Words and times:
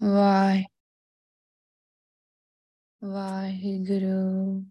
ਵਾਹਿ 0.00 0.62
ਵਾਹਿਗੁਰੂ 3.02 4.62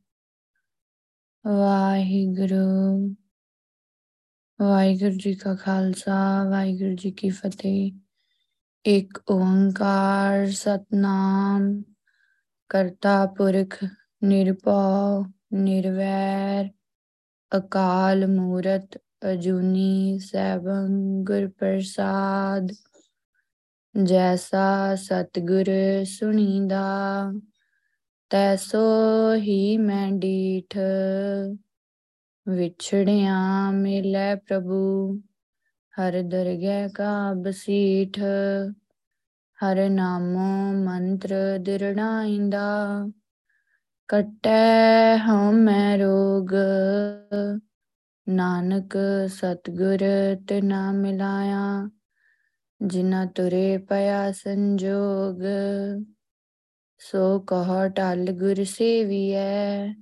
ਵਾਹਿਗੁਰੂ 1.46 3.16
ਵਾਹਿਗੁਰੂ 4.60 5.18
ਜੀ 5.18 5.34
ਕਾ 5.36 5.56
ਖਾਲਸਾ 5.56 6.20
ਵਾਹਿਗੁਰੂ 6.44 6.96
ਜੀ 6.96 7.12
ਕੀ 7.12 7.30
ਫਤਿਹ 7.32 7.92
ਇੱਕ 8.86 9.20
ਓੰਕਾਰ 9.30 10.46
ਸਤਨਾਮ 10.54 11.72
ਕਰਤਾ 12.70 13.26
ਪੁਰਖ 13.38 13.84
ਨਿਰਭਉ 14.24 15.24
ਨਿਰਵੈਰ 15.56 16.70
ਅਕਾਲ 17.52 18.28
ਮੂਰਤ 18.28 18.98
ਅਜੂਨੀ 19.26 20.20
ਸੈਭੰ 20.22 20.90
ਗੁਰ 21.24 21.48
ਪ੍ਰਸਾਦ 21.50 22.72
ਜੈਸਾ 24.04 24.96
ਸਤਿਗੁਰ 24.96 25.66
ਸੁਣੀਦਾ, 26.06 27.32
ਤੈਸੋ 28.30 28.86
ਹੀ 29.36 29.78
ਮੈਂ 29.78 30.12
ਡੀਠ। 30.12 30.78
ਵਿਛੜਿਆ 32.48 33.72
ਮਿਲੈ 33.72 34.36
ਪ੍ਰਭੂ, 34.36 35.18
ਹਰ 35.94 36.22
ਦਰਗਹਿ 36.22 36.90
ਕਾ 36.90 37.34
ਬਸੀਠ 37.34 38.20
ਹਰ 39.60 39.90
ਨਾਮੋ 39.90 40.74
ਮੰਤਰ 40.74 41.58
ਦਿਰੜਾਇਂਦਾ 41.58 42.68
ਕਟੈ 44.08 45.18
ਹਉਮੈ 45.18 45.98
ਰੋਗ। 45.98 46.54
ਨਾਨਕ 48.30 48.98
ਸਤਗੁਰ 49.28 50.00
ਤੇ 50.48 50.62
ਨਾ 50.62 50.92
ਮਿਲਾਇਆ 50.92 51.90
ਜਿਨਾ 52.82 53.26
ਤੁਰੇ 53.26 53.78
ਪਿਆ 53.78 54.32
ਸੰਜੋਗ, 54.32 55.42
ਸੋ 57.00 57.40
ਕਹ 57.40 57.90
ਟਲ 57.90 58.32
ਗੁਰ 58.32 58.64
ਸੇਵੀਐ, 58.64 59.94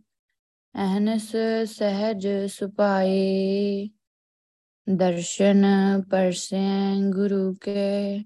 ਅਹਨਸ 0.76 1.36
ਸਹਿਜ 1.66 2.28
ਸੁਪਾਏ 2.50 3.90
ਦਰਸ਼ਨ 4.90 5.66
ਪਰਸੈ 6.12 6.96
ਗੁਰੂ 7.09 7.53
ਕੇ, 7.53 8.23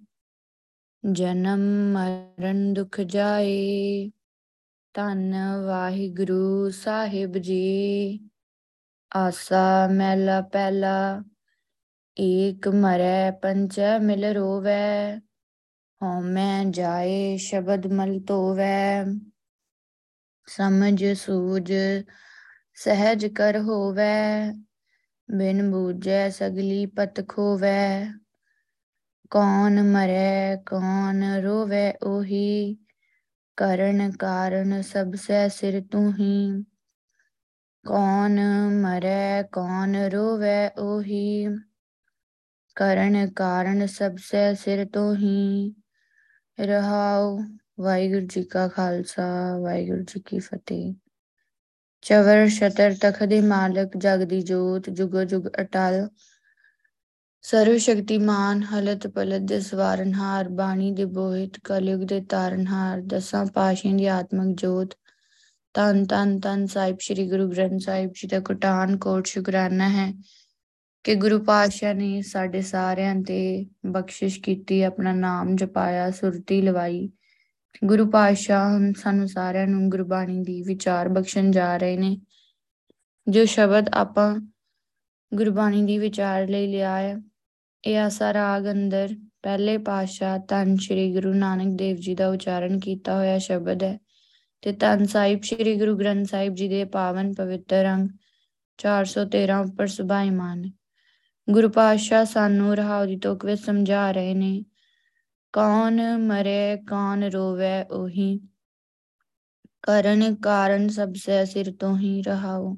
ਜਨਮ 1.11 1.94
ਮਰਨ 1.94 2.73
ਦੁਖ 2.73 3.02
ਜਾਏ। 3.02 4.11
ਧੰਨ 4.94 5.36
ਵਾਹਿਗੁਰੂ 5.66 6.70
ਸਾਹਿਬ 6.70 7.38
ਜੀ, 7.38 8.30
ਆਸਾ 9.16 9.88
ਮੈਲਾ 9.88 10.42
ਪਹਿਲਾ 10.42 11.23
ਏਕ 12.20 12.67
ਮਰੈ 12.67 13.31
ਪੰਚੈ 13.31 13.98
ਮਿਲ 14.00 14.25
ਰੋਵੈ, 14.25 15.17
ਹਉਮੈ 16.02 16.64
ਜਾਏ 16.70 17.38
ਸ਼ਬਦ 17.38 17.88
ਮਲ 17.88 18.20
ਧੋਵੈ। 18.20 19.03
ਸਮਝ 20.48 21.06
ਸੂਝ 21.06 21.73
ਸਹਿਜ 22.76 23.26
ਕਰ 23.26 23.59
ਹੋਵੈ, 23.59 24.52
ਬਿਨ 25.30 25.72
ਬੂਝੈ 25.72 26.30
ਸਗਲੀ 26.30 26.86
ਪਤ 26.86 27.30
ਖੋਵੈ। 27.30 28.11
ਕੌਣ 29.30 29.83
ਮਰੈ, 29.83 30.56
ਕੌਣ 30.56 31.23
ਰੋਵੈ 31.42 31.94
ਉਹੀ, 32.04 32.78
ਕਰਨ 33.58 34.11
ਕਾਰਨ 34.11 34.81
ਸਭ 34.81 35.16
ਸੈ 35.16 35.48
ਸਿਰ 35.48 35.81
ਤੂੰ 35.92 36.14
ਹੀ 36.14 36.64
ਕੌਣ 37.86 38.39
ਮਰੈ, 38.81 39.44
ਕੌਣ 39.44 39.95
ਰੋਵੈ 39.95 40.70
ਉਹੀ 40.70 41.48
ਕਰਨ 42.80 43.31
ਕਾਰਨ 43.31 43.85
ਸਭ 43.85 44.16
ਸੇ 44.17 44.55
ਸਿਰ 44.55 44.85
ਤੋਂ 44.85 45.16
ਹੀ 45.16 45.73
ਰਹਾਉ। 46.59 47.39
ਵਾਹਿਗੁਰੂ 47.80 48.25
ਜੀ 48.25 48.44
ਕਾ 48.44 48.67
ਖਾਲਸਾ, 48.67 49.58
ਵਾਹਿਗੁਰੂ 49.58 50.03
ਜੀ 50.03 50.21
ਕੀ 50.25 50.39
ਫਤਿਹ। 50.39 50.94
ਚਵਰ 52.02 52.47
ਸ਼ਤਰ 52.47 52.95
ਤਖ 53.02 53.23
ਦੇ 53.23 53.41
ਮਾਲਕ, 53.41 53.97
ਜਗ 53.97 54.23
ਦੀ 54.23 54.41
ਜੋਤ, 54.41 54.89
ਜੁਗ 54.89 55.17
ਜੁਗ 55.23 55.43
ਅਟਲ। 55.61 56.09
ਸਰਵ 57.42 57.77
ਸ਼ਕਤੀਮਾਨ, 57.77 58.64
ਹਲਤ 58.64 59.08
ਪਲਤ 59.08 59.42
ਦੇ 59.42 59.59
ਸਵਾਰਨਹਾਰ 59.59 60.49
ਬਾਣੀ 60.49 60.92
ਦੇ 60.92 61.05
ਬੋਹਿਤ, 61.05 61.59
ਕਲਯੁਗ 61.64 62.02
ਦੇ 62.02 62.21
ਤਾਰਨਹਾਰ 62.21 63.02
ਦਸਾਂ 63.02 63.45
ਪਾਸ਼ੀਆਂ 63.45 63.95
ਦੀ 63.95 64.05
ਆਤਮਿਕ 64.05 64.58
ਜੋਤ। 64.58 64.95
ਤਨ 65.73 66.05
ਤਨ 66.05 66.39
ਤਨ 66.39 66.65
ਸਾਹਿਬ, 66.65 66.98
ਸ੍ਰੀ 67.02 67.30
ਗੁਰੂ 67.30 67.49
ਗ੍ਰੰਥ 67.49 67.81
ਸਾਹਿਬ 67.81 68.11
ਜੀ 68.11 68.27
ਦਾ 68.27 68.39
ਕੋਟਾਨ 68.39 68.98
ਕੋਟ 68.98 69.25
ਸ਼ੁਕਰਾਨਾ 69.25 69.89
ਹੈ। 69.89 70.14
ਕਿ 71.04 71.15
ਗੁਰੂ 71.15 71.39
ਪਾਤਸ਼ਾਹ 71.39 71.93
ਨੇ 71.93 72.21
ਸਾਡੇ 72.21 72.61
ਸਾਰਿਆਂ 72.61 73.15
ਤੇ 73.15 73.65
ਬਖਸ਼ਿਸ਼ 73.86 74.39
ਕੀਤੀ, 74.42 74.82
ਆਪਣਾ 74.82 75.14
ਨਾਮ 75.14 75.55
ਜਪਾਇਆ, 75.55 76.11
ਸੁਰਤੀ 76.11 76.61
ਲਵਾਈ। 76.61 77.10
ਗੁਰੂ 77.86 78.10
ਪਾਤਸ਼ਾਹ 78.10 78.73
ਹੁਣ 78.73 78.93
ਸਾਨੂੰ 78.93 79.27
ਸਾਰਿਆਂ 79.27 79.67
ਨੂੰ 79.67 79.89
ਗੁਰਬਾਣੀ 79.89 80.43
ਦੀ 80.43 80.61
ਵਿਚਾਰ 80.61 81.10
ਬਖਸ਼ਣ 81.10 81.52
ਜਾ 81.52 81.77
ਰਹੇ 81.77 81.98
ਨੇ। 81.98 82.21
ਜੋ 83.30 83.45
ਸ਼ਬਦ 83.45 83.89
ਆਪਾਂ 83.93 84.36
ਗੁਰਬਾਣੀ 85.33 85.83
ਦੀ 85.83 85.98
ਵਿਚਾਰ 85.98 86.48
ਲਈ 86.48 86.67
ਲਿਆ 86.67 86.98
ਹੈ 86.98 87.17
ਇਹ 87.86 87.98
ਆਸਾ 87.98 88.33
ਰਾਗ 88.33 88.71
ਅੰਦਰ 88.71 89.16
ਪਹਿਲੇ 89.43 89.77
ਪਾਤਸ਼ਾਹ 89.77 90.39
ਧੰਨ 90.39 90.76
ਸ਼੍ਰੀ 90.77 91.14
ਗੁਰੂ 91.14 91.33
ਨਾਨਕ 91.33 91.77
ਦੇਵ 91.77 91.98
ਜੀ 91.98 92.16
ਦਾ 92.16 92.30
ਉਚਾਰਨ 92.30 92.80
ਕੀਤਾ 92.80 93.16
ਹੋਇਆ 93.16 93.37
ਸ਼ਬਦ 93.37 93.83
ਹੈ 93.83 93.99
ਤੇ 94.61 94.71
ਧੰਨ 94.71 95.05
ਸਾਹਿਬ 95.05 95.42
ਸ਼੍ਰੀ 95.42 95.76
ਗੁਰੂ 95.76 95.98
ਗ੍ਰੰਥ 95.98 96.30
ਸਾਹਿਬ 96.30 96.55
ਜੀ 96.55 96.67
ਦੇ 96.67 96.86
ਪਾਵਨ 96.86 97.33
ਪਵਿੱਤਰ 97.33 97.93
ਅੰਗ 97.93 98.10
413 98.77 99.61
ਉੱਪਰ 99.61 99.87
ਸੁਭਾਈਮਾਨ। 99.87 100.79
ਗੁਰੂ 101.52 101.70
ਪਾਤਸ਼ਾਹ 101.70 102.26
ਸਾਨੂੰ 102.26 102.76
ਰਹਾਉ 102.76 103.05
ਦੀ 103.05 103.17
ਤੁਕ 103.17 103.45
ਵਿੱਚ 103.45 103.61
ਸਮਝਾ 103.61 104.11
ਰਹੇ 104.11 104.33
ਨੇ। 104.33 104.64
ਕੌਣ 105.54 106.17
ਮਰੇ, 106.17 106.77
ਕੌਣ 106.77 107.23
ਰੋਵੇ, 107.23 107.83
ਉਹੀ 107.83 108.39
ਕਰਨ 109.82 110.36
ਕਾਰਨ 110.36 110.89
ਸਭ 110.89 111.14
ਸੇ 111.15 111.45
ਸਿਰ 111.45 111.73
ਤੋਂ 111.80 111.98
ਹੀ 111.98 112.21
ਰਹਾਉ। 112.21 112.76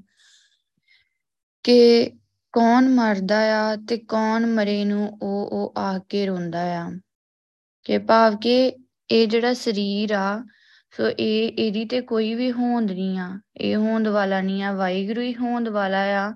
ਕਿ 1.64 2.12
ਕੌਣ 2.52 2.90
ਮਰਦਾ 2.90 3.72
ਆ 3.72 3.76
ਤੇ 3.76 3.98
ਕੌਣ 3.98 4.46
ਮਰੇ 4.46 4.86
ਨੂੰ 4.86 5.20
ਉਹ 5.22 5.50
ਉਹ 5.52 5.74
ਆ 5.78 6.00
ਕੇ 6.00 6.26
ਰੋਂਦਾ 6.26 6.62
ਆ। 6.62 6.92
ਕਿ 7.84 7.98
ਭਾਵ 7.98 8.38
ਕਿ 8.38 8.74
ਇਹ 9.12 9.28
ਜਿਹੜਾ 9.28 9.54
ਸਰੀਰ 9.54 10.12
ਆ, 10.12 10.46
ਸੋ 10.98 11.10
ਇਹ, 11.10 11.50
ਇਹਦੀ 11.50 11.86
ਤੇ 11.86 12.02
ਕੋਈ 12.02 12.36
ਵੀ 12.36 12.52
ਹੋਂਦ 12.52 12.92
ਨਹੀਂ 12.92 13.20
ਆ। 13.20 13.40
ਇਹ 13.58 13.76
ਹੋਂਦ 13.76 14.08
ਵਾਲਾ 14.08 14.42
ਨਹੀਂ 14.42 14.64
ਆ, 14.64 14.74
ਵਾਹਿਗੁਰੂ 14.74 15.22
ਹੀ 15.22 15.36
ਹੋਂਦ 15.36 15.68
ਵਾਲਾ 15.68 16.02
ਆ। 16.02 16.34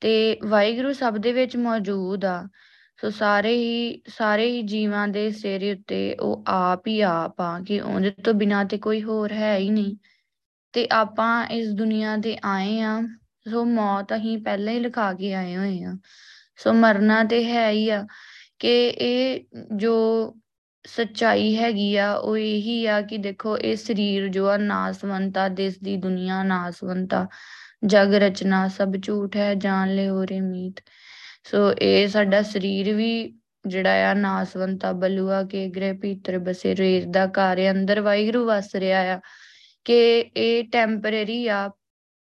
ਤੇ 0.00 0.38
ਵਾਹਿਗੁਰੂ 0.44 0.92
ਸਭ 0.92 1.16
ਦੇ 1.16 1.32
ਵਿੱਚ 1.32 1.56
ਮੌਜੂਦ 1.56 2.24
ਆ। 2.24 2.48
ਸੋ 3.00 3.10
ਸਾਰੇ 3.10 3.56
ਹੀ 3.56 4.02
ਸਾਰੇ 4.08 4.50
ਹੀ 4.50 4.62
ਜੀਵਾਂ 4.62 5.08
ਦੇ 5.08 5.30
ਸਿਰ 5.30 5.76
ਉੱਤੇ 5.76 6.14
ਉਹ 6.14 6.44
ਆਪ 6.46 6.86
ਹੀ 6.86 7.00
ਆਪ 7.00 7.40
ਆ 7.40 7.60
ਕਿ 7.60 7.80
ਉਹਦੇ 7.80 8.10
ਤੋਂ 8.10 8.34
ਬਿਨਾ 8.34 8.64
ਤੇ 8.64 8.78
ਕੋਈ 8.78 9.02
ਹੋਰ 9.02 9.32
ਹੈ 9.32 9.56
ਹੀ 9.56 9.70
ਨਹੀਂ। 9.70 9.96
ਤੇ 10.72 10.88
ਆਪਾਂ 10.92 11.46
ਇਸ 11.46 11.68
ਦੁਨੀਆ 11.68 12.16
ਤੇ 12.16 12.38
ਆਏ 12.44 12.80
ਆ, 12.80 13.02
ਸੋ 13.50 13.64
ਮੌਤ 13.64 14.16
ਅਸੀਂ 14.16 14.38
ਪਹਿਲਾਂ 14.38 14.72
ਹੀ 14.72 14.80
ਲਿਖਾ 14.80 15.12
ਕੇ 15.12 15.34
ਆਏ 15.34 15.56
ਹੋਏ 15.56 15.82
ਆ। 15.82 15.96
ਸੋ 16.56 16.72
ਮਰਨਾ 16.72 17.24
ਤੇ 17.24 17.44
ਹੈ 17.44 17.70
ਹੀ 17.70 17.90
ਆ 17.90 18.06
ਕਿ 18.58 18.88
ਇਹ 18.88 19.40
ਜੋ 19.76 19.94
ਸੱਚਾਈ 20.86 21.56
ਹੈਗੀ 21.56 21.96
ਆ, 21.96 22.14
ਉਹ 22.14 22.36
ਇਹੀ 22.36 22.86
ਆ 22.86 23.00
ਕਿ 23.00 23.18
ਦੇਖੋ, 23.18 23.58
ਇਹ 23.58 23.76
ਸਰੀਰ 23.76 24.28
ਜੋ 24.28 24.48
ਆ 24.48 24.56
ਨਾਸਵੰਤਾ, 24.56 25.48
ਦੇਸ 25.48 25.78
ਦੀ 25.78 25.96
ਦੁਨੀਆ 25.96 26.42
ਨਾਸਵੰਤਾ। 26.42 27.26
ਜਗ 27.82 28.14
ਰਚਨਾ 28.14 28.66
ਸਭ 28.68 28.96
ਝੂਠ 28.96 29.36
ਹੈ, 29.36 29.54
ਜਾਣ 29.54 29.94
ਲੈ 29.94 30.08
ਹੋਰੇ 30.08 30.40
ਮੀਤ। 30.40 30.80
ਸੋ 31.50 31.72
ਇਹ 31.72 32.08
ਸਾਡਾ 32.08 32.42
ਸਰੀਰ 32.42 32.92
ਵੀ 32.94 33.34
ਜਿਹੜਾ 33.66 34.10
ਆ, 34.10 34.14
ਨਾਸਵੰਤਾ, 34.14 34.92
ਬਲੂਆ 34.92 35.42
ਕੇ 35.42 35.66
ਗ੍ਰਹਿ 35.68 35.92
ਭੀਤਰ, 35.92 36.38
ਬਸੇ, 36.38 36.74
ਰੇਤ 36.76 37.04
ਦਾ 37.08 37.26
ਘਰ 37.26 37.70
ਅੰਦਰ 37.70 38.00
ਵਾਹਿਗੁਰੂ 38.00 38.44
ਵਸ 38.46 38.74
ਰਿਹਾ 38.74 39.00
ਆ 39.14 39.20
ਕਿ 39.84 39.98
ਇਹ 40.36 40.64
ਟੈਂਪਰੇਰੀ 40.72 41.46
ਆ, 41.48 41.68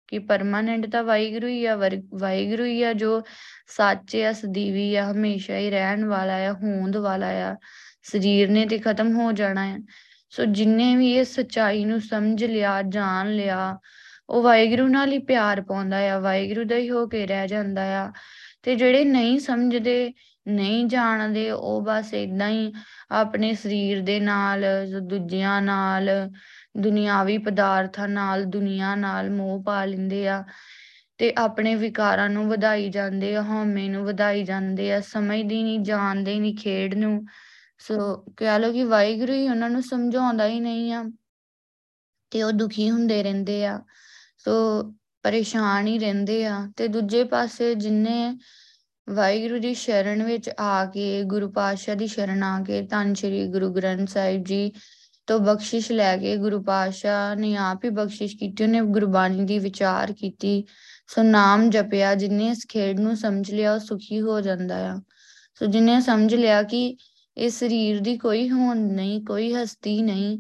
ਕਿ 0.09 0.19
ਪਰਮਾਨੈਂਟ 0.19 0.87
ਤਾਂ 0.87 1.03
ਵਾਹਿਗੁਰੂ 1.05 1.49
ਹੀ 1.49 1.65
ਆ 1.67 1.77
ਵਾਹਿਗੁਰੂ 1.77 2.65
ਹੀ 2.65 2.83
ਆ, 2.83 2.93
ਜੋ 2.93 3.21
ਸੱਚ 3.77 4.17
ਆ, 4.17 4.33
ਸਦੀਵੀ 4.33 4.95
ਆ, 4.97 5.11
ਹਮੇਸ਼ਾ 5.13 5.59
ਹੀ 5.59 5.71
ਰਹਿਣ 5.71 6.05
ਵਾਲਾ 6.05 6.37
ਆ, 6.49 6.53
ਹੋਂਦ 6.53 6.97
ਵਾਲਾ 6.97 7.29
ਆ। 7.51 7.57
ਸਰੀਰ 8.03 8.51
ਨੇ 8.51 8.67
ਤੇ 8.67 8.79
ਖਤਮ 8.79 9.17
ਹੋ 9.17 9.33
ਜਾਣਾ 9.33 9.67
ਹੈ 9.67 9.79
ਸੋ 10.33 10.45
ਜਿੰਨੇ 10.45 10.95
ਵੀ 10.97 11.13
ਇਹ 11.13 11.25
ਸਚਾਈ 11.25 11.85
ਨੂੰ 11.85 12.01
ਸਮਝ 12.01 12.45
ਲਿਆ, 12.45 12.81
ਜਾਣ 12.83 13.33
ਲਿਆ 13.35 13.79
ਉਹ 14.29 14.43
ਵਾਹਿਗੁਰੂ 14.43 14.89
ਨਾਲ 14.89 15.13
ਹੀ 15.13 15.19
ਪਿਆਰ 15.19 15.61
ਪਾਉਂਦਾ 15.61 16.11
ਆ, 16.11 16.19
ਵਾਹਿਗੁਰੂ 16.19 16.65
ਦਾ 16.65 16.77
ਹੀ 16.77 16.91
ਹੋ 16.91 17.07
ਕੇ 17.07 17.27
ਰਹਿ 17.27 17.49
ਜਾਂਦਾ 17.49 17.83
ਆ। 17.83 18.13
ਤੇ 18.63 18.77
ਜਿਹੜੇ 18.77 19.05
ਨਹੀਂ 19.05 19.41
ਸਮਝਦੇ, 19.41 20.13
ਨਹੀਂ 20.49 20.87
ਜਾਣਦੇ, 20.87 21.51
ਉਹ 21.51 21.83
ਬਸ 21.83 22.15
ਇਦਾਂ 22.15 22.49
ਹੀ 22.49 22.73
ਆਪਣੇ 23.11 23.55
ਸਰੀਰ 23.55 24.03
ਦੇ 24.03 24.21
ਨਾਲ, 24.21 24.65
ਦੂਜਿਆਂ 25.03 25.63
ਨਾਲ, 25.63 26.31
ਦੁਨਿਆਵੀ 26.77 27.39
ਪਦਾਰਥਾਂ 27.39 28.09
ਨਾਲ, 28.09 28.45
ਦੁਨੀਆ 28.45 28.95
ਨਾਲ 28.95 29.31
ਮੋਹ 29.31 29.63
ਪਾ 29.63 29.85
ਲੈਂਦੇ 29.85 30.29
ਆ। 30.29 30.45
ਤੇ 31.19 31.35
ਆਪਣੇ 31.39 31.75
ਵਿਕਾਰਾਂ 31.75 32.31
ਨੂੰ 32.31 32.49
ਵਧਾਈ 32.49 32.89
ਜਾਂਦੇ 32.89 33.37
ਆ, 33.37 33.43
ਹਉਮੈ 33.43 33.89
ਨੂੰ 33.89 34.05
ਵਧਾਈ 34.05 34.43
ਜਾਂਦੇ 34.43 34.93
ਆ, 34.93 35.01
ਸਮਝਦੇ 35.01 35.63
ਨਹੀਂ, 35.63 35.81
ਜਾਣਦੇ 35.81 36.41
ਨਹੀਂ 36.41 36.57
ਖੇਡ 36.57 36.95
ਨੂੰ। 36.95 37.25
ਸੋ 37.79 38.17
ਕਹਿ 38.37 38.59
ਲੋ 38.59 38.73
ਕਿ 38.73 38.85
ਵਾਹਿਗੁਰੂ 38.85 39.33
ਹੀ 39.33 39.49
ਉਹਨਾਂ 39.49 39.71
ਨੂੰ 39.71 39.83
ਸਮਝਾਉਂਦਾ 39.83 40.47
ਹੀ 40.47 40.61
ਨਹੀਂ 40.61 40.93
ਆ। 40.93 41.05
ਤੇ 42.31 42.43
ਉਹ 42.43 42.53
ਦੁਖੀ 42.53 42.91
ਹੁੰਦੇ 42.91 43.23
ਰਹਿੰਦੇ 43.23 43.67
ਆ। 43.67 43.81
ਸੋ 44.45 44.83
ਪਰੇਸ਼ਾਨ 45.23 45.87
ਹੀ 45.87 45.99
ਰਹਿੰਦੇ 45.99 46.47
ਆ। 46.47 46.69
ਤੇ 46.77 46.89
ਦੂਜੇ 46.89 47.25
ਪਾਸੇ 47.25 47.75
ਜਿੰਨੇ 47.75 48.39
ਵਾਹਿਗੁਰੂ 49.11 49.61
ਦੀ 49.61 49.75
ਸ਼ਰਨ 49.75 50.23
ਵਿੱਚ 50.23 50.51
ਆ 50.61 50.85
ਕੇ, 50.85 51.23
ਗੁਰੂ 51.23 51.51
ਪਾਤਸ਼ਾਹ 51.51 51.95
ਦੀ 51.95 52.07
ਸ਼ਰਨ 52.07 52.43
ਆ 52.43 52.61
ਕੇ, 52.61 52.83
ਧੰਨ 52.83 53.15
ਸ਼੍ਰੀ 53.15 53.47
ਗੁਰੂ 53.47 53.73
ਗ੍ਰੰਥ 53.73 54.09
ਸਾਹਿਬ 54.09 54.45
ਜੀ 54.45 54.73
ਤੋਂ 55.27 55.41
ਬਖਸ਼ਿਸ਼ 55.41 55.93
ਲੈ 55.93 56.17
ਕੇ 56.17 56.37
ਗੁਰੂ 56.37 56.63
ਪਾਤਸ਼ਾਹ 56.63 57.37
ਨੇ 57.37 57.57
ਆਪ 57.57 57.85
ਹੀ 57.85 57.91
ਬਖਸ਼ਿਸ਼ 57.91 58.37
ਕੀਤੀ, 58.37 58.65
ਉਹਨੇ 58.65 58.81
ਗੁਰਬਾਣੀ 58.81 59.45
ਦੀ 59.45 59.59
ਵਿਚਾਰ 59.59 60.13
ਕੀਤੀ। 60.13 60.65
ਸੋ 61.09 61.23
ਨਾਮ 61.23 61.71
ਜਪਿਆ, 61.71 62.15
ਜਿਨੇ 62.15 62.49
ਇਸ 62.49 62.67
ਖੇਡ 62.69 63.01
ਨੂੰ 63.01 63.17
ਸਮਝ 63.17 63.55
ਲਿਆ, 63.55 63.75
ਉਹ 63.75 63.79
ਸੁਖੀ 63.79 64.21
ਹੋ 64.21 64.41
ਜਾਂਦਾ 64.41 64.93
ਆ। 64.93 65.01
ਸੋ 65.55 65.67
ਜਿਨੇ 65.67 66.01
ਸਮਝ 66.01 66.35
ਲਿਆ 66.35 66.63
ਕਿ 66.63 66.97
ਇਸ 67.37 67.59
ਸਰੀਰ 67.59 68.01
ਦੀ 68.01 68.17
ਕੋਈ 68.17 68.51
ਹੋਂਦ 68.51 68.79
ਨਹੀਂ, 68.79 69.25
ਕੋਈ 69.25 69.55
ਹਸਤੀ 69.55 70.03
ਨਹੀਂ, 70.03 70.39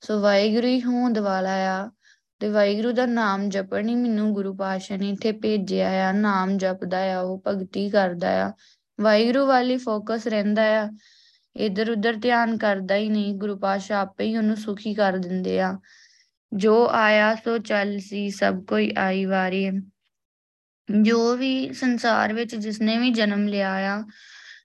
ਸੋ 0.00 0.20
ਵਾਹਿਗੁਰੂ 0.20 0.66
ਹੀ 0.66 0.82
ਹੋਂਦ 0.82 1.18
ਵਾਲਾ 1.18 1.50
ਆ। 1.50 1.90
ਤੇ 2.40 2.48
ਵਾਹਿਗੁਰੂ 2.48 2.92
ਦਾ 2.92 3.06
ਨਾਮ 3.06 3.48
ਜਪਣ 3.48 3.88
ਹੀ 3.88 3.94
ਮੈਨੂੰ 3.94 4.32
ਗੁਰੂ 4.32 4.54
ਪਾਤਸ਼ਾਹ 4.54 4.98
ਨੇ 4.98 5.08
ਇੱਥੇ 5.08 5.32
ਭੇਜਿਆ 5.32 6.08
ਆ, 6.08 6.12
ਨਾਮ 6.12 6.58
ਜਪਦਾ 6.58 7.12
ਆ, 7.14 7.20
ਉਹ 7.20 7.42
ਭਗਤੀ 7.46 7.90
ਕਰਦਾ 7.90 8.46
ਆ। 8.46 8.52
ਵਾਹਿਗੁਰੂ 9.00 9.46
ਵਾਲੀ 9.46 9.76
ਫੋਕਸ 9.76 10.26
ਰਹਿੰਦਾ 10.26 10.62
ਆ। 10.62 10.90
ਇਧਰ 11.56 11.90
ਉਧਰ 11.90 12.14
ਧਿਆਨ 12.14 12.58
ਕਰਦਾ 12.58 12.94
ਹੀ 12.94 13.08
ਨਹੀਂ, 13.08 13.34
ਗੁਰੂ 13.34 13.58
ਪਾਤਸ਼ਾਹ 13.58 14.00
ਆਪੇ 14.00 14.24
ਹੀ 14.24 14.36
ਉਹਨੂੰ 14.36 14.56
ਸੁਖੀ 14.56 14.94
ਕਰ 14.94 15.12
ਦਿੰਦੇ 15.12 15.60
ਆ। 15.60 15.78
ਜੋ 16.52 16.88
ਆਇਆ 16.88 17.34
ਸੋ 17.34 17.58
ਚੱਲ 17.58 17.98
ਸੀ, 17.98 18.30
ਸਭ 18.30 18.64
ਕੋਈ 18.64 18.92
ਆਈ 18.98 19.24
ਵਾਰੀ। 19.24 19.70
ਜੋ 21.02 21.36
ਵੀ 21.36 21.72
ਸੰਸਾਰ 21.72 22.32
ਵਿੱਚ 22.32 22.56
ਜਿਸਨੇ 22.56 22.98
ਵੀ 22.98 23.10
ਜਨਮ 23.10 23.48
ਲਿਆ 23.48 23.74
ਆ, 23.74 24.04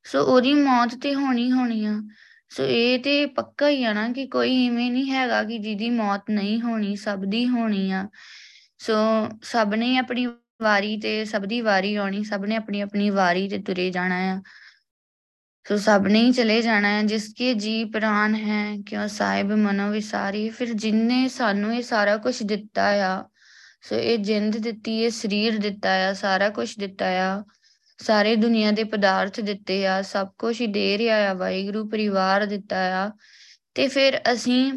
ਸੋ 0.05 0.23
ਉਹਦੀ 0.23 0.53
ਮੌਤ 0.53 0.95
ਤੇ 1.01 1.15
ਹੋਣੀ 1.15 1.51
ਹੋਣੀ 1.51 1.85
ਆ। 1.85 2.01
ਸੋ 2.49 2.65
ਇਹ 2.65 2.99
ਤੇ 2.99 3.25
ਪੱਕਾ 3.25 3.69
ਹੀ 3.69 3.83
ਆ 3.83 3.93
ਨਾ 3.93 4.09
ਕਿ 4.09 4.27
ਕੋਈ 4.27 4.65
ਇਵੇਂ 4.65 4.91
ਨਹੀਂ 4.91 5.11
ਹੈਗਾ 5.11 5.43
ਕਿ 5.43 5.57
ਜਿਹਦੀ 5.57 5.89
ਮੌਤ 5.89 6.21
ਨਹੀਂ 6.29 6.61
ਹੋਣੀ, 6.61 6.95
ਸਭ 6.95 7.19
ਦੀ 7.25 7.47
ਹੋਣੀ 7.47 7.91
ਆ। 7.91 8.07
ਸੋ 8.77 8.93
ਸਭ 9.43 9.73
ਨੇ 9.77 9.97
ਆਪਣੀ 9.97 10.25
ਵਾਰੀ 10.61 10.97
ਤੇ 10.97 11.25
ਸਭ 11.25 11.41
ਦੀ 11.41 11.61
ਵਾਰੀ 11.61 11.95
ਆਉਣੀ, 11.95 12.23
ਸਭ 12.23 12.45
ਨੇ 12.45 12.55
ਆਪਣੀ 12.55 12.81
ਆਪਣੀ 12.81 13.09
ਵਾਰੀ 13.09 13.47
ਤੇ 13.49 13.57
ਤੁਰੇ 13.57 13.89
ਜਾਣਾ 13.89 14.15
ਆ। 14.15 14.41
ਸੋ 15.67 15.77
ਸਭ 15.77 16.03
ਨੇ 16.07 16.21
ਹੀ 16.21 16.31
ਚਲੇ 16.31 16.61
ਜਾਣਾ 16.61 16.87
ਹੈ 16.87 17.03
ਜਿਸ 17.03 17.33
ਕੇ 17.37 17.53
ਜੀ 17.53 17.85
ਪ੍ਰਾਨ 17.85 18.35
ਹੈ 18.35 18.77
ਕਿਉਂ 18.85 19.07
ਸਾਹਿਬ 19.07 19.51
ਮਨੋ 19.51 19.89
ਵਿਸਾਰੀ, 19.91 20.49
ਫਿਰ 20.49 20.73
ਜਿਨਨੇ 20.73 21.27
ਸਾਨੂੰ 21.27 21.75
ਇਹ 21.75 21.81
ਸਾਰਾ 21.81 22.17
ਕੁਝ 22.17 22.43
ਦਿੱਤਾ 22.43 22.87
ਆ, 22.89 23.23
ਸੋ 23.81 23.95
ਇਹ 23.95 24.17
ਜਿੰਦ 24.17 24.57
ਦਿੱਤੀ, 24.57 24.99
ਇਹ 25.03 25.09
ਸਰੀਰ 25.09 25.57
ਦਿੱਤਾ 25.57 26.09
ਆ, 26.09 26.13
ਸਾਰਾ 26.13 26.49
ਕੁਝ 26.49 26.79
ਦਿੱਤਾ 26.79 27.05
ਆ। 27.05 27.43
ਸਾਰੇ 27.97 28.35
ਦੁਨੀਆ 28.35 28.71
ਦੇ 28.71 28.83
ਪਦਾਰਥ 28.83 29.39
ਦਿੱਤੇ 29.39 29.87
ਆ, 29.87 30.01
ਸਭ 30.01 30.27
ਕੁਝ 30.37 30.61
ਹੀ 30.61 30.67
ਦੇ 30.67 30.97
ਰਿਹਾ 30.97 31.31
ਆ, 31.31 31.33
ਵਾਹਿਗੁਰੂ, 31.33 31.89
ਪਰਿਵਾਰ 31.89 32.45
ਦਿੱਤਾ 32.45 33.05
ਆ। 33.05 33.11
ਤੇ 33.75 33.87
ਫਿਰ 33.87 34.21
ਅਸੀਂ 34.33 34.73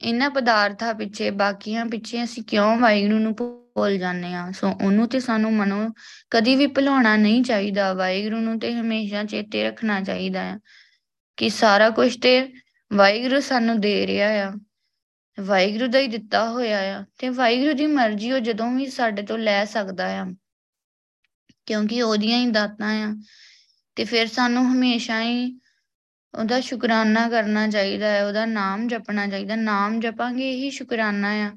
ਇਹਨਾਂ 0.00 0.30
ਪਦਾਰਥਾਂ 0.30 0.94
ਪਿੱਛੇ, 0.94 1.30
ਬਾਕੀਆਂ 1.30 1.86
ਪਿੱਛੇ 1.86 2.24
ਅਸੀਂ 2.24 2.42
ਕਿਉਂ 2.42 2.76
ਵਾਹਿਗੁਰੂ 2.76 3.18
ਨੂੰ 3.18 3.36
ਭੁੱਲ 3.36 3.98
ਜਾਂਦੇ 3.98 4.34
ਆ? 4.34 4.50
ਸੋ 4.50 4.70
ਉਹਨੂੰ 4.70 5.08
ਤੇ 5.08 5.20
ਸਾਨੂੰ 5.20 5.52
ਮਨੋਂ 5.52 5.90
ਕਦੀ 6.30 6.56
ਵੀ 6.56 6.66
ਭੁਲਾਉਣਾ 6.66 7.16
ਨਹੀਂ 7.16 7.42
ਚਾਹੀਦਾ। 7.42 7.92
ਵਾਹਿਗੁਰੂ 7.92 8.36
ਨੂੰ 8.36 8.60
ਤੇ 8.60 8.74
ਹਮੇਸ਼ਾ 8.74 9.24
ਚੇਤੇ 9.24 9.64
ਰੱਖਣਾ 9.64 10.00
ਚਾਹੀਦਾ 10.00 10.42
ਹੈ 10.42 10.58
ਕਿ 11.36 11.48
ਸਾਰਾ 11.48 11.90
ਕੁਝ 11.90 12.20
ਤੇ 12.20 12.52
ਵਾਹਿਗੁਰੂ 12.92 13.40
ਸਾਨੂੰ 13.40 13.80
ਦੇ 13.80 14.06
ਰਿਹਾ 14.06 14.28
ਆ। 14.28 14.52
ਵਾਹਿਗੁਰੂ 15.40 15.86
ਦਾ 15.86 15.98
ਹੀ 15.98 16.06
ਦਿੱਤਾ 16.06 16.50
ਹੋਇਆ 16.50 16.78
ਆ। 16.78 17.04
ਤੇ 17.18 17.28
ਵਾਹਿਗੁਰੂ 17.28 17.72
ਦੀ 17.72 17.86
ਮਰਜ਼ੀ 17.86 18.32
ਉਹ 18.32 18.38
ਜਦੋਂ 18.38 18.72
ਵੀ 18.72 18.86
ਸਾਡੇ 18.86 19.22
ਤੋਂ 19.22 19.38
ਲੈ 19.38 19.64
ਸਕਦਾ 19.64 20.06
ਆ। 20.06 20.26
ਕਿਉਂਕਿ 21.66 22.02
ਉਹਦੀਆਂ 22.02 22.38
ਹੀ 22.38 22.46
ਦਾਤਾਂ 22.46 23.02
ਆ। 23.04 23.16
ਤੇ 23.96 24.04
ਫਿਰ 24.04 24.26
ਸਾਨੂੰ 24.26 24.72
ਹਮੇਸ਼ਾ 24.72 25.22
ਹੀ 25.22 25.60
ਉਹਦਾ 26.38 26.60
ਸ਼ੁਕਰਾਨਾ 26.60 27.28
ਕਰਨਾ 27.28 27.68
ਚਾਹੀਦਾ 27.68 28.06
ਹੈ, 28.06 28.26
ਉਹਦਾ 28.26 28.46
ਨਾਮ 28.46 28.88
ਜਪਣਾ 28.88 29.26
ਚਾਹੀਦਾ। 29.26 29.56
ਨਾਮ 29.56 30.00
ਜਪਾਂਗੇ 30.00 30.52
ਇਹੀ 30.52 30.70
ਸ਼ੁਕਰਾਨਾ 30.70 31.28
ਆ। 31.28 31.52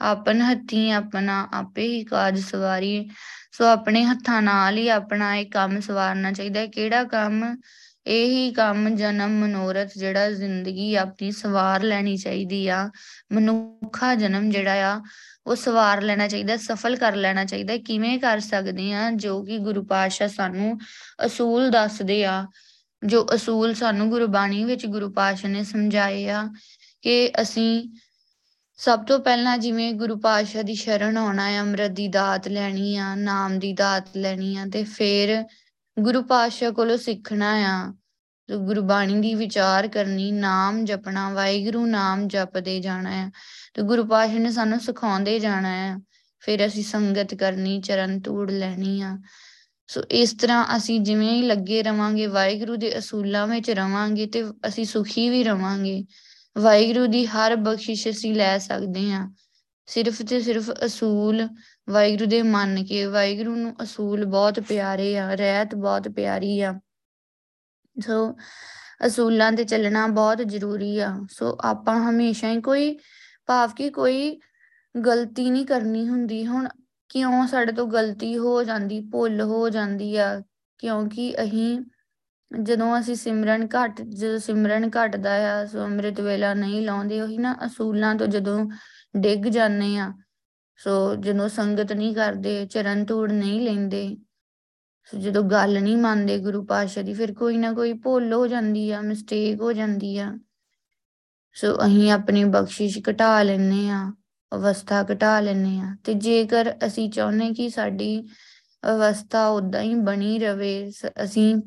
ਆਪਨ 0.00 0.42
ਹੱਥੀ 0.42 0.90
ਆਪਣਾ, 0.90 1.48
ਆਪੇ 1.52 1.82
ਹੀ 1.82 2.04
ਕਾਜ 2.04 2.40
ਸਵਾਰੀ 2.40 3.08
ਸੋ 3.52 3.64
ਆਪਣੇ 3.64 4.04
ਹੱਥਾਂ 4.04 4.42
ਨਾਲ 4.42 4.76
ਹੀ 4.76 4.88
ਆਪਣਾ 4.88 5.34
ਇਹ 5.36 5.46
ਕੰਮ 5.46 5.80
ਸਵਾਰਨਾ 5.80 6.32
ਚਾਹੀਦਾ 6.32 6.60
ਹੈ। 6.60 6.66
ਕਿਹੜਾ 6.66 7.04
ਕੰਮ? 7.04 7.56
ਇਹੀ 8.06 8.52
ਕੰਮ 8.52 8.88
ਜਨਮ 8.96 9.30
ਮਨੋਰਥ, 9.30 9.88
ਜਿਹੜਾ 9.98 10.30
ਜ਼ਿੰਦਗੀ 10.30 10.94
ਆਪਣੀ 10.94 11.30
ਸਵਾਰ 11.30 11.82
ਲੈਣੀ 11.82 12.16
ਚਾਹੀਦੀ 12.16 12.68
ਆ। 12.68 12.90
ਮਨੁੱਖਾ 13.32 14.14
ਜਨਮ 14.14 14.50
ਜਿਹੜਾ 14.50 14.72
ਆ 14.72 15.00
ਉਹ 15.48 15.56
ਸਵਾਰ 15.56 16.02
ਲੈਣਾ 16.02 16.28
ਚਾਹੀਦਾ, 16.28 16.56
ਸਫਲ 16.56 16.96
ਕਰ 16.96 17.16
ਲੈਣਾ 17.16 17.44
ਚਾਹੀਦਾ, 17.44 17.76
ਕਿਵੇਂ 17.76 18.18
ਕਰ 18.18 18.40
ਸਕਦੇ 18.40 18.92
ਆ 18.92 19.10
ਜੋ 19.10 19.42
ਕਿ 19.42 19.58
ਗੁਰੂ 19.58 19.84
ਪਾਤਸ਼ਾਹ 19.84 20.28
ਸਾਨੂੰ 20.28 20.78
ਅਸੂਲ 21.26 21.70
ਦੱਸਦੇ 21.70 22.24
ਆ, 22.24 22.46
ਜੋ 23.06 23.26
ਅਸੂਲ 23.34 23.74
ਸਾਨੂੰ 23.74 24.10
ਗੁਰਬਾਣੀ 24.10 24.64
ਵਿੱਚ 24.64 24.86
ਗੁਰੂ 24.86 25.10
ਪਾਤਸ਼ਾਹ 25.10 25.50
ਨੇ 25.50 25.64
ਸਮਝਾਏ 25.64 26.28
ਆ 26.28 26.48
ਕਿ 27.02 27.32
ਅਸੀਂ 27.42 27.90
ਸਭ 28.76 29.04
ਤੋਂ 29.04 29.18
ਪਹਿਲਾਂ 29.18 29.58
ਜਿਵੇਂ 29.58 29.92
ਗੁਰੂ 29.94 30.16
ਪਾਤਸ਼ਾਹ 30.18 30.62
ਦੀ 30.62 30.74
ਸ਼ਰਨ 30.74 31.16
ਆਉਣਾ 31.16 31.50
ਹੈ, 31.50 31.60
ਅੰਮ੍ਰਿਤ 31.60 31.90
ਦੀ 31.90 32.08
ਦਾਤ 32.08 32.48
ਲੈਣੀ 32.48 32.96
ਆ, 32.96 33.14
ਨਾਮ 33.14 33.58
ਦੀ 33.58 33.72
ਦਾਤ 33.72 34.16
ਲੈਣੀ 34.16 34.56
ਆ 34.56 34.66
ਤੇ 34.72 34.84
ਫਿਰ 34.84 35.44
ਗੁਰੂ 35.96 36.22
ਪਾਤਸ਼ਾਹ 36.22 36.72
ਕੋਲੋਂ 36.72 36.96
ਸਿੱਖਣਾ 36.96 37.52
ਆ, 37.66 37.94
ਗੁਰਬਾਣੀ 38.48 39.20
ਦੀ 39.20 39.34
ਵਿਚਾਰ 39.34 39.88
ਕਰਨੀ, 39.88 40.32
ਨਾਮ 40.32 40.84
ਜਪਣਾ, 40.84 41.30
ਵਾਹਿਗੁਰੂ 41.30 41.86
ਨਾਮ 41.86 42.28
ਜਪਦੇ 42.28 42.80
ਜਾਣਾ 42.80 43.10
ਹੈ 43.10 43.30
ਤੇ 43.74 43.82
ਗੁਰੂ 43.82 44.04
ਪਾਤਸ਼ਾਹ 44.04 44.38
ਨੇ 44.38 44.50
ਸਾਨੂੰ 44.50 44.80
ਸਿਖਾਉਂਦੇ 44.80 45.38
ਜਾਣਾ 45.38 45.68
ਹੈ। 45.68 45.98
ਫਿਰ 46.40 46.66
ਅਸੀਂ 46.66 46.84
ਸੰਗਤ 46.84 47.34
ਕਰਨੀ, 47.34 47.80
ਚਰਨ 47.80 48.20
ਧੂੜ 48.20 48.50
ਲੈਣੀ 48.50 49.02
ਆ। 49.02 49.18
ਸੋ 49.86 50.02
ਇਸ 50.10 50.32
ਤਰ੍ਹਾਂ 50.32 50.76
ਅਸੀਂ 50.76 51.00
ਜਿਵੇਂ 51.00 51.32
ਹੀ 51.32 51.42
ਲੱਗੇ 51.42 51.82
ਰਵਾਂਗੇ, 51.82 52.26
ਵਾਹਿਗੁਰੂ 52.26 52.76
ਦੇ 52.76 52.98
ਅਸੂਲਾਂ 52.98 53.46
ਵਿੱਚ 53.46 53.70
ਰਵਾਂਗੇ 53.70 54.26
ਤੇ 54.26 54.44
ਅਸੀਂ 54.68 54.84
ਸੁਖੀ 54.84 55.30
ਵੀ 55.30 55.44
ਰਵਾਂਗੇ। 55.44 56.04
ਵਾਹਿਗੁਰੂ 56.58 57.06
ਦੀ 57.06 57.26
ਹਰ 57.26 57.56
ਬਖਸ਼ਿਸ਼ 57.56 58.08
ਅਸੀਂ 58.08 58.34
ਲੈ 58.34 58.58
ਸਕਦੇ 58.58 59.12
ਹਾਂ। 59.12 59.34
ਸਿਰਫ 59.86 60.22
ਤੇ 60.22 60.40
ਸਿਰਫ 60.40 60.70
ਅਸੂਲ 60.84 61.48
ਵਾਹਿਗੁਰੂ 61.90 62.26
ਦੇ 62.26 62.42
ਮੰਨ 62.42 62.84
ਕੇ, 62.84 63.06
ਵਾਹਿਗੁਰੂ 63.06 63.56
ਨੂੰ 63.56 63.76
ਅਸੂਲ 63.82 64.24
ਬਹੁਤ 64.24 64.60
ਪਿਆਰੇ 64.60 65.18
ਆ, 65.18 65.34
ਰਹਿਤ 65.34 65.74
ਬਹੁਤ 65.74 66.08
ਪਿਆਰੀ 66.08 66.60
ਆ। 66.60 66.80
ਸੋ 68.00 68.36
ਅਸੂਲਾਂ 69.06 69.52
ਤੇ 69.52 69.64
ਚੱਲਣਾ 69.64 70.06
ਬਹੁਤ 70.06 70.38
ਜ਼ਰੂਰੀ 70.38 70.98
ਆ। 70.98 71.20
ਸੋ 71.30 71.58
ਆਪਾਂ 71.60 72.10
ਹਮੇਸ਼ਾ 72.10 72.50
ਹੀ 72.50 72.60
ਕੋਈ 72.60 72.98
ਭਾਵ 73.48 73.70
ਕਿ 73.76 73.90
ਕੋਈ 73.90 74.40
ਗਲਤੀ 75.06 75.50
ਨਹੀਂ 75.50 75.66
ਕਰਨੀ 75.66 76.08
ਹੁੰਦੀ। 76.08 76.46
ਹੁਣ 76.46 76.68
ਕਿਉਂ 77.08 77.46
ਸਾਡੇ 77.46 77.72
ਤੋਂ 77.72 77.86
ਗਲਤੀ 77.86 78.38
ਹੋ 78.38 78.62
ਜਾਂਦੀ, 78.64 79.00
ਭੁੱਲ 79.00 79.40
ਹੋ 79.40 79.68
ਜਾਂਦੀ 79.68 80.16
ਆ? 80.16 80.42
ਕਿਉਂਕਿ 80.78 81.34
ਅਸੀਂ 81.42 81.80
ਜਦੋਂ 82.62 83.00
ਅਸੀਂ 83.00 83.14
ਸਿਮਰਨ 83.14 83.66
ਘਟ, 83.66 84.02
ਜਦੋਂ 84.02 84.38
ਸਿਮਰਨ 84.38 84.90
ਘਟਦਾ 84.90 85.60
ਆ, 85.60 85.66
ਸੋ 85.66 85.84
ਅੰਮ੍ਰਿਤ 85.84 86.20
ਵੇਲਾ 86.20 86.54
ਨਹੀਂ 86.54 86.82
ਲਾਉਂਦੇ, 86.82 87.20
ਉਹੀ 87.20 87.38
ਨਾ 87.38 87.56
ਅਸੂਲਾਂ 87.66 88.14
ਤੋਂ 88.14 88.26
ਜਦੋਂ 88.26 88.70
ਡਿੱਗ 89.16 89.44
ਜਾਂਦੇ 89.44 89.98
ਆ, 89.98 90.12
ਸੋ 90.76 91.14
ਜਦੋਂ 91.14 91.48
ਸੰਗਤ 91.48 91.92
ਨਹੀਂ 91.92 92.14
ਕਰਦੇ, 92.14 92.66
ਚਰਨ 92.66 93.04
ਧੂੜ 93.04 93.32
ਨਹੀਂ 93.32 93.60
ਲੈਂਦੇ, 93.60 94.16
ਸੋ 95.04 95.18
ਜਦੋਂ 95.18 95.42
ਗੱਲ 95.42 95.82
ਨਹੀਂ 95.82 95.96
ਮੰਨਦੇ 95.96 96.38
ਗੁਰੂ 96.38 96.64
ਪਾਤਸ਼ਾਹ 96.64 97.04
ਦੀ, 97.04 97.14
ਫਿਰ 97.14 97.34
ਕੋਈ 97.34 97.56
ਨਾ 97.56 97.72
ਕੋਈ 97.72 97.92
ਭੁੱਲ 97.92 98.32
ਹੋ 98.32 98.46
ਜਾਂਦੀ 98.46 98.90
ਆ 98.90 99.00
ਮਿਸਟੇਕ 99.00 99.60
ਹੋ 99.60 99.72
ਜਾਂਦੀ 99.72 100.18
ਆ। 100.18 100.38
ਸੋ 101.60 101.74
ਅਸੀਂ 101.86 102.12
ਆਪਣੀ 102.12 102.44
ਬਖਸ਼ਿਸ਼ 102.44 102.98
ਘਟਾ 103.10 103.42
ਲੈਨੇ 103.42 103.90
ਆ 103.90 104.12
ਅਵਸਥਾ 104.54 105.06
ਘਟਾ 105.12 105.40
ਲੈਨੇ 105.40 105.80
ਆ 105.80 105.96
ਤੇ 106.04 106.14
ਜੇਕਰ 106.14 106.74
ਅਸੀਂ 106.86 107.10
ਚਾਹੁੰਦੇ 107.10 107.50
ਕਿ 107.50 107.70
ਸਾਡੀ 107.70 108.28
ਅਵਸਥਾ 108.90 109.48
ਉਦਾਂ 109.48 109.82
ਹੀ 109.82 109.94
ਬਣੀ 109.94 110.38
ਰਵੇ 110.38 110.92
ਅਸੀਂ 111.24 111.62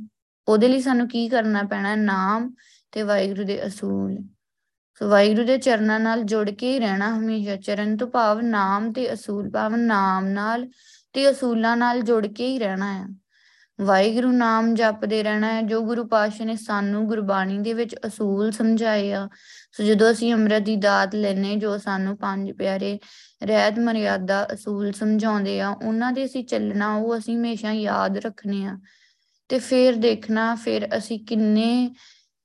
ਉਹਦੇ 0.47 0.67
ਲਈ 0.67 0.81
ਸਾਨੂੰ 0.81 1.09
ਕੀ 1.09 1.29
ਕਰਨਾ 1.29 1.63
ਪੈਣਾ? 1.63 1.95
ਨਾਮ 1.95 2.53
ਤੇ 2.91 3.01
ਵਾਹਿਗੁਰੂ 3.01 3.43
ਦੇ 3.43 3.67
ਅਸੂਲ। 3.67 4.17
ਸੋ 4.99 5.09
ਵਾਹਿਗੁਰੂ 5.09 5.45
ਦੇ 5.45 5.57
ਚਰਨਾਂ 5.57 5.99
ਨਾਲ 5.99 6.23
ਜੁੜ 6.23 6.49
ਕੇ 6.49 6.73
ਹੀ 6.73 6.79
ਰਹਿਣਾ 6.79 7.17
ਹਮੇਸ਼ਾ, 7.17 7.55
ਚਰਨ 7.55 7.97
ਤੋਂ 7.97 8.07
ਭਾਵ 8.07 8.41
ਨਾਮ 8.41 8.93
ਤੇ 8.93 9.13
ਅਸੂਲ, 9.13 9.49
ਭਾਵ 9.49 9.75
ਨਾਮ 9.75 10.27
ਨਾਲ 10.27 10.67
ਤੇ 11.13 11.29
ਅਸੂਲਾਂ 11.29 11.77
ਨਾਲ 11.77 12.01
ਜੁੜ 12.01 12.27
ਕੇ 12.27 12.47
ਹੀ 12.47 12.59
ਰਹਿਣਾ 12.59 12.93
ਹੈ 12.93 13.07
ਵਾਹਿਗੁਰੂ 13.81 14.31
ਨਾਮ 14.31 14.75
ਜਪਦੇ 14.75 15.23
ਰਹਿਣਾ 15.23 15.53
ਹੈ, 15.53 15.61
ਜੋ 15.61 15.81
ਗੁਰੂ 15.81 16.07
ਪਾਤਸ਼ਾਹ 16.07 16.45
ਨੇ 16.45 16.55
ਸਾਨੂੰ 16.55 17.07
ਗੁਰਬਾਣੀ 17.07 17.59
ਦੇ 17.59 17.73
ਵਿੱਚ 17.73 17.95
ਅਸੂਲ 18.07 18.51
ਸਮਝਾਏ 18.51 19.13
ਆ। 19.13 19.29
ਸੋ 19.71 19.83
ਜਦੋਂ 19.83 20.11
ਅਸੀਂ 20.11 20.33
ਅੰਮ੍ਰਿਤ 20.33 20.63
ਦੀ 20.63 20.75
ਦਾਤ 20.75 21.15
ਲੈਨੇ 21.15 21.55
ਜੋ 21.55 21.77
ਸਾਨੂੰ 21.77 22.17
ਪੰਜ 22.17 22.51
ਪਿਆਰੇ 22.51 22.99
ਰਹਿਤ 23.43 23.79
ਮਰਿਆਦਾ 23.79 24.47
ਅਸੂਲ 24.53 24.91
ਸਮਝਾਉਂਦੇ 24.91 25.61
ਆ, 25.61 25.69
ਉਹਨਾਂ 25.69 26.11
ਦੇ 26.11 26.25
ਅਸੀਂ 26.25 26.43
ਚੱਲਣਾ, 26.43 26.95
ਉਹ 26.95 27.17
ਅਸੀਂ 27.17 27.37
ਹਮੇਸ਼ਾ 27.37 27.71
ਯਾਦ 27.71 28.17
ਰੱਖਣੇ 28.17 28.65
ਆ 28.65 28.77
ਤੇ 29.49 29.59
ਫਿਰ 29.59 29.95
ਦੇਖਣਾ, 29.95 30.55
ਫਿਰ 30.55 30.97
ਅਸੀਂ 30.97 31.25
ਕਿੰਨੇ, 31.25 31.93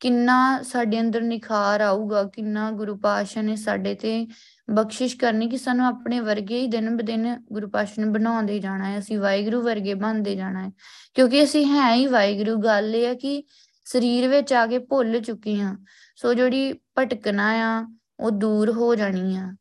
ਕਿੰਨਾ 0.00 0.62
ਸਾਡੇ 0.62 1.00
ਅੰਦਰ 1.00 1.20
ਨਿਖਾਰ 1.20 1.80
ਆਊਗਾ, 1.80 2.24
ਕਿੰਨਾ 2.24 2.70
ਗੁਰੂ 2.70 2.96
ਪਾਤਸ਼ਾਹ 2.96 3.42
ਨੇ 3.42 3.56
ਸਾਡੇ 3.56 3.94
ਤੇ 3.94 4.26
ਬਖਸ਼ਿਸ਼ 4.70 5.16
ਕਰਨੀ 5.16 5.48
ਕਿ 5.48 5.56
ਸਾਨੂੰ 5.56 5.86
ਆਪਣੇ 5.86 6.20
ਵਰਗੇ 6.20 6.58
ਹੀ 6.58 6.66
ਦਿਨ 6.66 6.96
ਬਦਿਨ 6.96 7.44
ਗੁਰੂ 7.52 7.68
ਪਾਤਸ਼ਾਹ 7.68 8.04
ਨੇ 8.04 8.10
ਬਣਾਉਂਦੇ 8.10 8.58
ਜਾਣਾ 8.58 8.90
ਹੈ, 8.90 8.98
ਅਸੀਂ 8.98 9.18
ਵਾਹਿਗੁਰੂ 9.18 9.62
ਵਰਗੇ 9.62 9.94
ਬਣਦੇ 9.94 10.36
ਜਾਣਾ 10.36 10.66
ਹੈ। 10.66 10.70
ਕਿਉਂਕਿ 11.14 11.44
ਅਸੀਂ 11.44 11.66
ਹੈ 11.66 11.94
ਹੀ 11.94 12.06
ਵਾਹਿਗੁਰੂ, 12.06 12.56
ਗੱਲ 12.56 12.94
ਇਹ 12.94 13.06
ਹੈ 13.06 13.14
ਕਿ 13.14 13.44
ਸਰੀਰ 13.84 14.28
ਵਿੱਚ 14.28 14.52
ਆ 14.52 14.66
ਕੇ 14.66 14.78
ਭੁੱਲ 14.78 15.20
ਚੁੱਕੇ 15.20 15.60
ਹਾਂ। 15.60 15.76
ਸੋ 16.16 16.34
ਜਿਹੜੀ 16.34 16.72
ਭਟਕਣਾ 16.72 17.48
ਆ, 17.48 17.86
ਉਹ 18.20 18.30
ਦੂਰ 18.30 18.72
ਹੋ 18.72 18.94
ਜਾਣੀ 18.94 19.36
ਆ। 19.36 19.56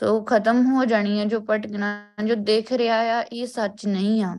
ਸੋ 0.00 0.24
ਖਤਮ 0.24 0.74
ਹੋ 0.74 0.84
ਜਾਣੀ 0.84 1.20
ਆ 1.20 1.24
ਜੋ 1.24 1.40
ਭਟਕਣਾ, 1.40 2.06
ਜੋ 2.24 2.34
ਦੇਖ 2.34 2.72
ਰਿਹਾ 2.72 2.96
ਆ, 2.96 3.22
ਇਹ 3.22 3.46
ਸੱਚ 3.46 3.86
ਨਹੀਂ 3.86 4.24
ਆ। 4.24 4.38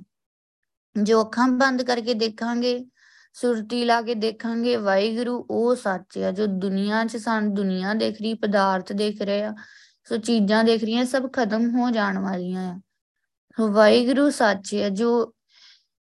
ਜੋ 1.03 1.21
ਅੱਖਾਂ 1.21 1.47
ਬੰਦ 1.47 1.83
ਕਰਕੇ 1.83 2.13
ਦੇਖਾਂਗੇ, 2.13 2.85
ਸੁਰਤੀ 3.33 3.85
ਲਾ 3.85 4.01
ਕੇ 4.01 4.15
ਦੇਖਾਂਗੇ, 4.15 4.75
ਵਾਹਿਗੁਰੂ 4.75 5.47
ਉਹ 5.49 5.75
ਸੱਚ 5.75 6.17
ਆ 6.17 6.31
ਜੋ 6.31 6.45
ਦੁਨੀਆ 6.45 7.05
'ਚ 7.05 7.17
ਸਾਨੂੰ 7.17 7.53
ਦੁਨੀਆ 7.53 7.93
ਦੇਖ 7.93 8.21
ਰਹੀ, 8.21 8.33
ਪਦਾਰਥ 8.33 8.93
ਦੇਖ 8.93 9.21
ਰਹੇ 9.21 9.43
ਆ। 9.43 9.55
ਸੋ 10.05 10.17
ਚੀਜ਼ਾਂ 10.17 10.63
ਦੇਖ 10.63 10.83
ਰਹੀਆਂ, 10.83 11.05
ਸਭ 11.05 11.31
ਖਤਮ 11.31 11.79
ਹੋ 11.79 11.91
ਜਾਣ 11.91 12.19
ਵਾਲੀਆਂ 12.19 12.73
ਆ। 12.73 12.79
ਸੋ 13.57 13.67
ਵਾਹਿਗੁਰੂ 13.67 14.29
ਸੱਚ 14.29 14.75
ਹੈ 14.75 14.89
ਜੋ 14.89 15.35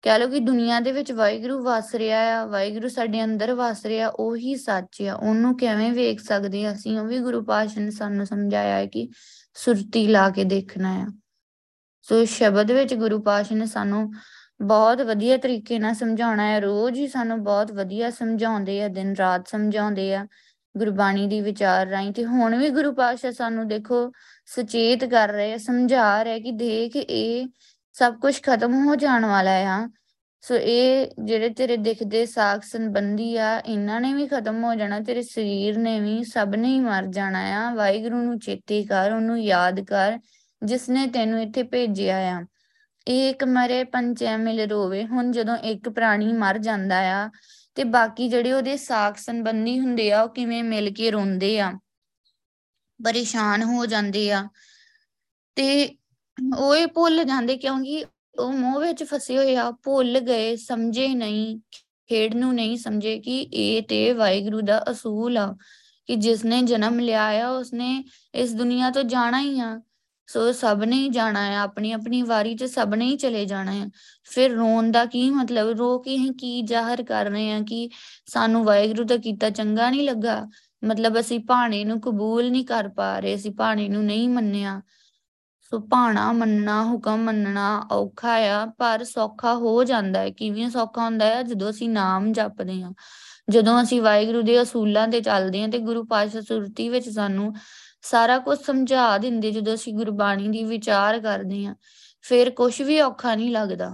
ਕਹਿ 0.03 0.19
ਲਓ 0.19 0.27
ਕਿ 0.27 0.39
ਦੁਨੀਆ 0.39 0.79
ਦੇ 0.79 0.91
ਵਿੱਚ 0.91 1.11
ਵਾਹਿਗੁਰੂ 1.11 1.63
ਵਸ 1.63 1.95
ਰਿਹਾ 1.95 2.41
ਆ, 2.41 2.45
ਵਾਹਿਗੁਰੂ 2.45 2.89
ਸਾਡੇ 2.89 3.23
ਅੰਦਰ 3.23 3.53
ਵਸ 3.53 3.85
ਰਿਹਾ, 3.85 4.07
ਉਹੀ 4.07 4.55
ਸੱਚ 4.55 5.01
ਆ, 5.01 5.15
ਉਹਨੂੰ 5.15 5.57
ਕਿਵੇਂ 5.57 5.91
ਵੇਖ 5.91 6.21
ਸਕਦੇ 6.21 6.65
ਆ 6.65 6.73
ਅਸੀਂ? 6.73 6.99
ਉਹ 6.99 7.05
ਵੀ 7.05 7.19
ਗੁਰੂ 7.19 7.43
ਪਾਤਸ਼ਾਹ 7.43 7.83
ਨੇ 7.83 7.91
ਸਾਨੂੰ 7.91 8.25
ਸਮਝਾਇਆ 8.25 8.75
ਹੈ 8.75 8.85
ਕਿ 8.85 9.09
ਸੁਰਤੀ 9.53 10.07
ਲਾ 10.07 10.29
ਕੇ 10.29 10.43
ਦੇਖਣਾ 10.43 10.95
ਆ। 10.95 11.07
ਸੋ 12.01 12.25
ਸ਼ਬਦ 12.25 12.71
ਵਿੱਚ 12.71 12.93
ਗੁਰੂ 12.93 13.21
ਪਾਤਸ਼ਾਹ 13.21 13.57
ਨੇ 13.57 13.65
ਸਾਨੂੰ 13.65 14.11
ਬਹੁਤ 14.61 15.01
ਵਧੀਆ 15.01 15.37
ਤਰੀਕੇ 15.37 15.79
ਨਾਲ 15.79 15.93
ਸਮਝਾਉਣਾ 15.93 16.47
ਹੈ। 16.47 16.59
ਰੋਜ਼ 16.59 16.99
ਹੀ 16.99 17.07
ਸਾਨੂੰ 17.07 17.43
ਬਹੁਤ 17.43 17.71
ਵਧੀਆ 17.71 18.09
ਸਮਝਾਉਂਦੇ 18.09 18.83
ਆ, 18.83 18.87
ਦਿਨ 18.87 19.15
ਰਾਤ 19.15 19.47
ਸਮਝਾਉਂਦੇ 19.47 20.15
ਆ, 20.15 20.27
ਗੁਰਬਾਣੀ 20.77 21.27
ਦੀ 21.27 21.41
ਵਿਚਾਰ 21.41 21.87
ਰਾਹੀਂ। 21.87 22.11
ਤੇ 22.11 22.25
ਹੁਣ 22.25 22.57
ਵੀ 22.57 22.69
ਗੁਰੂ 22.69 22.93
ਪਾਤਸ਼ਾਹ 22.93 23.31
ਸਾਨੂੰ 23.31 23.67
ਦੇਖੋ, 23.67 24.11
ਸੁਚੇਤ 24.45 25.05
ਕਰ 25.05 25.29
ਰਹੇ 25.29 25.57
ਸਮਝਾ 25.57 26.23
ਰਹੇ 26.23 26.39
ਕਿ 26.39 26.51
ਦੇਖ, 26.51 26.95
ਇਹ 26.95 27.47
ਸਭ 27.93 28.19
ਕੁਝ 28.19 28.41
ਖਤਮ 28.41 28.87
ਹੋ 28.87 28.95
ਜਾਣ 28.95 29.25
ਵਾਲਾ 29.25 29.51
ਆ 29.51 29.89
ਸੋ 30.41 30.55
ਇਹ 30.55 31.07
ਜਿਹੜੇ 31.23 31.49
ਤੇਰੇ 31.49 31.77
ਦਿਖਦੇ 31.77 32.25
ਸਾਖ 32.25 32.63
ਸੰਬੰਧੀ 32.63 33.37
ਆ, 33.37 33.59
ਇਹਨਾਂ 33.59 34.01
ਨੇ 34.01 34.13
ਵੀ 34.13 34.27
ਖਤਮ 34.27 34.63
ਹੋ 34.63 34.75
ਜਾਣਾ, 34.75 34.99
ਤੇਰੇ 34.99 35.21
ਸਰੀਰ 35.21 35.77
ਨੇ 35.77 35.99
ਵੀ, 35.99 36.23
ਸਭ 36.23 36.55
ਨੇ 36.57 36.67
ਹੀ 36.67 36.79
ਮਰ 36.79 37.05
ਜਾਣਾ 37.05 37.39
ਆ। 37.39 37.73
ਵਾਹਿਗੁਰੂ 37.73 38.17
ਨੂੰ 38.17 38.39
ਚੇਤੇ 38.39 38.83
ਕਰ, 38.83 39.11
ਉਹਨੂੰ 39.11 39.41
ਯਾਦ 39.41 39.79
ਕਰ, 39.79 40.19
ਜਿਸ 40.63 40.89
ਨੇ 40.89 41.07
ਤੈਨੂੰ 41.07 41.41
ਇੱਥੇ 41.41 41.63
ਭੇਜਿਆ 41.63 42.17
ਆ। 42.17 42.45
ਇੱਕ 43.07 43.43
ਮਰੇ 43.43 43.83
ਪੰਚੈ 43.83 44.37
ਮਿਲ 44.37 44.67
ਰੋਵੇ। 44.67 45.05
ਹੁਣ 45.05 45.31
ਜਦੋਂ 45.31 45.57
ਇੱਕ 45.57 45.89
ਪ੍ਰਾਣੀ 45.89 46.33
ਮਰ 46.33 46.57
ਜਾਂਦਾ 46.57 46.99
ਆ, 46.99 47.29
ਤੇ 47.75 47.83
ਬਾਕੀ 47.83 48.29
ਜਿਹੜੇ 48.29 48.51
ਉਹਦੇ 48.51 48.77
ਸਾਖ 48.77 49.17
ਸੰਬੰਧੀ 49.17 49.79
ਹੁੰਦੇ 49.79 50.11
ਆ, 50.11 50.21
ਉਹ 50.21 50.29
ਕਿਵੇਂ 50.29 50.63
ਮਿਲ 50.63 50.93
ਕੇ 50.93 51.11
ਰੋਂਦੇ 51.11 51.59
ਆ, 51.59 51.73
ਪਰੇਸ਼ਾਨ 53.05 53.63
ਹੋ 53.63 53.85
ਜਾਂਦੇ 53.85 54.31
ਆ। 54.31 54.47
ਤੇ 55.55 55.95
ਉਹ 56.57 56.75
ਇਹ 56.75 56.87
ਭੁੱਲ 56.87 57.23
ਜਾਂਦੇ 57.23 57.57
ਕਿਉਂਕਿ 57.57 58.05
ਉਹ 58.39 58.53
ਮੋਹ 58.53 58.79
ਵਿੱਚ 58.79 59.03
ਫਸੇ 59.03 59.37
ਹੋਏ 59.37 59.55
ਆ, 59.55 59.71
ਭੁੱਲ 59.71 60.19
ਗਏ, 60.19 60.55
ਸਮਝੇ 60.55 61.07
ਨਹੀਂ 61.07 61.59
ਖੇਡ 62.07 62.35
ਨੂੰ 62.35 62.53
ਨਹੀਂ 62.55 62.77
ਸਮਝੇ 62.77 63.19
ਕਿ 63.19 63.41
ਇਹ 63.41 63.81
ਤੇ 63.83 64.13
ਵਾਹਿਗੁਰੂ 64.13 64.61
ਦਾ 64.61 64.83
ਅਸੂਲ 64.91 65.37
ਆ 65.37 65.55
ਕਿ 66.05 66.15
ਜਿਸ 66.15 66.45
ਨੇ 66.45 66.61
ਜਨਮ 66.61 66.99
ਲਿਆ 66.99 67.47
ਆ, 67.47 67.49
ਉਸਨੇ 67.49 68.03
ਇਸ 68.35 68.53
ਦੁਨੀਆ 68.53 68.89
ਤੋਂ 68.89 69.03
ਜਾਣਾ 69.03 69.41
ਹੀ 69.41 69.59
ਆ। 69.59 69.81
ਸੋ 70.27 70.51
ਸਭ 70.51 70.83
ਨੇ 70.85 70.95
ਹੀ 70.95 71.09
ਜਾਣਾ 71.09 71.51
ਹੈ 71.51 71.57
ਆਪਣੀ 71.57 71.91
ਆਪਣੀ 71.91 72.21
ਵਾਰੀ 72.21 72.55
ਤੇ 72.55 72.67
ਸਭ 72.67 72.93
ਨੇ 72.95 73.05
ਹੀ 73.05 73.17
ਚਲੇ 73.17 73.45
ਜਾਣਾ 73.45 73.71
ਹੈ 73.71 73.89
ਫਿਰ 74.23 74.51
ਰੋਣ 74.51 74.91
ਦਾ 74.91 75.05
ਕੀ 75.05 75.29
ਮਤਲਬ? 75.29 75.69
ਰੋ 75.69 75.99
ਕੇ 75.99 76.15
ਅਸੀਂ 76.15 76.31
ਕੀ 76.31 76.61
ਜ਼ਾਹਰ 76.61 77.03
ਕਰ 77.03 77.25
ਰਹੇ 77.25 77.51
ਹਾਂ 77.51 77.61
ਕਿ 77.61 77.89
ਸਾਨੂੰ 78.25 78.63
ਵਾਹਿਗੁਰੂ 78.63 79.03
ਦਾ 79.03 79.17
ਕੀਤਾ 79.17 79.49
ਚੰਗਾ 79.49 79.89
ਨਹੀਂ 79.89 80.07
ਲੱਗਾ? 80.09 80.47
ਮਤਲਬ 80.83 81.19
ਅਸੀਂ 81.19 81.39
ਭਾਣੇ 81.39 81.83
ਨੂੰ 81.85 82.01
ਕਬੂਲ 82.01 82.51
ਨਹੀਂ 82.51 82.65
ਕਰ 82.65 82.89
ਪਾ 82.89 83.19
ਰਹੇ, 83.19 83.35
ਅਸੀਂ 83.35 83.51
ਭਾਣੇ 83.51 83.89
ਨੂੰ 83.89 84.05
ਨਹੀਂ 84.05 84.29
ਮੰਨਿਆ। 84.29 84.81
ਸੋ 85.73 85.79
ਭਾਣਾ 85.91 86.31
ਮੰਨਣਾ, 86.31 86.83
ਹੁਕਮ 86.85 87.23
ਮੰਨਣਾ 87.23 87.87
ਔਖਾ 87.91 88.33
ਆ, 88.37 88.65
ਪਰ 88.77 89.03
ਸੌਖਾ 89.03 89.53
ਹੋ 89.55 89.83
ਜਾਂਦਾ 89.83 90.19
ਹੈ। 90.19 90.29
ਕਿਵੇਂ 90.29 90.69
ਸੌਖਾ 90.69 91.05
ਹੁੰਦਾ 91.05 91.25
ਹੈ? 91.25 91.41
ਜਦੋਂ 91.43 91.69
ਅਸੀਂ 91.69 91.89
ਨਾਮ 91.89 92.31
ਜਪਦੇ 92.33 92.81
ਹਾਂ, 92.81 92.91
ਜਦੋਂ 93.49 93.81
ਅਸੀਂ 93.83 94.01
ਵਾਹਿਗੁਰੂ 94.01 94.41
ਦੇ 94.41 94.61
ਅਸੂਲਾਂ 94.61 95.07
ਤੇ 95.07 95.21
ਚੱਲਦੇ 95.21 95.61
ਹਾਂ 95.61 95.69
ਤੇ 95.69 95.79
ਗੁਰੂ 95.79 96.03
ਪਾਤਸ਼ਾਹ 96.05 96.41
ਸੁਰਤੀ 96.41 96.87
ਵਿੱਚ 96.89 97.09
ਸਾਨੂੰ 97.09 97.53
ਸਾਰਾ 98.01 98.37
ਕੁਝ 98.39 98.57
ਸਮਝਾ 98.59 99.17
ਦਿੰਦੇ 99.17 99.51
ਜਦੋਂ 99.51 99.73
ਅਸੀਂ 99.73 99.93
ਗੁਰਬਾਣੀ 99.93 100.47
ਦੀ 100.47 100.63
ਵਿਚਾਰ 100.63 101.19
ਕਰਦੇ 101.19 101.65
ਹਾਂ, 101.65 101.75
ਫਿਰ 102.21 102.49
ਕੁਝ 102.51 102.81
ਵੀ 102.81 102.99
ਔਖਾ 103.01 103.35
ਨਹੀਂ 103.35 103.51
ਲੱਗਦਾ। 103.51 103.93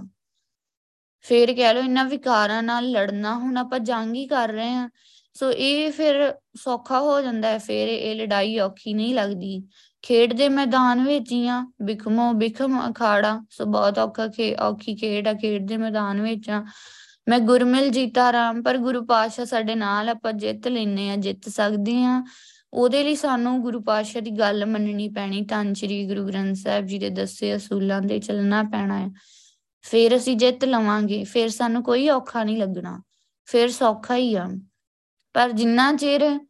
ਫਿਰ 1.24 1.54
ਕਹਿ 1.54 1.74
ਲਓ 1.74 1.82
ਇਹਨਾਂ 1.82 2.04
ਵਿਕਾਰਾਂ 2.04 2.62
ਨਾਲ 2.62 2.90
ਲੜਨਾ, 2.90 3.34
ਹੁਣ 3.38 3.56
ਆਪਾਂ 3.56 3.78
ਜੰਗ 3.80 4.14
ਹੀ 4.14 4.26
ਕਰ 4.26 4.48
ਰਹੇ 4.48 4.72
ਹਾਂ, 4.74 4.88
ਸੋ 5.36 5.50
ਇਹ 5.52 5.92
ਫਿਰ 5.92 6.34
ਸੌਖਾ 6.56 7.00
ਹੋ 7.00 7.20
ਜਾਂਦਾ 7.20 7.48
ਹੈ, 7.48 7.58
ਫਿਰ 7.58 7.88
ਇਹ 7.88 8.14
ਲੜਾਈ 8.16 8.58
ਔਖੀ 8.58 8.94
ਨਹੀਂ 8.94 9.14
ਲੱਗਦੀ। 9.14 9.62
ਖੇਡ 10.02 10.32
ਦੇ 10.32 10.48
ਮੈਦਾਨ 10.48 11.04
ਵਿੱਚ 11.04 11.32
ਹੀ 11.32 11.48
ਆ 11.48 11.66
ਬਿਖਮੋ 11.82 12.32
ਬਿਖਮ 12.32 12.92
ਅਖਾੜਾ, 12.92 13.44
ਸੋ 13.50 13.64
ਬਹੁਤ 13.64 13.98
ਔਖਾ 13.98 14.28
ਖੇ, 14.28 14.54
ਔਖੀ 14.54 14.94
ਖੇਡ 14.94 15.28
ਆ 15.28 15.32
ਖੇਡ 15.32 15.68
ਦੇ 15.68 15.76
ਮੈਦਾਨ 15.76 16.20
ਵਿੱਚ। 16.20 16.50
ਆ 16.50 16.64
ਮੈਂ 17.28 17.38
ਗੁਰਮਿਲ 17.38 17.90
ਜੀਤਾ 17.90 18.32
ਰਾਮ, 18.32 18.62
ਪਰ 18.62 18.78
ਗੁਰੂ 18.78 19.04
ਪਾਤਸ਼ਾਹ 19.04 19.44
ਸਾਡੇ 19.44 19.74
ਨਾਲ 19.74 20.08
ਆਪਾਂ 20.08 20.32
ਜਿੱਤ 20.32 20.68
ਲੈਨੇ 20.68 21.10
ਆ 21.10 21.16
ਜਿੱਤ 21.16 21.48
ਸਕਦੇ 21.48 22.04
ਆ 22.04 22.24
ਉਹਦੇ 22.72 23.04
ਲਈ 23.04 23.14
ਸਾਨੂੰ 23.14 23.62
ਗੁਰੂ 23.62 23.82
ਪਾਤਸ਼ਾਹ 23.82 24.22
ਦੀ 24.22 24.30
ਗੱਲ 24.30 24.66
ਮੰਨਣੀ 24.66 25.08
ਪੈਣੀ। 25.08 25.42
ਧੰਨ 25.42 25.74
ਸ਼੍ਰੀ 25.74 26.06
ਗੁਰੂ 26.08 26.26
ਗ੍ਰੰਥ 26.26 26.56
ਸਾਹਿਬ 26.56 26.86
ਜੀ 26.86 26.98
ਦੇ 26.98 27.10
ਦੱਸੇ 27.10 27.56
ਅਸੂਲਾਂ 27.56 28.02
ਤੇ 28.02 28.18
ਚੱਲਣਾ 28.18 28.62
ਪੈਣਾ 28.62 28.98
ਹੈ 28.98 29.10
ਫਿਰ 29.82 30.16
ਅਸੀਂ 30.16 30.36
ਜਿੱਤ 30.36 30.64
ਲਵਾਂਗੇ। 30.64 31.24
ਫਿਰ 31.24 31.48
ਸਾਨੂੰ 31.48 31.82
ਕੋਈ 31.82 32.08
ਔਖਾ 32.08 32.44
ਨਹੀਂ 32.44 32.58
ਲੱਗਣਾ। 32.58 33.02
ਫਿਰ 33.44 33.70
ਸੌਖਾ 33.70 34.16
ਹੀ 34.16 34.34
ਆ। 34.34 34.48
ਪਰ 35.32 35.52
ਜਿੰਨਾ 35.52 35.92
ਚਿਰ 35.92 36.40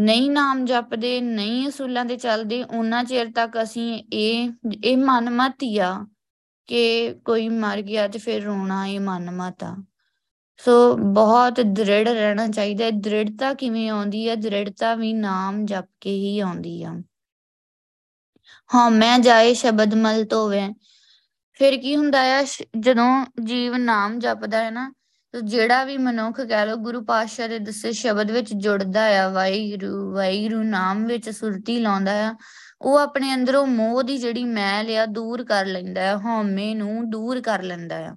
ਨਹੀਂ 0.00 0.30
ਨਾਮ 0.30 0.64
ਜਪਦੇ, 0.64 1.20
ਨਹੀਂ 1.20 1.68
ਅਸੂਲਾਂ 1.68 2.04
ਤੇ 2.04 2.16
ਚੱਲਦੇ, 2.16 2.62
ਉਹਨਾਂ 2.62 3.04
ਚਿਰ 3.04 3.32
ਤੱਕ 3.32 3.62
ਅਸੀਂ 3.62 4.04
ਇਹ 4.12 4.50
ਇਹ 4.84 4.96
ਮਨ 4.96 5.30
ਮਤ 5.30 5.56
ਆ 5.80 6.06
ਕਿ 6.66 7.14
ਕੋਈ 7.24 7.48
ਮਰ 7.48 7.82
ਗਿਆ 7.82 8.08
ਤੇ 8.08 8.18
ਫਿਰ 8.18 8.42
ਰੋਣਾ 8.42 8.86
ਇਹ 8.86 9.00
ਮਨ 9.00 9.30
ਮਤ 9.30 9.64
ਆ। 9.64 9.76
ਸੋ 10.56 10.96
ਬਹੁਤ 10.96 11.60
ਦ੍ਰਿੜ 11.60 12.08
ਰਹਿਣਾ 12.08 12.48
ਚਾਹੀਦਾ 12.48 12.84
ਹੈ। 12.84 12.90
ਦ੍ਰਿੜਤਾ 12.90 13.54
ਕਿਵੇਂ 13.54 13.90
ਆਉਂਦੀ 13.90 14.28
ਹੈ 14.28 14.34
ਦ੍ਰਿੜਤਾ 14.34 14.94
ਵੀ 14.94 15.12
ਨਾਮ 15.12 15.66
ਜਪ 15.66 15.84
ਕੇ 16.00 16.10
ਹੀ 16.10 16.40
ਆਉਂਦੀ 16.40 16.82
ਆ। 16.82 16.94
ਹਾਂ, 18.74 18.90
ਮੈਂ 18.90 19.18
ਜਾਏ 19.18 19.54
ਸ਼ਬਦ 19.54 19.94
ਮਲ 19.94 20.24
ਧੋਵੇ। 20.24 20.68
ਫਿਰ 21.52 21.76
ਕੀ 21.76 21.96
ਹੁੰਦਾ 21.96 22.38
ਆ? 22.38 22.44
ਜਦੋਂ 22.80 23.26
ਜੀਵ 23.44 23.76
ਨਾਮ 23.76 24.18
ਜਪਦਾ 24.18 24.64
ਹੈ 24.64 24.70
ਨਾ 24.70 24.92
ਤੇ 25.34 25.40
ਜਿਹੜਾ 25.40 25.84
ਵੀ 25.84 25.98
ਮਨੁੱਖ 25.98 26.40
ਕਹਿ 26.40 26.66
ਲੋ 26.66 26.76
ਗੁਰੂ 26.76 27.04
ਪਾਤਸ਼ਾਹ 27.04 27.48
ਦੇ 27.48 27.58
ਦੱਸੇ 27.58 27.92
ਸ਼ਬਦ 27.92 28.30
ਵਿੱਚ 28.30 28.54
ਜੁੜਦਾ 28.54 29.24
ਆ, 29.24 29.28
ਵਾਹਿਗੁਰੂ 29.28 30.14
ਵਾਹਿਗੁਰੂ 30.14 30.62
ਨਾਮ 30.62 31.06
ਵਿੱਚ 31.06 31.30
ਸੁਰਤੀ 31.30 31.80
ਲਾਉਂਦਾ 31.80 32.28
ਆ, 32.28 32.34
ਉਹ 32.82 32.98
ਆਪਣੇ 32.98 33.34
ਅੰਦਰੋਂ 33.34 33.66
ਮੋਹ 33.66 34.02
ਦੀ 34.02 34.18
ਜਿਹੜੀ 34.18 34.44
ਮੈਲ 34.44 34.96
ਆ 34.96 35.06
ਦੂਰ 35.06 35.44
ਕਰ 35.44 35.66
ਲੈਂਦਾ 35.66 36.00
ਹੈ 36.00 36.16
ਹਉਮੈ 36.16 36.74
ਨੂੰ 36.74 37.10
ਦੂਰ 37.10 37.40
ਕਰ 37.40 37.62
ਲੈਂਦਾ 37.62 37.96
ਆ। 37.96 38.16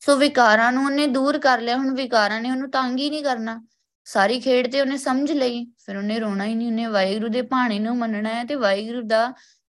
ਸੋ 0.00 0.16
ਵਿਕਾਰਾਂ 0.16 0.72
ਨੂੰ 0.72 0.84
ਉਹਨੇ 0.84 1.06
ਦੂਰ 1.06 1.38
ਕਰ 1.38 1.60
ਲਿਆ, 1.60 1.76
ਹੁਣ 1.76 1.94
ਵਿਕਾਰਾਂ 1.94 2.40
ਨੇ 2.40 2.50
ਉਹਨੂੰ 2.50 2.70
ਤੰਗ 2.70 2.98
ਹੀ 2.98 3.10
ਨਹੀਂ 3.10 3.24
ਕਰਨਾ। 3.24 3.66
ਸਾਰੀ 4.04 4.40
ਖੇਡ 4.40 4.72
ਤੇ 4.72 4.80
ਉਹਨੇ 4.80 4.96
ਸਮਝ 4.96 5.32
ਲਈ, 5.32 5.64
ਫਿਰ 5.64 5.96
ਉਹਨੇ 5.96 6.18
ਰੋਣਾ 6.18 6.44
ਹੀ 6.44 6.54
ਨਹੀਂ, 6.54 6.68
ਉਹਨੇ 6.68 6.86
ਵਾਹਿਗੁਰੂ 6.86 7.28
ਦੇ 7.28 7.42
ਭਾਣੇ 7.42 7.78
ਨੂੰ 7.78 7.96
ਮੰਨਣਾ 7.96 8.28
ਹੈ 8.28 8.44
ਤੇ 8.44 8.54
ਵਾਹਿਗੁਰੂ 8.54 9.02
ਦਾ 9.02 9.32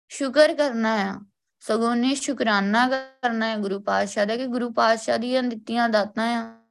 ਸ਼ੁਕਰ 0.09 0.53
ਕਰਨਾ 0.53 0.97
ਹੈ 0.97 1.13
ਸਗੋਂ 1.59 1.89
ਉਹਨੇ 1.89 2.15
ਸ਼ੁਕਰਾਨਾ 2.15 2.87
ਕਰਨਾ 2.87 3.47
ਹੈ 3.47 3.57
ਗੁਰੂ 3.57 3.79
ਪਾਤਸ਼ਾਹ 3.79 4.25
ਦਾ 4.25 4.35
ਕਿ 4.37 4.45
ਗੁਰੂ 4.45 4.71
ਪਾਤਸ਼ਾਹ 4.73 5.17
ਦੀਆਂ 5.17 5.43
ਦਿੱਤੀਆਂ 5.43 5.89
ਦਾਤਾਂ 5.89 6.27
ਆ। 6.37 6.64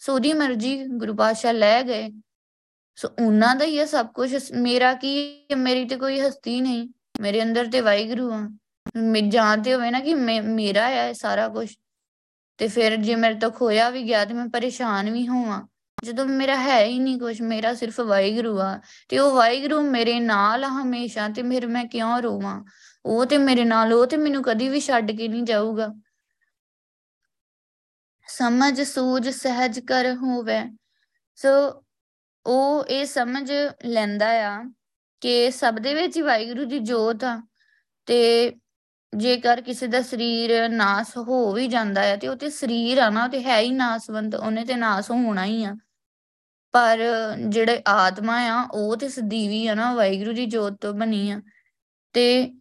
ਸੋ 0.00 0.14
ਉਹਦੀ 0.14 0.32
ਮਰਜ਼ੀ 0.32 0.84
ਗੁਰੂ 0.84 1.14
ਪਾਤਸ਼ਾਹ 1.14 1.52
ਲੈ 1.52 1.82
ਗਏ। 1.82 2.10
ਸੋ 2.96 3.08
ਉਹਨਾਂ 3.24 3.56
ਦਾ 3.56 3.64
ਹੀ 3.64 3.78
ਹੈ 3.78 3.84
ਸਭ 3.84 4.06
ਕੁਝ 4.06 4.36
ਮੇਰਾ 4.52 4.94
ਕੀ 4.94 5.40
ਮੇਰੀ 5.56 5.84
ਤੇ 5.84 5.96
ਕੋਈ 5.96 6.20
ਹਸਤੀ 6.20 6.60
ਨਹੀਂ। 6.60 6.88
ਮੇਰੇ 7.20 7.42
ਅੰਦਰ 7.42 7.66
ਤੇ 7.66 7.80
ਵਾਹਿਗੁਰੂ 7.80 8.32
ਆ। 8.32 8.50
ਮੈਂ, 8.96 9.22
ਜਾਣਦੇ 9.22 9.74
ਹੋਵੇ 9.74 9.90
ਨਾ 9.90 10.00
ਕਿ 10.00 10.14
ਮੇਰਾ 10.40 10.88
ਹੈ 10.88 11.12
ਸਾਰਾ 11.12 11.48
ਕੁਝ 11.48 11.74
ਤੇ 12.58 12.68
ਫਿਰ 12.68 12.96
ਜੇ 12.96 13.14
ਮੇਰੇ 13.14 13.34
ਤੋਂ 13.34 13.50
ਖੋਇਆ 13.50 13.90
ਵੀ 13.90 14.02
ਗਿਆ 14.02 14.24
ਤੇ 14.24 14.34
ਮੈਂ 14.34 14.46
ਪਰੇਸ਼ਾਨ 14.46 15.10
ਵੀ 15.10 15.28
ਹੋਵਾਂ। 15.28 15.68
ਜਦੋਂ 16.04 16.26
ਮੇਰਾ 16.26 16.56
ਹੈ 16.56 16.84
ਹੀ 16.84 16.98
ਨਹੀਂ 16.98 17.20
ਕੁਝ 17.20 17.42
ਮੇਰਾ 17.42 17.74
ਸਿਰਫ 17.74 18.00
ਵਾਹਿਗੁਰੂ 18.00 18.60
ਆ। 18.60 18.80
ਤੇ 19.08 19.18
ਉਹ 19.18 19.34
ਵਾਹਿਗੁਰੂ 19.34 19.80
ਮੇਰੇ 19.80 20.20
ਨਾਲ 20.20 20.64
ਹਮੇਸ਼ਾ 20.64 21.28
ਤੇ 21.28 21.42
ਫਿਰ 21.42 21.66
ਮੈਂ 21.66 21.84
ਕਿਉਂ 21.84 22.22
ਰੋਵਾਂ? 22.22 22.64
ਉਹ 23.04 23.26
ਤੇ 23.26 23.38
ਮੇਰੇ 23.38 23.64
ਨਾਲ, 23.64 23.92
ਉਹ 23.92 24.06
ਤੇ 24.06 24.16
ਮੈਨੂੰ 24.16 24.42
ਕਦੀ 24.42 24.68
ਵੀ 24.68 24.80
ਛੱਡ 24.80 25.10
ਕੇ 25.10 25.28
ਨਹੀਂ 25.28 25.42
ਜਾਊਗਾ। 25.42 25.88
ਸਮਝ, 28.30 28.80
ਸੂਝ, 28.82 29.28
ਸਹਿਜ 29.28 29.80
ਕਰ 29.80 30.14
ਹੋਵੇ। 30.14 30.60
ਸੋ 31.36 31.48
ਉਹ 32.46 32.84
ਇਹ 32.84 33.04
ਸਮਝ 33.06 33.52
ਲੈਂਦਾ 33.84 34.28
ਆ 34.48 34.64
ਕਿ 35.20 35.50
ਸਭ 35.50 35.74
ਦੇ 35.74 35.94
ਵਿੱਚ 35.94 36.16
ਹੀ 36.16 36.22
ਵਾਹਿਗੁਰੂ 36.22 36.64
ਦੀ 36.64 36.78
ਜੋਤ 36.78 37.24
ਆ 37.24 37.42
ਤੇ 38.06 38.52
ਜੇਕਰ 39.16 39.60
ਕਿਸੇ 39.60 39.86
ਦਾ 39.86 40.02
ਸਰੀਰ 40.02 40.68
ਨਾਸ 40.68 41.16
ਹੋ 41.16 41.52
ਵੀ 41.52 41.66
ਜਾਂਦਾ 41.68 42.02
ਹੈ 42.02 42.16
ਤੇ 42.16 42.28
ਉਹ 42.28 42.36
ਤੇ 42.36 42.50
ਸਰੀਰ 42.50 42.98
ਆ 42.98 43.10
ਨਾ 43.10 43.28
ਤੇ 43.28 43.42
ਹੈ 43.44 43.58
ਹੀ 43.60 43.70
ਨਾਸਵੰਤ, 43.70 44.34
ਉਹਨੇ 44.34 44.64
ਤੇ 44.64 44.74
ਨਾਸ 44.74 45.10
ਹੋਣਾ 45.10 45.44
ਹੀ 45.44 45.64
ਆ। 45.64 45.76
ਪਰ 46.72 46.98
ਜਿਹੜੇ 47.48 47.82
ਆਤਮਾ 47.86 48.38
ਆ, 48.40 48.62
ਉਹ 48.72 48.96
ਤੇ 48.96 49.08
ਸਦੀਵੀ 49.08 49.66
ਆ 49.66 49.74
ਨਾ, 49.74 49.94
ਵਾਹਿਗੁਰੂ 49.94 50.32
ਦੀ 50.32 50.46
ਜੋਤ 50.46 50.72
ਤੋਂ 50.80 50.94
ਬਣੀ 50.94 51.30
ਆ 51.30 51.40
ਤੇ 52.12 52.54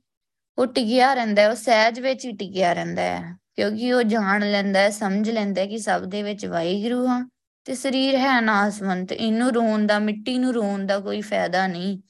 ਉਹ 0.58 0.66
ਟਿਕਿਆ 0.68 1.14
ਰਹਿੰਦਾ, 1.14 1.50
ਉਹ 1.50 1.56
ਸਹਿਜ 1.56 2.00
ਵਿੱਚ 2.00 2.26
ਹੀ 2.26 2.32
ਟਿਕਿਆ 2.38 2.74
ਰਹਿੰਦਾ 2.74 3.02
ਹੈ 3.02 3.39
ਕਿਉਂਕਿ 3.60 3.94
ਉਹ 3.94 4.04
ਜਾਣ 4.04 4.52
ਲੈਂਦਾ 4.52 4.80
ਹੈ 4.80 4.90
ਸਮਝ 4.90 5.30
ਲੈਂਦਾ 5.30 5.66
ਕਿ 5.66 5.78
ਸਭ 5.78 6.02
ਦੇ 6.02 6.24
ਵਿੱਚ 6.24 6.46
ਵਾਹਿਗੁਰੂ 6.46 7.08
ਆ 7.08 7.30
ਤੇ 7.66 7.76
ਸਰੀਰ 7.76 8.16
ਹੈ 8.16 8.42
ਨਾਸਵੰਤ 8.42 9.12
ਇਹਨੂੰ 9.12 9.52
ਰੋਣ 9.54 9.86
ਦਾ, 9.86 10.00
ਮਿੱਟੀ 10.00 10.38
ਨੂੰ 10.38 10.54
ਰੋਣ 10.54 10.86
ਦਾ 10.86 11.00
ਕੋਈ 11.00 11.22
ਫਾਇਦਾ 11.22 11.68
ਨਹੀਂ। 11.68 12.02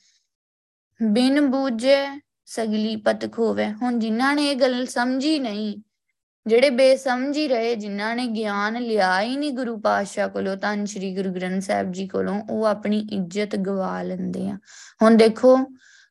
ਬਿਨ 1.04 1.48
ਬੂਝੇ 1.48 2.22
ਸਗਲੀ 2.46 2.96
ਪਤ 2.96 3.32
ਖੋਵੇ। 3.32 3.72
ਹੁਣ 3.72 4.00
ਜਿਨ੍ਹਾਂ 4.00 4.36
ਨੇ 4.36 4.50
ਇਹ 4.52 4.56
ਗੱਲ 4.56 4.86
ਸਮਝੀ 4.86 5.40
ਨਹੀਂ, 5.40 5.82
ਜਿਹੜੇ 6.48 6.70
ਬੇਸਮਝ 6.70 7.38
ਹੀ 7.38 7.48
ਰਹੇ, 7.48 7.76
ਜਿਨ੍ਹਾਂ 7.76 8.16
ਨੇ 8.16 8.28
ਗਿਆਨ 8.28 8.82
ਲਿਆ 8.82 9.22
ਹੀ 9.22 9.38
ਨਹੀਂ 9.38 9.52
ਗੁਰੂ 9.52 9.80
ਪਾਤਸ਼ਾਹ 9.80 10.30
ਕੋਲੋਂ 10.30 10.58
ਤਾਂ 10.58 10.86
ਸ੍ਰੀ 10.86 11.16
ਗੁਰੂ 11.16 11.34
ਗ੍ਰੰਥ 11.34 11.64
ਸਾਹਿਬ 11.64 11.92
ਜੀ 11.92 12.08
ਕੋਲੋਂ, 12.08 12.42
ਉਹ 12.50 12.66
ਆਪਣੀ 12.66 13.08
ਇੱਜ਼ਤ 13.12 13.56
ਗਵਾ 13.56 14.02
ਲੈਂਦੇ 14.02 14.50
ਆ। 14.50 14.58
ਹੁਣ 15.02 15.18
ਦੇਖੋ 15.18 15.58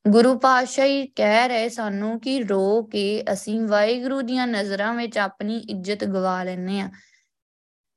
ਗੁਰੂ 0.04 0.38
ਪਾਤਸ਼ਾਹ 0.38 0.84
ਹੀ 0.84 1.06
ਕਹਿ 1.06 1.48
ਰਹੇ 1.48 1.68
ਸਾਨੂੰ 1.68 2.20
ਕਿ 2.20 2.42
ਰੋ 2.44 2.82
ਕੇ 2.82 3.24
ਅਸੀਂ 3.32 3.60
ਵਾਹਿਗੁਰੂ 3.60 4.20
ਦੀਆਂ 4.22 4.46
ਨਜ਼ਰਾਂ 4.46 4.94
ਵਿੱਚ 4.94 5.18
ਆਪਣੀ 5.18 5.58
ਇੱਜ਼ਤ 5.58 6.04
ਗਵਾ 6.04 6.42
ਲੈਨੇ 6.44 6.80
ਆ 6.80 6.90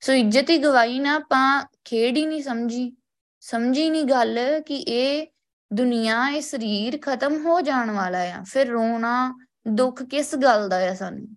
ਸੋ 0.02 0.14
ਇੱਜ਼ਤ 0.14 0.50
ਹੀ 0.50 0.58
ਗਵਾਈ 0.58 1.00
ਨਾ 1.00 1.16
ਆਪਾਂ 1.16 1.66
ਖੇਡ 1.86 2.18
ਹੀ 2.18 2.26
ਨਹੀਂ 2.26 2.44
ਸਮਝੀ। 2.44 2.92
ਸਮਝੀ 3.40 3.90
ਨਹੀਂ 3.90 4.06
ਗੱਲ 4.06 4.40
ਕਿ 4.66 4.76
ਇਹ 4.76 5.28
ਦੁਨੀਆ, 5.74 6.30
ਇਹ 6.30 6.42
ਸਰੀਰ 6.42 7.00
ਖਤਮ 7.02 7.46
ਹੋ 7.46 7.62
ਜਾਣ 7.62 7.92
ਵਾਲਾ 7.92 8.20
ਆ, 8.20 8.44
ਫਿਰ 8.48 8.68
ਰੋਣਾ 8.68 9.40
ਦੁੱਖ 9.68 10.04
ਕਿਸ 10.04 10.36
ਗੱਲ 10.36 10.70
ਦਾ 10.70 10.78
ਆ 10.92 10.94
ਸਾਨੂੰ? 10.94 11.28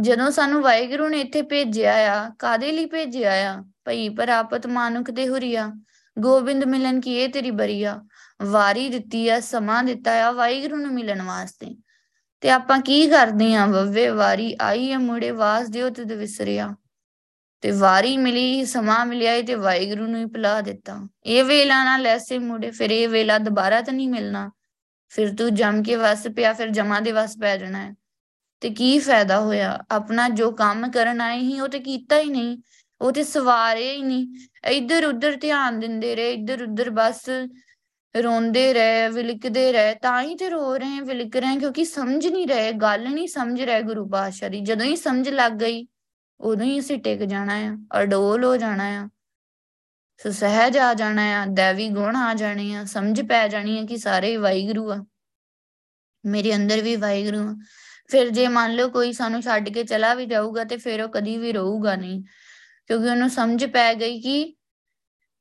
ਜਦੋਂ 0.00 0.30
ਸਾਨੂੰ 0.30 0.62
ਵਾਹਿਗੁਰੂ 0.62 1.08
ਨੇ 1.08 1.20
ਇੱਥੇ 1.20 1.42
ਭੇਜਿਆ 1.42 1.94
ਆ 1.94 2.30
ਕਾਦੇ 2.38 2.72
ਲਈ 2.72 2.86
ਭੇਜਿਆ 2.86 3.32
ਆ? 3.32 3.64
ਭਈ 3.84 4.08
ਪ੍ਰਾਪਤ 4.08 4.66
ਮਾਨੁਖ 4.66 5.10
ਦੇ 5.10 5.28
ਹੁਰੀਆ, 5.28 5.72
ਗੋਬਿੰਦ 6.18 6.64
ਮਿਲਨ 6.64 7.00
ਕੀ 7.00 7.14
ਇਹ 7.14 7.28
ਤੇਰੀ 7.28 7.50
ਬਰੀਆ 7.50 8.02
ਵਾਰੀ 8.42 8.88
ਦਿੱਤੀ 8.88 9.28
ਆ, 9.28 9.40
ਸਮਾਂ 9.40 9.84
ਦਿੱਤਾ 9.84 10.28
ਆ 10.28 10.30
ਵਾਹਿਗੁਰੂ 10.30 10.76
ਨੂੰ 10.76 10.94
ਮਿਲਣ 10.94 11.22
ਵਾਸਤੇ। 11.22 11.76
ਤੇ 12.40 12.50
ਆਪਾਂ 12.50 12.80
ਕੀ 12.80 13.06
ਕਰਦੇ 13.06 13.54
ਆ 13.54 13.66
ਵੱਵੇ 13.66 14.08
ਵਾਰੀ 14.08 14.56
ਆਈ 14.60 14.92
ਆ 14.92 14.98
ਮੁੜੇ, 14.98 15.30
ਵਾਸ 15.30 15.68
ਦਿਓ 15.68 15.90
ਤੇ 15.90 16.16
ਵਿਸਰਿਆ। 16.16 16.74
ਤੇ 17.60 17.70
ਵਾਰੀ 17.70 18.16
ਮਿਲੀ, 18.16 18.64
ਸਮਾਂ 18.64 19.06
ਮਿਲਿਆ 19.06 19.42
ਤੇ 19.42 19.54
ਵਾਹਿਗੁਰੂ 19.54 20.06
ਨੂੰ 20.06 20.20
ਹੀ 20.20 20.24
ਭੁਲਾ 20.24 20.60
ਦਿੱਤਾ। 20.60 21.08
ਇਹ 21.24 21.44
ਵੇਲਾ 21.44 21.84
ਨਾ 21.84 21.96
ਲੈਸੇ 21.96 22.38
ਮੁੜੇ, 22.38 22.70
ਫਿਰ 22.70 22.90
ਇਹ 22.90 23.08
ਵੇਲਾ 23.08 23.38
ਦੁਬਾਰਾ 23.38 23.80
ਤਾਂ 23.80 23.94
ਨਹੀਂ 23.94 24.08
ਮਿਲਣਾ। 24.08 24.50
ਫਿਰ 25.08 25.34
ਤੂੰ 25.34 25.54
ਜੰਮ 25.54 25.82
ਕੇ 25.82 25.96
ਵਸ 25.96 26.26
ਪਿਆ, 26.36 26.52
ਫਿਰ 26.52 26.68
ਜਮਾ 26.68 27.00
ਦੇ 27.00 27.12
ਵਸ 27.12 27.36
ਪੈ 27.40 27.56
ਜਾਣਾ 27.56 27.86
ਹੈ। 27.86 27.94
ਤੇ 28.60 28.70
ਕੀ 28.70 28.98
ਫਾਇਦਾ 28.98 29.40
ਹੋਇਆ? 29.40 29.78
ਆਪਣਾ 29.90 30.28
ਜੋ 30.28 30.50
ਕੰਮ 30.50 30.90
ਕਰਨ 30.90 31.20
ਆਏ 31.20 31.38
ਹੀ 31.38 31.60
ਉਹ 31.60 31.68
ਤੇ 31.68 31.80
ਕੀਤਾ 31.80 32.18
ਹੀ 32.18 32.30
ਨਹੀਂ। 32.30 32.58
ਉਹ 33.00 33.12
ਤੇ 33.12 33.22
ਸਵਾਰੇ 33.22 33.92
ਹੀ 33.92 34.02
ਨਹੀਂ। 34.02 34.28
ਇੱਧਰ 34.68 35.06
ਉੱਧਰ 35.06 35.36
ਧਿਆਨ 35.36 35.80
ਦਿੰਦੇ 35.80 36.16
ਰਹੇ 36.16 36.32
ਇੱਧਰ 36.32 36.62
ਉੱਧਰ 36.62 36.90
ਬਸ 36.90 37.20
ਰੋਂਦੇ 38.22 38.74
ਰਹੇ, 38.74 39.08
ਵਿਲਕਦੇ 39.08 39.72
ਰਹੇ, 39.72 39.94
ਤਾਂ 39.94 40.22
ਹੀ 40.22 40.34
ਤੇ 40.34 40.50
ਰੋ 40.50 40.76
ਰਹੇ 40.76 41.00
ਵਿਲਕ 41.00 41.36
ਰਹੇ 41.36 41.56
ਕਿਉਂਕਿ 41.56 41.84
ਸਮਝ 41.84 42.26
ਨਹੀਂ 42.26 42.48
ਰਹੇ, 42.48 42.72
ਗੱਲ 42.72 43.10
ਨਹੀਂ 43.10 43.28
ਸਮਝ 43.28 43.62
ਰਹੇ 43.62 43.82
ਗੁਰੂ 43.82 44.08
ਪਾਤਸ਼ਾਹ 44.08 44.48
ਦੀ। 44.48 44.60
ਜਦੋਂ 44.60 44.86
ਹੀ 44.86 44.96
ਸਮਝ 44.96 45.28
ਲੱਗ 45.28 45.52
ਗਈ, 45.52 45.86
ਉਦੋਂ 46.40 46.66
ਹੀ 46.66 46.80
ਅਸੀਂ 46.80 46.98
ਟਿਕ 46.98 47.22
ਜਾਣਾ 47.22 47.54
ਆ, 47.54 47.78
ਅਡੋਲ 48.02 48.44
ਹੋ 48.44 48.56
ਜਾਣਾ 48.56 48.84
ਆ। 48.84 49.08
ਸੋ 50.22 50.30
ਸਹਿਜ 50.30 50.78
ਆ 50.78 50.94
ਜਾਣਾ 50.94 51.42
ਆ, 51.42 51.46
ਦੇਵੀ 51.46 51.88
ਗੁਣ 51.88 52.16
ਆ 52.16 52.34
ਜਾਣੇ 52.34 52.74
ਆ, 52.74 52.84
ਸਮਝ 52.84 53.20
ਪੈ 53.20 53.48
ਜਾਣੀ 53.48 53.78
ਆ 53.78 53.84
ਕਿ 53.84 53.96
ਸਾਰੇ 53.96 54.36
ਵਾਹਿਗੁਰੂ 54.36 54.92
ਆ। 54.92 55.06
ਮੇਰੇ 56.26 56.54
ਅੰਦਰ 56.54 56.80
ਵੀ 56.80 56.96
ਵਾਹਿਗੁਰੂ 56.96 57.38
ਆ। 57.38 57.56
ਫਿਰ 58.08 58.28
ਜੇ 58.28 58.48
ਮੰਨ 58.48 58.74
ਲਓ 58.74 58.88
ਕੋਈ 58.88 59.12
ਸਾਨੂੰ 59.12 59.42
ਛੱਡ 59.42 59.68
ਕੇ 59.68 59.84
ਚਲਾ 59.84 60.14
ਵੀ 60.14 60.26
ਜਾਊਗਾ, 60.26 60.64
ਤੇ 60.64 60.76
ਫਿਰ 60.76 61.02
ਉਹ 61.02 61.08
ਕਦੀ 61.08 61.38
ਵੀ 61.38 61.52
ਰਹੂਗਾ 61.52 61.96
ਨਹੀਂ। 61.96 62.24
ਕਿਉਂਕਿ 62.86 63.10
ਉਹਨੂੰ 63.10 63.30
ਸਮਝ 63.30 63.64
ਪੈ 63.64 63.94
ਗਈ 63.94 64.20
ਕਿ 64.20 64.56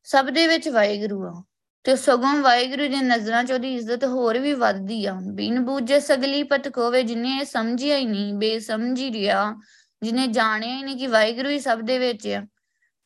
ਸਭ 0.04 0.26
ਦੇ 0.26 0.48
ਵਿੱਚ 0.48 0.70
ਵਾਹਿਗੁਰੂ 0.70 1.24
ਆ। 1.24 1.44
ਤੇ 1.86 1.96
ਸਗੋਂ 1.96 2.34
ਵਾਹਿਗੁਰੂ 2.34 2.88
ਦੀ 2.88 3.02
ਨਜ਼ਰਾਂ 3.04 3.44
'ਚ 3.44 3.52
ਉਹਦੀ 3.52 3.74
ਇੱਜ਼ਤ 3.76 4.04
ਹੋਰ 4.06 4.38
ਵੀ 4.40 4.54
ਵੱਧਦੀ 4.54 5.06
ਆ। 5.06 5.14
ਬਿਨ 5.34 5.60
ਬੂਝੇ 5.66 6.00
ਸਗਲੀ 6.00 6.44
ਪਤ 6.44 6.68
ਕੋਵੇ 6.68 7.04
ਜਿਨੇ 7.04 7.38
ਇਹ 7.38 7.46
ਸਮਝਿਆ 7.46 7.98
ਹੀ 7.98 8.06
ਨਹੀਂ, 8.06 8.34
ਬੇਸਮਝੀ 8.34 9.12
ਰਿਹਾ, 9.12 9.54
ਜਿਨੇ 10.02 10.28
ਜਾਣਿਆ 10.28 10.76
ਹੀ 10.76 10.84
ਨਹੀਂ 10.84 10.98
ਕਿ 10.98 11.08
ਵਾਹਿਗੁਰੂ 11.08 11.50
ਹੀ 11.50 11.60
ਸਭ 11.60 11.82
ਦੇ 11.82 11.98
ਵਿੱਚ 12.00 12.28
ਆ। 12.28 12.42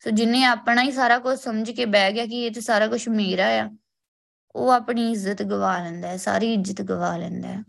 ਸੋ 0.02 0.10
ਜਿਨੇ 0.10 0.44
ਆਪਣਾ 0.44 0.82
ਹੀ 0.82 0.90
ਸਾਰਾ 0.92 1.18
ਕੁਝ 1.18 1.38
ਸਮਝ 1.38 1.70
ਕੇ 1.70 1.84
ਬਹਿ 1.86 2.12
ਗਿਆ 2.12 2.26
ਕਿ 2.26 2.44
ਇਹ 2.46 2.50
ਤੇ 2.50 2.60
ਸਾਰਾ 2.60 2.86
ਕੁਝ 2.86 3.08
ਮੇਰਾ 3.08 3.46
ਆ, 3.58 3.68
ਉਹ 4.54 4.70
ਆਪਣੀ 4.70 5.10
ਇੱਜ਼ਤ 5.12 5.42
ਗਵਾ 5.42 5.78
ਲੈਂਦਾ 5.78 6.08
ਹੈ, 6.08 6.16
ਸਾਰੀ 6.16 6.52
ਇੱਜ਼ਤ 6.54 6.82
ਗਵਾ 6.82 7.16
ਲੈਂਦਾ 7.16 7.48
ਹੈ। 7.48 7.62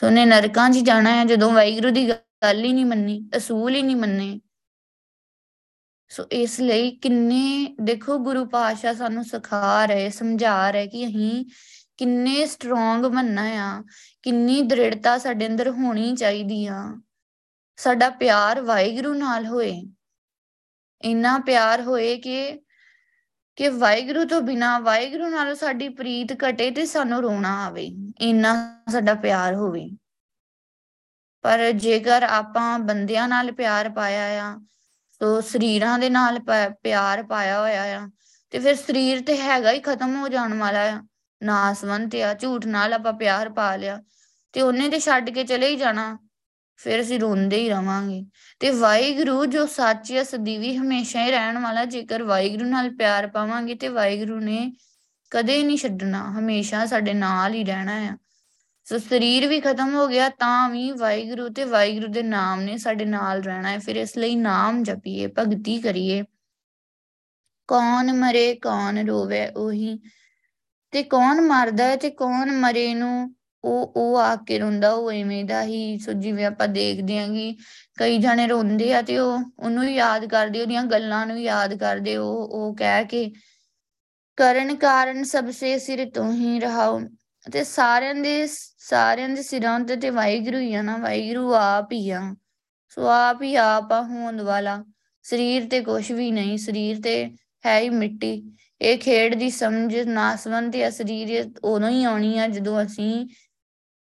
ਸੋ 0.00 0.10
ਨੇ 0.10 0.24
ਨਰਕਾਂ 0.24 0.70
'ਚ 0.70 0.78
ਜਾਣਾ 0.78 1.10
ਹੈ, 1.10 1.24
ਜਦੋਂ 1.24 1.50
ਵਾਹਿਗੁਰੂ 1.52 1.90
ਦੀ 1.90 2.08
ਗੱਲ 2.08 2.64
ਹੀ 2.64 2.72
ਨਹੀਂ 2.72 2.84
ਮੰਨੀ, 2.86 3.20
ਅਸੂਲ 3.36 3.74
ਹੀ 3.74 3.82
ਨਹੀਂ 3.82 3.96
ਮੰਨੇ 3.96 4.40
ਸੋ 6.14 6.24
ਇਸ 6.32 6.60
ਲਈ 6.60 6.90
ਕਿੰਨੇ, 6.90 7.74
ਦੇਖੋ 7.80 8.18
ਗੁਰੂ 8.18 8.44
ਪਾਤਸ਼ਾਹ 8.44 8.94
ਸਾਨੂੰ 8.94 9.24
ਸਿਖਾ 9.24 9.86
ਰਹੇ, 9.86 10.10
ਸਮਝਾ 10.10 10.70
ਰਹੇ 10.70 10.86
ਕਿ 10.86 11.06
ਅਸੀਂ 11.06 11.46
ਕਿੰਨੇ 11.96 12.46
ਸਟਰੋਂਗ 12.46 13.00
ਬਣਨਾ 13.02 13.42
ਆ, 13.42 13.82
ਕਿੰਨੀ 14.22 14.62
ਦ੍ਰਿੜਤਾ 14.62 15.18
ਸਾਡੇ 15.18 15.46
ਅੰਦਰ 15.46 15.70
ਹੋਣੀ 15.70 16.16
ਚਾਹੀਦੀ 16.16 16.66
ਆ। 16.66 17.00
ਸਾਡਾ 17.76 18.10
ਪਿਆਰ 18.10 18.60
ਵਾਹਿਗੁਰੂ 18.60 19.14
ਨਾਲ 19.14 19.46
ਹੋਏ। 19.46 19.82
ਇੰਨਾ 21.02 21.38
ਪਿਆਰ 21.38 21.82
ਹੋਏ 21.82 22.16
ਕਿ 22.16 22.60
ਕਿ 23.56 23.68
ਵਾਹਿਗੁਰੂ 23.68 24.24
ਤੋਂ 24.24 24.40
ਬਿਨਾ 24.40 24.78
ਵਾਹਿਗੁਰੂ 24.78 25.28
ਨਾਲ 25.28 25.56
ਸਾਡੀ 25.56 25.88
ਪ੍ਰੀਤ 25.88 26.28
ਘਟੇ 26.32 26.70
ਤੇ 26.70 26.86
ਸਾਨੂੰ 26.86 27.22
ਰੋਣਾ 27.22 27.66
ਆਵੇ। 27.66 27.90
ਇੰਨਾ 28.20 28.82
ਸਾਡਾ 28.88 29.14
ਪਿਆਰ 29.14 29.54
ਹੋਵੇ। 29.54 29.90
ਪਰ 31.42 31.72
ਜੇਕਰ 31.72 32.22
ਆਪਾਂ 32.22 32.78
ਬੰਦਿਆਂ 32.78 33.28
ਨਾਲ 33.28 33.52
ਪਿਆਰ 33.52 33.90
ਪਾਇਆ 33.90 34.44
ਆ 34.44 34.60
ਸੋ 35.24 35.40
ਸਰੀਰਾਂ 35.40 35.98
ਦੇ 35.98 36.10
ਨਾਲ 36.10 36.38
ਪਿਆਰ 36.82 37.22
ਪਾਇਆ 37.22 37.60
ਹੋਇਆ 37.60 37.82
ਆ। 37.82 38.10
ਤੇ 38.50 38.58
ਫਿਰ 38.58 38.74
ਸਰੀਰ 38.74 39.20
ਤੇ 39.20 39.40
ਹੈਗਾ 39.40 39.72
ਹੀ 39.72 39.80
ਖਤਮ 39.80 40.16
ਹੋ 40.16 40.28
ਜਾਣ 40.28 40.54
ਵਾਲਾ 40.54 40.80
ਆ। 40.80 41.02
ਨਾਸਵੰਤ 41.42 42.16
ਆ, 42.16 42.34
ਝੂਠ 42.34 42.66
ਨਾਲ 42.66 42.92
ਆਪਾਂ 42.92 43.12
ਪਿਆਰ 43.12 43.48
ਪਾ 43.48 43.76
ਲਿਆ। 43.76 44.02
ਤੇ 44.52 44.62
ਉਹਨੇ 44.62 44.88
ਤੇ 44.88 45.00
ਛੱਡ 45.00 45.30
ਕੇ 45.30 45.44
ਚਲੇ 45.44 45.68
ਹੀ 45.68 45.76
ਜਾਣਾ। 45.76 46.18
ਫਿਰ 46.76 47.00
ਅਸੀਂ 47.00 47.20
ਰੋਂਦੇ 47.20 47.56
ਹੀ 47.56 47.70
ਰਵਾਂਗੇ। 47.70 48.26
ਤੇ 48.60 48.70
ਵਾਹਿਗੁਰੂ 48.70 49.46
ਜੋ 49.46 49.66
ਸੱਚ 49.66 50.12
ਹੈ 50.12 50.22
ਸਦੀਵੀ 50.22 50.76
ਹਮੇਸ਼ਾ 50.76 51.24
ਹੀ 51.24 51.30
ਰਹਿਣ 51.30 51.58
ਵਾਲਾ। 51.58 51.84
ਜੇਕਰ 51.84 52.22
ਵਾਹਿਗੁਰੂ 52.22 52.64
ਨਾਲ 52.64 52.90
ਪਿਆਰ 52.90 53.26
ਪਾਵਾਂਗੇ 53.26 53.74
ਤੇ 53.74 53.88
ਵਾਹਿਗੁਰੂ 53.88 54.40
ਨੇ 54.40 54.72
ਕਦੇ 55.30 55.62
ਨਹੀਂ 55.62 55.78
ਛੱਡਣਾ। 55.78 56.30
ਹਮੇਸ਼ਾ 56.38 56.86
ਸਾਡੇ 56.86 57.14
ਨਾਲ 57.14 57.54
ਹੀ 57.54 57.64
ਰਹਿਣਾ 57.64 57.92
ਆ। 57.92 58.16
ਸੋ 58.86 58.98
ਸਰੀਰ 58.98 59.46
ਵੀ 59.46 59.60
ਖਤਮ 59.60 59.94
ਹੋ 59.94 60.06
ਗਿਆ, 60.08 60.28
ਤਾਂ 60.28 60.70
ਵੀ 60.70 60.90
ਵਾਹਿਗੁਰੂ 60.92 61.48
ਤੇ 61.48 61.64
ਵਾਹਿਗੁਰੂ 61.64 62.06
ਦੇ 62.06 62.22
ਨਾਮ 62.22 62.60
ਨੇ 62.60 62.76
ਸਾਡੇ 62.76 63.04
ਨਾਲ 63.04 63.42
ਰਹਿਣਾ 63.42 63.68
ਹੈ। 63.68 63.78
ਫਿਰ 63.78 63.96
ਇਸ 63.96 64.16
ਲਈ 64.18 64.34
ਨਾਮ 64.36 64.82
ਜਪੀਏ, 64.82 65.26
ਭਗਤੀ 65.26 65.78
ਕਰੀਏ। 65.78 66.24
ਕੌਣ 67.68 68.12
ਮਰੇ, 68.12 68.54
ਕੌਣ 68.54 69.06
ਰੋਵੇ 69.06 69.46
ਉਹੀ। 69.48 69.98
ਤੇ 70.90 71.02
ਕੌਣ 71.02 71.40
ਮਰਦਾ 71.40 71.84
ਹੈ 71.84 71.96
ਤੇ 71.96 72.10
ਕੌਣ 72.10 72.52
ਮਰੇ 72.52 72.94
ਨੂੰ, 72.94 73.34
ਉਹ 73.64 73.92
ਉਹ 73.96 74.18
ਆ 74.18 74.36
ਕੇ 74.36 74.58
ਰੋਂਦਾ, 74.58 74.92
ਉਹ 74.92 75.12
ਐਵੇਂ 75.12 75.44
ਦਾ 75.44 75.62
ਹੀ। 75.62 75.98
ਸੋ 75.98 76.12
ਜਿਵੇਂ 76.12 76.44
ਆਪਾਂ 76.46 76.68
ਦੇਖਦੇ 76.68 77.18
ਆਂ 77.18 77.28
ਕਿ 77.28 77.56
ਕਈ 77.98 78.18
ਜਣੇ 78.18 78.46
ਰੋਂਦੇ 78.46 78.94
ਆ 78.94 79.02
ਤੇ 79.02 79.18
ਉਹ, 79.18 79.38
ਉਹਨੂੰ 79.58 79.90
ਯਾਦ 79.90 80.26
ਕਰਦੇ, 80.26 80.62
ਉਹਦੀਆਂ 80.62 80.84
ਗੱਲਾਂ 80.84 81.26
ਨੂੰ 81.26 81.40
ਯਾਦ 81.40 81.74
ਕਰਦੇ, 81.74 82.16
ਉਹ 82.16 82.48
ਉਹ 82.48 82.76
ਕਹਿ 82.76 83.04
ਕੇ, 83.04 83.32
ਕਰਨ 84.36 84.76
ਕਾਰਨ 84.76 85.24
ਸਭ 85.24 85.50
ਸੇ 85.50 85.78
ਸਿਰ 85.78 86.10
ਤੋਂ 86.10 86.32
ਹੀ 86.32 86.60
ਰਹਾਉ 86.60 87.00
ਤੇ 87.52 87.64
ਸਾਰਿਆਂ 87.64 88.14
ਦੇ 88.14 88.46
ਸਾਰਿਆਂ 88.88 89.28
ਦੇ 89.28 89.42
ਸਿਰਾਂ 89.42 89.80
ਤੇ 89.80 89.96
ਤੇ 89.96 90.10
ਵਾਹਿਗੁਰੂ 90.10 90.58
ਹੀ 90.58 90.74
ਆ 90.74 90.82
ਨਾ, 90.82 90.96
ਵਾਹਿਗੁਰੂ 90.96 91.54
ਆਪ 91.54 91.92
ਹੀ 91.92 92.10
ਆ। 92.10 92.34
ਸੋ 92.88 93.06
ਆਪ 93.06 93.42
ਹੀ 93.42 93.56
ਆਪ 93.56 93.92
ਆ 93.92 94.02
ਹੋਂਦ 94.02 94.40
ਵਾਲਾ। 94.40 94.84
ਸਰੀਰ 95.22 95.68
ਤੇ 95.68 95.80
ਕੁਝ 95.80 96.12
ਵੀ 96.12 96.30
ਨਹੀਂ, 96.30 96.58
ਸਰੀਰ 96.58 97.00
ਤੇ 97.00 97.30
ਹੈ 97.66 97.78
ਹੀ 97.78 97.90
ਮਿੱਟੀ। 97.90 98.52
ਇਹ 98.80 98.98
ਖੇਡ 98.98 99.34
ਦੀ 99.34 99.50
ਸਮਝ 99.50 99.96
ਨਾਸਵੰਤ 99.96 100.72
ਤੇ 100.72 100.90
ਸਰੀਰ 100.90 101.50
ਉਦੋਂ 101.64 101.88
ਹੀ 101.88 102.04
ਆਉਣੀ 102.04 102.38
ਆ 102.38 102.48
ਜਦੋਂ 102.48 102.82
ਅਸੀਂ 102.82 103.28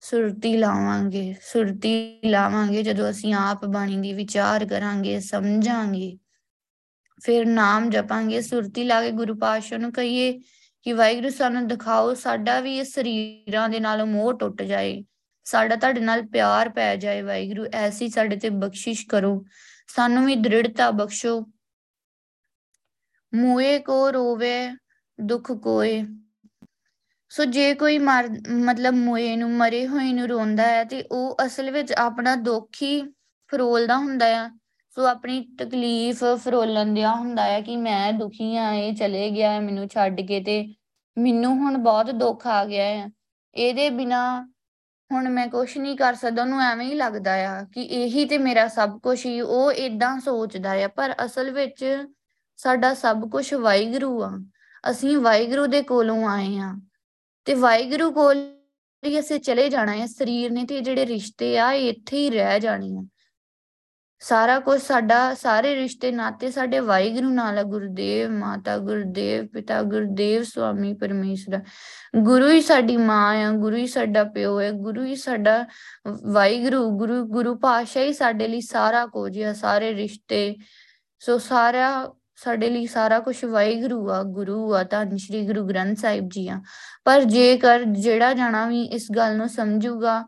ਸੁਰਤੀ 0.00 0.56
ਲਾਵਾਂਗੇ। 0.56 1.34
ਸੁਰਤੀ 1.42 2.18
ਲਾਵਾਂਗੇ 2.24 2.82
ਜਦੋਂ 2.82 3.10
ਅਸੀਂ 3.10 3.34
ਆਪ 3.34 3.64
ਬਾਣੀ 3.64 3.96
ਦੀ 3.96 4.12
ਵਿਚਾਰ 4.12 4.66
ਕਰਾਂਗੇ, 4.66 5.20
ਸਮਝਾਂਗੇ। 5.20 6.18
ਫਿਰ 7.22 7.46
ਨਾਮ 7.46 7.90
ਜਪਾਂਗੇ, 7.90 8.40
ਸੁਰਤੀ 8.40 8.84
ਲਾ 8.84 9.02
ਕੇ 9.02 9.10
ਗੁਰੂ 9.10 9.34
ਪਾਤਸ਼ਾਹ 9.34 9.78
ਨੂੰ 9.78 9.92
ਕਹੀਏ 9.92 10.40
ਕਿ 10.86 10.92
ਵਾਹਿਗੁਰੂ 10.92 11.30
ਸਾਨੂੰ 11.30 11.68
ਦਿਖਾਓ, 11.68 12.14
ਸਾਡਾ 12.14 12.60
ਵੀ 12.60 12.78
ਇਹ 12.78 12.84
ਸਰੀਰਾਂ 12.84 13.68
ਦੇ 13.68 13.80
ਨਾਲ 13.80 14.04
ਮੋਹ 14.04 14.34
ਟੁੱਟ 14.34 14.62
ਜਾਏ। 14.62 15.04
ਸਾਡਾ 15.44 15.76
ਤੁਹਾਡੇ 15.76 16.00
ਨਾਲ 16.00 16.26
ਪਿਆਰ 16.26 16.68
ਪੈ 16.68 16.96
ਜਾਏ 16.96 17.22
ਵਾਹਿਗੁਰੂ, 17.22 17.66
ਐਸੀ 17.72 18.08
ਸਾਡੇ 18.08 18.36
ਤੇ 18.36 18.50
ਬਖਸ਼ਿਸ਼ 18.50 19.06
ਕਰੋ। 19.08 19.44
ਸਾਨੂੰ 19.88 20.26
ਵੀ 20.26 20.36
ਦ੍ਰਿੜਤਾ 20.36 20.90
ਬਖਸ਼ੋ। 20.90 21.46
ਮੂਏ 23.34 23.78
ਕੋ 23.78 24.12
ਰੋਵੇ, 24.12 24.70
ਦੁੱਖ 25.20 25.52
ਕੋਏ। 25.52 26.04
ਸੋ 27.28 27.44
ਜੇ 27.44 27.74
ਕੋਈ 27.74 27.98
ਮਰ, 27.98 28.28
ਮਤਲਬ 28.48 28.94
ਮੋਏ 28.94 29.36
ਨੂੰ, 29.36 29.50
ਮਰੇ 29.50 29.86
ਹੋਏ 29.86 30.12
ਨੂੰ 30.12 30.28
ਰੋਂਦਾ 30.28 30.62
ਹੈ 30.62 30.84
ਤੇ 30.84 31.02
ਉਹ 31.02 31.36
ਅਸਲ 31.46 31.70
ਵਿੱਚ 31.70 31.92
ਆਪਣਾ 31.92 32.36
ਦੁੱਖ 32.36 32.68
ਹੀ 32.82 33.12
ਫਰੋਲਦਾ 33.48 33.96
ਹੁੰਦਾ 33.96 34.26
ਆ। 34.26 34.50
ਸੋ 34.96 35.06
ਆਪਣੀ 35.06 35.40
ਤਕਲੀਫ 35.58 36.24
ਫਰੋਲਣ 36.24 36.94
ਦਿਆ 36.94 37.14
ਹੁੰਦਾ 37.14 37.44
ਹੈ 37.44 37.60
ਕਿ 37.60 37.76
ਮੈਂ 37.76 38.12
ਦੁਖੀ 38.12 38.56
ਆ 38.56 38.72
ਇਹ 38.72 38.92
ਚਲੇ 38.94 39.30
ਗਿਆ 39.30 39.60
ਮੈਨੂੰ 39.60 39.88
ਛੱਡ 39.88 40.20
ਕੇ 40.20 40.40
ਤੇ 40.40 40.74
ਮੈਨੂੰ 41.18 41.56
ਹੁਣ 41.56 41.78
ਬਹੁਤ 41.78 42.10
ਦੁੱਖ 42.10 42.46
ਆ 42.46 42.64
ਗਿਆ 42.64 42.84
ਹੈ। 42.84 43.10
ਇਹਦੇ 43.54 43.90
ਬਿਨਾ 43.90 44.48
ਹੁਣ 45.12 45.28
ਮੈਂ 45.28 45.48
ਕੁਝ 45.48 45.78
ਨਹੀਂ 45.78 45.96
ਕਰ 45.96 46.14
ਸਕਦਾ। 46.14 46.42
ਉਹਨੂੰ 46.42 46.60
ਐਵੇਂ 46.60 46.86
ਹੀ 46.86 46.94
ਲੱਗਦਾ 46.94 47.32
ਆ 47.32 47.62
ਕਿ 47.64 47.82
ਇਹੀ 47.82 48.24
ਤੇ 48.24 48.38
ਮੇਰਾ 48.38 48.68
ਸਭ 48.68 48.98
ਕੁਝ 48.98 49.26
ਹੀ, 49.26 49.40
ਉਹ 49.40 49.72
ਇਦਾਂ 49.72 50.20
ਸੋਚਦਾ 50.20 50.72
ਆ। 50.84 50.88
ਪਰ 50.88 51.14
ਅਸਲ 51.24 51.50
ਵਿੱਚ 51.50 51.84
ਸਾਡਾ 52.56 52.94
ਸਭ 52.94 53.28
ਕੁਝ 53.30 53.54
ਵਾਹਿਗੁਰੂ 53.54 54.22
ਆ। 54.22 54.30
ਅਸੀਂ 54.90 55.18
ਵਾਹਿਗੁਰੂ 55.18 55.66
ਦੇ 55.66 55.82
ਕੋਲੋਂ 55.82 56.28
ਆਏ 56.28 56.56
ਆ 56.58 56.74
ਤੇ 57.44 57.54
ਵਾਹਿਗੁਰੂ 57.54 58.10
ਕੋਲ 58.12 58.36
ਹੀ 59.06 59.18
ਅਸੀਂ 59.18 59.40
ਚਲੇ 59.40 59.68
ਜਾਣਾ 59.68 59.92
ਹੈ 59.92 60.06
ਸਰੀਰ 60.06 60.52
ਨੇ 60.52 60.64
ਤੇ 60.64 60.80
ਜਿਹੜੇ 60.80 61.06
ਰਿਸ਼ਤੇ 61.06 61.58
ਆ 61.58 61.72
ਇੱਥੇ 61.72 62.16
ਹੀ 62.16 62.30
ਰਹਿ 62.30 62.60
ਜਾਣੇ 62.60 62.90
ਆ। 62.98 63.04
ਸਾਰਾ 64.20 64.60
ਕੁਝ 64.60 64.80
ਸਾਡਾ, 64.82 65.34
ਸਾਰੇ 65.34 65.74
ਰਿਸ਼ਤੇ 65.74 66.12
ਨਾਤੇ 66.12 66.50
ਸਾਡੇ 66.50 66.78
ਵਾਹਿਗੁਰੂ 66.80 67.28
ਨਾਲ 67.30 67.62
ਗੁਰਦੇਵ 67.62 68.30
ਮਾਤਾ, 68.30 68.78
ਗੁਰਦੇਵ 68.78 69.46
ਪਿਤਾ, 69.46 69.82
ਗੁਰਦੇਵ 69.82 70.42
ਸੁਆਮੀ 70.42 70.94
ਪਰਮੇਸ਼ਰ 70.94 71.60
ਗੁਰੂ 72.16 72.48
ਹੀ 72.48 72.60
ਸਾਡੀ 72.62 72.96
ਮਾਂ 72.96 73.36
ਆ, 73.36 73.50
ਗੁਰੂ 73.50 73.76
ਹੀ 73.76 73.86
ਸਾਡਾ 73.86 74.24
ਪਿਓ 74.24 74.60
ਹੈ 74.60 74.70
ਗੁਰੂ 74.72 75.04
ਹੀ 75.04 75.16
ਸਾਡਾ 75.16 75.64
ਵਾਹਿਗੁਰੂ, 76.32 76.90
ਗੁਰੂ 76.90 77.24
ਗੁਰੂ 77.24 77.54
ਪਾਸ਼ਾ 77.54 78.00
ਹੀ 78.00 78.12
ਸਾਡੇ 78.12 78.48
ਲਈ 78.48 78.60
ਸਾਰਾ 78.60 79.06
ਕੁਝ 79.06 79.42
ਆ, 79.42 79.52
ਸਾਰੇ 79.52 79.94
ਰਿਸ਼ਤੇ। 79.94 80.56
ਸੋ 81.18 81.38
ਸਾਰਾ 81.38 82.14
ਸਾਡੇ 82.36 82.70
ਲਈ 82.70 82.86
ਸਾਰਾ 82.86 83.18
ਕੁਝ 83.20 83.44
ਵਾਹਿਗੁਰੂ 83.44 84.10
ਆ, 84.10 84.22
ਗੁਰੂ 84.22 84.74
ਆ 84.74 84.82
ਤਾਂ 84.82 85.06
ਸ੍ਰੀ 85.16 85.46
ਗੁਰੂ 85.46 85.66
ਗ੍ਰੰਥ 85.66 85.98
ਸਾਹਿਬ 85.98 86.28
ਜੀ 86.28 86.48
ਆ। 86.48 86.60
ਪਰ 87.04 87.24
ਜੇਕਰ 87.24 87.84
ਜਿਹੜਾ 87.84 88.34
ਜਾਣਾ 88.34 88.66
ਵੀ 88.66 88.82
ਇਸ 88.82 89.06
ਗੱਲ 89.16 89.36
ਨੂੰ 89.36 89.48
ਸਮਝੂਗਾ 89.48 90.24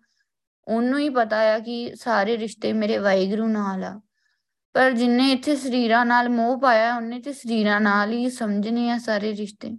ਉਹਨੂੰ 0.68 0.98
ਹੀ 0.98 1.08
ਪਤਾ 1.08 1.38
ਆ 1.38 1.58
ਕਿ 1.58 1.92
ਸਾਰੇ 1.96 2.38
ਰਿਸ਼ਤੇ 2.38 2.72
ਮੇਰੇ 2.72 2.98
ਵਾਹਿਗੁਰੂ 2.98 3.48
ਨਾਲ 3.48 3.84
ਆ। 3.84 4.00
ਪਰ 4.72 4.90
ਜਿੰਨੇ 4.90 5.32
ਇੱਥੇ 5.32 5.56
ਸਰੀਰਾਂ 5.56 6.06
ਨਾਲ 6.06 6.28
ਮੋਹ 6.28 6.60
ਪਾਇਆ, 6.60 6.96
ਉਹਨੇ 6.96 7.20
ਤੇ 7.20 7.32
ਸਰੀਰਾਂ 7.32 7.80
ਨਾਲ 7.80 8.12
ਹੀ 8.12 8.30
ਸਮਝਨੇ 8.30 8.90
ਆ 8.90 8.98
ਸਾਰੇ 8.98 9.36
ਰਿਸ਼ਤੇ। 9.36 9.78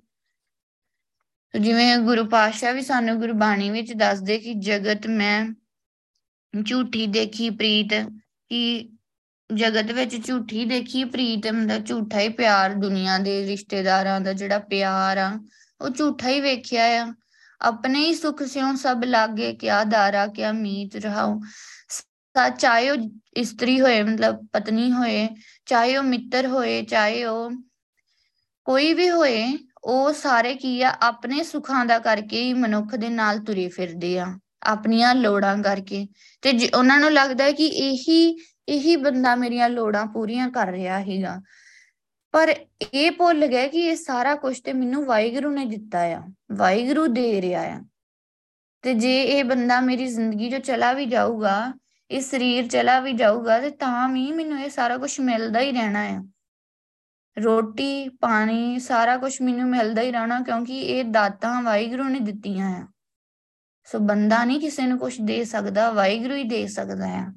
ਜਿਵੇਂ 1.60 1.97
ਗੁਰੂ 1.97 2.25
ਪਾਤਸ਼ਾਹ 2.25 2.73
ਵੀ 2.73 2.82
ਸਾਨੂੰ 2.82 3.19
ਗੁਰਬਾਣੀ 3.19 3.69
ਵਿੱਚ 3.69 3.93
ਦੱਸਦੇ 3.93 4.38
ਕਿ 4.39 4.54
ਜਗਤ 4.54 5.08
ਮੈਂ 5.08 5.45
ਝੂਠੀ 6.65 7.08
ਦੇਖੀ 7.08 7.49
ਪ੍ਰੀਤ, 7.49 7.89
ਕਿ 8.47 8.89
ਜਗਤ 9.54 9.91
ਵਿੱਚ 9.91 10.28
ਝੂਠੀ 10.28 10.65
ਦੇਖੀ 10.65 11.04
ਪ੍ਰੀਤ 11.04 11.47
ਮਤਲਬ 11.47 11.86
ਝੂਠਾ 11.86 12.19
ਹੀ 12.19 12.30
ਪਿਆਰ 12.30 12.73
ਦੁਨੀਆ 12.73 13.17
ਦੇ 13.17 13.47
ਰਿਸ਼ਤੇਦਾਰਾਂ 13.47 14.21
ਦਾ 14.21 14.34
ਜਿਹੜਾ 14.34 14.60
ਪਿਆਰ 14.60 15.17
ਆ, 15.17 15.39
ਉਹ 15.82 15.89
ਝੂਠਾ 15.89 16.30
ਹੀ 16.30 16.41
ਵੇਖਿਆ 16.41 16.84
ਆ। 16.84 17.13
ਆਪਣੇ 17.62 18.00
ਹੀ 18.00 18.13
ਸੁਖ 18.15 18.43
ਸਿਉ 18.43 18.76
ਸਭ 18.76 19.04
ਲਾਗੇ, 19.06 19.54
ਕਿਆ 19.54 19.84
ਦਾਰਾ 19.84 20.26
ਕਿਆ 20.28 20.52
ਮੀਤ 20.54 20.95
ਰਹਾਉ। 20.95 21.39
ਚਾਹੇ 22.60 22.89
ਉਹ 22.89 22.98
ਇਸਤਰੀ 23.38 23.80
ਹੋਏ, 23.82 24.02
ਮਤਲਬ 24.04 24.45
ਪਤਨੀ 24.54 24.91
ਹੋਏ, 24.91 25.28
ਚਾਹੇ 25.65 25.98
ਉਹ 25.98 26.04
ਮਿੱਤਰ 26.04 26.48
ਹੋਏ, 26.48 26.82
ਚਾਹੇ 26.84 27.24
ਉਹ 27.26 27.52
ਕੋਈ 28.67 28.93
ਵੀ 28.93 29.10
ਹੋਏ, 29.10 29.43
ਉਹ 29.84 30.12
ਸਾਰੇ 30.13 30.54
ਕੀ 30.56 30.82
ਆ, 30.82 30.89
ਆਪਣੇ 31.02 31.43
ਸੁੱਖਾਂ 31.43 31.86
ਦਾ 31.86 31.98
ਕਰਕੇ 32.00 32.41
ਹੀ 32.43 32.54
ਮਨੁੱਖ 32.54 32.95
ਦੇ 32.95 33.10
ਨਾਲ 33.10 33.39
ਤੁਰੇ 33.39 33.67
ਫਿਰਦੇ 33.69 34.17
ਆ, 34.19 34.28
ਆਪਣੀਆਂ 34.67 35.13
ਲੋੜਾਂ 35.15 35.58
ਕਰਕੇ। 35.63 36.08
ਤੇ 36.43 36.69
ਉਹਨਾਂ 36.69 37.00
ਨੂੰ 37.00 37.12
ਲੱਗਦਾ 37.12 37.43
ਹੈ 37.43 37.52
ਕਿ 37.52 37.67
ਇਹੀ 37.67 38.38
ਇਹੀ 38.69 38.95
ਬੰਦਾ 38.95 39.36
ਮੇਰੀਆਂ 39.36 39.69
ਲੋੜਾਂ 39.69 40.06
ਪੂਰੀਆਂ 40.06 40.50
ਕਰ 40.50 40.67
ਰਿਹਾ 40.67 41.00
ਹੈਗਾ। 41.00 41.39
ਪਰ 42.31 42.55
ਇਹ 42.93 43.11
ਭੁੱਲ 43.11 43.47
ਗਏ 43.47 43.67
ਕਿ 43.67 43.79
ਇਹ 43.79 43.95
ਸਾਰਾ 43.95 44.35
ਕੁਝ 44.35 44.59
ਤੇ 44.59 44.73
ਮੈਨੂੰ 44.73 45.05
ਵਾਹਿਗੁਰੂ 45.05 45.49
ਨੇ 45.49 45.65
ਦਿੱਤਾ 45.65 46.01
ਆ, 46.01 46.23
ਵਾਹਿਗੁਰੂ 46.51 47.07
ਦੇ 47.07 47.41
ਰਿਹਾ 47.41 47.61
ਆ। 47.61 47.81
ਤੇ 48.81 48.93
ਜੇ 48.93 49.23
ਇਹ 49.23 49.43
ਬੰਦਾ 49.43 49.81
ਮੇਰੀ 49.81 50.07
ਜ਼ਿੰਦਗੀ 50.07 50.49
ਜੋ 50.49 50.57
ਚਲਾ 50.57 50.93
ਵੀ 50.93 51.05
ਜਾਊਗਾ, 51.05 51.73
ਇਹ 52.11 52.21
ਸਰੀਰ 52.21 52.67
ਚਲਾ 52.67 52.99
ਵੀ 52.99 53.13
ਜਾਊਗਾ, 53.13 53.59
ਤੇ 53.59 53.69
ਤਾਂ 53.69 54.09
ਵੀ 54.09 54.31
ਮੈਨੂੰ 54.31 54.59
ਇਹ 54.59 54.69
ਸਾਰਾ 54.69 54.97
ਕੁਝ 54.97 55.19
ਮਿਲਦਾ 55.19 55.59
ਹੀ 55.59 55.71
ਰਹਿਣਾ 55.71 56.01
ਆ। 56.01 56.23
ਰੋਟੀ, 57.37 58.09
ਪਾਣੀ, 58.09 58.79
ਸਾਰਾ 58.79 59.17
ਕੁਝ 59.17 59.41
ਮੈਨੂੰ 59.41 59.69
ਮਿਲਦਾ 59.69 60.01
ਹੀ 60.01 60.11
ਰਹਿਣਾ 60.11 60.41
ਕਿਉਂਕਿ 60.41 60.79
ਇਹ 60.79 61.05
ਦਾਤਾਂ 61.05 61.61
ਵਾਹਿਗੁਰੂ 61.61 62.03
ਨੇ 62.03 62.19
ਦਿੱਤੀਆਂ 62.19 62.69
ਆ। 62.69 62.87
ਸੋ 63.83 63.99
ਬੰਦਾ 63.99 64.45
ਨਹੀਂ 64.45 64.59
ਕਿਸੇ 64.59 64.87
ਨੂੰ 64.87 64.99
ਕੁਝ 64.99 65.21
ਦੇ 65.21 65.43
ਸਕਦਾ, 65.43 65.91
ਵਾਹਿਗੁਰੂ 65.91 66.35
ਹੀ 66.35 66.43
ਦੇ 66.43 66.67
ਸਕਦਾ 66.67 67.07
ਆ। 67.07 67.33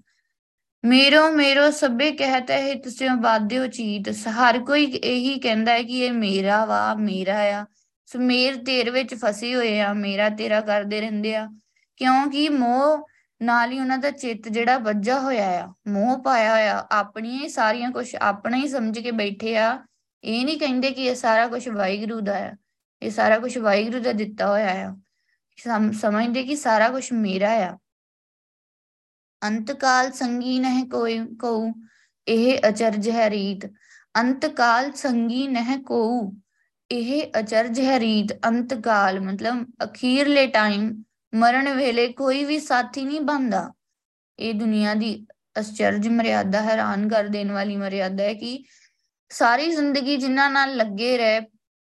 ਮੇਰੋ 0.85 1.31
ਮੇਰੋ 1.33 1.71
ਸਭੇ 1.71 2.11
ਕਹਤਾ 2.13 2.55
ਹੈ 2.55 2.75
ਤੁਸੀਂ 2.75 3.11
ਬਾਦਿਓ 3.11 3.67
ਚੀਤ। 3.67 4.09
ਹਰ 4.29 4.59
ਕੋਈ 4.59 4.85
ਇਹੀ 4.85 5.39
ਕਹਿੰਦਾ 5.41 5.73
ਹੈ 5.73 5.83
ਕਿ 5.83 5.99
ਇਹ 5.99 6.13
ਮੇਰਾ 6.13 6.65
ਵਾ, 6.65 6.95
ਮੇਰਾ 6.95 7.39
ਆ। 7.39 7.67
ਸੋ 8.07 8.19
ਮੇਰ 8.19 8.57
ਤੇਰ 8.57 8.91
ਵਿੱਚ 8.91 9.15
ਫਸੇ 9.15 9.55
ਹੋਏ 9.55 9.81
ਆ, 9.81 9.93
ਮੇਰਾ 9.93 10.29
ਤੇਰਾ 10.29 10.61
ਕਰਦੇ 10.61 11.01
ਰਹਿੰਦੇ 11.01 11.35
ਆ। 11.37 11.49
ਕਿਉਂਕਿ 11.97 12.49
ਮੋਹ 12.49 13.07
ਨਾਲ 13.43 13.73
ਹੀ 13.73 13.81
ਉਹਨਾਂ 13.81 13.99
ਦਾ 13.99 14.11
ਚਿੱਤ 14.11 14.49
ਜਿਹੜਾ 14.49 14.79
ਵੱਜਾ 14.79 15.21
ਹੋਇਆ 15.21 15.49
ਆ, 15.65 15.73
ਮੋਹ 15.89 16.23
ਪਾਇਆ 16.23 16.53
ਹੋਇਆ, 16.53 16.87
ਆਪਣੀਆਂ 16.93 17.43
ਹੀ 17.43 17.49
ਸਾਰੀਆਂ 17.49 17.91
ਕੁਝ 17.91 18.17
ਆਪਣਾ 18.17 18.57
ਹੀ 18.57 18.69
ਸਮਝ 18.69 18.99
ਕੇ 18.99 19.11
ਬੈਠੇ 19.11 19.57
ਆ। 19.57 19.79
ਇਹ 20.25 20.45
ਨਹੀਂ 20.45 20.59
ਕਹਿੰਦੇ 20.61 20.91
ਕਿ 20.91 21.05
ਇਹ 21.05 21.15
ਸਾਰਾ 21.15 21.47
ਕੁਝ 21.47 21.69
ਵਾਹਿਗੁਰੂ 21.69 22.21
ਦਾ 22.21 22.37
ਆ, 22.39 22.53
ਇਹ 23.03 23.11
ਸਾਰਾ 23.11 23.39
ਕੁਝ 23.39 23.59
ਵਾਹਿਗੁਰੂ 23.59 24.01
ਦਾ 24.01 24.13
ਦਿੱਤਾ 24.13 24.49
ਹੋਇਆ 24.49 24.71
ਆ। 24.89 24.97
ਸਮਝਦੇ 25.93 26.43
ਕਿ 26.43 26.57
ਸਾਰਾ 26.57 26.89
ਕੁਝ 26.89 27.13
ਮੇਰਾ 27.13 27.51
ਆ। 27.51 27.79
ਅੰਤਕਾਲ 29.43 30.11
ਸੰਗੀ 30.13 30.59
ਨਹਿ 30.59 30.85
ਕੋਈ 30.85 31.19
ਕੋ 31.41 31.73
ਇਹ 32.27 32.59
ਅਚਰਜ 32.69 33.09
ਹੈ 33.11 33.31
ਰੀਤ। 33.31 33.67
ਅੰਤਕਾਲ 34.21 34.93
ਸੰਗੀ 34.93 35.47
ਨਹਿ 35.49 35.79
ਕੋ 35.79 36.33
ਇਹ 36.91 37.27
ਅਚਰਜ 37.41 37.81
ਹੈ 37.81 38.01
ਰੀਤ। 38.01 38.33
ਅੰਤਕਾਲ 38.49 39.21
ਮਤਲਬ 39.21 39.65
ਅਖੀਰਲੇ 39.85 40.47
ਟਾਈਮ 40.47 41.03
ਮਰਨ 41.35 41.73
ਵੇਲੇ 41.75 42.09
ਕੋਈ 42.13 42.45
ਵੀ 42.45 42.59
ਸਾਥੀ 42.59 43.05
ਨਹੀਂ 43.05 43.21
ਬੰਦਾ 43.21 43.73
ਇਹ 44.39 44.55
ਦੁਨੀਆ 44.55 44.95
ਦੀ 44.95 45.27
ਅਚਰਜ 45.61 46.09
ਮਰਿਆਦਾ, 46.09 46.61
ਹੈਰਾਨ 46.63 47.09
ਕਰ 47.09 47.29
ਦੇਣ 47.29 47.53
ਵਾਲੀ 47.53 47.77
ਮਰਿਆਦਾ 47.77 48.25
ਹੈ 48.25 48.35
ਕਿ 48.35 48.65
ਸਾਰੀ 49.31 49.71
ਜ਼ਿੰਦਗੀ 49.71 50.17
ਜਿਨ੍ਹਾਂ 50.17 50.51
ਨਾਲ 50.51 50.77
ਲੱਗੇ 50.77 51.17
ਰਹੇ, 51.19 51.41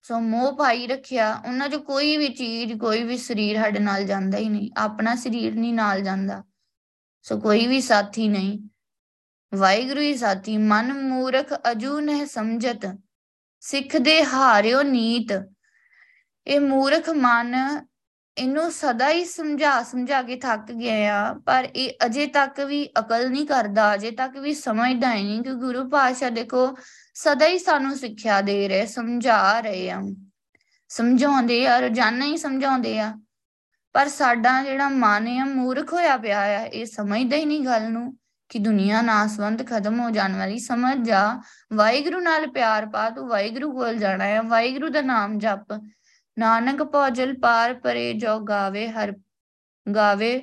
ਸੋ 0.02 0.20
ਮੋਹ 0.20 0.52
ਭਾਈ 0.52 0.86
ਰੱਖਿਆ, 0.86 1.42
ਉਹਨਾਂ 1.46 1.68
'ਚ 1.68 1.74
ਕੋਈ 1.74 2.16
ਵੀ 2.16 2.28
ਚੀਜ਼, 2.28 2.72
ਕੋਈ 2.78 3.02
ਵੀ 3.02 3.16
ਸਰੀਰ 3.18 3.62
ਸਾਡੇ 3.62 3.78
ਨਾਲ 3.78 4.04
ਜਾਂਦਾ 4.04 4.38
ਹੀ 4.38 4.48
ਨਹੀਂ। 4.48 4.70
ਆਪਣਾ 4.76 5.14
ਸਰੀਰ 5.14 5.54
ਨਹੀਂ 5.54 5.74
ਨਾਲ 5.74 6.00
ਜਾਂਦਾ। 6.00 6.42
ਸੋ 7.22 7.38
ਕੋਈ 7.40 7.66
ਵੀ 7.66 7.80
ਸਾਥੀ 7.80 8.28
ਨਹੀਂ। 8.28 8.58
ਵਾਹਿਗੁਰੂ 9.54 10.00
ਹੀ 10.00 10.16
ਸਾਥੀ, 10.16 10.56
ਮਨ 10.56 10.92
ਮੂਰਖ 10.92 11.52
ਅਜੂ 11.70 12.00
ਨਹਿ 12.00 12.26
ਸਮਝਤ, 12.26 12.98
ਸਿੱਖ 13.60 13.96
ਦੇ 13.96 14.24
ਹਾਰਿਓ 14.24 14.82
ਨੀਤ। 14.82 15.32
ਇਹ 16.46 16.60
ਮੂਰਖ 16.60 17.10
ਮਨ 17.10 17.84
ਇਹਨੂੰ 18.36 18.70
ਸਦਾ 18.72 19.10
ਹੀ 19.10 19.24
ਸਮਝਾ 19.24 19.82
ਸਮਝਾ 19.82 20.22
ਕੇ 20.22 20.36
ਥੱਕ 20.36 20.72
ਗਿਆ 20.72 21.20
ਆ, 21.20 21.34
ਪਰ 21.46 21.68
ਇਹ 21.76 21.90
ਅਜੇ 22.06 22.26
ਤੱਕ 22.26 22.60
ਵੀ 22.60 22.88
ਅਕਲ 22.98 23.30
ਨਹੀਂ 23.30 23.46
ਕਰਦਾ, 23.46 23.94
ਅਜੇ 23.94 24.10
ਤੱਕ 24.10 24.36
ਵੀ 24.36 24.54
ਸਮਝਦਾ 24.54 25.14
ਹੀ 25.14 25.22
ਨਹੀਂ 25.22 25.42
ਕਿ 25.42 25.54
ਗੁਰੂ 25.54 25.88
ਪਾਸ਼ਾ 25.88 26.30
ਦੇਖੋ, 26.30 26.76
ਸਦਾ 27.14 27.46
ਹੀ 27.46 27.58
ਸਾਨੂੰ 27.58 27.96
ਸਿੱਖਿਆ 27.96 28.40
ਦੇ 28.40 28.68
ਰਹੇ, 28.68 28.86
ਸਮਝਾ 28.86 29.60
ਰਹੇ 29.60 29.90
ਆ। 29.90 30.00
ਸਮਝਾਉਂਦੇ 30.88 31.66
ਆ, 31.66 31.78
ਰੋਜ਼ਾਨਾ 31.80 32.24
ਹੀ 32.24 32.36
ਸਮਝਾਉਂਦੇ 32.36 32.98
ਆ। 33.00 33.14
ਪਰ 33.92 34.08
ਸਾਡਾ 34.08 34.62
ਜਿਹੜਾ 34.64 34.88
ਮਨ 34.88 35.26
ਹੈ 35.26 35.44
ਮੂਰਖ 35.44 35.92
ਹੋਇਆ 35.92 36.16
ਪਿਆ 36.16 36.40
ਆ, 36.40 36.64
ਇਹ 36.64 36.86
ਸਮਝਦਾ 36.86 37.36
ਹੀ 37.36 37.44
ਨਹੀਂ 37.44 37.60
ਗੱਲ 37.60 37.90
ਨੂੰ 37.90 38.16
ਕਿ 38.48 38.58
ਦੁਨੀਆ 38.58 39.02
ਨਾਸਵੰਤ 39.02 39.66
ਖਤਮ 39.66 40.00
ਹੋ 40.00 40.10
ਜਾਣ 40.10 40.36
ਵਾਲੀ। 40.36 40.58
ਸਮਝ 40.58 41.06
ਜਾ, 41.06 41.42
ਵਾਹਿਗੁਰੂ 41.72 42.20
ਨਾਲ 42.20 42.46
ਪਿਆਰ 42.46 42.86
ਪਾ, 42.86 43.10
ਤੂੰ 43.10 43.28
ਵਾਹਿਗੁਰੂ 43.28 43.72
ਕੋਲ 43.72 43.96
ਜਾਣਾ 43.96 44.24
ਹੈ 44.24 44.42
ਵਾਹਿਗੁਰੂ 44.42 44.88
ਦਾ 44.88 45.00
ਨਾਮ 45.00 45.38
ਜਪ। 45.38 45.80
ਨਾਨਕ 46.38 46.82
ਪੌਜਲ 46.82 47.34
ਪਾਰ 47.38 47.74
ਪਰੇ 47.74 48.12
ਜੋ 48.12 48.38
ਗਾਵੇ, 48.38 48.88
ਹਰ 48.88 49.12
ਗਾਵੇ 49.94 50.38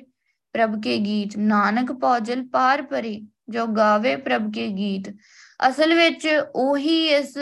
ਪ੍ਰਭ 0.52 0.80
ਕੇ 0.82 0.98
ਗੀਤ। 0.98 1.36
ਨਾਨਕ 1.36 1.92
ਪੌਜਲ 1.92 2.46
ਪਾਰ 2.48 2.82
ਪਰੇ 2.82 3.20
ਜੋ 3.48 3.66
ਗਾਵੇ 3.66 4.16
ਪ੍ਰਭ 4.16 4.52
ਕੇ 4.54 4.68
ਗੀਤ। 4.68 5.14
ਅਸਲ 5.68 5.94
ਵਿੱਚ 5.94 6.28
ਉਹੀ 6.54 7.06
ਇਸ 7.06 7.34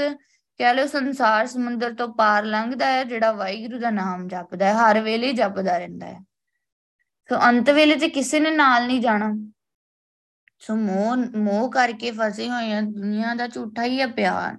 ਕਹਿ 0.58 0.74
ਲਓ 0.74 0.86
ਸੰਸਾਰ 0.86 1.46
ਸਮੁੰਦਰ 1.46 1.94
ਤੋਂ 1.94 2.08
ਪਾਰ 2.08 2.44
ਲੰਘਦਾ 2.44 2.86
ਹੈ, 2.86 3.04
ਜਿਹੜਾ 3.04 3.32
ਵਾਹਿਗੁਰੂ 3.32 3.78
ਦਾ 3.78 3.90
ਨਾਮ 3.90 4.28
ਜਪਦਾ 4.28 4.66
ਹੈ, 4.66 4.74
ਹਰ 4.74 5.00
ਵੇਲੇ 5.00 5.32
ਜਪਦਾ 5.32 5.78
ਰਹਿੰਦਾ 5.78 6.06
ਹੈ। 6.06 6.20
ਸੋ 7.28 7.36
ਅੰਤ 7.48 7.70
ਵੇਲੇ 7.70 7.96
ਤੇ 7.96 8.08
ਕਿਸੇ 8.08 8.40
ਨੇ 8.40 8.50
ਨਾਲ 8.50 8.86
ਨਹੀਂ 8.86 9.00
ਜਾਣਾ। 9.00 9.50
ਸੋ 10.58 10.76
ਮੋਹ 10.76 11.16
ਮੋਹ 11.16 11.70
ਕਰਕੇ 11.70 12.10
ਫਸੇ 12.10 12.50
ਹੋਏ 12.50 12.72
ਆ 12.72 12.80
ਦੁਨੀਆ 12.80 13.34
ਦਾ 13.34 13.48
ਝੂਠਾ 13.48 13.84
ਹੀ 13.84 14.00
ਹੈ 14.00 14.06
ਪਿਆਰ। 14.06 14.58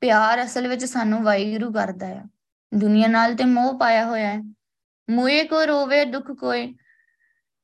ਪਿਆਰ 0.00 0.44
ਅਸਲ 0.44 0.68
ਵਿੱਚ 0.68 0.84
ਸਾਨੂੰ 0.84 1.22
ਵਾਹਿਗੁਰੂ 1.22 1.72
ਕਰਦਾ 1.72 2.06
ਹੈ। 2.06 2.24
ਦੁਨੀਆ 2.74 3.06
ਨਾਲ 3.06 3.34
ਤੇ 3.34 3.44
ਮੋਹ 3.44 3.78
ਪਾਇਆ 3.78 4.04
ਹੋਇਆ 4.04 4.28
ਹੈ। 4.28 4.40
ਮੋਏ 5.10 5.44
ਕੋ 5.44 5.66
ਰੋਵੇ, 5.66 6.04
ਦੁੱਖ 6.04 6.32
ਕੋਈ 6.32 6.74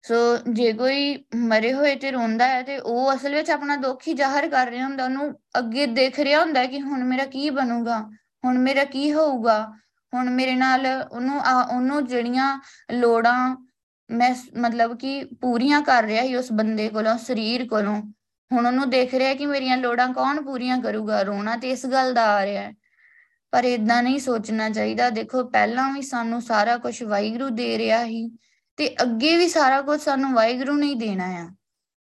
ਸੋ 0.07 0.15
ਜੇ 0.53 0.73
ਕੋਈ 0.73 1.25
ਮਰੇ 1.35 1.73
ਹੋਏ 1.73 1.95
ਤੇ 1.97 2.11
ਰੋਂਦਾ 2.11 2.49
ਹੈ 2.49 2.63
ਤੇ 2.63 2.79
ਉਹ 2.79 3.15
ਅਸਲ 3.15 3.35
ਵਿੱਚ 3.35 3.51
ਆਪਣਾ 3.51 3.77
ਦੁੱਖ 3.77 4.03
ਹੀ 4.09 4.13
ਜ਼ਾਹਰ 4.15 4.49
ਕਰ 4.49 4.71
ਰਿਹਾ 4.71 4.85
ਹੁੰਦਾ, 4.85 5.05
ਉਹਨੂੰ 5.05 5.33
ਅੱਗੇ 5.59 5.87
ਦੇਖ 5.87 6.21
ਰਿਹਾ 6.21 6.41
ਹੁੰਦਾ 6.41 6.65
ਕਿ 6.67 6.81
ਹੁਣ 6.81 7.05
ਮੇਰਾ 7.05 7.25
ਕੀ 7.25 7.51
ਬਣੂਗਾ, 7.51 7.99
ਹੁਣ 8.45 8.59
ਮੇਰਾ 8.59 8.85
ਕੀ 8.85 9.13
ਹੋਊਗਾ, 9.13 9.59
ਹੁਣ 10.13 10.31
ਮੇਰੇ 10.31 10.55
ਨਾਲ 10.55 10.87
ਉਹਨੂੰ 11.13 11.41
ਉਹਨੂੰ 11.77 12.07
ਜਿਹੜੀਆਂ 12.07 12.61
ਲੋੜਾਂ 12.93 13.57
ਮੈਂ 14.11 14.35
ਮਤਲਬ 14.57 14.97
ਕਿ 14.99 15.25
ਪੂਰੀਆਂ 15.41 15.81
ਕਰ 15.83 16.05
ਰਿਹਾ 16.05 16.23
ਹੀ 16.23 16.35
ਉਸ 16.37 16.53
ਬੰਦੇ 16.53 16.89
ਕੋਲੋਂ, 16.89 17.17
ਸਰੀਰ 17.19 17.67
ਕੋਲੋਂ, 17.69 18.01
ਹੁਣ 18.51 18.67
ਉਹਨੂੰ 18.67 18.91
ਦੇਖ 18.91 19.15
ਰਿਹਾ 19.15 19.35
ਕਿ 19.35 19.47
ਮੇਰੀਆਂ 19.47 19.77
ਲੋੜਾਂ 19.77 20.09
ਕੌਣ 20.15 20.43
ਪੂਰੀਆਂ 20.43 20.79
ਕਰੂਗਾ, 20.83 21.23
ਰੋਣਾ 21.23 21.57
ਤੇ 21.57 21.71
ਇਸ 21.71 21.87
ਗੱਲ 21.87 22.15
ਦਾ 22.15 22.25
ਆ 22.37 22.45
ਰਿਹਾ 22.47 22.63
ਹੈ। 22.63 22.73
ਪਰ 23.53 23.65
ਇਦਾਂ 23.65 24.03
ਨਹੀਂ 24.03 24.19
ਸੋਚਣਾ 24.19 24.69
ਚਾਹੀਦਾ। 24.71 25.11
ਦੇਖੋ, 25.11 25.45
ਪਹਿਲਾਂ 25.45 25.93
ਵੀ 25.93 26.03
ਸਾਨੂੰ 26.03 26.41
ਸਾਰਾ 26.43 26.77
ਕੁਝ 26.77 27.03
ਵਾਹਿਗੁਰੂ 27.03 27.49
ਦੇ 27.51 27.77
ਰਿਹਾ 27.79 28.05
ਹੀ 28.05 28.29
ਤੇ 28.77 28.95
ਅੱਗੇ 29.03 29.37
ਵੀ 29.37 29.49
ਸਾਰਾ 29.49 29.83
ਕੁਝ 29.83 30.01
ਸਾਨੂੰ 30.01 30.33
ਵਾਹਿਗੁਰੂ 30.33 30.75
ਨੇ 30.75 30.87
ਹੀ 30.87 30.95
ਦੇਣਾ 30.95 31.25
ਆ। 31.25 31.51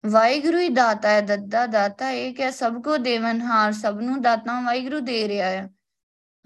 ਵਾਹਿਗੁਰੂ 0.07 0.59
ਹੀ 0.59 0.69
ਦਾਤਾ 0.69 1.09
ਹੈ, 1.09 1.21
ਦੱਦਾ 1.21 1.67
ਦਾਤਾ 1.67 2.11
ਇਹ 2.11 2.35
ਕਿ 2.35 2.51
ਸਭ 2.51 2.83
ਕੋ 2.83 2.97
ਦੇਵਨਹਾਰ 2.97 3.73
ਸਭ 3.73 3.99
ਨੂੰ 4.03 4.23
ਦਾਤਾ 4.23 4.61
ਵਾਹਿਗੁਰੂ 4.61 5.01
ਦੇ 5.01 5.29
ਰਿਹਾ 5.29 5.49
ਆ। 5.49 5.69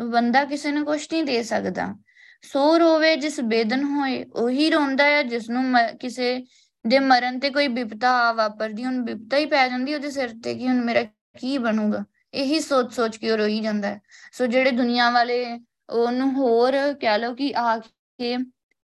ਬੰਦਾ 0.00 0.44
ਕਿਸੇ 0.44 0.72
ਨੂੰ 0.72 0.84
ਕੁਝ 0.84 1.06
ਨਹੀਂ 1.12 1.24
ਦੇ 1.24 1.42
ਸਕਦਾ। 1.42 1.96
ਸੋ 2.42 2.78
ਰੋਵੇ 2.78 3.16
ਜਿਸ 3.16 3.40
ਬੇਦਨ 3.40 3.82
ਹੋਏ, 3.82 4.24
ਉਹੀ 4.24 4.70
ਰੋਂਦਾ 4.70 5.04
ਹੈ 5.04 5.22
ਜਿਸ 5.22 5.50
ਨੂੰ 5.50 5.64
ਕਿਸੇ 6.00 6.44
ਦੇ 6.86 6.98
ਮਰਨ 6.98 7.38
ਤੇ 7.38 7.50
ਕੋਈ 7.50 7.68
ਵਿਪਤਾ 7.68 8.10
ਆ 8.10 8.32
ਵਾਪਰਦੀ 8.32 8.84
ਹੁਣ 8.84 9.04
ਵਿਪਤਾ 9.04 9.36
ਹੀ 9.36 9.46
ਪੈ 9.46 9.68
ਜਾਂਦੀ, 9.68 9.94
ਉਹਦੇ 9.94 10.10
ਸਿਰ 10.10 10.30
ਤੇ 10.44 10.54
ਕਿ 10.54 10.68
ਹੁਣ 10.68 10.84
ਮੇਰਾ 10.84 11.04
ਕੀ 11.38 11.58
ਬਣੂਗਾ? 11.58 12.04
ਇਹੀ 12.34 12.60
ਸੋਚ 12.60 12.94
ਸੋਚ 12.94 13.16
ਕੇ 13.16 13.30
ਉਹ 13.30 13.36
ਰੋਈ 13.36 13.60
ਜਾਂਦਾ 13.60 13.88
ਹੈ। 13.88 14.00
ਸੋ 14.32 14.46
ਜਿਹੜੇ 14.46 14.70
ਦੁਨੀਆ 14.70 15.10
ਵਾਲੇ 15.10 15.60
ਉਹਨੂੰ 15.90 16.32
ਹੋਰ 16.34 16.94
ਕਹਿ 17.00 17.18
ਲਓ 17.18 17.34
ਕਿ 17.34 17.52
ਆ 17.56 17.78
ਕੇ 17.78 18.36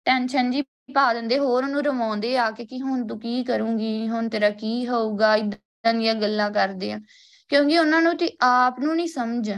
ਟੈਨਸ਼ਨ 0.04 0.50
ਜੀ 0.50 0.62
ਪਾ 0.94 1.12
ਦਿੰਦੇ, 1.14 1.38
ਹੋਰ 1.38 1.64
ਉਹਨੂੰ 1.64 1.82
ਰਵਾਉਂਦੇ 1.82 2.36
ਆ 2.38 2.50
ਕੇ 2.50 2.64
ਕਿ 2.64 2.80
ਹੁਣ 2.80 3.06
ਤੂੰ 3.06 3.20
ਕੀ 3.20 3.44
ਕਰੂੰਗੀ, 3.44 4.08
ਹੁਣ 4.08 4.28
ਤੇਰਾ 4.28 4.50
ਕੀ 4.50 4.88
ਹੋਊਗਾ 4.88 5.36
ਇਦਾਂ 5.36 5.94
ਦੀਆਂ 5.94 6.14
ਗੱਲਾਂ 6.14 6.50
ਕਰਦੇ 6.50 6.92
ਆ। 6.92 7.00
ਕਿਉਂਕਿ 7.48 7.78
ਉਹਨਾਂ 7.78 8.02
ਨੂੰ 8.02 8.16
ਤੇ 8.16 8.30
ਆਪ 8.40 8.80
ਨੂੰ 8.80 8.96
ਨਹੀਂ 8.96 9.08
ਸਮਝ 9.08 9.50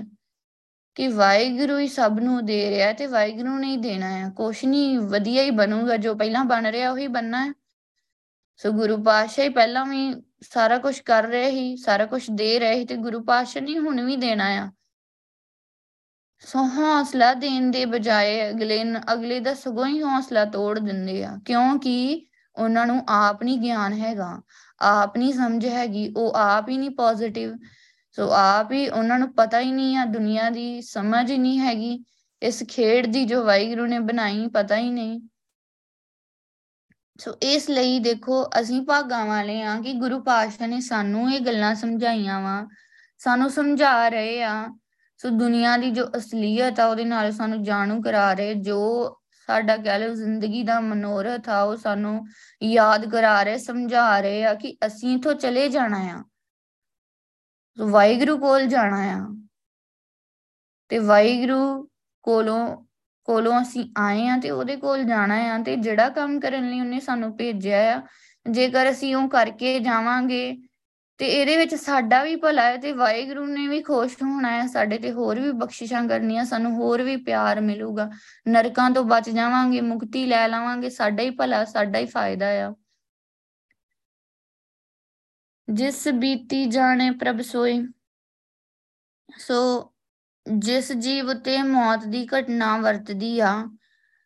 ਕਿ 0.94 1.08
ਵਾਹਿਗੁਰੂ 1.08 1.78
ਹੀ 1.78 1.88
ਸਭ 1.88 2.18
ਨੂੰ 2.20 2.44
ਦੇ 2.44 2.70
ਰਿਹਾ 2.70 2.92
ਤੇ 2.92 3.06
ਵਾਹਿਗੁਰੂ 3.06 3.58
ਨੇ 3.58 3.66
ਹੀ 3.66 3.76
ਦੇਣਾ 3.76 4.10
ਹੈ 4.10 4.28
ਕੁਛ 4.36 4.64
ਨਹੀਂ 4.64 4.98
ਵਧੀਆ 4.98 5.42
ਹੀ 5.42 5.50
ਬਣੂਗਾ, 5.50 5.96
ਜੋ 5.96 6.14
ਪਹਿਲਾਂ 6.14 6.44
ਬਣ 6.44 6.66
ਰਿਹਾ 6.66 6.90
ਉਹੀ 6.90 7.06
ਬੰਨਾ 7.06 7.44
ਹੈ 7.46 7.52
ਸੋ 8.56 8.70
ਗੁਰੂ 8.72 9.02
ਪਾਤਸ਼ਾਹ 9.02 9.44
ਹੀ 9.44 9.48
ਪਹਿਲਾਂ 9.48 9.86
ਵੀ 9.86 10.14
ਸਾਰਾ 10.42 10.78
ਕੁਝ 10.78 11.00
ਕਰ 11.00 11.24
ਰਹੇ 11.24 11.50
ਹੀ 11.50 11.76
ਸਾਰਾ 11.76 12.06
ਕੁਝ 12.06 12.30
ਦੇ 12.30 12.58
ਰਹੇ 12.58 12.74
ਹੀ 12.74 12.84
ਤੇ 12.84 12.96
ਗੁਰੂ 12.96 13.22
ਪਾਤਸ਼ਾਹ 13.22 13.62
ਨੇ 13.62 13.78
ਹੁਣ 13.78 14.00
ਵੀ 14.04 14.16
ਦੇਣਾ 14.16 14.44
ਆ। 14.44 14.70
ਸੋ 16.42 16.62
ਹੌਸਲਾ 16.66 17.32
ਦੇਣ 17.34 17.70
ਦੇ 17.70 17.84
ਬਜਾਏ 17.84 18.50
ਅਗਲੇ 18.50 18.82
ਅਗਲੇ 19.12 19.40
ਦਾ 19.40 19.54
ਸਗੋਂ 19.54 19.86
ਹੀ 19.86 20.02
ਹੌਸਲਾ 20.02 20.44
ਤੋੜ 20.44 20.78
ਦਿੰਦੇ 20.78 21.24
ਆ, 21.24 21.36
ਕਿਉਂਕਿ 21.44 22.26
ਉਹਨਾਂ 22.56 22.86
ਨੂੰ 22.86 23.02
ਆਪ 23.08 23.42
ਨਹੀਂ 23.42 23.58
ਗਿਆਨ 23.58 23.92
ਹੈਗਾ। 23.92 24.40
ਆਪ 24.80 25.16
ਨਹੀਂ 25.16 25.32
ਸਮਝ 25.32 25.66
ਹੈਗੀ, 25.66 26.12
ਉਹ 26.16 26.32
ਆਪ 26.36 26.68
ਹੀ 26.68 26.76
ਨਹੀਂ 26.76 26.90
ਪੋਜ਼ਿਟਿਵ 26.90 27.56
ਸੋ 28.18 28.30
ਆਪ 28.30 28.72
ਹੀ 28.72 28.88
ਉਹਨਾਂ 28.88 29.18
ਨੂੰ 29.18 29.32
ਪਤਾ 29.34 29.60
ਹੀ 29.60 29.72
ਨਹੀਂ 29.72 29.96
ਆ, 29.96 30.04
ਦੁਨੀਆ 30.04 30.48
ਦੀ 30.50 30.80
ਸਮਝ 30.82 31.30
ਹੀ 31.30 31.38
ਨਹੀਂ 31.38 31.58
ਹੈਗੀ, 31.60 32.04
ਇਸ 32.42 32.62
ਖੇਡ 32.68 33.06
ਦੀ 33.06 33.24
ਜੋ 33.24 33.44
ਵਾਹਿਗੁਰੂ 33.44 33.86
ਨੇ 33.86 33.98
ਬਣਾਈ, 33.98 34.46
ਪਤਾ 34.48 34.76
ਹੀ 34.76 34.90
ਨਹੀਂ। 34.90 35.20
ਸੋ 37.18 37.36
ਇਸ 37.42 37.70
ਲਈ 37.70 37.98
ਦੇਖੋ, 37.98 38.44
ਅਸੀਂ 38.60 38.82
ਭਾਗਾਂ 38.82 39.24
ਵਾਲੇ 39.26 39.62
ਆ 39.62 39.80
ਕਿ 39.80 39.92
ਗੁਰੂ 39.92 40.22
ਪਾਤਸ਼ਾਹ 40.22 40.68
ਨੇ 40.68 40.80
ਸਾਨੂੰ 40.80 41.30
ਇਹ 41.32 41.40
ਗੱਲਾਂ 41.40 41.74
ਸਮਝਾਈਆਂ 41.74 42.40
ਵਾ, 42.40 42.66
ਸਾਨੂੰ 43.20 43.50
ਸਮਝਾ 43.50 44.08
ਰਹੇ 44.08 44.42
ਆ 44.42 44.66
ਸੋ 45.22 45.28
ਦੁਨੀਆ 45.28 45.76
ਦੀ 45.76 45.90
ਜੋ 45.90 46.04
ਅਸਲੀਅਤ 46.16 46.80
ਆ, 46.80 46.86
ਉਹਦੇ 46.86 47.04
ਨਾਲ 47.04 47.32
ਸਾਨੂੰ 47.32 47.62
ਜਾਣੂ 47.62 48.02
ਕਰਾ 48.02 48.32
ਰਹੇ, 48.32 48.54
ਜੋ 48.54 49.10
ਸਾਡਾ 49.46 49.76
ਕਹਿ 49.76 49.98
ਲਓ 49.98 50.14
ਜ਼ਿੰਦਗੀ 50.14 50.62
ਦਾ 50.62 50.80
ਮਨੋਰਥ 50.80 51.48
ਆ, 51.48 51.62
ਉਹ 51.62 51.76
ਸਾਨੂੰ 51.76 52.26
ਯਾਦ 52.62 53.10
ਕਰਾ 53.10 53.42
ਰਹੇ, 53.42 53.58
ਸਮਝਾ 53.58 54.20
ਰਹੇ 54.20 54.44
ਆ 54.44 54.54
ਕਿ 54.54 54.76
ਅਸੀਂ 54.86 55.16
ਇਥੋਂ 55.16 55.34
ਚਲੇ 55.34 55.68
ਜਾਣਾ 55.68 55.98
ਆ। 55.98 56.24
ਸੋ 57.78 57.88
ਵਾਹਿਗੁਰੂ 57.88 58.38
ਕੋਲ 58.38 58.66
ਜਾਣਾ 58.66 59.02
ਆ। 59.02 59.44
ਤੇ 60.88 60.98
ਵਾਹਿਗੁਰੂ 60.98 61.88
ਕੋਲੋਂ 62.22 62.84
ਕੋਲੋਂ 63.24 63.62
ਅਸੀਂ 63.62 63.92
ਆਏ 63.98 64.28
ਆ 64.28 64.36
ਤੇ 64.36 64.50
ਉਹਦੇ 64.50 64.76
ਕੋਲ 64.76 65.04
ਜਾਣਾ 65.04 65.34
ਆ 65.34 65.62
ਤੇ 65.62 65.76
ਜਿਹੜਾ 65.76 66.08
ਕੰਮ 66.08 66.40
ਕਰਨ 66.40 66.70
ਲਈ 66.70 66.80
ਉਹਨੇ 66.80 67.00
ਸਾਨੂੰ 67.00 67.36
ਭੇਜਿਆ 67.36 67.96
ਆ, 67.96 68.02
ਜੇਕਰ 68.50 68.90
ਅਸੀਂ 68.90 69.16
ਉਹ 69.16 69.28
ਕਰਕੇ 69.28 69.80
ਜਾਵਾਂਗੇ 69.80 70.58
ਤੇ 71.20 71.26
ਇਹਦੇ 71.26 71.56
ਵਿੱਚ 71.56 71.74
ਸਾਡਾ 71.74 72.22
ਵੀ 72.24 72.36
ਭਲਾ 72.36 72.62
ਹੈ 72.62 72.76
ਤੇ 72.76 72.92
ਵਾਹਿਗੁਰੂ 72.92 73.46
ਨੇ 73.46 73.66
ਵੀ 73.68 73.82
ਖੁਸ਼ 73.82 74.22
ਹੋਣਾ 74.22 74.50
ਹੈ 74.50 74.66
ਸਾਡੇ 74.66 74.98
ਤੇ, 74.98 75.12
ਹੋਰ 75.12 75.40
ਵੀ 75.40 75.50
ਬਖਸ਼ਿਸ਼ਾਂ 75.52 76.08
ਕਰਨੀਆਂ, 76.08 76.44
ਸਾਨੂੰ 76.44 76.72
ਹੋਰ 76.74 77.02
ਵੀ 77.02 77.16
ਪਿਆਰ 77.16 77.60
ਮਿਲੂਗਾ। 77.60 78.10
ਨਰਕਾਂ 78.48 78.90
ਤੋਂ 78.90 79.04
ਬਚ 79.04 79.30
ਜਾਵਾਂਗੇ, 79.30 79.80
ਮੁਕਤੀ 79.80 80.26
ਲੈ 80.26 80.48
ਲਾਵਾਂਗੇ, 80.48 80.90
ਸਾਡਾ 80.90 81.22
ਹੀ 81.22 81.30
ਭਲਾ, 81.30 81.64
ਸਾਡਾ 81.64 81.98
ਹੀ 81.98 82.06
ਫਾਇਦਾ 82.06 82.46
ਆ। 82.68 82.74
ਜਿਸ 85.70 86.08
ਬੀਤੀ 86.08 86.64
ਜਾਣੇ 86.66 87.10
ਪ੍ਰਭ 87.10 87.40
ਸੋਈ 87.40 87.88
ਸੋ 89.38 89.92
ਜਿਸ 90.58 90.92
ਜੀਵ 90.92 91.32
ਤੇ 91.34 91.62
ਮੌਤ 91.62 92.06
ਦੀ 92.06 92.26
ਘਟਨਾ 92.26 92.76
ਵਰਤਦੀ 92.78 93.40
ਆ, 93.40 93.52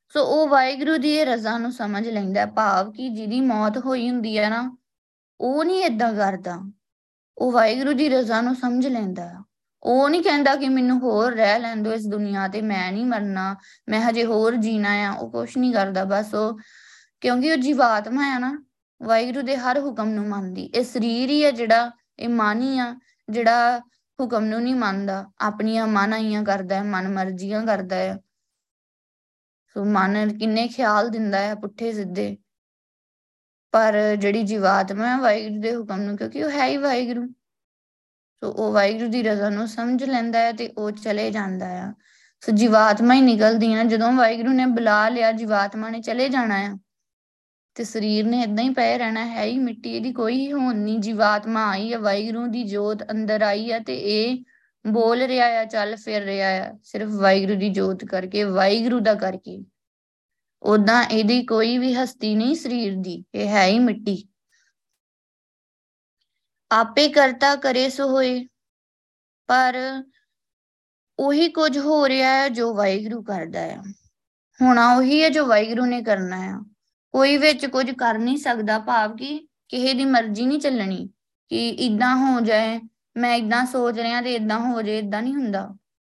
ਸੋ 0.09 0.25
ਉਹ 0.25 0.49
ਵਾਹਿਗੁਰੂ 0.49 0.97
ਦੀ 0.97 1.25
ਰਜ਼ਾ 1.25 1.59
ਨੂੰ 1.59 1.73
ਸਮਝ 1.73 2.09
ਲੈਂਦਾ 2.09 2.47
ਭਾਵ 2.47 2.93
ਕਿ 2.93 3.09
ਜਿਹਦੀ 3.09 3.41
ਮੌਤ 3.41 3.79
ਹੋਈ 3.79 4.11
ਹੁੰਦੀ 4.11 4.39
ਆ 4.39 4.49
ਨਾ, 4.49 4.77
ਉਹ 5.41 5.65
ਨਹੀਂ 5.65 5.85
ਇਦਾਂ 5.85 6.13
ਕਰਦਾ। 6.15 6.71
ਉਹ 7.39 7.53
ਵਾਹਿਗੁਰੂ 7.53 7.93
ਦੀ 7.93 8.09
ਰਜ਼ਾ 8.09 8.41
ਨੂੰ 8.41 8.55
ਸਮਝ 8.55 8.87
ਲੈਂਦਾ 8.87 9.25
ਆ। 9.25 9.45
ਉਹ 9.83 10.11
ਨਹੀਂ 10.11 10.23
ਕਹਿੰਦਾ 10.23 10.57
ਕਿ 10.57 10.69
ਮੈਨੂੰ 10.69 10.99
ਹੋਰ 10.99 11.33
ਰਹਿ 11.33 11.59
ਲੈਣ 11.59 11.83
ਦਿਓ 11.83 11.93
ਇਸ 11.93 12.07
ਦੁਨੀਆ 12.07 12.49
ਤੇ, 12.49 12.63
ਮੈਂ 12.63 12.93
ਨਹੀਂ 12.93 13.07
ਮਰਨਾ, 13.07 13.57
ਮੈਂ 13.89 14.01
ਹਜੇ 14.01 14.25
ਹੋਰ 14.25 14.57
ਜੀਣਾ 14.57 14.91
ਆ, 14.91 15.13
ਉਹ 15.13 15.31
ਕੁਛ 15.31 15.57
ਨਹੀਂ 15.59 15.73
ਕਰਦਾ, 15.75 16.05
ਬਸ 16.05 16.35
ਉਹ 16.35 16.59
ਕਿਉਂਕਿ 17.21 17.53
ਉਹ 17.53 17.57
ਜੀਵਾਤਮਾ 17.57 18.35
ਆ 18.35 18.39
ਨਾ, 18.39 18.65
ਵਾਹਿਗੁਰੂ 19.03 19.43
ਦੇ 19.43 19.57
ਹਰ 19.57 19.81
ਹੁਕਮ 19.81 20.09
ਨੂੰ 20.09 20.29
ਮੰਨਦੀ। 20.29 20.65
ਇਹ 20.65 20.85
ਸਰੀਰ 20.85 21.31
ਹੀ 21.31 21.45
ਹੈ 21.45 21.51
ਜਿਹੜਾ, 21.51 21.91
ਇਹ 22.19 22.29
ਮਨ 22.29 22.63
ਹੀ 22.63 22.79
ਆ, 22.79 22.97
ਜਿਹੜਾ 23.31 23.79
ਹੁਕਮ 24.21 24.45
ਨੂੰ 24.45 24.63
ਨਹੀਂ 24.63 24.75
ਮੰਨਦਾ। 24.75 25.27
ਆਪਣੀਆਂ 25.41 25.87
ਮਨਾਈਆਂ 25.87 26.45
ਕਰਦਾ 26.45 26.75
ਹੈ 26.75 26.83
ਮਨ 26.83 27.09
ਮਰਜ਼ੀਆਂ 27.09 27.67
ਕਰਦਾ 27.67 27.97
ਹੈ 27.97 28.19
ਸੋ 29.75 29.85
ਮਨ 29.85 30.39
ਕਿੰਨੇ 30.39 30.69
ਖਿਆਲ 30.69 31.09
ਦਿੰਦਾ 31.09 31.39
ਹੈ 31.39 31.55
ਪੁੱਠੇ 31.55 31.93
ਸਿੱਧੇ। 31.93 32.37
ਪਰ 33.75 34.17
ਜਿਹੜੀ 34.17 34.43
ਜੀਵਾਤਮਾ 34.43 35.07
ਹੈ 35.07 35.17
ਵਾਹਿਗੁਰੂ 35.19 35.61
ਦੇ 35.61 35.77
ਹੁਕਮ 35.77 36.01
ਨੂੰ, 36.01 36.17
ਕਿਉਂਕਿ 36.17 36.45
ਉਹ 36.45 36.51
ਹੈ 36.51 36.67
ਹੀ 36.67 36.77
ਵਾਹਿਗੁਰੂ। 36.77 37.27
ਸੋ 38.43 38.51
ਉਹ 38.51 38.73
ਵਾਹਿਗੁਰੂ 38.73 39.09
ਦੀ 39.09 39.23
ਰਜ਼ਾ 39.23 39.49
ਨੂੰ 39.49 39.69
ਸਮਝ 39.69 40.05
ਲੈਂਦਾ 40.05 40.39
ਹੈ 40.39 40.53
ਤੇ 40.53 40.69
ਉਹ 40.79 40.91
ਚਲੇ 40.91 41.31
ਜਾਂਦਾ 41.31 41.67
ਆ। 41.67 41.93
ਸੋ 42.41 42.53
ਜੀਵਾਤਮਾ 42.53 43.15
ਹੀ 43.15 43.21
ਨਿਕਲਦੀ 43.21 43.75
ਹੈ 43.75 43.85
ਜਦੋਂ 43.85 44.13
ਵਾਹਿਗੁਰੂ 44.13 44.53
ਨੇ 44.53 44.67
ਬੁਲਾ 44.67 45.09
ਲਿਆ, 45.09 45.33
ਜੀਵਾਤਮਾ 45.33 45.89
ਨੇ 45.89 46.01
ਚਲੇ 46.01 46.29
ਜਾਣਾ 46.29 46.57
ਆ। 46.57 46.79
ਤੇ 47.75 47.85
ਸਰੀਰ 47.85 48.27
ਨੇ 48.27 48.43
ਇਦਾਂ 48.43 48.65
ਹੀ 48.65 48.71
ਪਏ 48.71 48.99
ਰਹਿਣਾ, 48.99 49.27
ਹੈ 49.27 49.45
ਹੀ 49.45 49.59
ਮਿੱਟੀ 49.59 49.97
ਇਹਦੀ 49.97 50.13
ਕੋਈ 50.13 50.53
ਹੋਣ 50.53 50.77
ਨਹੀਂ। 50.77 50.99
ਜੀਵਾਤਮਾ 50.99 51.71
ਆਈ 51.71 51.93
ਹੈ 51.93 51.99
ਵਾਹਿਗੁਰੂ 51.99 52.47
ਦੀ 52.47 52.65
ਜੋਤ 52.65 53.11
ਅੰਦਰ 53.11 53.43
ਆਈ 53.43 53.73
ਹੈ 53.73 53.79
ਤੇ 53.79 53.97
ਇਹ 53.97 54.45
ਬੋਲ 54.87 55.23
ਰਿਹਾ 55.23 55.47
ਆ, 55.47 55.65
ਚੱਲ 55.65 55.97
ਫਿਰ 55.97 56.23
ਰਿਹਾ 56.23 56.49
ਆ। 56.49 56.79
ਸਿਰਫ 56.83 57.11
ਵਾਹਿਗੁਰੂ 57.11 57.59
ਦੀ 57.59 57.69
ਜੋਤ 57.69 58.05
ਕਰਕੇ, 58.05 58.45
ਵਾਹਿਗੁਰੂ 58.45 59.01
ਦਾ 59.01 59.15
ਕਰਕੇ। 59.15 59.63
ਉਦਾਂ 60.65 61.03
ਇਹਦੀ 61.05 61.43
ਕੋਈ 61.47 61.77
ਵੀ 61.79 61.95
ਹਸਤੀ 61.95 62.35
ਨਹੀਂ 62.35 62.55
ਸਰੀਰ 62.57 62.95
ਦੀ, 62.97 63.25
ਇਹ 63.35 63.49
ਹੈ 63.49 63.67
ਹੀ 63.67 63.79
ਮਿੱਟੀ। 63.79 64.17
ਆਪੇ 66.71 67.09
ਕਰਤਾ 67.09 67.55
ਕਰੇ 67.57 67.89
ਸੋ 67.91 68.09
ਹੋਏ 68.09 68.47
ਪਰ 69.49 69.77
ਉਹੀ 71.19 71.49
ਕੁਝ 71.49 71.79
ਹੋ 71.79 72.09
ਰਿਹਾ 72.09 72.31
ਹੈ 72.33 72.49
ਜੋ 72.49 72.73
ਵਾਹਿਗੁਰੂ 72.75 73.23
ਕਰਦਾ 73.23 73.61
ਹੈ 73.61 73.77
ਹੋਣਾ 74.61 74.87
ਉਹੀ 74.97 75.23
ਹੈ 75.23 75.29
ਜੋ 75.29 75.45
ਵਾਹਿਗੁਰੂ 75.47 75.85
ਨੇ 75.87 76.03
ਕਰਨਾ 76.03 76.37
ਹੈ 76.37 76.53
ਕੋਈ 77.15 77.37
ਵਿੱਚ 77.37 77.67
ਕੁਝ 77.67 77.91
ਕਰ 77.91 78.19
ਨਹੀਂ 78.19 78.37
ਸਕਦਾ, 78.37 78.79
ਭਾਵ 78.79 79.17
ਕਿ 79.17 79.39
ਕਿਸੇ 79.69 79.93
ਦੀ 79.95 80.05
ਮਰਜ਼ੀ 80.05 80.47
ਨਹੀਂ 80.47 80.61
ਚੱਲਣੀ, 80.61 81.09
ਕਿ 81.51 81.69
ਇਦਾਂ 81.69 82.15
ਹੋ 82.17 82.41
ਜਾਏ, 82.41 82.81
ਮੈਂ 83.17 83.35
ਇਦਾਂ 83.37 83.65
ਸੋਚ 83.67 83.99
ਰਿਹਾ 83.99 84.23
ਤੇ 84.23 84.35
ਇਦਾਂ 84.35 84.59
ਹੋ 84.61 84.83
ਜਾਏ 84.83 84.99
ਇਦਾਂ 84.99 85.23
ਨਹੀਂ 85.23 85.35
ਹੁੰਦਾ। 85.35 85.69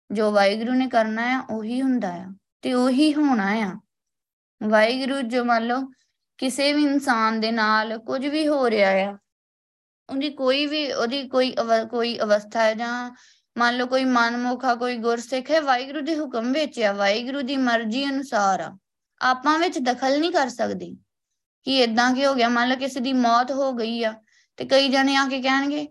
ਜੋ 0.10 0.32
ਵਾਹਿਗੁਰੂ 0.32 0.74
ਨੇ 0.74 0.88
ਕਰਨਾ 0.88 1.22
ਹੈ 1.22 1.40
ਉਹੀ 1.50 1.82
ਹੁੰਦਾ 1.82 2.12
ਆ, 2.14 2.26
ਤੇ 2.62 2.74
ਉਹੀ 2.74 3.14
ਹੋਣਾ 3.14 3.50
ਆ। 3.54 3.74
ਵਾਹਿਗੁਰੂ 4.62 5.22
ਜੋ 5.22 5.44
ਮੰਨ 5.46 5.68
ਲਓ 5.68 5.82
ਕਿਸੇ 6.40 6.72
ਵੀ 6.74 6.84
ਇਨਸਾਨ 6.84 7.40
ਦੇ 7.40 7.52
ਨਾਲ 7.52 7.98
ਕੁਝ 8.00 8.26
ਵੀ 8.26 8.48
ਹੋ 8.48 8.70
ਰਿਹਾ 8.70 8.90
ਆ, 9.02 9.18
ਉਹਦੀ 10.10 10.30
ਕੋਈ 10.32 10.66
ਵੀ, 10.66 10.92
ਉਹਦੀ 10.92 11.28
ਕੋਈ 11.30 11.56
ਕੋਈ 11.92 12.18
ਅਵਸਥਾ 12.20 12.64
ਹੈ 12.64 12.74
ਜਾਂ 12.74 13.12
ਮੰਨ 13.56 13.78
ਲਓ 13.78 13.86
ਕੋਈ 13.88 14.04
ਮਨਮੁਖਾ, 14.06 14.74
ਕੋਈ 14.76 14.98
ਗੁਰਸਿੱਖ 14.98 15.52
ਹੈ, 15.52 15.62
ਵਾਹਿਗੁਰੂ 15.62 16.02
ਦੇ 16.02 16.16
ਹੁਕਮ 16.20 16.52
ਵਿੱਚ 16.52 16.80
ਆ, 16.80 16.92
ਵਾਹਿਗੁਰੂ 16.94 17.42
ਦੀ 17.42 17.58
ਮਰਜ਼ੀ 17.58 18.06
ਅਨੁਸਾਰ 18.06 18.62
ਆ। 18.62 18.78
ਆਪਾਂ 19.22 19.58
ਵਿੱਚ 19.60 19.80
ਦਖਲ 19.80 20.20
ਨਹੀਂ 20.20 20.32
ਕਰ 20.32 20.50
ਸਕਦੇ 20.50 20.92
ਕਿ 21.66 21.78
ਇਦਾਂ 21.80 22.14
ਕੀ 22.16 22.26
ਹੋ 22.26 22.34
ਗਿਆ, 22.34 22.50
ਮੰਨ 22.50 22.70
ਲਓ 22.70 22.76
ਕਿਸੇ 22.76 23.00
ਦੀ 23.00 23.14
ਮੌਤ 23.14 23.52
ਹੋ 23.52 23.72
ਗਈ 23.74 24.04
ਆ 24.04 24.14
ਤੇ 24.60 24.66
ਕਈ 24.66 24.90
ਜਣੇ 24.90 25.16
ਆ 25.16 25.28
ਕੇ 25.30 25.42
ਕਹਿਣਗੇ, 25.42 25.88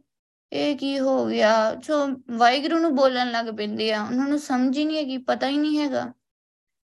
ਇਹ 0.52 0.76
ਕੀ 0.78 0.98
ਹੋ 0.98 1.24
ਗਿਆ? 1.26 1.54
ਸੋ 1.82 2.06
ਵਾਹਿਗੁਰੂ 2.30 2.78
ਨੂੰ 2.78 2.94
ਬੋਲਣ 2.96 3.30
ਲੱਗ 3.30 3.46
ਪੈਂਦੇ 3.56 3.92
ਆ, 3.92 4.02
ਉਹਨਾਂ 4.02 4.28
ਨੂੰ 4.28 4.38
ਸਮਝ 4.38 4.76
ਹੀ 4.78 4.84
ਨਹੀਂ 4.84 4.96
ਹੈਗੀ, 4.96 5.18
ਪਤਾ 5.18 5.48
ਹੀ 5.48 5.58
ਨਹੀਂ 5.58 5.78
ਹੈਗਾ। 5.78 6.12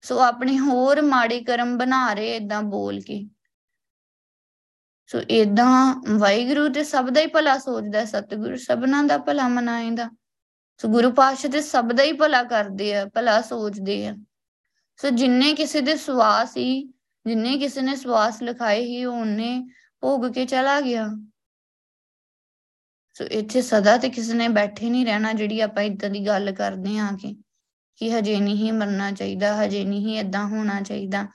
ਸੋ 0.04 0.20
ਆਪਣੇ 0.20 0.60
ਹੋਰ 0.60 1.02
ਮਾੜੇ 1.02 1.40
ਕਰਮ 1.42 1.78
ਬਣਾ 1.78 2.14
ਰਹੇ 2.14 2.36
ਇਦਾਂ 2.36 2.62
ਬੋਲ 2.62 3.00
ਕੇ। 3.02 3.30
ਸੋ 5.08 5.20
ਇਦਾਂ 5.20 5.96
ਵਾਹਿਗੁਰੂ 6.18 6.68
ਤੇ 6.70 6.84
ਸਭ 6.84 7.10
ਦਾ 7.10 7.22
ਹੀ 7.22 7.28
ਭਲਾ 7.28 7.58
ਸੋਚਦਾ, 7.58 8.06
ਸਤਿਗੁਰੂ 8.06 8.56
ਸਭਨਾਂ 8.56 9.04
ਦਾ 9.04 9.18
ਭਲਾ 9.18 9.48
ਮਨਾਏਂਦਾ। 9.48 10.10
ਸੋ 10.78 10.88
ਗੁਰੂ 10.88 11.12
ਪਾਤਸ਼ਾਹ 11.12 11.52
ਤੇ 11.52 11.62
ਸਭ 11.62 11.92
ਦਾ 11.92 12.04
ਹੀ 12.04 12.14
ਭਲਾ 12.14 12.44
ਕਰਦੇ 12.44 12.96
ਆ, 12.96 13.06
ਭਲਾ 13.06 13.42
ਸੋਚਦੇ 13.42 14.08
ਆ। 14.08 14.16
ਸੋ 14.98 15.10
ਜਿੰਨੇ 15.10 15.54
ਕਿਸੇ 15.54 15.82
ਦੇ 15.82 15.96
ਸਵਾਸ 15.96 16.58
ਹੀ 16.58 16.84
ਜਿੰਨੇ 17.26 17.58
ਕਿਸੇ 17.58 17.82
ਨੇ 17.82 17.96
ਸਵਾਸ 17.96 18.42
ਲਿਖਾਏ 18.44 18.82
ਹੀ 18.82 19.06
ਉਹਨੇ 19.06 19.68
ਭੋਗ 20.02 20.26
ਕੇ 20.34 20.46
ਚਲਾ 20.46 20.82
ਗਿਆ। 20.82 21.08
ਸੋ 23.14 23.26
ਇੱਥੇ 23.26 23.62
ਸਦਾ 23.62 23.98
ਤੇ 23.98 24.10
ਕਿਸੇ 24.10 24.34
ਨੇ 24.34 24.48
ਬੈਠੇ 24.48 24.90
ਨਹੀਂ 24.90 25.06
ਰਹਿਣਾ, 25.06 25.34
ਜਿਹੜੀ 25.34 25.60
ਆਪਾਂ 25.62 25.84
ਇਦਾਂ 25.84 26.10
ਦੀ 26.10 26.28
ਗੱਲ 26.28 26.52
ਕਰਦੇ 26.52 26.98
ਆ 27.00 27.10
ਕਿ। 27.22 27.43
ਕਿ 27.96 28.20
ਹਜੇ 28.20 28.40
ਨਹੀਂ 28.40 28.74
ਮਰਨਾ 28.74 29.12
ਚਾਹੀਦਾ, 29.12 29.66
ਹਜੇ 29.66 29.84
ਨਹੀਂ 29.84 30.20
ਇਦਾਂ 30.20 30.48
ਹੋਣਾ 30.48 30.82
ਚਾਹੀਦਾ। 30.82 31.28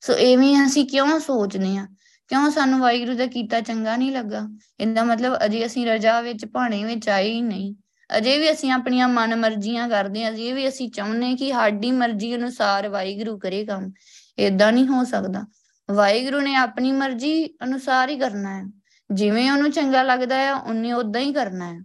ਸੋ 0.00 0.12
ਐਵੇਂ 0.12 0.66
ਅਸੀਂ 0.66 0.86
ਕਿਉਂ 0.86 1.20
ਸੋਚਦੇ 1.20 1.76
ਆ 1.76 1.86
ਕਿਉਂ 2.28 2.50
ਸਾਨੂੰ 2.50 2.80
ਵਾਹਿਗੁਰੂ 2.80 3.16
ਦਾ 3.16 3.26
ਕੀਤਾ 3.26 3.60
ਚੰਗਾ 3.60 3.96
ਨਹੀਂ 3.96 4.12
ਲੱਗਾ? 4.12 4.48
ਇਹਦਾ 4.80 5.04
ਮਤਲਬ 5.04 5.32
ਅਜੇ 5.44 5.66
ਅਸੀਂ 5.66 5.86
ਰਜਾ 5.86 6.20
ਵਿੱਚ, 6.20 6.46
ਭਾਣੇ 6.46 6.84
ਵਿੱਚ 6.84 7.08
ਆਏ 7.08 7.30
ਹੀ 7.30 7.40
ਨਹੀਂ। 7.40 7.74
ਅਜੇ 8.16 8.38
ਵੀ 8.38 8.52
ਅਸੀਂ 8.52 8.72
ਆਪਣੀਆਂ 8.72 9.08
ਮਨ 9.08 9.36
ਮਰਜ਼ੀਆਂ 9.36 9.88
ਕਰਦੇ 9.88 10.24
ਹਾਂ, 10.24 10.30
ਅਜੇ 10.30 10.52
ਵੀ 10.52 10.68
ਅਸੀਂ 10.68 10.90
ਚਾਹੁੰਦੇ 10.90 11.34
ਕਿ 11.34 11.52
ਸਾਡੀ 11.52 11.90
ਮਰਜ਼ੀ 11.90 12.36
ਅਨੁਸਾਰ 12.36 12.88
ਵਾਹਿਗੁਰੂ 12.88 13.38
ਕਰੇ 13.38 13.64
ਕੰਮ। 13.64 13.92
ਇਦਾਂ 14.38 14.72
ਨਹੀਂ 14.72 14.86
ਹੋ 14.86 15.04
ਸਕਦਾ। 15.04 15.44
ਵਾਹਿਗੁਰੂ 15.90 16.40
ਨੇ 16.40 16.54
ਆਪਣੀ 16.54 16.92
ਮਰਜ਼ੀ 16.92 17.46
ਅਨੁਸਾਰ 17.46 18.08
ਹੀ 18.08 18.18
ਕਰਨਾ 18.18 18.58
ਹੈ। 18.58 18.64
ਜਿਵੇਂ 19.12 19.52
ਉਹਨੂੰ 19.52 19.70
ਚੰਗਾ 19.70 20.02
ਲੱਗਦਾ 20.02 20.36
ਹੈ, 20.36 20.54
ਉਹਨੇ 20.54 20.92
ਉਦਾਂ 20.92 21.20
ਹੀ 21.20 21.32
ਕਰਨਾ 21.32 21.74
ਹੈ। 21.74 21.80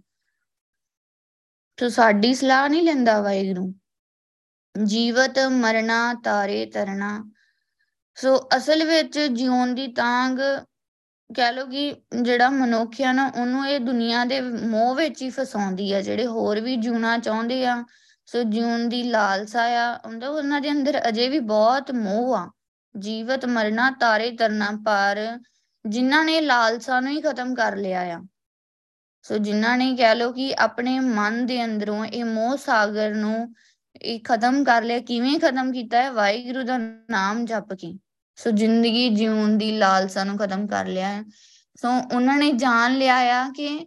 ਤੋ 1.76 1.88
ਸਾਡੀ 1.88 2.34
ਸਲਾਹ 2.34 2.68
ਨਹੀਂ 2.68 2.82
ਲੈਂਦਾ 2.82 3.22
ਵਾਹਿਗੁਰੂ। 3.22 3.74
ਜੀਵਤ 4.84 5.38
ਮਰਨਾ 5.38 6.14
ਤਾਰੇ 6.14 6.66
ਤਰਨਾ 6.66 7.30
ਸੋ 8.14 8.48
ਅਸਲ 8.56 8.84
ਵਿੱਚ 8.84 9.18
ਜਿਉਣ 9.18 9.74
ਦੀ 9.74 9.88
ਤਾਂਗ 9.88 10.38
ਕਹਿ 11.34 11.52
ਲੋ 11.52 11.66
ਕਿ 11.66 11.96
ਜਿਹੜਾ 12.22 12.50
ਮਨੁੱਖ 12.50 13.00
ਆ 13.00 13.12
ਨਾ, 13.12 13.32
ਉਹਨੂੰ 13.36 13.68
ਇਹ 13.68 13.80
ਦੁਨੀਆ 13.80 14.24
ਦੇ 14.24 14.40
ਮੋਹ 14.40 14.94
ਵਿੱਚ 14.94 15.22
ਹੀ 15.22 15.30
ਫਸਾਉਂਦੀ 15.30 15.92
ਆ, 15.92 16.00
ਜਿਹੜੇ 16.00 16.26
ਹੋਰ 16.26 16.60
ਵੀ 16.60 16.76
ਜੂਣਾ 16.76 17.18
ਚਾਹੁੰਦੇ 17.18 17.66
ਆ। 17.66 17.84
ਸੋ 18.26 18.42
ਜੂਣ 18.42 18.88
ਦੀ 18.88 19.02
ਲਾਲਸਾ 19.02 19.62
ਆ 19.62 20.00
ਉਹਨਾਂ 20.04 20.28
ਉਹਨਾਂ 20.28 20.60
ਦੇ 20.60 20.70
ਅੰਦਰ 20.70 21.08
ਅਜੇ 21.08 21.28
ਵੀ 21.28 21.38
ਬਹੁਤ 21.38 21.90
ਮੋਹ 21.90 22.36
ਆ। 22.36 22.50
ਜੀਵਤ 22.98 23.44
ਮਰਨਾ 23.44 23.90
ਤਾਰੇ 23.90 24.30
ਤਰਨਾ 24.30 24.70
ਪਰ 24.86 25.38
ਜਿਨ੍ਹਾਂ 25.86 26.24
ਨੇ 26.24 26.40
ਲਾਲਸਾ 26.40 27.00
ਨੂੰ 27.00 27.12
ਹੀ 27.12 27.20
ਖਤਮ 27.20 27.54
ਕਰ 27.54 27.76
ਲਿਆ 27.76 28.00
ਆ। 28.00 28.22
ਸੋ 29.22 29.38
ਜਿਨ੍ਹਾਂ 29.38 29.78
ਨੇ 29.78 29.96
ਕਹਿ 29.96 30.14
ਲੋ 30.14 30.32
ਕਿ 30.32 30.54
ਆਪਣੇ 30.58 31.00
ਮਨ 31.00 31.46
ਦੇ 31.46 31.64
ਅੰਦਰੋਂ 31.64 32.04
ਇਹ 32.04 32.24
ਮੋਹ 32.24 32.56
ਸਾਗਰ 32.56 33.14
ਨੂੰ 33.14 33.54
ਇਹ 34.02 34.20
ਖਤਮ 34.24 34.64
ਕਰ 34.64 34.82
ਲਿਆ, 34.82 34.98
ਕਿਵੇਂ 34.98 35.40
ਖਤਮ 35.40 35.72
ਕੀਤਾ 35.72 36.02
ਹੈ? 36.02 36.10
ਵਾਹਿਗੁਰੂ 36.10 36.62
ਦਾ 36.62 36.78
ਨਾਮ 37.10 37.44
ਜਪ 37.44 37.72
ਕੇ। 37.72 37.98
ਸੋ 38.36 38.50
ਜ਼ਿੰਦਗੀ 38.50 39.08
ਜਿਉਣ 39.08 39.48
ਦੀ 39.48 39.72
ਲਾਲਸਾ 39.72 40.24
ਨੂੰ 40.24 40.38
ਖਤਮ 40.38 40.66
ਕਰ 40.66 40.86
ਲਿਆ 40.86 41.08
ਹੈ। 41.08 41.24
ਸੋ 41.76 41.88
ਉਹਨਾਂ 42.16 42.38
ਨੇ 42.38 42.52
ਜਾਣ 42.52 42.98
ਲਿਆ 42.98 43.16
ਆ 43.16 43.48
ਕਿ 43.56 43.86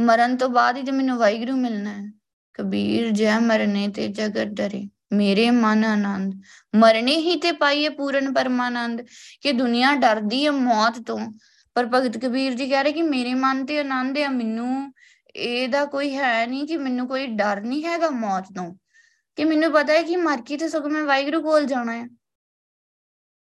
ਮਰਨ 0.00 0.36
ਤੋਂ 0.36 0.48
ਬਾਅਦ 0.48 0.76
ਹੀ 0.76 0.82
ਤੇ 0.82 0.92
ਮੈਨੂੰ 0.92 1.18
ਵਾਹਿਗੁਰੂ 1.18 1.56
ਮਿਲਣਾ 1.56 1.90
ਹੈ। 1.90 2.12
ਕਬੀਰ 2.54 3.10
ਜੈ 3.10 3.38
ਮਰਨੇ 3.38 3.88
ਤੇ 3.88 4.08
ਜਗਤ 4.08 4.46
ਡਰੇ। 4.46 4.88
ਮੇਰੇ 5.12 5.50
ਮਨ 5.50 5.84
ਆਨੰਦ। 5.84 6.42
ਮਰਨੇ 6.74 7.16
ਹੀ 7.16 7.36
ਤੇ 7.36 7.52
ਪਾਈਏ 7.52 7.88
ਪੂਰਨ 7.88 8.34
ਪਰਮਾਨੰਦ 8.34 9.02
ਕਿ 9.40 9.52
ਦੁਨੀਆ 9.52 9.94
ਡਰਦੀ 9.94 10.46
ਹੈ 10.46 10.50
ਮੌਤ 10.50 11.00
ਤੋਂ। 11.06 11.32
ਪਰ 11.74 11.86
ਭਗਤ 11.86 12.18
ਕਬੀਰ 12.18 12.54
ਜੀ 12.54 12.68
ਕਹਿ 12.68 12.82
ਰਹੇ 12.82 12.92
ਕਿ 12.92 13.02
ਮੇਰੇ 13.02 13.34
ਮਨ 13.34 13.66
ਤੇ 13.66 13.78
ਆਨੰਦ 13.78 14.18
ਹੈ 14.18 14.28
ਮੈਨੂੰ 14.28 14.92
ਇਹਦਾ 15.36 15.84
ਕੋਈ 15.84 16.16
ਹੈ 16.16 16.46
ਨਹੀਂ 16.46 16.66
ਕਿ 16.66 16.76
ਮੈਨੂੰ 16.76 17.08
ਕੋਈ 17.08 17.26
ਡਰ 17.26 17.60
ਨਹੀਂ 17.60 17.84
ਹੈਗਾ 17.84 18.10
ਮੌਤ 18.10 18.44
ਤੋਂ। 18.56 18.74
ਕਿ 19.38 19.44
ਮੈਨੂੰ 19.44 19.72
ਪਤਾ 19.72 19.92
ਹੈ 19.92 20.02
ਕਿ 20.02 20.16
ਮਰ 20.16 20.42
ਕੇ 20.46 20.56
ਤੇ 20.56 20.68
ਸਗੋਂ 20.68 20.90
ਮੈਂ 20.90 21.04
ਵਾਹਿਗੁਰੂ 21.04 21.42
ਕੋਲ 21.42 21.64
ਜਾਣਾ 21.64 21.92
ਹੈ। 21.92 22.08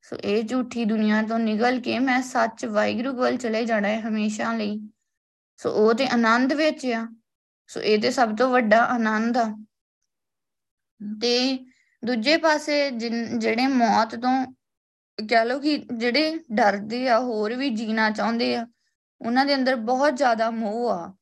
ਸੋ 0.03 0.17
ਇਹ 0.17 0.45
ਝੂਠੀ 0.45 0.85
ਦੁਨੀਆ 0.85 1.23
ਤੋਂ 1.23 1.39
ਨਿਕਲ 1.39 1.81
ਕੇ 1.81 1.99
ਮੈਂ 1.99 2.23
ਸੱਚ 2.23 2.67
ਵਾਹਿਗੁਰੂ 2.67 3.17
ਕੋਲ 3.17 3.37
ਚਲੇ 3.37 3.65
ਜਾਣਾ 3.65 3.89
ਹੈ 3.89 4.01
ਹਮੇਸ਼ਾ 4.01 4.53
ਲਈ। 4.53 4.89
ਸੋ 5.57 5.71
ਉਹ 5.71 5.95
ਤੇ 5.95 6.07
ਆਨੰਦ 6.07 6.53
ਵਿੱਚ 6.53 6.87
ਆ। 6.87 7.09
ਸੋ 7.69 7.81
ਇਹ 7.81 7.99
ਤੇ 8.03 8.11
ਸਭ 8.11 8.37
ਤੋਂ 8.37 8.51
ਵੱਡਾ 8.51 8.85
ਆਨੰਦ 8.85 9.37
ਆ। 9.37 9.65
ਤੇ 11.21 11.67
ਦੂਜੇ 12.05 12.37
ਪਾਸੇ 12.37 12.91
ਜਿਹੜੇ 13.39 13.67
ਮੌਤ 13.67 14.15
ਤੋਂ 14.15 14.55
ਕਹ 15.31 15.45
ਲੋ 15.45 15.61
ਕਿ 15.61 15.85
ਜਿਹੜੇ 15.97 16.39
ਡਰਦੇ 16.53 17.09
ਆ, 17.09 17.19
ਹੋਰ 17.19 17.55
ਵੀ 17.55 17.71
ਜੀਣਾ 17.71 18.11
ਚਾਹੁੰਦੇ 18.11 18.57
ਆ, 18.57 18.67
ਉਹਨਾਂ 19.21 19.47
ਦੇ 19.47 19.55
ਅੰਦਰ 19.55 19.77
ਬਹੁਤ 19.77 20.17
ਜ਼ਿਆਦਾ 20.17 20.51
ਮੋਹ 20.51 20.91
ਆ। 20.91 21.15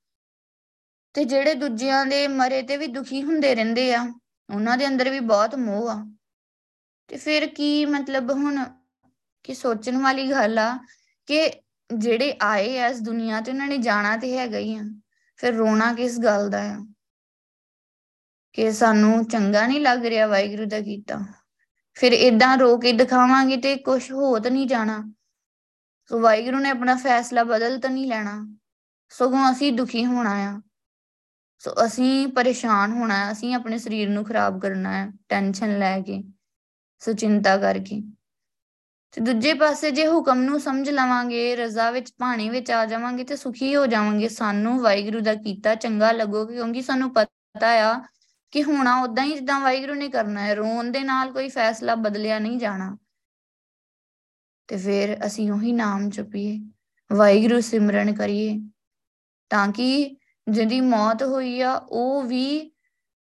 ਤੇ 1.12 1.24
ਜਿਹੜੇ 1.24 1.54
ਦੂਜਿਆਂ 1.54 2.06
ਦੇ 2.06 2.28
ਮਰੇ 2.28 2.62
ਤੇ 2.62 2.76
ਵੀ 2.76 2.86
ਦੁਖੀ 2.86 3.22
ਹੁੰਦੇ 3.22 3.54
ਰਹਿੰਦੇ 3.54 3.94
ਆ। 3.94 4.14
ਉਹਨਾਂ 4.54 4.78
ਦੇ 4.78 4.86
ਅੰਦਰ 4.86 5.10
ਵੀ 5.10 5.20
ਬਹੁਤ 5.20 5.54
ਮੋਹ 5.54 5.90
ਆ। 5.90 6.06
ਤੇ 7.08 7.16
ਫਿਰ 7.16 7.46
ਕੀ 7.46 7.86
ਮਤਲਬ 7.86 8.30
ਹੁਣ 8.30 8.64
ਕਿ 9.44 9.54
ਸੋਚਣ 9.54 9.98
ਵਾਲੀ 9.98 10.30
ਗੱਲ 10.30 10.58
ਆ 10.58 10.78
ਕਿ 11.26 11.52
ਜਿਹੜੇ 11.94 12.38
ਆਏ 12.42 12.76
ਐ 12.76 12.88
ਇਸ 12.88 13.00
ਦੁਨੀਆ 13.00 13.40
ਤੇ 13.40 13.50
ਉਹਨਾਂ 13.50 13.66
ਨੇ 13.66 13.78
ਜਾਣਾ 13.78 14.16
ਤੇ 14.16 14.38
ਹੈਗਾ 14.38 14.58
ਹੀ 14.58 14.76
ਆ। 14.76 14.82
ਫਿਰ 15.36 15.54
ਰੋਣਾ 15.54 15.94
ਕਿਸ 15.94 16.18
ਗੱਲ 16.18 16.50
ਦਾ 16.50 16.62
ਆ? 16.62 16.80
ਕਿ 18.52 18.72
ਸਾਨੂੰ 18.72 19.24
ਚੰਗਾ 19.24 19.66
ਨਹੀਂ 19.66 19.80
ਲੱਗ 19.80 20.06
ਰਿਹਾ 20.06 20.26
ਵਾਹਿਗੁਰੂ 20.26 20.64
ਦਾ 20.64 20.80
ਕੀਤਾ। 20.80 21.20
ਫਿਰ 21.94 22.12
ਇਦਾਂ 22.12 22.58
ਰੋ 22.58 22.78
ਕੇ 22.78 22.92
ਦਿਖਾਵਾਂਗੇ 22.92 23.56
ਤੇ 23.56 23.76
ਕੁਝ 23.76 24.12
ਹੋ 24.12 24.38
ਤਾਂ 24.38 24.50
ਨਹੀਂ 24.50 24.66
ਜਾਣਾ। 24.66 25.12
ਸੋ 26.06 26.20
ਵਾਹਿਗੁਰੂ 26.20 26.58
ਨੇ 26.58 26.70
ਆਪਣਾ 26.70 26.96
ਫੈਸਲਾ 26.96 27.44
ਬਦਲ 27.44 27.80
ਤਾਂ 27.80 27.90
ਨਹੀਂ 27.90 28.06
ਲੈਣਾ। 28.06 28.56
ਸਗੋਂ 29.08 29.52
ਅਸੀਂ 29.52 29.72
ਦੁਖੀ 29.72 30.06
ਹੋਣਾ 30.06 30.34
ਆ। 30.34 30.60
ਸੋ 31.58 31.74
ਅਸੀਂ 31.86 32.28
ਪਰੇਸ਼ਾਨ 32.28 32.92
ਹੋਣਾ 32.92 33.26
ਹੈ, 33.26 33.32
ਅਸੀਂ 33.32 33.54
ਆਪਣੇ 33.54 33.78
ਸਰੀਰ 33.78 34.08
ਨੂੰ 34.08 34.24
ਖਰਾਬ 34.24 34.60
ਕਰਨਾ 34.60 34.92
ਹੈ 34.92 35.12
ਟੈਨਸ਼ਨ 35.28 35.78
ਲੈ 35.78 36.00
ਕੇ, 36.00 36.24
ਸੋ 36.98 37.12
ਚਿੰਤਾ 37.12 37.56
ਕਰਕੇ। 37.56 38.02
ਤੇ 39.12 39.20
ਦੂਜੇ 39.20 39.54
ਪਾਸੇ 39.54 39.90
ਜੇ 39.90 40.06
ਹੁਕਮ 40.06 40.40
ਨੂੰ 40.40 40.60
ਸਮਝ 40.60 40.90
ਲਵਾਂਗੇ, 40.90 41.56
ਰਜ਼ਾ 41.56 41.90
ਵਿੱਚ 41.90 42.12
ਪਾਣੀ 42.18 42.48
ਵਿੱਚ 42.50 42.70
ਆ 42.70 42.86
ਜਾਵਾਂਗੇ 42.86 43.24
ਤੇ 43.24 43.36
ਸੁਖੀ 43.36 43.76
ਹੋ 43.76 43.86
ਜਾਵਾਂਗੇ, 43.86 44.28
ਸਾਨੂੰ 44.28 44.80
ਵਾਹਿਗੁਰੂ 44.80 45.20
ਦਾ 45.20 45.34
ਕੀਤਾ 45.34 45.74
ਚੰਗਾ 45.74 46.12
ਲੱਗੋਗੇ, 46.12 46.54
ਕਿਉਂਕਿ 46.54 46.82
ਸਾਨੂੰ 46.82 47.12
ਪਤਾ 47.12 47.68
ਆ 47.68 48.02
ਕਿ 48.50 48.62
ਹੋਣਾ 48.64 49.02
ਉਦਾਂ 49.02 49.24
ਹੀ 49.24 49.34
ਜਿੱਦਾਂ 49.34 49.60
ਵਾਹਿਗੁਰੂ 49.60 49.94
ਨੇ 49.94 50.08
ਕਰਨਾ 50.08 50.40
ਹੈ, 50.40 50.54
ਰੋਣ 50.54 50.90
ਦੇ 50.90 51.00
ਨਾਲ 51.00 51.32
ਕੋਈ 51.32 51.48
ਫੈਸਲਾ 51.48 51.94
ਬਦਲਿਆ 51.94 52.38
ਨਹੀਂ 52.38 52.58
ਜਾਣਾ। 52.58 52.96
ਤੇ 54.68 54.76
ਫਿਰ 54.76 55.26
ਅਸੀਂ 55.26 55.52
ਉਹੀ 55.52 55.72
ਨਾਮ 55.72 56.10
ਜਪੀਏ, 56.10 56.60
ਵਾਹਿਗੁਰੂ 57.12 57.60
ਸਿਮਰਨ 57.60 58.14
ਕਰੀਏ, 58.14 58.60
ਤਾਂ 59.50 59.72
ਕਿ 59.72 60.17
ਜਿਹਦੀ 60.48 60.80
ਮੌਤ 60.80 61.22
ਹੋਈ 61.22 61.60
ਆ, 61.60 61.74
ਉਹ 61.74 62.22
ਵੀ 62.22 62.70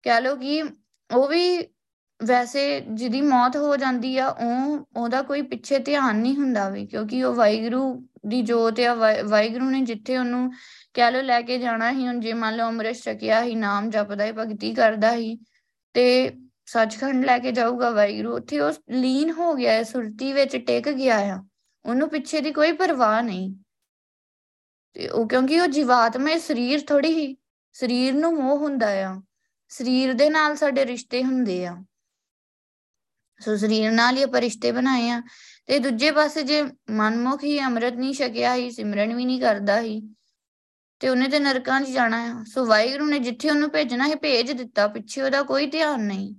ਕਹਿ 0.05 0.21
ਲੋ 0.21 0.35
ਕਿ 0.37 0.63
ਉਹ 1.11 1.29
ਵੀ 1.29 1.59
ਵੈਸੇ 2.21 2.63
ਜਿਹਦੀ 2.81 3.21
ਮੌਤ 3.21 3.57
ਹੋ 3.57 3.77
ਜਾਂਦੀ 3.77 4.17
ਆ, 4.19 4.29
ਉਹ, 4.29 4.79
ਉਹਦਾ 4.97 5.23
ਕੋਈ 5.23 5.43
ਪਿੱਛੇ 5.43 5.79
ਧਿਆਨ 5.79 6.17
ਨਹੀਂ 6.17 6.37
ਹੁੰਦਾ 6.37 6.69
ਵੀ, 6.69 6.87
ਕਿਉਂਕਿ 6.87 7.23
ਉਹ 7.25 7.35
ਵਾਹਿਗੁਰੂ 7.35 8.09
ਦੀ 8.27 8.41
ਜੋਤ 8.43 8.81
ਆ 8.81 8.95
ਵਾਹਿਗੁਰੂ 8.95 9.71
ਨੇ 9.71 9.81
ਜਿੱਥੇ 9.81 10.17
ਉਹਨੂੰ 10.19 10.51
ਕਹਿ 10.95 11.11
ਲੋ 11.11 11.21
ਲੈ 11.21 11.41
ਕੇ 11.43 11.59
ਜਾਣਾ 11.59 11.91
ਹੀ 11.91 12.07
ਹੁਣ 12.07 12.21
ਜੇ 12.21 12.33
ਮੰਨ 12.33 12.57
ਲਓ 12.57 12.67
ਅੰਮ੍ਰਿਤ 12.69 12.97
ਛਕਿਆ 12.97 13.43
ਹੀ 13.43 13.55
ਨਾਮ 13.55 13.91
ਜਪਦਾ 13.91 14.25
ਹੀ 14.25 14.33
ਭਗਤੀ 14.33 14.73
ਕਰਦਾ 14.75 15.13
ਹੀ 15.15 15.37
ਤੇ 15.95 16.05
ਸੱਚਖੰਡ 16.67 17.25
ਲੈ 17.25 17.39
ਕੇ 17.39 17.53
ਜਾਊਗਾ 17.53 17.91
ਵਾਹਿਗੁਰੂ, 17.91 18.35
ਉੱਥੇ 18.37 18.61
ਉਹ 18.61 18.73
ਲੀਨ 18.91 19.31
ਹੋ 19.31 19.55
ਗਿਆ 19.55 19.73
ਹੈ 19.73 19.83
ਸੁਰਤੀ 19.83 20.33
ਵਿੱਚ 20.33 20.57
ਟਿਕ 20.57 20.89
ਗਿਆ 20.89 21.19
ਆ, 21.29 21.43
ਉਹਨੂੰ 21.85 22.09
ਪਿੱਛੇ 22.09 22.41
ਦੀ 22.41 22.51
ਕੋਈ 22.53 22.73
ਪਰਵਾਹ 22.73 23.23
ਨਹੀਂ। 23.23 23.55
ਤੇ 24.95 25.09
ਉਹ 25.09 25.29
ਕਿਉਂਕਿ 25.29 25.61
ਉਹ 25.61 25.67
ਜੀਵਾਤਮਾ 25.67 26.39
ਸਰੀਰ 26.39 26.81
ਥੋੜੀ 26.81 27.13
ਹੀ, 27.13 27.37
ਸਰੀਰ 27.73 28.15
ਨੂੰ 28.15 28.35
ਮੋਹ 28.35 28.59
ਹੁੰਦਾ 28.59 28.89
ਆ, 28.89 29.23
ਸਰੀਰ 29.69 30.13
ਦੇ 30.13 30.31
ਨਾਲ 30.31 30.57
ਸਾਡੇ 30.57 30.87
ਰਿਸ਼ਤੇ 30.87 31.25
ਹੁੰਦੇ 31.25 31.67
ਆ। 31.67 31.85
ਸੋ 33.41 33.57
ਸਰੀਰ 33.57 33.91
ਨਾਲ 33.91 34.17
ਹੀ 34.17 34.25
ਪਰਿਸ਼ਤੇ 34.27 34.73
ਬਣਾਏ 34.73 35.11
ਆ। 35.11 35.23
ਤੇ 35.67 35.79
ਦੂਜੇ 35.79 36.11
ਪਾਸੇ 36.11 36.43
ਜੇ 36.43 36.63
ਮਨਮੁਖ 36.91 37.45
ਹੀ, 37.45 37.59
ਅੰਮ੍ਰਿਤ 37.61 37.95
ਨਹੀਂ 37.95 38.15
ਛਕਿਆ 38.15 38.55
ਹੀ, 38.55 38.71
ਸਿਮਰਨ 38.71 39.15
ਵੀ 39.15 39.25
ਨਹੀਂ 39.25 39.41
ਕਰਦਾ 39.41 39.81
ਹੀ, 39.81 40.15
ਤੇ 41.01 41.09
ਉਹਨੇ 41.09 41.29
ਤੇ 41.29 41.39
ਨਰਕਾਂ 41.39 41.81
'ਚ 41.81 41.89
ਜਾਣਾ 41.89 42.23
ਆ। 42.23 42.45
ਸੋ 42.45 42.67
ਵਾਹਿਗੁਰੂ 42.67 43.07
ਨੇ 43.07 43.19
ਜਿੱਥੇ 43.19 43.51
ਉਹਨੂੰ 43.51 43.71
ਭੇਜਣਾ 43.71 44.09
ਹੈ 44.09 44.15
ਭੇਜ 44.15 44.53
ਦਿੱਤਾ, 44.53 44.89
ਪਿੱਛੇ 44.89 45.23
ਉਹਦਾ 45.23 45.43
ਕੋਈ 45.43 45.67
ਧਿਆਨ 45.67 46.01
ਨਹੀਂ। 46.01 46.35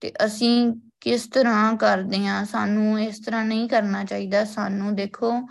ਤੇ 0.00 0.12
ਅਸੀਂ 0.24 0.72
ਕਿਸ 1.00 1.26
ਤਰ੍ਹਾਂ 1.26 1.76
ਕਰਦੇ 1.76 2.26
ਆ? 2.26 2.44
ਸਾਨੂੰ 2.44 3.00
ਇਸ 3.00 3.18
ਤਰ੍ਹਾਂ 3.26 3.44
ਨਹੀਂ 3.44 3.68
ਕਰਨਾ 3.68 4.04
ਚਾਹੀਦਾ। 4.04 4.44
ਸਾਨੂੰ 4.44 4.94
ਦੇਖੋ 4.94 5.46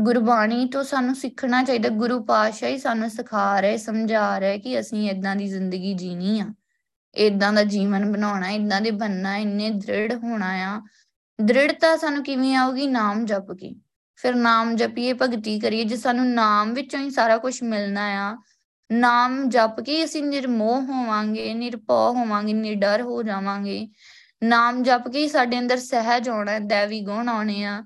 ਗੁਰਬਾਣੀ 0.00 0.66
ਤੋਂ 0.66 0.84
ਸਾਨੂੰ 0.84 1.14
ਸਿੱਖਣਾ 1.14 1.62
ਚਾਹੀਦਾ, 1.62 1.88
ਗੁਰੂ 1.88 2.24
ਪਾਤਸ਼ਾਹ 2.24 2.68
ਹੀ 2.68 2.78
ਸਾਨੂੰ 2.78 3.10
ਸਿਖਾ 3.10 3.60
ਰਹੇ, 3.60 3.76
ਸਮਝਾ 3.76 4.38
ਰਹੇ 4.38 4.58
ਕਿ 4.58 4.80
ਅਸੀਂ 4.80 5.10
ਇਦਾਂ 5.10 5.36
ਦੀ 5.36 5.48
ਜ਼ਿੰਦਗੀ 5.48 5.94
ਜੀਣੀ 5.94 6.40
ਆ। 6.40 6.46
ਇਦਾਂ 7.14 7.52
ਦਾ 7.52 7.64
ਜੀਵਨ 7.64 8.12
ਬਣਾਉਣਾ 8.12 8.48
ਇਦਾਂ 8.48 8.80
ਦੇ 8.80 8.90
ਬੰਨਣਾ 8.90 9.36
ਇੰਨੇ 9.36 9.70
ਦ੍ਰਿੜ 9.70 10.14
ਹੋਣਾ 10.14 10.50
ਆ। 10.50 10.82
ਦ੍ਰਿੜਤਾ 11.40 11.96
ਸਾਨੂੰ 11.96 12.24
ਕਿਵੇਂ 12.24 12.56
ਆਊਗੀ? 12.56 12.86
ਨਾਮ 12.86 13.24
ਜਪ 13.24 13.52
ਕੇ। 13.52 13.74
ਫਿਰ 14.16 14.34
ਨਾਮ 14.34 14.76
ਜਪੀਏ, 14.76 15.12
ਭਗਤੀ 15.12 15.60
ਕਰੀਏ, 15.60 15.84
ਜੇ 15.84 15.96
ਸਾਨੂੰ 15.96 16.30
ਨਾਮ 16.30 16.74
ਵਿੱਚੋਂ 16.74 17.00
ਹੀ 17.00 17.10
ਸਾਰਾ 17.10 17.36
ਕੁਝ 17.36 17.62
ਮਿਲਣਾ 17.62 18.02
ਆ, 18.02 18.38
ਨਾਮ 18.92 19.48
ਜਪ 19.48 19.80
ਕੇ 19.80 20.04
ਅਸੀਂ 20.04 20.22
ਨਿਰਮੋਹ 20.22 20.82
ਹੋਵਾਂਗੇ 20.82 21.54
ਨਿਰਪਉ 21.54 22.14
ਹੋਵਾਂਗੇ, 22.14 22.52
ਨਿਡਰ 22.52 23.02
ਹੋ 23.02 23.22
ਜਾਵਾਂਗੇ। 23.22 23.88
ਨਾਮ 24.42 24.82
ਜਪ 24.82 25.08
ਕੇ 25.08 25.28
ਸਾਡੇ 25.28 25.58
ਅੰਦਰ 25.58 25.76
ਸਹਿਜ 25.76 26.28
ਆਉਣਾ, 26.28 26.58
ਦੇਵੀ 26.58 27.00
ਗੁਣ 27.00 27.28
ਆਉਣੇ 27.28 27.64
ਆ। 27.64 27.84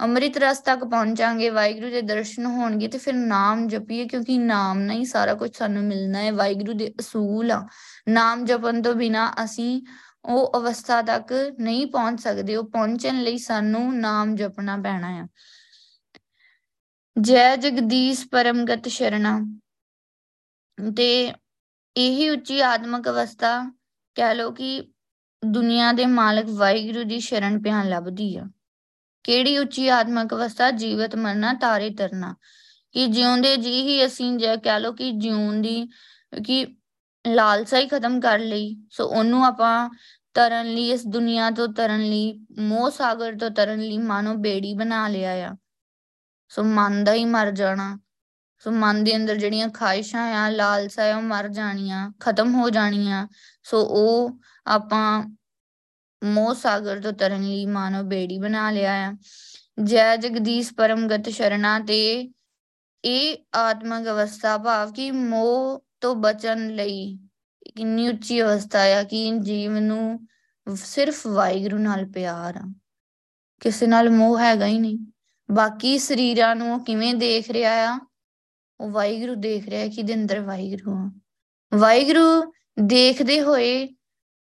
ਅੰਮ੍ਰਿਤ 0.00 0.36
ਰਸ 0.38 0.58
ਤੱਕ 0.60 0.84
ਪਹੁੰਚਾਂਗੇ, 0.84 1.48
ਵਾਹਿਗੁਰੂ 1.50 1.90
ਦੇ 1.90 2.00
ਦਰਸ਼ਨ 2.02 2.46
ਹੋਣਗੇ 2.46 2.88
ਤੇ 2.88 2.98
ਫਿਰ 2.98 3.14
ਨਾਮ 3.14 3.66
ਜਪੀਏ 3.68 4.06
ਕਿਉਂਕਿ 4.08 4.38
ਨਾਮ 4.38 4.78
ਨਾਲ 4.80 4.96
ਹੀ 4.96 5.04
ਸਾਰਾ 5.04 5.34
ਕੁਝ 5.34 5.50
ਸਾਨੂੰ 5.56 5.82
ਮਿਲਣਾ 5.84 6.18
ਹੈ, 6.18 6.32
ਵਾਹਿਗੁਰੂ 6.32 6.72
ਦੇ 6.72 6.92
ਅਸੂਲ 7.00 7.52
ਆ। 7.52 7.66
ਨਾਮ 8.08 8.44
ਜਪਣ 8.44 8.82
ਤੋਂ 8.82 8.94
ਬਿਨਾ 8.94 9.32
ਅਸੀਂ 9.44 9.82
ਉਹ 10.24 10.52
ਅਵਸਥਾ 10.56 11.00
ਤੱਕ 11.02 11.32
ਨਹੀਂ 11.60 11.86
ਪਹੁੰਚ 11.86 12.20
ਸਕਦੇ, 12.20 12.56
ਉਹ 12.56 12.64
ਪਹੁੰਚਣ 12.70 13.22
ਲਈ 13.22 13.38
ਸਾਨੂੰ 13.38 13.96
ਨਾਮ 13.98 14.34
ਜਪਣਾ 14.36 14.76
ਪੈਣਾ 14.76 15.10
ਹੈ 15.12 15.26
ਜੈ 17.16 17.54
ਜਗਦੀਸ਼ 17.56 18.26
ਪਰਮਗਤ 18.28 18.88
ਸ਼ਰਣਾ 18.88 19.38
ਤੇ 20.96 21.32
ਇਹੀ 21.96 22.28
ਉੱਚੀ 22.30 22.60
ਆਤਮਿਕ 22.60 23.08
ਅਵਸਥਾ 23.08 23.52
ਕਹਿ 24.16 24.34
ਲੋ 24.34 24.50
ਕਿ 24.50 24.80
ਦੁਨੀਆ 25.42 25.92
ਦੇ 25.92 26.06
ਮਾਲਕ 26.06 26.46
ਵਾਹਿਗੁਰੂ 26.48 27.02
ਦੀ 27.04 27.20
ਸ਼ਰਨ 27.20 27.60
ਪਿਆਨ 27.62 27.88
ਲੱਭਦੀ 27.88 28.34
ਆ। 28.36 28.44
ਕਿਹੜੀ 29.24 29.58
ਉੱਚੀ 29.58 29.88
ਆਤਮਿਕ 29.88 30.34
ਅਵਸਥਾ? 30.34 30.70
ਜੀਵਤ 30.70 31.16
ਮਰਨਾ, 31.16 31.54
ਤਾਰੇ 31.54 31.90
ਤਰਨਾ। 31.90 32.36
ਕਿ 32.92 33.06
ਜਿਉਂਦੇ 33.06 33.56
ਜੀ 33.56 33.82
ਹੀ 33.82 34.06
ਅਸੀਂ 34.06 34.38
ਜੇ, 34.38 34.56
ਕਹ 34.56 34.78
ਲੋ 34.78 34.92
ਕਿ 34.92 35.10
ਜਿਉਣ 35.10 35.54
ਦੀ, 35.54 35.88
ਕਿ 36.46 36.76
ਲਾਲਸਾ 37.26 37.78
ਹੀ 37.78 37.88
ਖਤਮ 37.88 38.20
ਕਰ 38.20 38.38
ਲਈ। 38.38 38.76
ਸੋ 38.90 39.06
ਉਹਨੂੰ 39.06 39.46
ਆਪਾਂ 39.46 39.90
ਤਰਨ 40.34 40.74
ਲਈ, 40.74 40.90
ਇਸ 40.90 41.06
ਦੁਨੀਆ 41.06 41.50
ਤੋਂ 41.50 41.68
ਤਰਨ 41.68 42.00
ਲਈ, 42.00 42.46
ਮੋਹ 42.58 42.90
ਸਾਗਰ 42.90 43.36
ਤੋਂ 43.38 43.50
ਤਰਨ 43.50 43.80
ਲਈ 43.80 43.98
ਮਾਨੋ 43.98 44.34
ਬੇੜੀ 44.34 44.74
ਬਣਾ 44.74 45.08
ਲਿਆ 45.08 45.30
ਆ। 45.30 45.56
ਸੋ 46.48 46.62
ਮਨ 46.62 47.04
ਦਾ 47.04 47.12
ਹੀ 47.12 47.24
ਮਰ 47.24 47.50
ਜਾਣਾ। 47.50 47.98
ਸੋ 48.58 48.70
ਮਨ 48.70 49.04
ਦੇ 49.04 49.16
ਅੰਦਰ 49.16 49.36
ਜਿਹੜੀਆਂ 49.36 49.68
ਖਾਹਿਸ਼ਾਂ 49.68 50.32
ਆ, 50.32 50.48
ਲਾਲਸਾ 50.48 51.12
ਆ, 51.12 51.16
ਉਹ 51.16 51.22
ਮਰ 51.22 51.48
ਜਾਣੀਆਂ, 51.48 52.12
ਖਤਮ 52.20 52.54
ਹੋ 52.54 52.70
ਜਾਣੀਆਂ। 52.70 53.28
ਸੋ 53.64 53.80
ਉਹ 53.82 54.38
ਆਪਾਂ 54.66 55.36
ਮੋਹ 56.24 56.54
ਸਾਗਰ 56.54 57.00
ਤੋਂ 57.00 57.12
ਤਰਨ 57.12 57.42
ਲਈ 57.42 57.66
ਮਾਨੋ 57.66 58.02
ਬੇੜੀ 58.02 58.38
ਬਣਾ 58.38 58.70
ਲਿਆ 58.70 58.92
ਆ। 58.92 59.16
ਜੈ 59.82 60.16
ਜਗਦੀਸ਼ 60.16 60.74
ਪਰਮਗਤ 60.74 61.28
ਸ਼ਰਣਾ 61.28 61.78
ਤੇ 61.78 62.30
ਇਹ 63.04 63.36
ਆਤਮਿਕ 63.54 64.08
ਅਵਸਥਾ 64.08 64.58
ਭਾਵ 64.58 64.92
ਕਿ 64.92 65.10
ਮੋਹ 65.10 65.84
ਤੋਂ 66.00 66.16
ਬਚਣ 66.16 66.68
ਲਈ 66.68 67.18
ਕਿੰਨੀ 67.76 68.08
ਉੱਚੀ 68.08 68.42
ਅਵਸਥਾ 68.42 68.80
ਆ 68.80 69.02
ਕਿ 69.02 69.32
ਜੀਵ 69.38 69.78
ਨੂੰ 69.78 70.26
ਸਿਰਫ 70.74 71.26
ਵਾਹਿਗੁਰੂ 71.26 71.78
ਨਾਲ 71.78 72.06
ਪਿਆਰ 72.06 72.56
ਆ। 72.56 72.72
ਕਿਸੇ 73.60 73.86
ਨਾਲ 73.86 74.10
ਮੋਹ 74.10 74.38
ਹੈਗਾ 74.38 74.66
ਹੀ 74.66 74.78
ਨਹੀਂ। 74.78 74.98
ਬਾਕੀ 75.50 75.98
ਸਰੀਰਾਂ 75.98 76.56
ਨੂੰ 76.56 76.84
ਕਿਵੇਂ 76.84 77.14
ਦੇਖ 77.14 77.50
ਰਿਹਾ 77.50 77.94
ਆ, 77.94 78.00
ਉਹ 78.80 78.90
ਵਾਹਿਗੁਰੂ 78.90 79.34
ਦੇਖ 79.34 79.68
ਰਿਹਾ 79.68 79.88
ਕਿ 79.88 80.02
ਦੇ 80.02 80.14
ਅੰਦਰ 80.14 80.40
ਵਾਹਿਗੁਰੂ 80.40 80.96
ਆ। 80.96 81.10
ਵਾਹਿਗੁਰੂ 81.74 82.52
ਦੇਖਦੇ 82.82 83.40
ਹੋਏ 83.40 83.88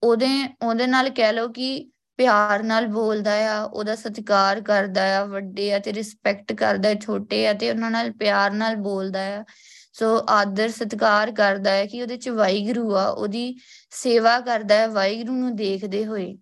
ਉਹਦੇ 0.04 0.54
ਉਹਦੇ 0.62 0.86
ਨਾਲ 0.86 1.10
ਕਹਿ 1.10 1.32
ਲਓ 1.32 1.48
ਕਿ 1.48 1.90
ਪਿਆਰ 2.16 2.62
ਨਾਲ 2.62 2.86
ਬੋਲਦਾ 2.86 3.56
ਆ, 3.56 3.62
ਉਹਦਾ 3.64 3.94
ਸਤਿਕਾਰ 3.94 4.60
ਕਰਦਾ 4.60 5.20
ਆ, 5.20 5.24
ਵੱਡੇ 5.24 5.74
ਆ 5.74 5.78
ਤੇ 5.78 5.92
ਰਿਸਪੈਕਟ 5.92 6.52
ਕਰਦਾ 6.52 6.88
ਹੈ 6.88 6.94
ਛੋਟੇ 6.94 7.48
ਆ 7.48 7.52
ਤੇ 7.52 7.70
ਉਹਨਾਂ 7.70 7.90
ਨਾਲ 7.90 8.12
ਪਿਆਰ 8.12 8.50
ਨਾਲ 8.50 8.76
ਬੋਲਦਾ 8.76 9.20
ਆ। 9.20 9.44
ਸੋ 9.92 10.26
ਆਦਰ, 10.28 10.68
ਸਤਿਕਾਰ 10.68 11.32
ਕਰਦਾ 11.32 11.70
ਹੈ 11.70 11.86
ਕਿ 11.86 12.02
ਉਹਦੇ 12.02 12.16
ਚ 12.16 12.28
ਵਾਹਿਗੁਰੂ 12.28 12.96
ਆ, 12.96 13.08
ਉਹਦੀ 13.08 13.58
ਸੇਵਾ 13.90 14.40
ਕਰਦਾ 14.40 14.74
ਹੈ, 14.74 14.88
ਵਾਹਿਗੁਰੂ 14.88 15.32
ਨੂੰ 15.32 15.56
ਦੇਖਦੇ 15.56 16.06
ਹੋਏ। 16.06 16.38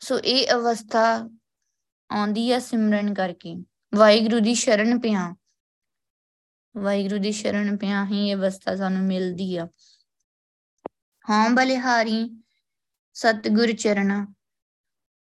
ਸੋ 0.00 0.18
ਇਹ 0.18 0.46
ਅਵਸਥਾ 0.52 1.30
ਆਉਂਦੀ 2.10 2.52
ਆ 2.52 2.58
ਸਿਮਰਨ 2.58 3.14
ਕਰਕੇ। 3.14 3.64
ਵਾਹਿਗੁਰੂ 3.94 4.40
ਦੀ 4.40 4.54
ਸ਼ਰਨ 4.54 4.98
ਪਿਆ। 4.98 5.36
ਵਾਹਿਗੁਰੂ 6.76 7.18
ਦੀ 7.18 7.32
ਸ਼ਰਨ 7.32 7.76
ਪਿਆ 7.76 8.04
ਹੀ 8.04 8.28
ਇਹ 8.28 8.36
ਅਵਸਥਾ 8.36 8.76
ਸਾਨੂੰ 8.76 9.02
ਮਿਲਦੀ 9.02 9.56
ਆ। 9.56 9.68
ਹਾਂ 11.30 11.50
ਬਲਿਹਾਰੀ 11.50 12.42
ਸਤਿਗੁਰ 13.16 13.72
ਚਰਣਾ 13.72 14.26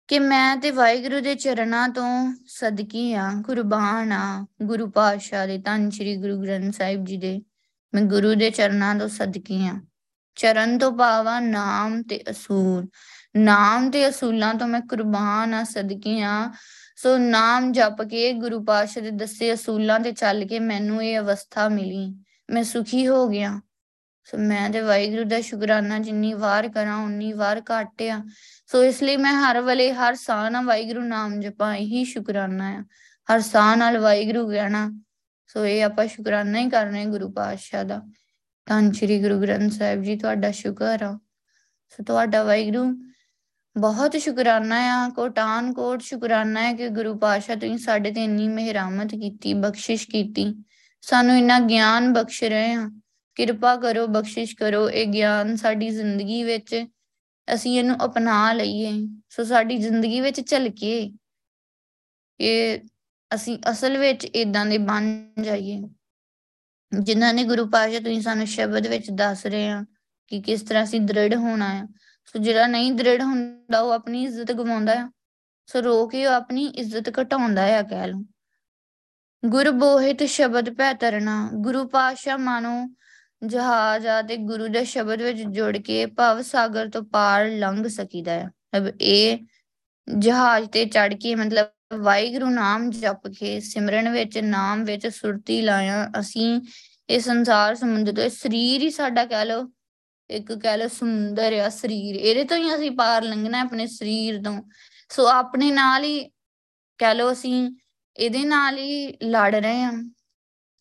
ਕਿ 0.07 0.19
ਮੈਂ 0.19 0.57
ਤੇ 0.57 0.71
ਵਾਹਿਗੁਰੂ 0.71 1.19
ਦੇ 1.19 1.35
ਚਰਨਾਂ 1.35 1.87
ਤੋਂ 1.89 2.33
ਸਦਕੀ 2.47 3.13
ਆ 3.13 3.29
ਕੁਰਬਾਨ 3.45 4.11
ਆ 4.11 4.45
ਗੁਰੂ 4.61 4.89
ਪਾਤਸ਼ਾਹ 4.89 5.47
ਦੇ 5.47 5.57
ਧੰਨ 5.57 5.89
ਸ੍ਰੀ 5.89 6.15
ਗੁਰੂ 6.17 6.41
ਗ੍ਰੰਥ 6.41 6.75
ਸਾਹਿਬ 6.75 7.05
ਜੀ 7.05 7.17
ਦੇ, 7.17 7.41
ਮੈਂ 7.93 8.01
ਗੁਰੂ 8.01 8.33
ਦੇ 8.35 8.49
ਚਰਨਾਂ 8.49 8.95
ਤੋਂ 8.95 9.07
ਸਦਕੀ 9.07 9.67
ਆ 9.67 9.79
ਚਰਨ 10.37 10.77
ਤੋਂ 10.77 10.91
ਪਾਵਾ 10.91 11.39
ਨਾਮ 11.39 12.01
ਤੇ 12.03 12.23
ਅਸੂਲ, 12.29 12.87
ਨਾਮ 13.35 13.89
ਤੇ 13.91 14.07
ਅਸੂਲਾਂ 14.09 14.53
ਤੋਂ 14.53 14.67
ਮੈਂ 14.67 14.81
ਕੁਰਬਾਨ 14.81 15.53
ਆ 15.53 15.63
ਸਦਕੇ 15.63 16.21
ਆ 16.21 16.51
ਸੋ 16.97 17.17
ਨਾਮ 17.17 17.71
ਜਪ 17.71 18.01
ਕੇ 18.01 18.31
ਗੁਰੂ 18.33 18.63
ਪਾਤਸ਼ਾਹ 18.63 19.03
ਦੇ 19.03 19.11
ਦੱਸੇ 19.11 19.53
ਅਸੂਲਾਂ 19.53 19.99
ਤੇ 19.99 20.11
ਚੱਲ 20.11 20.45
ਕੇ 20.45 20.59
ਮੈਨੂੰ 20.59 21.03
ਇਹ 21.03 21.19
ਅਵਸਥਾ 21.19 21.67
ਮਿਲੀ, 21.69 22.15
ਮੈਂ 22.49 22.63
ਸੁਖੀ 22.63 23.07
ਹੋ 23.07 23.27
ਗਿਆ। 23.27 23.59
ਸੋ 24.25 24.37
ਮੈਂ 24.37 24.69
ਤੇ 24.69 24.81
ਵਾਹਿਗੁਰੂ 24.81 25.23
ਦਾ 25.23 25.41
ਸ਼ੁਕਰਾਨਾ 25.41 25.99
ਜਿੰਨੀ 25.99 26.33
ਵਾਰ 26.33 26.69
ਕਰਾਂ, 26.69 26.97
ਉਨੀ 26.97 27.33
ਵਾਰ 27.33 27.61
ਘੱਟ 27.61 28.01
ਆ। 28.01 28.23
ਸੋ 28.67 28.83
ਇਸ 28.83 29.03
ਲਈ 29.03 29.17
ਮੈਂ 29.17 29.33
ਹਰ 29.33 29.61
ਵੇਲੇ, 29.61 29.93
ਹਰ 29.93 30.13
ਸਾਹ 30.13 30.49
ਨਾਲ 30.49 30.65
ਵਾਹਿਗੁਰੂ 30.65 31.01
ਨਾਮ 31.01 31.39
ਜਪਾਂ, 31.39 31.75
ਇਹੀ 31.75 32.05
ਸ਼ੁਕਰਾਨਾ 32.05 32.69
ਆ। 32.69 32.83
ਹਰ 33.33 33.39
ਸਾਹ 33.39 33.75
ਨਾਲ 33.75 33.97
ਵਾਹਿਗੁਰੂ 33.97 34.49
ਕਹਿਣਾ। 34.49 35.01
ਸੋ 35.47 35.65
ਇਹ 35.65 35.83
ਆਪਾਂ 35.83 36.07
ਸ਼ੁਕਰਾਨਾ 36.07 36.59
ਹੀ 36.59 36.69
ਕਰਨੇ 36.69 37.05
ਗੁਰੂ 37.05 37.31
ਪਾਤਸ਼ਾਹ 37.31 37.83
ਦਾ। 37.83 38.01
ਧੰਨ 38.65 38.91
ਸ਼੍ਰੀ 38.91 39.21
ਗੁਰੂ 39.21 39.41
ਗ੍ਰੰਥ 39.41 39.71
ਸਾਹਿਬ 39.71 40.03
ਜੀ, 40.03 40.15
ਤੁਹਾਡਾ 40.15 40.51
ਸ਼ੁਕਰ 40.51 41.03
ਆ। 41.03 41.19
ਸੋ 41.89 42.03
ਤੁਹਾਡਾ 42.03 42.43
ਵਾਹਿਗੁਰੂ 42.43 43.11
ਬਹੁਤ 43.77 44.17
ਸ਼ੁਕਰਾਨਾ 44.17 44.75
ਆ 44.75 45.09
ਕੋਟਾਨ 45.09 45.73
ਕੋਟ 45.73 46.01
ਸ਼ੁਕਰਾਨਾ 46.01 46.61
ਹੈ 46.61 46.73
ਕਿ 46.73 46.89
ਗੁਰੂ 46.89 47.17
ਪਾਤਸ਼ਾਹ 47.17 47.55
ਤੁਸੀਂ 47.55 47.77
ਸਾਡੇ 47.77 48.11
ਤੇ 48.11 48.23
ਇੰਨੀ 48.23 48.47
ਮਿਹਰਮਤ 48.47 49.11
ਕੀਤੀ, 49.11 49.53
ਬਖਸ਼ਿਸ਼ 49.53 50.07
ਕੀਤੀ। 50.07 50.63
ਸਾਨੂੰ 51.01 51.37
ਇੰਨਾ 51.37 51.59
ਗਿਆਨ 51.59 52.13
ਬਖਸ਼ 52.13 52.43
ਰਹੇ 52.43 52.73
ਆ। 52.73 52.91
ਕਿਰਪਾ 53.35 53.77
ਕਰੋ, 53.77 54.07
ਬਖਸ਼ਿਸ਼ 54.07 54.55
ਕਰੋ, 54.55 54.89
ਇਹ 54.89 55.07
ਗਿਆਨ 55.07 55.55
ਸਾਡੀ 55.55 55.89
ਜ਼ਿੰਦਗੀ 55.89 56.43
ਵਿੱਚ 56.43 56.85
ਅਸੀਂ 57.53 57.79
ਇਹਨੂੰ 57.79 58.05
ਅਪਣਾ 58.05 58.53
ਲਈਏ। 58.53 58.91
ਸੋ 59.29 59.43
ਸਾਡੀ 59.43 59.77
ਜ਼ਿੰਦਗੀ 59.77 60.21
ਵਿੱਚ 60.21 60.47
ਝਲਕੇ। 60.47 61.13
ਇਹ 62.39 62.79
ਅਸੀਂ 63.35 63.59
ਅਸਲ 63.71 63.97
ਵਿੱਚ 63.97 64.25
ਇਦਾਂ 64.25 64.65
ਦੇ 64.65 64.77
ਬਣ 64.77 65.27
ਜਾਈਏ। 65.41 65.81
ਜਿਨ੍ਹਾਂ 66.99 67.33
ਨੇ 67.33 67.43
ਗੁਰੂ 67.43 67.69
ਪਾਤਸ਼ਾਹ 67.69 67.99
ਤੁਸੀਂ 67.99 68.21
ਸਾਨੂੰ 68.21 68.47
ਸ਼ਬਦ 68.47 68.87
ਵਿੱਚ 68.87 69.11
ਦੱਸ 69.11 69.45
ਰਹੇ 69.45 69.69
ਆ 69.69 69.85
ਕਿ 70.27 70.41
ਕਿਸ 70.41 70.61
ਤਰ੍ਹਾਂ 70.61 70.83
ਅਸੀਂ 70.83 71.01
ਦ੍ਰਿੜ 71.01 71.35
ਹੋਣਾ 71.35 71.69
ਆ। 71.71 71.87
ਸੋ 72.25 72.39
ਜਿਹੜਾ 72.39 72.67
ਨਹੀਂ 72.67 72.91
ਦ੍ਰਿੜ 72.91 73.21
ਹੁੰਦਾ, 73.21 73.79
ਉਹ 73.79 73.91
ਆਪਣੀ 73.91 74.23
ਇੱਜ਼ਤ 74.23 74.51
ਗਵਾਉਂਦਾ 74.51 74.93
ਆ। 74.93 75.09
ਸੋ 75.65 75.83
ਰੋ 75.83 76.07
ਕੇ 76.07 76.25
ਉਹ 76.25 76.33
ਆਪਣੀ 76.33 76.65
ਇੱਜ਼ਤ 76.65 77.19
ਘਟਾਉਂਦਾ 77.21 77.79
ਆ, 77.79 77.81
ਕਹਿ 77.81 78.07
ਲਓ। 78.07 78.23
ਗੁਰ 79.45 79.71
ਬੋਹਿਤ 79.71 80.23
ਸ਼ਬਦ 80.23 80.69
ਪੈ 80.69 80.93
ਤਰਨਾ। 80.93 81.49
ਗੁਰੂ 81.53 81.87
ਪਾਤਸ਼ਾਹ 81.87 82.37
ਮਾਨੋ 82.37 82.95
ਜਹਾਜ਼ 83.41 84.07
ਆ 84.07 84.21
ਤੇ 84.21 84.37
ਗੁਰੂ 84.37 84.67
ਦੇ 84.67 84.83
ਸ਼ਬਦ 84.85 85.21
ਵਿੱਚ 85.21 85.41
ਜੁੜ 85.49 85.77
ਕੇ 85.77 86.05
ਭਵ 86.05 86.41
ਸਾਗਰ 86.41 86.89
ਤੋਂ 86.89 87.01
ਪਾਰ 87.03 87.49
ਲੰਘ 87.49 87.87
ਸਕੀਦਾ 87.87 88.35
ਆ 88.41 88.49
ਅਬ 88.77 88.87
ਇਹ 89.01 89.37
ਜਹਾਜ਼ 90.07 90.69
ਤੇ 90.69 90.85
ਚੜ 90.85 91.13
ਕੇ 91.13 91.35
ਮਤਲਬ 91.35 91.67
ਵਾਹਿਗੁਰੂ 91.93 92.49
ਨਾਮ 92.49 92.89
ਜਪ 92.91 93.27
ਕੇ 93.39 93.59
ਸਿਮਰਨ 93.59 94.09
ਵਿੱਚ, 94.09 94.37
ਨਾਮ 94.37 94.83
ਵਿੱਚ 94.83 95.07
ਸੁਰਤੀ 95.07 95.61
ਲਾਇਆ। 95.61 96.07
ਅਸੀਂ 96.19 96.61
ਇਹ 97.09 97.19
ਸੰਸਾਰ 97.19 97.75
ਸਮੁੰਦਰ 97.75 98.13
ਤੋਂ 98.13 98.29
ਸਰੀਰ 98.29 98.81
ਹੀ 98.81 98.89
ਸਾਡਾ 98.89 99.25
ਕਹਿ 99.25 99.45
ਲਓ, 99.45 99.67
ਇੱਕ 100.29 100.51
ਕਹਿ 100.53 100.77
ਲਓ 100.77 100.87
ਸਮੁੰਦਰ 100.87 101.53
ਆ, 101.53 101.69
ਸਰੀਰ। 101.69 102.15
ਇਹਦੇ 102.15 102.43
ਤੋਂ 102.43 102.57
ਹੀ 102.57 102.75
ਅਸੀਂ 102.75 102.91
ਪਾਰ 102.91 103.23
ਲੰਘਣਾ 103.23 103.61
ਆਪਣੇ 103.61 103.87
ਸਰੀਰ 103.87 104.41
ਤੋਂ। 104.43 104.61
ਸੋ 105.09 105.27
ਆਪਣੇ 105.27 105.71
ਨਾਲ 105.71 106.03
ਹੀ 106.03 106.23
ਕਹਿ 106.99 107.15
ਲਓ 107.15 107.31
ਅਸੀਂ, 107.31 107.69
ਇਹਦੇ 108.15 108.43
ਨਾਲ 108.45 108.77
ਹੀ 108.77 109.07
ਲੜ 109.23 109.55
ਰਹੇ 109.55 109.81
ਹਾਂ। 109.81 109.93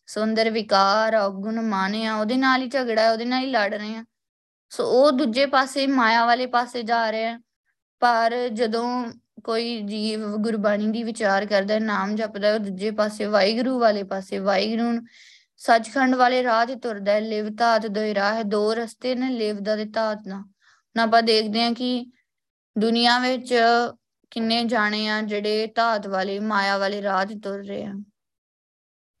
ਸੁੰਦਰ 0.07 0.49
ਵਿਕਾਰ 0.49 1.15
ਔਗੁਣ 1.15 1.61
ਮਾਨਿਆ 1.61 2.15
ਉਹਦੇ 2.15 2.37
ਨਾਲ 2.37 2.61
ਹੀ 2.61 2.67
ਝਗੜਾ 2.67 3.11
ਉਹਦੇ 3.11 3.25
ਨਾਲ 3.25 3.43
ਹੀ 3.43 3.51
ਲੜ 3.51 3.73
ਰਹੇ 3.73 3.95
ਆ। 3.95 4.05
ਸੋ 4.69 4.85
ਉਹ 4.85 5.11
ਦੂਜੇ 5.11 5.45
ਪਾਸੇ, 5.45 5.87
ਮਾਇਆ 5.87 6.25
ਵਾਲੇ 6.25 6.45
ਪਾਸੇ 6.45 6.83
ਜਾ 6.83 7.11
ਰਿਹਾ 7.11 7.39
ਪਰ 7.99 8.49
ਜਦੋਂ 8.49 9.05
ਕੋਈ 9.43 9.81
ਜੀਵ 9.81 10.25
ਗੁਰਬਾਣੀ 10.37 10.87
ਦੀ 10.87 11.03
ਵਿਚਾਰ 11.03 11.45
ਕਰਦਾ 11.45 11.79
ਨਾਮ 11.79 12.15
ਜਪਦਾ 12.15 12.53
ਉਹ 12.53 12.59
ਦੂਜੇ 12.59 12.91
ਪਾਸੇ, 12.91 13.25
ਵਾਹਿਗੁਰੂ 13.25 13.79
ਵਾਲੇ 13.79 14.03
ਪਾਸੇ, 14.03 14.39
ਵਾਹਿਗੁਰੂ 14.39 15.05
ਸੱਚਖੰਡ 15.57 16.15
ਵਾਲੇ 16.15 16.43
ਰਾਹ 16.43 16.65
ਤੇ 16.65 16.75
ਤੁਰਦਾ 16.75 17.19
ਲਿਵ 17.19 17.49
ਧਾਤ 17.55 17.87
ਦੋ 17.87 18.01
ਰਾਹ, 18.15 18.43
ਦੋ 18.43 18.73
ਰਸਤੇ 18.73 19.15
ਨੇ 19.15 19.29
ਲਿਵ 19.29 19.59
ਦਾ 19.59 19.75
ਤੇ 19.75 19.85
ਧਾਤ 19.85 20.27
ਨਾ 20.27 20.45
ਨਾ 20.97 21.03
ਆਪਾਂ 21.03 21.23
ਦੇਖਦੇ 21.23 21.63
ਹਾਂ 21.63 21.71
ਕਿ 21.71 22.11
ਦੁਨੀਆ 22.77 23.19
ਵਿੱਚ 23.19 23.53
ਕਿੰਨੇ 24.31 24.63
ਜਾਣੇ 24.63 25.07
ਆ 25.07 25.21
ਜਿਹੜੇ 25.21 25.67
ਧਾਤ 25.67 26.07
ਵਾਲੇ, 26.07 26.39
ਮਾਇਆ 26.39 26.77
ਵਾਲੇ 26.77 27.01
ਰਾਹ 27.01 27.25
ਤੇ 27.25 27.35
ਤੁਰ 27.35 27.63
ਰਹੇ 27.63 27.85
ਆ। 27.85 27.93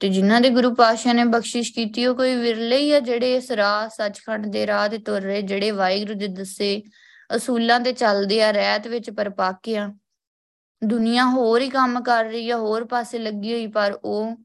ਤੇ 0.05 0.09
ਜਿਨ੍ਹਾਂ 0.09 0.41
ਦੇ 0.41 0.49
ਗੁਰੂ 0.49 0.73
ਪਾਸ਼ਾ 0.75 1.13
ਨੇ 1.13 1.23
ਬਖਸ਼ਿਸ਼ 1.23 1.73
ਕੀਤੀ, 1.73 2.05
ਉਹ 2.05 2.15
ਕੋਈ 2.15 2.35
ਵਿਰਲੇ 2.35 2.77
ਹੀ 2.77 2.91
ਆ 2.91 2.99
ਜਿਹੜੇ 2.99 3.35
ਇਸ 3.35 3.51
ਰਾਹ, 3.51 3.87
ਸੱਚਖੰਡ 3.89 4.45
ਦੇ 4.45 4.67
ਰਾਹ 4.67 4.89
ਤੇ 4.89 4.97
ਤੁਰ 4.97 5.21
ਰਹੇ, 5.21 5.41
ਜਿਹੜੇ 5.41 5.71
ਵਾਹਿਗੁਰੂ 5.71 6.13
ਦੇ 6.13 6.27
ਦੱਸੇ 6.27 6.83
ਅਸੂਲਾਂ 7.35 7.79
ਤੇ 7.79 7.93
ਚੱਲਦੇ 7.93 8.41
ਆ, 8.43 8.51
ਰਹਿਤ 8.51 8.87
ਵਿੱਚ 8.87 9.09
ਪਰਪੱਕ 9.09 9.69
ਆ। 9.69 9.93
ਦੁਨੀਆ 10.83 11.25
ਹੋਰ 11.25 11.61
ਹੀ 11.61 11.69
ਕੰਮ 11.69 12.01
ਕਰ 12.03 12.25
ਰਹੀ 12.25 12.49
ਆ, 12.49 12.57
ਹੋਰ 12.57 12.85
ਪਾਸੇ 12.85 13.19
ਲੱਗੀ 13.19 13.53
ਹੋਈ, 13.53 13.67
ਪਰ 13.67 13.97
ਉਹ 14.03 14.35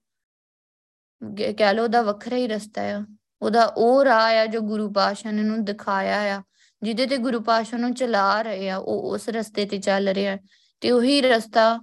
ਕਹਿ 1.59 1.75
ਲੋ 1.75 1.83
ਉਹਦਾ 1.83 2.03
ਵੱਖਰਾ 2.03 2.37
ਹੀ 2.37 2.47
ਰਸਤਾ 2.49 2.83
ਆ। 2.83 3.05
ਉਹਦਾ 3.43 3.65
ਉਹ 3.77 4.05
ਰਾਹ 4.05 4.39
ਆ 4.39 4.47
ਜੋ 4.47 4.61
ਗੁਰੂ 4.61 4.93
ਪਾਸ਼ਾ 4.93 5.31
ਨੇ 5.31 5.43
ਨੂੰ 5.43 5.65
ਦਿਖਾਇਆ 5.65 6.37
ਆ, 6.37 6.43
ਜਿਹਦੇ 6.83 7.07
ਤੇ 7.07 7.17
ਗੁਰੂ 7.17 7.41
ਪਾਸ਼ਾ 7.41 7.77
ਨੂੰ 7.77 7.95
ਚਲਾ 7.95 8.43
ਰਹੇ 8.43 8.71
ਆ, 8.71 8.77
ਉਹ 8.77 9.15
ਉਸ 9.15 9.29
ਰਸਤੇ 9.29 9.67
ਤੇ 9.67 9.79
ਚੱਲ 9.79 10.09
ਰਿਹਾ। 10.09 10.37
ਤੇ 10.81 10.91
ਉਹੀ 10.91 11.21
ਰਸਤਾ, 11.23 11.79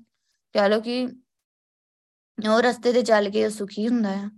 ਕਹਿ 0.53 0.69
ਲੋ 0.69 0.81
ਕਿ 0.81 1.07
ਉਹ 2.49 2.61
ਰਸਤੇ 2.61 2.93
ਤੇ 2.93 3.01
ਚੱਲ 3.01 3.29
ਕੇ 3.29 3.49
ਸੁਖੀ 3.49 3.87
ਹੁੰਦਾ 3.87 4.09
ਆ। 4.09 4.29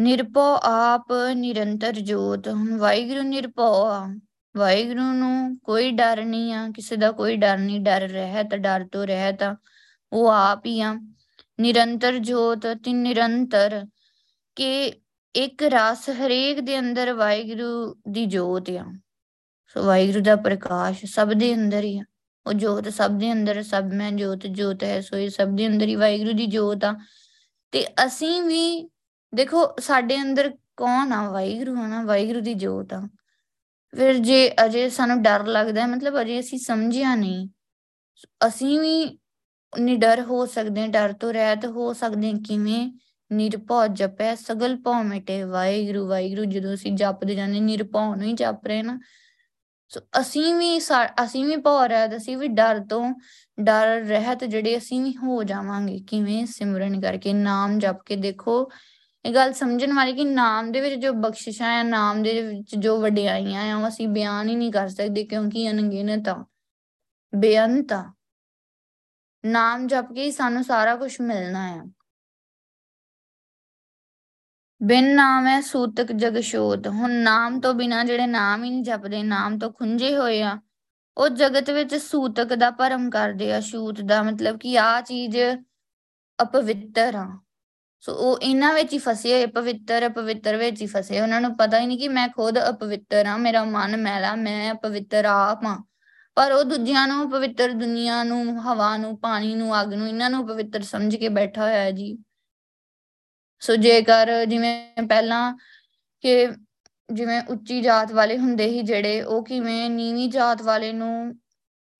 ਨਿਰਭਉ 0.00 0.58
ਆਪ 0.62 1.06
ਨਿਰੰਤਰ 1.34 1.92
ਜੋਤ 1.92 2.48
ਹੁਣ 2.48 2.76
ਵਾਹਿਗੁਰੂ 2.76 3.22
ਨਿਰਭਉ 3.22 3.84
ਆ। 3.84 4.20
ਵਾਹਿਗੁਰੂ 4.56 5.00
ਨੂੰ 5.00 5.58
ਕੋਈ 5.58 5.90
ਡਰ 5.90 6.24
ਨਹੀਂ 6.24 6.52
ਆ, 6.54 6.68
ਕਿਸੇ 6.74 6.96
ਦਾ 6.96 7.12
ਕੋਈ 7.12 7.36
ਡਰ 7.36 7.58
ਨਹੀਂ, 7.58 7.80
ਡਰ 7.80 8.00
ਰਹਿਤ, 8.00 8.46
ਡਰ 8.46 8.86
ਤੋਂ 8.92 9.06
ਰਹਿਤ 9.06 9.42
ਆ, 9.42 9.56
ਉਹ 10.12 10.28
ਆਪ 10.28 10.66
ਹੀ 10.66 10.80
ਆ। 10.80 10.94
ਨਿਰੰਤਰ 11.60 12.18
ਜੋਤ 12.18 12.66
ਤੇ 12.66 12.92
ਨਿਰੰਤਰ, 12.92 13.86
ਕਿ 14.56 14.92
ਇੱਕ 15.34 15.62
ਰਸ 15.62 16.10
ਹਰੇਕ 16.10 16.60
ਦੇ 16.60 16.78
ਅੰਦਰ 16.78 17.12
ਵਾਹਿਗੁਰੂ 17.12 17.96
ਦੀ 18.08 18.26
ਜੋਤ 18.26 18.70
ਆ। 18.70 18.92
ਸੋ 19.66 19.84
ਵਾਹਿਗੁਰੂ 19.84 20.20
ਦਾ 20.20 20.36
ਪ੍ਰਕਾਸ਼ 20.36 21.04
ਸਭ 21.04 21.32
ਦੇ 21.32 21.54
ਅੰਦਰ 21.54 21.84
ਹੀ 21.84 21.98
ਆ। 21.98 22.04
ਉਹ 22.46 22.52
ਜੋਤ 22.52 22.88
ਸਭ 22.88 23.10
ਦੇ 23.10 23.32
ਅੰਦਰ, 23.32 23.62
ਸਭ 23.62 23.84
ਮੈਂ 23.94 24.12
ਜੋਤ 24.12 24.46
ਜੋਤ 24.46 24.84
ਹੈ 24.84 25.00
ਸੋ 25.00 25.16
ਇਹ 25.16 25.30
ਸਭ 25.30 25.48
ਦੇ 25.48 25.66
ਅੰਦਰ 25.66 25.86
ਹੀ 25.86 25.94
ਵਾਹਿਗੁਰੂ 25.94 26.32
ਦੀ 26.32 26.46
ਜੋਤ 26.46 26.84
ਆ। 26.84 26.94
ਤੇ 27.72 27.86
ਅਸੀਂ 27.86 28.42
ਵੀ 28.42 28.90
ਦੇਖੋ, 29.34 29.74
ਸਾਡੇ 29.80 30.22
ਅੰਦਰ 30.22 30.50
ਕੌਣ 30.76 31.12
ਆ? 31.12 31.30
ਵਾਹਿਗੁਰੂ 31.30 31.74
ਹਨਾ 31.74 32.04
ਵਾਹਿਗੁਰੂ 32.04 32.40
ਦੀ 32.40 32.54
ਜੋਤ 32.54 32.92
ਆ। 32.92 33.08
ਫਿਰ 33.96 34.14
ਜੇ 34.14 34.52
ਅਜੇ 34.64 34.88
ਸਾਨੂੰ 34.88 35.22
ਡਰ 35.22 35.46
ਲੱਗਦਾ 35.46 35.86
ਮਤਲਬ 35.86 36.20
ਅਜੇ 36.20 36.40
ਅਸੀਂ 36.40 36.58
ਸਮਝਿਆ 36.58 37.14
ਨਹੀਂ। 37.14 37.48
ਅਸੀਂ 38.46 38.80
ਵੀ 38.80 39.18
ਨਿਡਰ 39.78 40.20
ਹੋ 40.20 40.46
ਸਕਦੇ 40.46 40.80
ਹਾਂ 40.80 40.88
ਡਰ 40.88 41.12
ਤੋਂ 41.12 41.32
ਰਹਿਤ 41.32 41.66
ਹੋ 41.66 41.92
ਸਕਦੇ 41.92 42.32
ਹਾਂ। 42.32 42.38
ਕਿਵੇਂ? 42.38 42.92
ਨਿਰਭਉ 43.32 43.86
ਜਪੈ, 43.86 44.34
ਸਗਲ 44.34 44.76
ਭਉ 44.76 45.02
ਮਿਟੇ। 45.02 45.42
ਵਾਹਿਗੁਰੂ 45.42 46.08
ਵਾਹਿਗੁਰੂ, 46.08 46.44
ਜਦੋਂ 46.44 46.74
ਅਸੀਂ 46.74 46.92
ਜਪਦੇ 46.92 47.34
ਜਾਂਦੇ 47.34 47.60
ਨਿਰਭਉ 47.60 48.14
ਨੂੰ 48.14 48.22
ਹੀ 48.22 48.32
ਜਪ 48.32 48.66
ਰਹੇ 48.66 48.82
ਨਾ। 48.82 49.00
ਸੋ 49.88 50.00
ਅਸੀਂ 50.20 50.54
ਵੀ 50.54 50.78
ਅਸੀਂ 51.24 51.44
ਵੀ 51.46 51.56
ਭਉ 51.56 51.86
ਰਹਿਤ 51.86 52.16
ਅਸੀਂ 52.16 52.36
ਵੀ 52.36 52.48
ਡਰ 52.48 52.80
ਤੋਂ 52.90 53.14
ਡਰ, 53.60 54.00
ਰਹਿਤ 54.00 54.44
ਜਿਹੜੇ 54.44 54.76
ਅਸੀਂ 54.78 55.02
ਵੀ 55.02 55.16
ਹੋ 55.16 55.42
ਜਾਵਾਂਗੇ। 55.44 56.00
ਕਿਵੇਂ 56.08 56.46
ਸਿਮਰਨ 56.46 57.00
ਕਰਕੇ 57.00 57.32
ਨਾਮ 57.32 57.78
ਜਪ 57.78 58.02
ਕੇ 58.06 58.16
ਦੇਖੋ। 58.16 58.70
ਇਹ 59.24 59.34
ਗੱਲ 59.34 59.52
ਸਮਝਣ 59.52 59.92
ਵਾਲੀ 59.92 60.12
ਕਿ 60.12 60.24
ਨਾਮ 60.24 60.72
ਦੇ 60.72 60.80
ਵਿੱਚ 60.80 60.94
ਜੋ 60.94 61.12
ਬਖਸ਼ਿਸ਼ਾਂ 61.12 61.80
ਆ, 61.80 61.82
ਨਾਮ 61.82 62.22
ਦੇ 62.22 62.42
ਵਿੱਚ 62.42 62.74
ਜੋ 62.76 63.00
ਵਡਿਆਈਆਂ 63.00 63.72
ਆ, 63.72 63.76
ਉਹ 63.76 63.88
ਅਸੀਂ 63.88 64.08
ਬਿਆਨ 64.08 64.48
ਹੀ 64.48 64.56
ਨਹੀਂ 64.56 64.72
ਕਰ 64.72 64.88
ਸਕਦੇ 64.88 65.24
ਕਿਉਂਕਿ 65.24 65.70
ਅਣਗਿਣਤ 65.70 66.28
ਆ। 66.28 66.44
ਬੇਅੰਤ 67.34 67.92
ਆ। 67.92 68.12
ਨਾਮ 69.44 69.86
ਜਪ 69.86 70.12
ਕੇ 70.12 70.30
ਸਾਨੂੰ 70.30 70.64
ਸਾਰਾ 70.64 70.96
ਕੁਝ 70.96 71.20
ਮਿਲਣਾ 71.20 71.66
ਆ। 71.74 71.86
ਬਿਨ 74.80 75.14
ਨਾਮ 75.14 75.46
ਹੈ 75.46 75.60
ਸੂਤਕ 75.60 76.12
ਜਗ 76.12 76.38
ਸ਼ੋਤ। 76.40 76.86
ਹੁਣ 76.88 77.10
ਨਾਮ 77.12 77.60
ਤੋਂ 77.60 77.72
ਬਿਨਾ 77.74 78.02
ਜਿਹੜੇ 78.04 78.26
ਨਾਮ 78.26 78.64
ਹੀ 78.64 78.70
ਨਹੀਂ 78.70 78.82
ਜਪਦੇ, 78.82 79.22
ਨਾਮ 79.22 79.58
ਤੋਂ 79.58 79.70
ਖੁੰਝੇ 79.72 80.16
ਹੋਏ 80.16 80.42
ਆ, 80.42 80.58
ਉਹ 81.16 81.28
ਜਗਤ 81.28 81.70
ਵਿੱਚ 81.70 81.94
ਸੂਤਕ 81.94 82.54
ਦਾ 82.54 82.70
ਭਰਮ 82.70 83.08
ਕਰਦੇ 83.10 83.52
ਆ, 83.52 83.60
ਸ਼ੂਤ 83.60 84.00
ਦਾ 84.00 84.22
ਮਤਲਬ 84.22 84.58
ਕਿ 84.58 84.78
ਆ 84.78 85.00
ਚੀਜ਼ 85.00 85.36
ਅਪਵਿੱਤਰ 86.38 87.14
ਆ। 87.14 87.26
ਸੋ 88.00 88.12
ਉਹ 88.12 88.38
ਇਹਨਾਂ 88.42 88.72
ਵਿੱਚ 88.74 88.92
ਹੀ 88.92 88.98
ਫਸੇ 88.98 89.32
ਹੋਏ, 89.32 89.46
ਪਵਿੱਤਰ, 89.46 90.06
ਅਪਵਿੱਤਰ 90.06 90.56
ਵਿੱਚ 90.56 90.80
ਹੀ 90.82 90.86
ਫਸੇ। 90.86 91.20
ਉਹਨਾਂ 91.20 91.40
ਨੂੰ 91.40 91.56
ਪਤਾ 91.56 91.78
ਹੀ 91.80 91.86
ਨਹੀਂ 91.86 91.98
ਕਿ 91.98 92.08
ਮੈਂ 92.08 92.28
ਖੁਦ 92.28 92.58
ਅਪਵਿੱਤਰ 92.70 93.26
ਆ 93.26 93.36
ਮੇਰਾ 93.36 93.64
ਮਨ 93.64 93.96
ਮੈਲਾ, 93.96 94.34
ਮੈਂ 94.34 94.72
ਅਪਵਿੱਤਰ 94.74 95.24
ਆਪ 95.24 95.64
ਆ 95.66 95.76
ਪਰ 96.36 96.52
ਉਹ 96.52 96.64
ਦੂਜਿਆਂ 96.64 97.06
ਨੂੰ, 97.08 97.30
ਪਵਿੱਤਰ 97.30 97.72
ਦੁਨੀਆ 97.72 98.22
ਨੂੰ, 98.24 98.44
ਹਵਾ 98.62 98.96
ਨੂੰ, 98.96 99.18
ਪਾਣੀ 99.20 99.54
ਨੂੰ, 99.54 99.80
ਅੱਗ 99.82 99.92
ਨੂੰ, 99.94 100.08
ਇਹਨਾਂ 100.08 100.30
ਨੂੰ 100.30 100.46
ਪਵਿੱਤਰ 100.46 100.82
ਸਮਝ 100.82 101.14
ਕੇ 101.16 101.28
ਬੈਠਾ 101.28 101.62
ਹੋਇਆ 101.62 101.80
ਹੈ 101.80 101.90
ਜੀ। 101.90 102.16
ਸੋ 103.60 103.76
ਜੇਕਰ 103.76 104.44
ਜਿਵੇਂ 104.44 105.06
ਪਹਿਲਾਂ 105.08 105.54
ਕਿ 106.20 106.48
ਜਿਵੇਂ 107.12 107.42
ਉੱਚੀ 107.48 107.80
ਜਾਤ 107.80 108.12
ਵਾਲੇ 108.12 108.38
ਹੁੰਦੇ 108.38 108.70
ਸੀ 108.70 108.82
ਜਿਹੜੇ, 108.82 109.22
ਉਹ 109.22 109.44
ਕਿਵੇਂ 109.44 109.90
ਨੀਵੀਂ 109.90 110.28
ਜਾਤ 110.28 110.62
ਵਾਲੇ 110.62 110.92
ਨੂੰ 110.92 111.34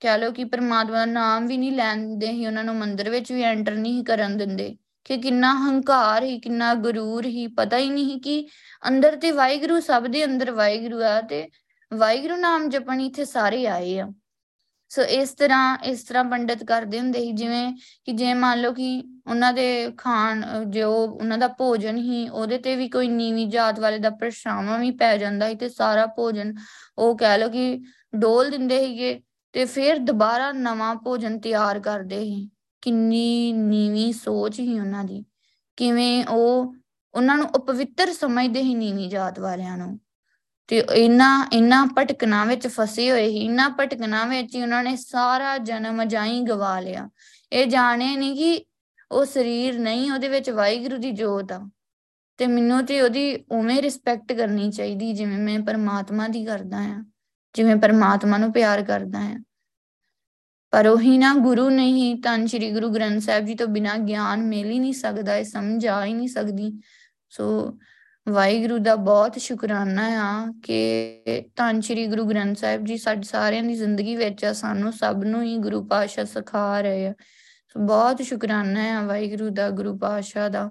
ਕਹਿ 0.01 0.19
ਲਓ 0.19 0.31
ਕਿ 0.31 0.45
ਪਰਮਾਤਮਾ 0.45 0.97
ਦਾ 0.97 1.05
ਨਾਮ 1.05 1.47
ਵੀ 1.47 1.57
ਨਹੀਂ 1.57 1.73
ਲੈਂਦੇ 1.73 2.27
ਸੀ, 2.27 2.47
ਉਹਨਾਂ 2.47 2.65
ਨੂੰ 2.65 2.77
ਮੰਦਿਰ 2.77 3.11
ਵਿੱਚ 3.11 3.33
ਵੀ 3.33 3.43
ਐਂਟਰ 3.43 3.73
ਨਹੀਂ 3.73 4.05
ਕਰਨ 4.05 4.37
ਦਿੰਦੇ। 4.37 4.77
ਕਿ 5.05 5.17
ਕਿੰਨਾ 5.17 5.55
ਹੰਕਾਰ 5.55 6.23
ਹੀ 6.23 6.41
ਕਿੰਨਾ 6.41 6.75
ਗਰੂਰ 6.75 7.27
ਹੀ 7.27 7.47
ਪਤਾ 7.47 7.77
ਹੀ 7.77 7.91
ਨਹੀਂ 7.91 8.21
ਕਿ 8.21 8.49
ਅੰਦਰ 8.89 9.17
ਤੇ 9.17 9.31
ਵਾਹਿਗੁਰੂ, 9.31 9.81
ਸਭ 9.81 10.07
ਦੇ 10.07 10.25
ਅੰਦਰ 10.25 10.51
ਵਾਹਿਗੁਰੂ 10.51 11.03
ਆ 11.03 11.21
ਤੇ 11.21 11.49
ਵਾਹਿਗੁਰੂ 11.95 12.37
ਨਾਮ 12.37 12.69
ਜਪਣ 12.69 13.01
ਇੱਥੇ 13.01 13.25
ਸਾਰੇ 13.25 13.67
ਆਏ 13.67 13.99
ਆ। 13.99 14.13
ਸੋ 14.91 15.03
ਇਸ 15.03 15.31
ਤਰ੍ਹਾਂ 15.35 15.77
ਇਸ 15.85 16.03
ਤਰ੍ਹਾਂ 16.05 16.25
ਪੰਡਤ 16.25 16.63
ਕਰਦੇ 16.65 16.99
ਹੁੰਦੇ 17.01 17.21
ਸੀ, 17.21 17.33
ਜਿਵੇਂ 17.33 17.73
ਕਿ 18.05 18.13
ਜੇ 18.13 18.35
ਮੰਨ 18.35 18.61
ਲਓ 18.61 18.73
ਕਿ 18.73 19.03
ਉਹਨਾਂ 19.27 19.53
ਦੇ 19.53 19.91
ਖਾਣ 19.99 20.45
ਜੋ 20.71 20.91
ਉਹਨਾਂ 20.93 21.39
ਦਾ 21.39 21.49
ਭੋਜਨ 21.49 21.97
ਹੀ, 21.97 22.29
ਉਹਦੇ 22.29 22.59
ਤੇ 22.59 22.75
ਵੀ 22.77 22.89
ਕੋਈ 22.89 23.09
ਨੀਵੀਂ 23.09 23.47
ਜਾਤ 23.49 23.81
ਵਾਲੇ 23.81 23.99
ਦਾ 23.99 24.11
ਪਰਛਾਵਾਂ 24.11 24.79
ਵੀ 24.79 24.91
ਪੈ 24.91 25.17
ਜਾਂਦਾ 25.19 25.49
ਸੀ 25.49 25.55
ਤੇ 25.55 25.69
ਸਾਰਾ 25.69 26.07
ਭੋਜਨ 26.07 26.55
ਉਹ 26.99 27.17
ਕਹਿ 27.19 27.39
ਲਓ 27.39 27.49
ਕਿ 27.49 27.79
ਡੋਲ 28.19 28.51
ਦਿੰਦੇ 28.51 28.85
ਸੀਗੇ 28.87 29.21
ਤੇ 29.55 29.65
ਫਿਰ 29.65 29.99
ਦੁਬਾਰਾ 29.99 30.51
ਨਵਾਂ 30.53 30.95
ਭੋਜਨ 30.95 31.39
ਤਿਆਰ 31.41 31.81
ਕਰਦੇ 31.81 32.25
ਸੀ। 32.25 32.49
ਕਿੰਨੀ 32.83 33.53
ਨੀਵੀਂ 33.53 34.13
ਸੋਚ 34.13 34.59
ਹੀ 34.61 34.79
ਉਹਨਾਂ 34.81 35.05
ਦੀ। 35.05 35.25
ਕਿਵੇਂ 35.79 36.25
ਉਹ, 36.27 36.75
ਉਹਨਾਂ 37.15 37.37
ਨੂੰ 37.37 37.47
ਅਪਵਿੱਤਰ 37.57 38.13
ਸਮਝਦੇ 38.13 38.63
ਹੀ 38.63 38.75
ਨੀਵੀਂ 38.75 39.09
ਜਾਤ 39.11 39.41
ਵਾਲਿਆਂ 39.41 39.77
ਨੂੰ। 39.79 39.99
ਤੇ 40.69 40.77
ਇਹਨਾਂ 40.79 41.47
ਇਹਨਾਂ 41.53 41.87
ਭਟਕਣਾ 41.99 42.45
ਵਿੱਚ 42.45 42.67
ਫਸੇ 42.67 43.11
ਹੋਏ 43.11 43.29
ਸੀ 43.29 43.37
ਇਹਨਾਂ 43.37 43.69
ਭਟਕਣਾ 43.71 44.25
ਵਿੱਚ 44.25 44.55
ਹੀ 44.57 44.63
ਉਹਨਾਂ 44.63 44.83
ਨੇ 44.85 44.97
ਸਾਰਾ 44.97 45.57
ਜਨਮ 45.59 46.05
ਜਾਈ 46.05 46.41
ਗਵਾ 46.41 46.79
ਲਿਆ। 46.81 47.09
ਇਹ 47.53 47.67
ਜਾਣੇ 47.67 48.17
ਨਹੀਂ 48.17 48.37
ਕਿ 48.37 48.65
ਉਹ 49.11 49.25
ਸਰੀਰ 49.25 49.79
ਨਹੀਂ, 49.79 50.13
ਉਹਦੇ 50.13 50.29
ਵਿੱਚ 50.29 50.51
ਵਾਹਿਗੁਰੂ 50.51 50.97
ਦੀ 50.97 51.11
ਜੋਤ 51.11 51.53
ਆ। 51.53 51.69
ਤੇ 52.39 52.47
ਮੈਨੂੰ 52.47 52.85
ਤੇ 52.87 53.01
ਉਹਦੀ 53.03 53.45
ਉਵੇਂ 53.51 53.83
ਰਿਸਪੈਕਟ 53.83 54.33
ਕਰਨੀ 54.33 54.71
ਚਾਹੀਦੀ, 54.71 55.13
ਜਿਵੇਂ 55.13 55.39
ਮੈਂ 55.39 55.59
ਪਰਮਾਤਮਾ 55.61 56.29
ਦੀ 56.29 56.45
ਕਰਦਾ 56.45 56.79
ਆ 56.79 57.05
ਜਿਵੇਂ 57.55 57.77
ਪਰਮਾਤਮਾ 57.77 58.39
ਨੂੰ 58.39 58.53
ਪਿਆਰ 58.53 58.83
ਕਰਦਾ 58.83 59.19
ਆ 59.19 59.39
ਪਰ 60.73 60.87
ਉਹੀ 60.87 61.19
ਨਾ 61.19 61.33
ਗੁਰੂ 61.35 61.69
ਨਹੀਂ 61.71 62.23
ਤਾਂ 62.23 62.47
ਸ੍ਰੀ 62.47 62.71
ਗੁਰੂ 62.73 62.89
ਗ੍ਰੰਥ 62.89 63.23
ਸਾਹਿਬ 63.23 63.45
ਜੀ 63.45 63.55
ਤੋਂ 63.55 63.67
ਬਿਨਾ 63.67 63.97
ਗਿਆਨ 63.99 64.43
ਮਿਲ 64.43 64.71
ਹੀ 64.71 64.79
ਨਹੀਂ 64.79 64.93
ਸਕਦਾ, 64.93 65.37
ਇਹ 65.37 65.45
ਸਮਝ 65.45 65.87
ਆ 65.87 66.05
ਹੀ 66.05 66.15
ਨਹੀਂ 66.15 66.29
ਸਕਦੀ। 66.29 66.73
ਸੋ 67.29 67.79
ਵਾਹਿਗੁਰੂ 68.29 68.79
ਦਾ 68.79 68.95
ਬਹੁਤ 68.97 69.39
ਸ਼ੁਕਰਾਨਾ 69.39 70.07
ਆ 70.23 70.53
ਕਿ 70.65 71.45
ਤਾਂ 71.57 71.81
ਸ੍ਰੀ 71.81 72.07
ਗੁਰੂ 72.07 72.25
ਗ੍ਰੰਥ 72.25 72.59
ਸਾਹਿਬ 72.59 72.85
ਜੀ 72.85 72.97
ਸਾਡੇ 72.97 73.23
ਸਾਰਿਆਂ 73.23 73.63
ਦੀ 73.63 73.75
ਜ਼ਿੰਦਗੀ 73.75 74.17
ਵਿੱਚ 74.17 74.45
ਆ, 74.45 74.53
ਸਾਨੂੰ 74.53 74.93
ਸਭ 74.93 75.23
ਨੂੰ 75.27 75.43
ਹੀ 75.43 75.57
ਗੁਰੂ 75.59 75.85
ਪਾਸ਼ਾ 75.85 76.25
ਸਿਖਾ 76.25 76.81
ਰਹੇ 76.81 77.07
ਆ। 77.07 77.15
ਸੋ 77.69 77.81
ਬਹੁਤ 77.81 78.23
ਸ਼ੁਕਰਾਨਾ 78.23 78.81
ਆ 78.99 79.03
ਵਾਹਿਗੁਰੂ 79.03 79.49
ਦਾ, 79.49 79.71
ਗੁਰੂ 79.71 79.99
ਪਾਸ਼ਾ 79.99 80.49
ਦਾ 80.49 80.71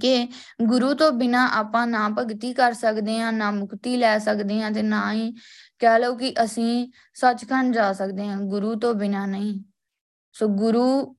ਕਿ 0.00 0.28
ਗੁਰੂ 0.62 0.94
ਤੋਂ 0.94 1.12
ਬਿਨਾ 1.12 1.46
ਆਪਾਂ 1.48 1.86
ਨਾ 1.86 2.08
ਭਗਤੀ 2.08 2.52
ਕਰ 2.52 2.72
ਸਕਦੇ 2.72 3.20
ਆ 3.20 3.30
ਨਾ 3.30 3.50
ਮੁਕਤੀ 3.50 3.96
ਲੈ 3.96 4.18
ਸਕਦੇ 4.18 4.62
ਆ 4.62 4.70
ਤੇ 4.70 4.82
ਨਾ 4.82 5.12
ਹੀ 5.12 5.32
ਕਹਿ 5.78 5.98
ਲਓ 5.98 6.14
ਕਿ 6.16 6.34
ਅਸੀਂ 6.44 6.92
ਸੱਚਖੰਡ 7.14 7.74
ਜਾ 7.74 7.92
ਸਕਦੇ 7.92 8.28
ਹਾਂ, 8.28 8.36
ਗੁਰੂ 8.36 8.74
ਤੋਂ 8.74 8.94
ਬਿਨਾ 8.94 9.26
ਨਹੀਂ। 9.26 9.60
ਸੋ 10.32 10.48
ਗੁਰੂ 10.48 11.16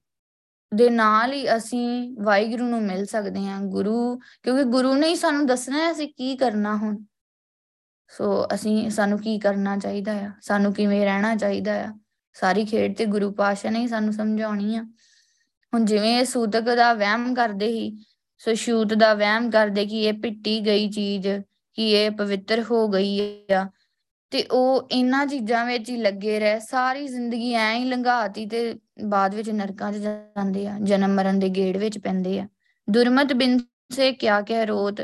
ਦੇ 0.73 0.89
ਨਾਲ 0.89 1.33
ਹੀ 1.33 1.57
ਅਸੀਂ 1.57 2.17
ਵਾਹਿਗੁਰੂ 2.21 2.63
ਨੂੰ 2.63 2.81
ਮਿਲ 2.81 3.05
ਸਕਦੇ 3.05 3.47
ਹਾਂ, 3.47 3.61
ਗੁਰੂ, 3.61 4.17
ਕਿਉਂਕਿ 4.43 4.63
ਗੁਰੂ 4.63 4.95
ਨੇ 4.95 5.07
ਹੀ 5.07 5.15
ਸਾਨੂੰ 5.15 5.45
ਦੱਸਣਾ 5.45 5.77
ਹੈ, 5.77 5.91
ਅਸੀਂ 5.91 6.07
ਕੀ 6.07 6.35
ਕਰਨਾ 6.35 6.75
ਹੁਣ? 6.75 6.97
ਸੋ 8.09 8.47
ਅਸੀਂ, 8.53 8.89
ਸਾਨੂੰ 8.89 9.19
ਕੀ 9.19 9.39
ਕਰਨਾ 9.39 9.77
ਚਾਹੀਦਾ 9.77 10.11
ਆ? 10.11 10.31
ਸਾਨੂੰ 10.41 10.73
ਕਿਵੇਂ 10.73 11.05
ਰਹਿਣਾ 11.05 11.35
ਚਾਹੀਦਾ 11.35 11.85
ਆ? 11.85 11.93
ਸਾਰੀ 12.33 12.65
ਖੇਡ 12.65 12.95
ਤੇ 12.95 13.05
ਗੁਰੂ 13.05 13.31
ਪਾਸ਼ਾ 13.31 13.69
ਨੇ 13.69 13.79
ਹੀ 13.79 13.87
ਸਾਨੂੰ 13.87 14.13
ਸਮਝਾਉਣੀ 14.13 14.75
ਆ। 14.75 14.83
ਹੁਣ 15.73 15.85
ਜਿਵੇਂ 15.85 16.19
ਇਹ 16.19 16.25
ਸੂਤਕ 16.25 16.75
ਦਾ 16.75 16.93
ਵਹਿਮ 16.93 17.33
ਕਰਦੇ 17.33 17.67
ਹੀ, 17.67 17.97
ਸੋ 18.37 18.53
ਸ਼ੂਤ 18.53 18.93
ਦਾ 18.93 19.13
ਵਹਿਮ 19.13 19.49
ਕਰਦੇ 19.49 19.85
ਕਿ 19.85 20.03
ਇਹ 20.03 20.13
ਪਿੱਟੀ 20.13 20.65
ਗਈ 20.65 20.89
ਚੀਜ਼, 20.89 21.27
ਕਿ 21.73 21.91
ਇਹ 21.91 22.11
ਪਵਿੱਤਰ 22.11 22.63
ਹੋ 22.71 22.87
ਗਈ 22.87 23.37
ਆ। 23.51 23.69
ਤੇ 24.31 24.43
ਉਹ 24.43 24.87
ਇਹਨਾਂ 24.91 25.25
ਚੀਜ਼ਾਂ 25.25 25.65
ਵਿੱਚ 25.65 25.89
ਹੀ 25.89 25.97
ਲੱਗੇ 25.97 26.39
ਰਹੇ, 26.39 26.59
ਸਾਰੀ 26.59 27.07
ਜ਼ਿੰਦਗੀ 27.07 27.53
ਐਂ 27.53 27.75
ਹੀ 27.75 27.85
ਲੰਘਾਤੀ 27.85 28.45
ਤੇ 28.45 28.79
ਬਾਅਦ 29.03 29.35
ਵਿੱਚ 29.35 29.49
ਨਰਕਾਂ 29.49 29.91
'ਚ 29.93 29.95
ਜਾਂਦੇ 29.95 30.67
ਆ, 30.67 30.77
ਜਨਮ 30.79 31.15
ਮਰਨ 31.15 31.39
ਦੇ 31.39 31.49
ਗੇੜ 31.49 31.77
ਵਿੱਚ 31.77 31.97
ਪੈਂਦੇ 31.99 32.39
ਆ। 32.39 32.47
ਦੁਰਮਤ 32.87 33.33
ਬਿਨ 33.33 33.57
ਸੇ 33.91 34.11
ਕਿਆ 34.11 34.41
ਕਹਿ 34.41 34.65
ਰੋਤ? 34.65 35.01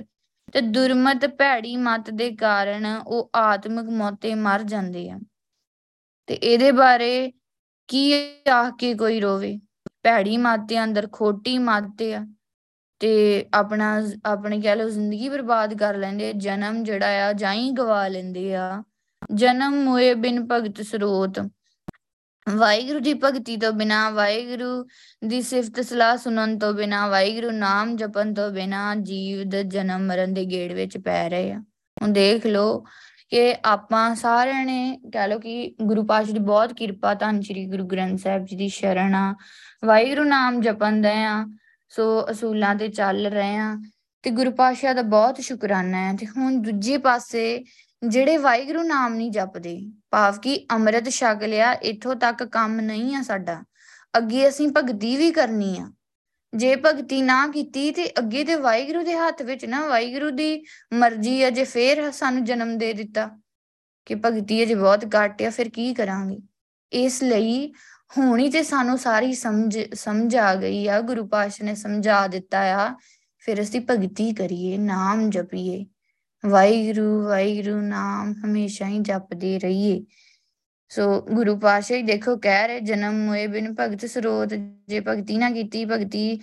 ਤੇ 0.54 0.62
ਦੁਰਮਤ 0.62 1.26
ਭੈੜੀ 1.28 1.76
ਮਤ 1.78 2.10
ਦੇ 2.10 2.30
ਕਾਰਨ 2.32 2.86
ਉਹ 3.08 3.30
ਆਤਮਿਕ 3.36 3.86
ਮੌਤੇ 3.90 4.34
ਮਰ 4.36 4.64
ਜਾਂਦੇ 4.64 5.10
ਆ। 5.10 5.20
ਤੇ 6.28 6.34
ਇਹਦੇ 6.34 6.72
ਬਾਰੇ 6.72 7.32
ਕੀ 7.90 8.12
ਆਖ 8.50 8.74
ਕੇ 8.80 8.94
ਕੋਈ 8.94 9.20
ਰੋਵੇ? 9.20 9.60
ਭੈੜੀ 10.04 10.38
ਮਤ 10.38 10.60
ਦੇ 10.60 10.84
ਅੰਦਰ 10.84 11.08
ਖੋਟੀ 11.12 11.58
ਮਤ 11.58 12.02
ਆ, 12.14 12.26
ਤੇ 13.02 13.46
ਆਪਣਾ 13.54 13.88
ਆਪਣੀ 14.26 14.62
ਕਹਿ 14.62 14.76
ਲਓ 14.76 14.90
ਜ਼ਿੰਦਗੀ 14.90 15.30
ਬਰਬਾਦ 15.30 15.74
ਕਰ 15.74 15.98
ਲੈਂਦੇ 15.98 16.32
ਜਨਮ 16.34 16.84
ਜਿਹੜਾ 16.84 17.28
ਆ 17.28 17.34
ਜਾਈ 17.34 17.70
ਗਵਾ 17.72 18.08
ਲੈਂਦੇ 18.08 18.54
ਆ। 18.56 18.84
ਜਨਮ 19.34 19.84
ਮੋਏ 19.84 20.14
ਬਿਨ 20.14 20.46
ਭਗਤ 20.52 20.82
ਸਰੋਤ। 20.82 21.40
ਵਾਹਿਗੁਰੂ 22.50 23.00
ਦੀ 23.00 23.14
ਭਗਤੀ 23.14 23.58
ਤੋਂ 23.58 23.72
ਬਿਨਾ, 23.72 24.10
ਵਾਹਿਗੁਰੂ 24.10 24.88
ਦੀ 25.28 25.42
ਸਿਫਤ 25.42 25.82
ਸਲਾਹ 25.82 26.18
ਸੁਣਨ 26.18 26.60
ਤੋਂ 26.60 26.74
ਬਿਨਾ, 26.74 27.08
ਵਾਹਿਗੁਰੂ 27.08 27.52
ਨਾਮ 27.52 27.96
ਜਪਣ 27.96 28.34
ਤੋਂ 28.34 28.50
ਬਿਨਾ 28.52 28.96
ਜੀਵ 28.96 29.50
ਦੇ 29.50 29.64
ਜਨਮ 29.64 30.02
ਮਰਨ 30.02 30.34
ਦੇ 30.34 30.46
ਗੇੜ 30.46 30.74
ਵਿੱਚ 30.74 30.98
ਪੈ 30.98 31.30
ਰਹੇ 31.30 31.52
ਆ। 31.52 31.64
ਹੁਣ 32.02 32.10
ਦੇਖ 32.10 32.46
ਲਓ 32.46 32.84
ਕਿ 33.30 33.56
ਆਪਾਂ 33.66 34.16
ਸਾਰਿਆਂ 34.16 34.66
ਨੇ 34.66 35.00
ਕਹ 35.14 35.28
ਲਓ 35.28 35.40
ਕਿ 35.40 35.76
ਗੁਰੂ 35.82 36.06
ਪਾਤਸ਼ਾਹ 36.06 36.34
ਦੀ 36.34 36.40
ਬਹੁਤ 36.40 36.74
ਕਿਰਪਾ, 36.74 37.14
ਧੰਨ 37.14 37.42
ਸ਼੍ਰੀ 37.42 37.66
ਗੁਰੂ 37.66 37.86
ਗ੍ਰੰਥ 37.86 38.20
ਸਾਹਿਬ 38.20 38.46
ਜੀ 38.46 38.56
ਦੀ 38.56 38.70
ਸ਼ਰਨ 38.70 39.16
ਆ। 39.16 39.36
ਵਾਹਿਗੁਰੂ 39.86 40.24
ਨਾਮ 40.24 40.62
ਜਪਣ 40.62 41.02
ਦੇ 41.02 41.24
ਆ, 41.24 41.48
ਸੋ 41.90 42.32
ਅਸੂਲਾਂ 42.32 42.76
ਤੇ 42.76 42.88
ਚੱਲ 42.88 43.28
ਰਹੇ 43.28 43.58
ਆ 43.58 43.78
ਤੇ 44.24 44.30
ਗੁਰੂ 44.30 44.52
ਪਾਤਸ਼ਾਹ 44.52 44.94
ਦਾ 44.94 45.02
ਬਹੁਤ 45.02 45.42
ਸ਼ੁਕਰਾਨਾ 45.42 46.12
ਹੈ। 46.12 46.18
ਤੇ 46.18 46.26
ਹੁਣ 46.26 46.62
ਦੂਜੇ 46.62 46.98
ਪਾਸੇ 46.98 47.64
ਜਿਹੜੇ 48.08 48.38
ਵਾਹਿਗੁਰੂ 48.38 48.84
ਨਾਮ 48.84 49.14
ਨਹੀਂ 49.14 49.32
ਜਪਦੇ, 49.32 49.92
ਭਾਵ 50.12 50.38
ਕਿ 50.38 50.68
ਅੰਮ੍ਰਿਤ 50.72 51.10
ਛਕ 51.10 51.44
ਲਿਆ, 51.44 51.74
ਇੱਥੋਂ 51.74 52.16
ਤੱਕ 52.16 52.44
ਕੰਮ 52.44 52.80
ਨਹੀਂ 52.80 53.16
ਆ 53.16 53.22
ਸਾਡਾ। 53.22 53.64
ਅੱਗੇ 54.18 54.50
ਅਸੀਂ 54.50 54.70
ਭਗਤੀ 54.78 55.18
ਵੀ 55.18 55.32
ਕਰਨੀ 55.32 55.78
ਆ। 55.78 55.92
ਜੇ 56.54 56.76
ਭਗਤੀ 56.76 57.22
ਨਾ 57.22 57.48
ਕੀਤੀ 57.48 57.92
ਤੇ 57.92 58.10
ਅੱਗੇ 58.10 58.44
ਤੇ 58.44 58.56
ਵਾਹਿਗੁਰੂ 58.56 59.04
ਦੇ 59.04 59.16
ਹੱਥ 59.16 59.42
ਵਿੱਚ 59.42 59.66
ਨਾ, 59.66 59.88
ਵਾਹਿਗੁਰੂ 59.88 60.30
ਦੀ 60.30 60.64
ਮਰਜ਼ੀ 60.94 61.44
ਆ, 61.44 61.50
ਜੇ 61.50 61.64
ਫੇਰ 61.64 62.12
ਸਾਨੂੰ 62.12 62.44
ਜਨਮ 62.44 62.78
ਦੇ 62.78 62.94
ਦਿੱਤਾ। 62.94 63.30
ਕਿ 64.06 64.16
ਭਗਤੀ 64.16 64.64
ਅਜੇ 64.64 64.76
ਬਹੁਤ 64.76 65.06
ਘੱਟ 65.06 65.42
ਆ, 65.42 65.50
ਫਿਰ 65.50 65.70
ਕੀ 65.70 65.94
ਕਰਾਂਗੇ? 65.94 66.38
ਇਸ 66.94 67.24
ਲਈ 67.24 67.74
ਹੋਣੀ 68.18 68.50
ਤੇ 68.50 68.64
ਸਾਨੂੰ 68.64 68.98
ਸਾਰੀ 68.98 69.34
ਸਮਝ 69.34 69.80
ਸਮਝ 69.94 70.36
ਆ 70.36 70.56
ਗਈ 70.56 70.88
ਆ, 70.88 71.02
ਗੁਰੂ 71.02 71.28
ਪਾਸ਼ਾ 71.28 71.66
ਨੇ 71.66 71.76
ਸਮਝਾ 71.76 72.28
ਦਿੱਤਾ 72.28 72.60
ਆ, 72.60 72.96
ਫਿਰ 73.40 73.62
ਅਸੀਂ 73.62 73.82
ਭਗਤੀ 73.82 74.34
ਕਰੀਏ, 74.34 74.78
ਨਾਮ 74.78 75.30
ਜਪੀਏ। 75.30 75.86
ਵਾਹਿਗੁਰੂ 76.46 77.24
ਵਾਹਿਗੁਰੂ 77.24 77.82
ਨਾਮ 77.82 78.34
ਹਮੇਸ਼ਾ 78.46 78.88
ਹੀ 78.88 79.00
ਜਪਦੇ 79.00 79.60
ਰਹੀਏ। 79.60 80.06
ਸੋ 80.90 81.22
ਗੁਰੂ 81.22 81.60
ਪਾਸ਼ਾ 81.60 81.96
ਹੀ 81.96 82.02
ਦੇਖੋ 82.02 82.38
ਕਹਿ 82.38 82.68
ਰਹੇ, 82.68 82.80
ਜਨਮ 82.80 83.28
ਹੋਏ 83.28 83.48
ਬਿਨ 83.48 83.76
ਭਗਤ 83.80 84.06
ਸਰੋਤ, 84.06 84.54
ਜੇ 84.88 85.00
ਭਗਤੀ 85.00 85.38
ਨਾ 85.38 85.50
ਕੀਤੀ, 85.50 85.86
ਭਗਤੀ 85.86 86.38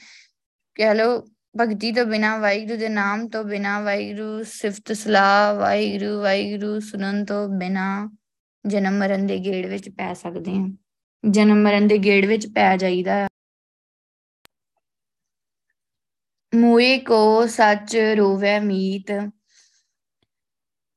ਕਹਿ 0.74 0.94
ਲੋ 0.94 1.20
ਭਗਤੀ 1.60 1.92
ਤੋਂ 1.92 2.04
ਬਿਨਾ, 2.04 2.38
ਵਾਹਿਗੁਰੂ 2.38 2.76
ਦੇ 2.76 2.88
ਨਾਮ 2.88 3.28
ਤੋਂ 3.28 3.44
ਬਿਨਾ, 3.44 3.80
ਵਾਹਿਗੁਰੂ 3.80 4.42
ਸਿਫਤ 4.42 4.92
ਸਲਾਹ, 4.92 5.54
ਵਾਹਿਗੁਰੂ 5.54 6.20
ਵਾਹਿਗੁਰੂ 6.20 6.80
ਸੁਣਨ 6.80 7.24
ਤੋਂ 7.24 7.48
ਬਿਨਾ 7.48 8.10
ਜਨਮ 8.66 8.98
ਮਰਨ 8.98 9.26
ਦੇ 9.26 9.38
ਗੇੜ 9.38 9.66
ਵਿੱਚ 9.66 9.88
ਪੈ 9.88 10.14
ਸਕਦੇ 10.14 10.50
ਹਾਂ। 10.50 10.68
ਜਨਮ 11.30 11.62
ਮਰਨ 11.62 11.86
ਦੇ 11.86 11.98
ਗੇੜ 11.98 12.26
ਵਿੱਚ 12.26 12.46
ਪੈ 12.46 12.76
ਜਾਈਦਾ 12.76 13.26
ਮੂਏ 16.54 16.98
ਕੋ 16.98 17.46
ਸੱਚ 17.46 17.96
ਰੋਵੇ 17.96 18.58
ਮੀਤ 18.60 19.12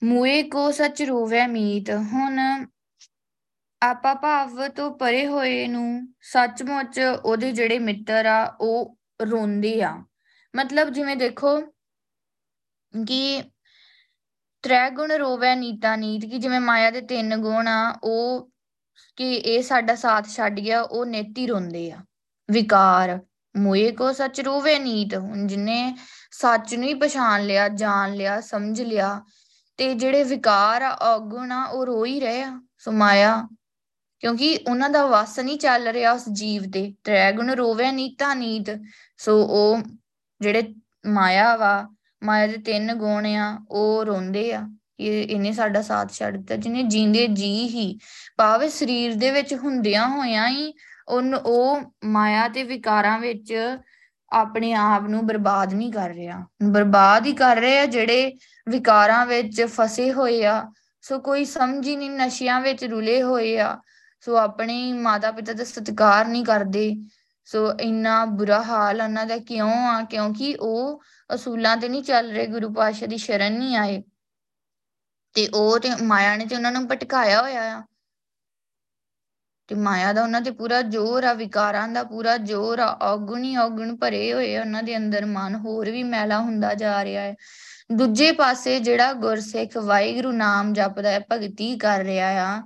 ਮੂਏ 0.03 0.41
ਕੋ 0.43 0.71
ਸੱਚ 0.71 1.01
ਰੋਵੇ 1.01 1.45
ਮੀਤ, 1.47 1.89
ਹੁਣ 1.89 2.39
ਆਪਾ 3.81 4.13
ਭਾਵ 4.13 4.67
ਤੋਂ 4.67 4.89
ਪਰੇ 4.91 5.25
ਹੋਏ 5.27 5.67
ਨੂੰ 5.67 6.13
ਸੱਚਮੁੱਚ 6.21 6.99
ਉਹਦੇ 7.25 7.51
ਜਿਹੜੇ 7.51 7.79
ਮਿੱਤਰ 7.79 8.25
ਆ, 8.25 8.57
ਉਹ 8.61 8.97
ਰੋਂਦੇ 9.21 9.81
ਆ। 9.83 10.03
ਮਤਲਬ 10.55 10.89
ਜਿਵੇਂ 10.89 11.15
ਦੇਖੋ 11.15 11.59
ਕਿ 12.93 13.43
ਤ੍ਰੈ 14.63 14.89
ਗੁਣ 14.89 15.11
ਰੋਵੇ 15.11 15.55
ਨੀਤਾ 15.55 15.95
ਨੀਤ, 15.95 16.25
ਕਿ 16.25 16.37
ਜਿਵੇਂ 16.37 16.59
ਮਾਇਆ 16.59 16.91
ਦੇ 16.91 17.01
ਤਿੰਨ 17.01 17.37
ਗੁਣ 17.37 17.67
ਆ, 17.67 17.99
ਉਹ 18.03 18.51
ਕਿ 19.15 19.33
ਇਹ 19.35 19.61
ਸਾਡਾ 19.63 19.95
ਸਾਥ 19.95 20.27
ਛੱਡ 20.27 20.59
ਗਿਆ, 20.59 20.81
ਉਹ 20.81 21.05
ਨੇਤੀ 21.05 21.47
ਰੋਂਦੇ 21.47 21.91
ਆ। 21.91 21.97
ਵਿਕਾਰ 22.49 23.19
ਮੋਏ 23.57 23.91
ਕੋ 23.91 24.11
ਸੱਚ 24.13 24.41
ਰੋਵੇ 24.41 24.79
ਨੀਤ, 24.79 25.15
ਹੁਣ 25.15 25.47
ਜਿਨੇ 25.47 25.95
ਸੱਚ 26.31 26.75
ਨੂੰ 26.75 26.87
ਹੀ 26.87 26.93
ਪਛਾਣ 26.93 27.45
ਲਿਆ, 27.45 27.69
ਜਾਣ 27.69 28.13
ਲਿਆ, 28.13 28.41
ਸਮਝ 28.41 28.81
ਲਿਆ 28.81 29.21
ਤੇ 29.77 29.93
ਜਿਹੜੇ 29.93 30.23
ਵਿਕਾਰ 30.23 30.81
ਆ, 30.81 30.89
ਔਗੁਣ 30.89 31.51
ਆ, 31.51 31.63
ਉਹ 31.65 31.85
ਰੋ 31.85 32.05
ਹੀ 32.05 32.19
ਰਹੇ 32.19 32.41
ਆ 32.43 32.61
ਸੋ 32.77 32.91
ਮਾਇਆ 32.91 33.47
ਕਿਉਂਕਿ 34.19 34.59
ਉਹਨਾਂ 34.69 34.89
ਦਾ 34.89 35.05
ਵਸ 35.05 35.39
ਨਹੀਂ 35.39 35.57
ਚੱਲ 35.59 35.87
ਰਿਹਾ 35.87 36.11
ਉਸ 36.11 36.23
ਜੀਵ 36.31 36.63
ਤੇ। 36.73 36.93
ਤ੍ਰੈਗੁਣ 37.03 37.51
ਰੋਵੇ 37.51 37.91
ਨੀਤਾ 37.91 38.33
ਨੀਤ 38.33 38.69
ਸੋ 39.17 39.43
ਉਹ 39.43 39.81
ਜਿਹੜੇ 40.41 40.63
ਮਾਇਆ 41.05 41.55
ਵਾ, 41.55 41.89
ਮਾਇਆ 42.23 42.47
ਦੇ 42.47 42.57
ਤਿੰਨ 42.57 42.93
ਗੁਣ 42.93 43.25
ਆ, 43.25 43.65
ਉਹ 43.71 44.05
ਰੋਂਦੇ 44.05 44.53
ਆ 44.53 44.61
ਕਿ 44.97 45.21
ਇਹਨੇ 45.21 45.51
ਸਾਡਾ 45.51 45.81
ਸਾਥ 45.81 46.11
ਛੱਡ 46.11 46.37
ਦਿੱਤਾ। 46.37 46.55
ਜਿਹਨੇ 46.55 46.83
ਜੀਂਦੇ 46.83 47.27
ਜੀ 47.27 47.67
ਹੀ, 47.67 47.97
ਭਾਵੇਂ 48.37 48.69
ਸਰੀਰ 48.69 49.15
ਦੇ 49.15 49.31
ਵਿੱਚ 49.31 49.53
ਹੁੰਦਿਆਂ 49.53 50.07
ਹੋਇਆਂ 50.07 50.49
ਹੀ, 50.49 50.73
ਉਹਨ, 51.07 51.35
ਉਹ 51.35 51.81
ਮਾਇਆ 52.05 52.47
ਤੇ 52.47 52.63
ਵਿਕਾਰਾਂ 52.63 53.19
ਵਿੱਚ 53.19 53.53
ਆਪਣੇ 54.33 54.73
ਆਪ 54.73 55.01
ਨੂੰ 55.01 55.27
ਬਰਬਾਦ 55.27 55.73
ਨਹੀਂ 55.73 55.91
ਕਰ 55.91 56.09
ਰਿਹਾ। 56.09 56.47
ਬਰਬਾਦ 56.63 57.25
ਹੀ 57.25 57.33
ਕਰ 57.33 57.55
ਰਹੇ 57.55 57.79
ਆ 57.79 57.85
ਜਿਹੜੇ 57.85 58.33
ਵਿਕਾਰਾਂ 58.69 59.25
ਵਿੱਚ 59.25 59.61
ਫਸੇ 59.61 60.13
ਹੋਏ 60.13 60.45
ਆ। 60.45 60.71
ਸੋ 61.01 61.19
ਕੋਈ 61.19 61.45
ਸਮਝ 61.45 61.87
ਹੀ 61.87 61.95
ਨਹੀਂ, 61.95 62.11
ਨਸ਼ਿਆਂ 62.11 62.61
ਵਿੱਚ 62.61 62.85
ਰੁਲੇ 62.85 63.23
ਹੋਏ 63.23 63.59
ਆ। 63.59 63.79
ਸੋ 64.21 64.37
ਆਪਣੇ 64.37 64.93
ਮਾਤਾ 64.93 65.31
ਪਿਤਾ 65.31 65.53
ਦਾ 65.53 65.63
ਸਤਿਕਾਰ 65.63 66.25
ਨਹੀਂ 66.25 66.45
ਕਰਦੇ। 66.45 66.95
ਸੋ 67.45 67.73
ਇੰਨਾ 67.73 68.25
ਬੁਰਾ 68.25 68.63
ਹਾਲ 68.63 69.01
ਉਹਨਾਂ 69.01 69.25
ਦਾ 69.25 69.37
ਕਿਉਂ 69.37 69.87
ਆ? 69.87 70.01
ਕਿਉਂਕਿ 70.03 70.55
ਉਹ 70.59 71.01
ਅਸੂਲਾਂ 71.35 71.77
ਤੇ 71.77 71.89
ਨਹੀਂ 71.89 72.03
ਚੱਲ 72.03 72.31
ਰਹੇ, 72.31 72.47
ਗੁਰੂ 72.47 72.73
ਪਾਸ਼ਾ 72.73 73.07
ਦੀ 73.07 73.17
ਸ਼ਰਨ 73.17 73.53
ਨਹੀਂ 73.53 73.75
ਆਏ। 73.75 74.03
ਤੇ 75.33 75.47
ਉਹ 75.47 75.79
ਤੇ 75.79 75.89
ਮਾਇਆ 76.03 76.35
ਨੇ 76.35 76.45
ਤੇ 76.45 76.55
ਉਹਨਾਂ 76.55 76.71
ਨੂੰ 76.71 76.87
ਭਟਕਾਇਆ 76.87 77.41
ਹੋਇਆ 77.41 77.77
ਆ। 77.77 77.83
ਤੇ 79.67 79.75
ਮਾਇਆ 79.75 80.13
ਦਾ 80.13 80.23
ਉਹਨਾਂ 80.23 80.41
ਤੇ 80.41 80.51
ਪੂਰਾ 80.51 80.81
ਜ਼ੋਰ 80.81 81.23
ਆ, 81.23 81.33
ਵਿਕਾਰਾਂ 81.33 81.87
ਦਾ 81.87 82.03
ਪੂਰਾ 82.03 82.37
ਜ਼ੋਰ 82.37 82.79
ਆ, 82.79 82.87
ਔਗਣ 83.01 83.43
ਹੀ 83.43 83.57
ਔਗਣ 83.57 83.95
ਭਰੇ 83.95 84.33
ਹੋਏ 84.33 84.55
ਆ 84.55 84.61
ਉਹਨਾਂ 84.61 84.83
ਦੇ 84.83 84.97
ਅੰਦਰ 84.97 85.25
ਮਨ, 85.25 85.55
ਹੋਰ 85.55 85.91
ਵੀ 85.91 86.03
ਮੈਲਾ 86.03 86.39
ਹੁੰਦਾ 86.39 86.73
ਜਾ 86.73 87.03
ਰਿਹਾ 87.03 87.21
ਹੈ। 87.21 87.35
ਦੂਜੇ 87.91 88.31
ਪਾਸੇ 88.31 88.79
ਜਿਹੜਾ 88.79 89.13
ਗੁਰਸਿੱਖ 89.13 89.77
ਵਾਹਿਗੁਰੂ 89.77 90.31
ਨਾਮ 90.31 90.73
ਜਪਦਾ 90.73 91.09
ਹੈ, 91.09 91.19
ਭਗਤੀ 91.31 91.77
ਕਰ 91.77 91.99
ਰਿਹਾ 91.99 92.27
ਆ, 92.27 92.63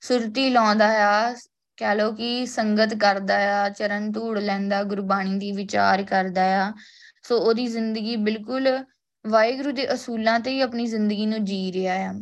ਸੁਰਤੀ 0.00 0.50
ਲਾਉਂਦਾ 0.50 0.86
ਆ, 1.08 1.34
ਕਹਿ 1.76 1.94
ਲੋ 1.94 2.12
ਕਿ 2.12 2.46
ਸੰਗਤ 2.46 2.94
ਕਰਦਾ 2.94 3.62
ਆ, 3.62 3.68
ਚਰਨ 3.68 4.12
ਧੂੜ 4.12 4.38
ਲੈਂਦਾ, 4.38 4.82
ਗੁਰਬਾਣੀ 4.82 5.38
ਦੀ 5.38 5.52
ਵਿਚਾਰ 5.52 6.02
ਕਰਦਾ 6.02 6.66
ਆ। 6.66 6.72
ਸੋ 7.22 7.38
ਉਹਦੀ 7.38 7.66
ਜ਼ਿੰਦਗੀ 7.66 8.16
ਬਿਲਕੁਲ 8.16 8.68
ਵਾਹਿਗੁਰੂ 9.26 9.70
ਦੇ 9.70 9.94
ਅਸੂਲਾਂ 9.94 10.40
ਤੇ 10.40 10.50
ਹੀ 10.50 10.60
ਆਪਣੀ 10.60 10.86
ਜ਼ਿੰਦਗੀ 10.86 11.26
ਨੂੰ 11.26 11.44
ਜੀ 11.44 11.72
ਰਿਹਾ 11.72 11.94
ਆ। 11.94 12.14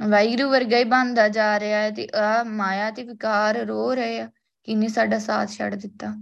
ਵਾਹਿਗੁਰੂ 0.00 0.50
ਵਰਗਾ 0.50 0.76
ਹੀ 0.76 0.84
ਬਣਦਾ 0.84 1.28
ਜਾ 1.28 1.60
ਰਿਹਾ 1.60 1.80
ਹੈ 1.80 1.90
ਤੇ 1.90 2.08
ਆ 2.14 2.42
ਮਾਇਆ 2.42 2.90
ਤੇ 2.90 3.02
ਵਿਕਾਰ 3.02 3.56
ਰੋ 3.56 3.94
ਰਹੇ 3.94 4.20
ਆ, 4.20 4.30
ਕਿ 4.64 4.72
ਇਹਨੇ 4.72 4.88
ਸਾਡਾ 4.88 5.18
ਸਾਥ 5.18 5.50
ਛੱਡ 5.50 5.74
ਦਿੱਤਾ। 5.74 6.14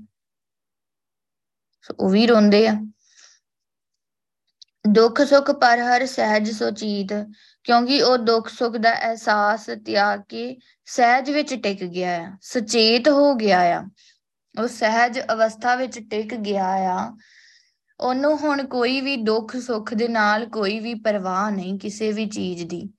ਸੋ 1.82 1.94
ਉਹ 2.00 2.10
ਵੀ 2.10 2.26
ਰੋਂਦੇ 2.26 2.68
ਆ। 2.68 2.74
ਦੁੱਖ 4.88 5.22
ਸੁੱਖ 5.22 5.50
ਪਰ 5.50 5.78
ਹਰ 5.78 6.06
ਸਹਿਜ 6.06 6.50
ਸੋਚੀਤ 6.50 7.12
ਕਿਉਂਕਿ 7.64 8.02
ਉਹ 8.02 8.18
ਦੁੱਖ 8.18 8.48
ਸੁੱਖ 8.48 8.76
ਦਾ 8.76 8.94
ਅਹਿਸਾਸ 8.94 9.66
ਤਿਆਗ 9.86 10.22
ਕੇ 10.28 10.56
ਸਹਿਜ 10.84 11.30
ਵਿੱਚ 11.30 11.54
ਟਿਕ 11.54 11.84
ਗਿਆ 11.84 12.16
ਆ, 12.16 12.32
ਸੁਚੇਤ 12.42 13.08
ਹੋ 13.08 13.34
ਗਿਆ 13.34 13.60
ਆ। 13.60 13.88
ਉਹ 14.62 14.68
ਸਹਿਜ 14.68 15.20
ਅਵਸਥਾ 15.32 15.74
ਵਿੱਚ 15.74 15.98
ਟਿਕ 16.10 16.34
ਗਿਆ 16.34 16.66
ਆ। 16.66 17.16
ਉਹਨੂੰ 18.00 18.36
ਹੁਣ 18.38 18.66
ਕੋਈ 18.66 19.00
ਵੀ 19.00 19.16
ਦੁੱਖ 19.16 19.56
ਸੁੱਖ 19.56 19.94
ਦੇ 19.94 20.08
ਨਾਲ 20.08 20.46
ਕੋਈ 20.46 20.80
ਵੀ 20.80 20.94
ਪਰਵਾਹ 20.94 21.50
ਨਹੀਂ 21.50 21.78
ਕਿਸੇ 21.78 22.12
ਵੀ 22.12 22.26
ਚੀਜ਼ 22.26 22.64
ਦੀ। 22.64 22.93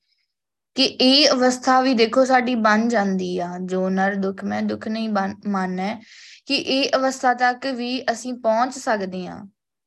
ਕਿ 0.76 0.84
ਇਹ 0.84 1.30
ਅਵਸਥਾ 1.30 1.82
ਵੀ 1.82 1.94
ਦੇਖੋ 1.94 2.26
ਸਾਡੀ 2.26 2.56
ਬਣ 2.56 2.88
ਜਾਂਦੀ 2.88 3.40
ਆ, 3.40 3.50
ਜੋ 3.62 3.90
ਨਰ 3.90 4.16
ਦੁੱਖ, 4.16 4.44
ਮੈਂ 4.44 4.62
ਦੁੱਖ 4.62 4.88
ਨਹੀਂ 4.88 5.10
ਮੰਨ 5.48 5.80
ਹੈ 5.80 6.02
ਕਿ 6.46 6.56
ਇਹ 6.56 6.90
ਅਵਸਥਾ 6.96 7.34
ਤੱਕ 7.34 7.68
ਵੀ 7.68 8.04
ਅਸੀਂ 8.12 8.34
ਪਹੁੰਚ 8.34 8.74
ਸਕਦੇ 8.74 9.28
ਆ 9.28 9.40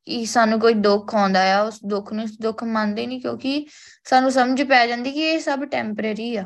ਕਿ 0.04 0.24
ਸਾਨੂੰ 0.26 0.60
ਕੋਈ 0.60 0.74
ਦੁੱਖ 0.74 1.14
ਆਉਂਦਾ 1.14 1.56
ਆ, 1.56 1.60
ਉਸ 1.62 1.80
ਦੁੱਖ 1.86 2.12
ਨੂੰ, 2.12 2.26
ਦੁੱਖ 2.40 2.64
ਮੰਨਦੇ 2.64 3.06
ਨਹੀਂ 3.06 3.20
ਕਿਉਂਕਿ 3.20 3.66
ਸਾਨੂੰ 4.04 4.32
ਸਮਝ 4.32 4.62
ਪੈ 4.62 4.86
ਜਾਂਦੀ 4.86 5.12
ਕਿ 5.12 5.20
ਇਹ 5.20 5.40
ਸਭ 5.40 5.64
ਟੈਂਪਰੇਰੀ 5.64 6.36
ਆ। 6.36 6.44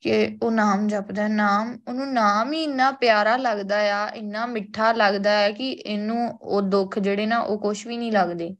ਕਿ 0.00 0.38
ਉਹ 0.42 0.50
ਨਾਮ 0.50 0.88
ਜਪਦਾ, 0.88 1.28
ਨਾਮ, 1.28 1.78
ਉਹਨੂੰ 1.88 2.12
ਨਾਮ 2.12 2.52
ਹੀ 2.52 2.62
ਇੰਨਾ 2.62 2.90
ਪਿਆਰਾ 2.90 3.36
ਲੱਗਦਾ 3.36 3.76
ਆ, 3.76 4.08
ਇੰਨਾ 4.08 4.46
ਮਿੱਠਾ 4.46 4.92
ਲੱਗਦਾ 4.92 5.30
ਹੈ 5.30 5.52
ਕਿ 5.52 5.70
ਇਹਨੂੰ 5.70 6.38
ਉਹ 6.42 6.62
ਦੁੱਖ 6.62 6.98
ਜਿਹੜੇ 6.98 7.26
ਨਾ 7.26 7.38
ਉਹ 7.38 7.58
ਕੁਝ 7.58 7.86
ਵੀ 7.86 7.96
ਨਹੀਂ 7.96 8.12
ਲੱਗਦੇ। 8.12 8.56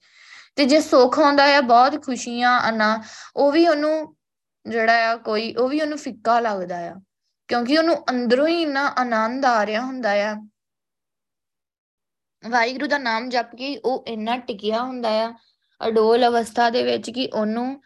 ਤੇ 0.57 0.65
ਜੇ 0.65 0.81
ਸੁੱਖ 0.81 1.19
ਆਉਂਦਾ 1.19 1.57
ਆ, 1.57 1.61
ਬਹੁਤ 1.61 2.05
ਖੁਸ਼ੀਆਂ, 2.05 2.69
ਅਨਾ, 2.69 3.03
ਉਹ 3.37 3.53
ਵੀ 3.53 3.69
ਉਹਨੂੰ 3.69 4.18
ਜਿਹੜਾ 4.69 5.13
ਆ, 5.13 5.17
ਕੋਈ, 5.17 5.55
ਉਹ 5.55 5.69
ਵੀ 5.69 5.81
ਉਹਨੂੰ 5.81 5.99
ਫਿੱਕਾ 5.99 6.41
ਲੱਗਦਾ 6.41 6.79
ਆ। 6.79 6.95
ਕਿਉਂਕਿ 7.49 7.79
ਉਹਨੂੰ 7.79 7.97
ਅੰਦਰੋਂ 8.11 8.49
ਹੀ 8.49 8.63
ਇੰਨਾ 8.63 8.87
ਆਨੰਦ 8.87 9.45
ਆ 9.45 9.67
ਰਿਹਾ 9.67 9.81
ਹੁੰਦਾ 9.81 10.13
ਆ। 10.13 10.37
ਵਾਹਿਗੁਰੂ 12.49 12.87
ਦਾ 12.87 12.99
ਨਾਮ 12.99 13.29
ਜਪ 13.29 13.55
ਕੇ 13.55 13.77
ਉਹ 13.77 14.05
ਇੰਨਾ 14.09 14.37
ਟਿਕਿਆ 14.37 14.83
ਹੁੰਦਾ 14.83 15.09
ਆ, 15.09 15.35
ਅਡੋਲ 15.89 16.27
ਅਵਸਥਾ 16.27 16.71
ਦੇ 16.71 16.83
ਵਿੱਚ 16.83 17.11
ਕਿ 17.11 17.31
ਉਹਨੂੰ 17.35 17.83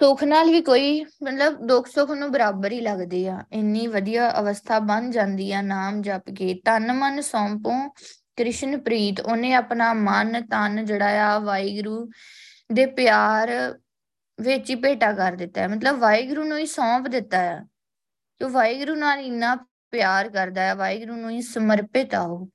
ਸੁੱਖ 0.00 0.24
ਨਾਲ 0.24 0.50
ਵੀ 0.50 0.60
ਕੋਈ, 0.60 1.04
ਮਤਲਬ 1.22 1.66
ਦੁੱਖ 1.66 1.88
ਸੁੱਖ 1.88 2.10
ਨੂੰ 2.10 2.32
ਬਰਾਬਰ 2.32 2.72
ਹੀ 2.72 2.80
ਲੱਗਦੇ 2.80 3.28
ਆ। 3.28 3.44
ਇੰਨੀ 3.52 3.86
ਵਧੀਆ 3.86 4.40
ਅਵਸਥਾ 4.40 4.78
ਬਣ 4.78 5.10
ਜਾਂਦੀ 5.10 5.52
ਆ 5.52 5.62
ਨਾਮ 5.62 6.02
ਜਪ 6.02 6.30
ਕੇ। 6.38 6.54
ਤਨ 6.64 6.92
ਮਨ 6.92 7.20
ਸੌਂਪੋ 7.20 7.88
ਕ੍ਰਿਸ਼ਨ 8.36 8.80
ਪ੍ਰੀਤ, 8.80 9.20
ਉਹਨੇ 9.20 9.52
ਆਪਣਾ 9.54 9.92
ਮਨ 9.94 10.46
ਤਨ 10.46 10.84
ਜਿਹੜਾ 10.84 11.34
ਆ, 11.34 11.38
ਵਾਹਿਗੁਰੂ 11.38 12.10
ਦੇ 12.72 12.86
ਪਿਆਰ 12.86 13.78
ਵਿੱਚ 14.40 14.70
ਹੀ 14.70 14.74
ਭੇਟਾ 14.74 15.12
ਕਰ 15.12 15.32
ਦਿੱਤਾ 15.32 15.60
ਹੈ। 15.60 15.68
ਮਤਲਬ 15.68 15.98
ਵਾਹਿਗੁਰੂ 15.98 16.44
ਨੂੰ 16.44 16.58
ਹੀ 16.58 16.66
ਸੌਂਪ 16.66 17.08
ਦਿੱਤਾ 17.08 17.38
ਹੈ। 17.38 17.64
ਜੋ 18.40 18.48
ਵਾਹਿਗੁਰੂ 18.48 18.94
ਨਾਲ 18.94 19.18
ਇੰਨਾ 19.18 19.56
ਪਿਆਰ 19.90 20.28
ਕਰਦਾ 20.28 20.62
ਹੈ, 20.62 20.74
ਵਾਹਿਗੁਰੂ 20.74 21.16
ਨੂੰ 21.16 21.30
ਹੀ 21.30 21.42
ਸਮਰਪਿਤ 21.42 22.14
ਆ 22.14 22.20
ਉਹ। 22.20 22.48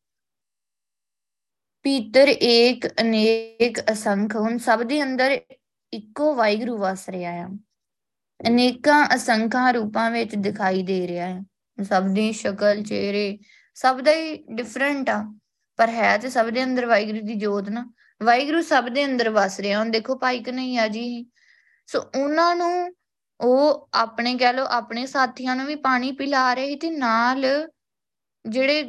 ਪੀਤਰ 1.83 2.27
ਏਕ, 2.41 2.87
ਅਨੇਕ, 3.01 3.91
ਅਸੰਖ, 3.91 4.35
ਹੁਣ 4.35 4.57
ਸਭ 4.57 4.83
ਦੇ 4.83 5.03
ਅੰਦਰ 5.03 5.39
ਇੱਕੋ 5.93 6.35
ਵਾਹਿਗੁਰੂ 6.35 6.77
ਵਸ 6.77 7.09
ਰਿਹਾ 7.09 7.31
ਹੈ। 7.31 7.47
ਅਨੇਕਾਂ 8.47 9.07
ਅਸੰਖਾਂ 9.15 9.73
ਰੂਪਾਂ 9.73 10.11
ਵਿੱਚ 10.11 10.35
ਦਿਖਾਈ 10.35 10.83
ਦੇ 10.83 11.07
ਰਿਹਾ 11.07 11.27
ਹੈ। 11.27 11.41
ਸਭ 11.83 12.03
ਦੀ 12.03 12.31
ਸ਼ਕਲ, 12.31 12.83
ਚਿਹਰੇ 12.83 13.37
ਸਭ 13.75 14.01
ਦਾ 14.01 14.11
ਹੀ 14.11 14.43
ਡਿਫਰੈਂਟ 14.53 15.09
ਆ। 15.09 15.39
ਪਰ 15.77 15.89
ਹੈ 15.89 16.17
ਤੇ 16.17 16.29
ਸਭ 16.29 16.49
ਦੇ 16.49 16.63
ਅੰਦਰ 16.63 16.85
ਵਾਹਿਗੁਰੂ 16.85 17.21
ਦੀ 17.21 17.35
ਜੋਤ 17.35 17.69
ਨਾ। 17.69 17.93
ਵਾਹਿਗੁਰੂ 18.23 18.61
ਸਭ 18.61 18.89
ਦੇ 18.89 19.05
ਅੰਦਰ 19.05 19.29
ਵਸ 19.29 19.59
ਰਿਹਾ। 19.59 19.79
ਹੁਣ 19.79 19.89
ਦੇਖੋ 19.89 20.17
ਭਾਈ 20.17 20.39
ਕਨਈਆ 20.39 20.87
ਜੀ 20.87 21.25
ਸੋ 21.87 21.99
ਉਹਨਾਂ 21.99 22.55
ਨੂੰ 22.55 22.95
ਉਹ 23.41 23.89
ਆਪਣੇ 23.93 24.35
ਕਹਿ 24.37 24.53
ਲੋ 24.53 24.65
ਆਪਣੇ 24.65 25.05
ਸਾਥੀਆਂ 25.05 25.55
ਨੂੰ 25.55 25.65
ਵੀ 25.65 25.75
ਪਾਣੀ 25.75 26.11
ਪਿਲਾ 26.11 26.53
ਰਹੇ 26.53 26.75
ਤੇ 26.75 26.89
ਨਾਲ 26.89 27.45
ਜਿਹੜੇ 28.45 28.83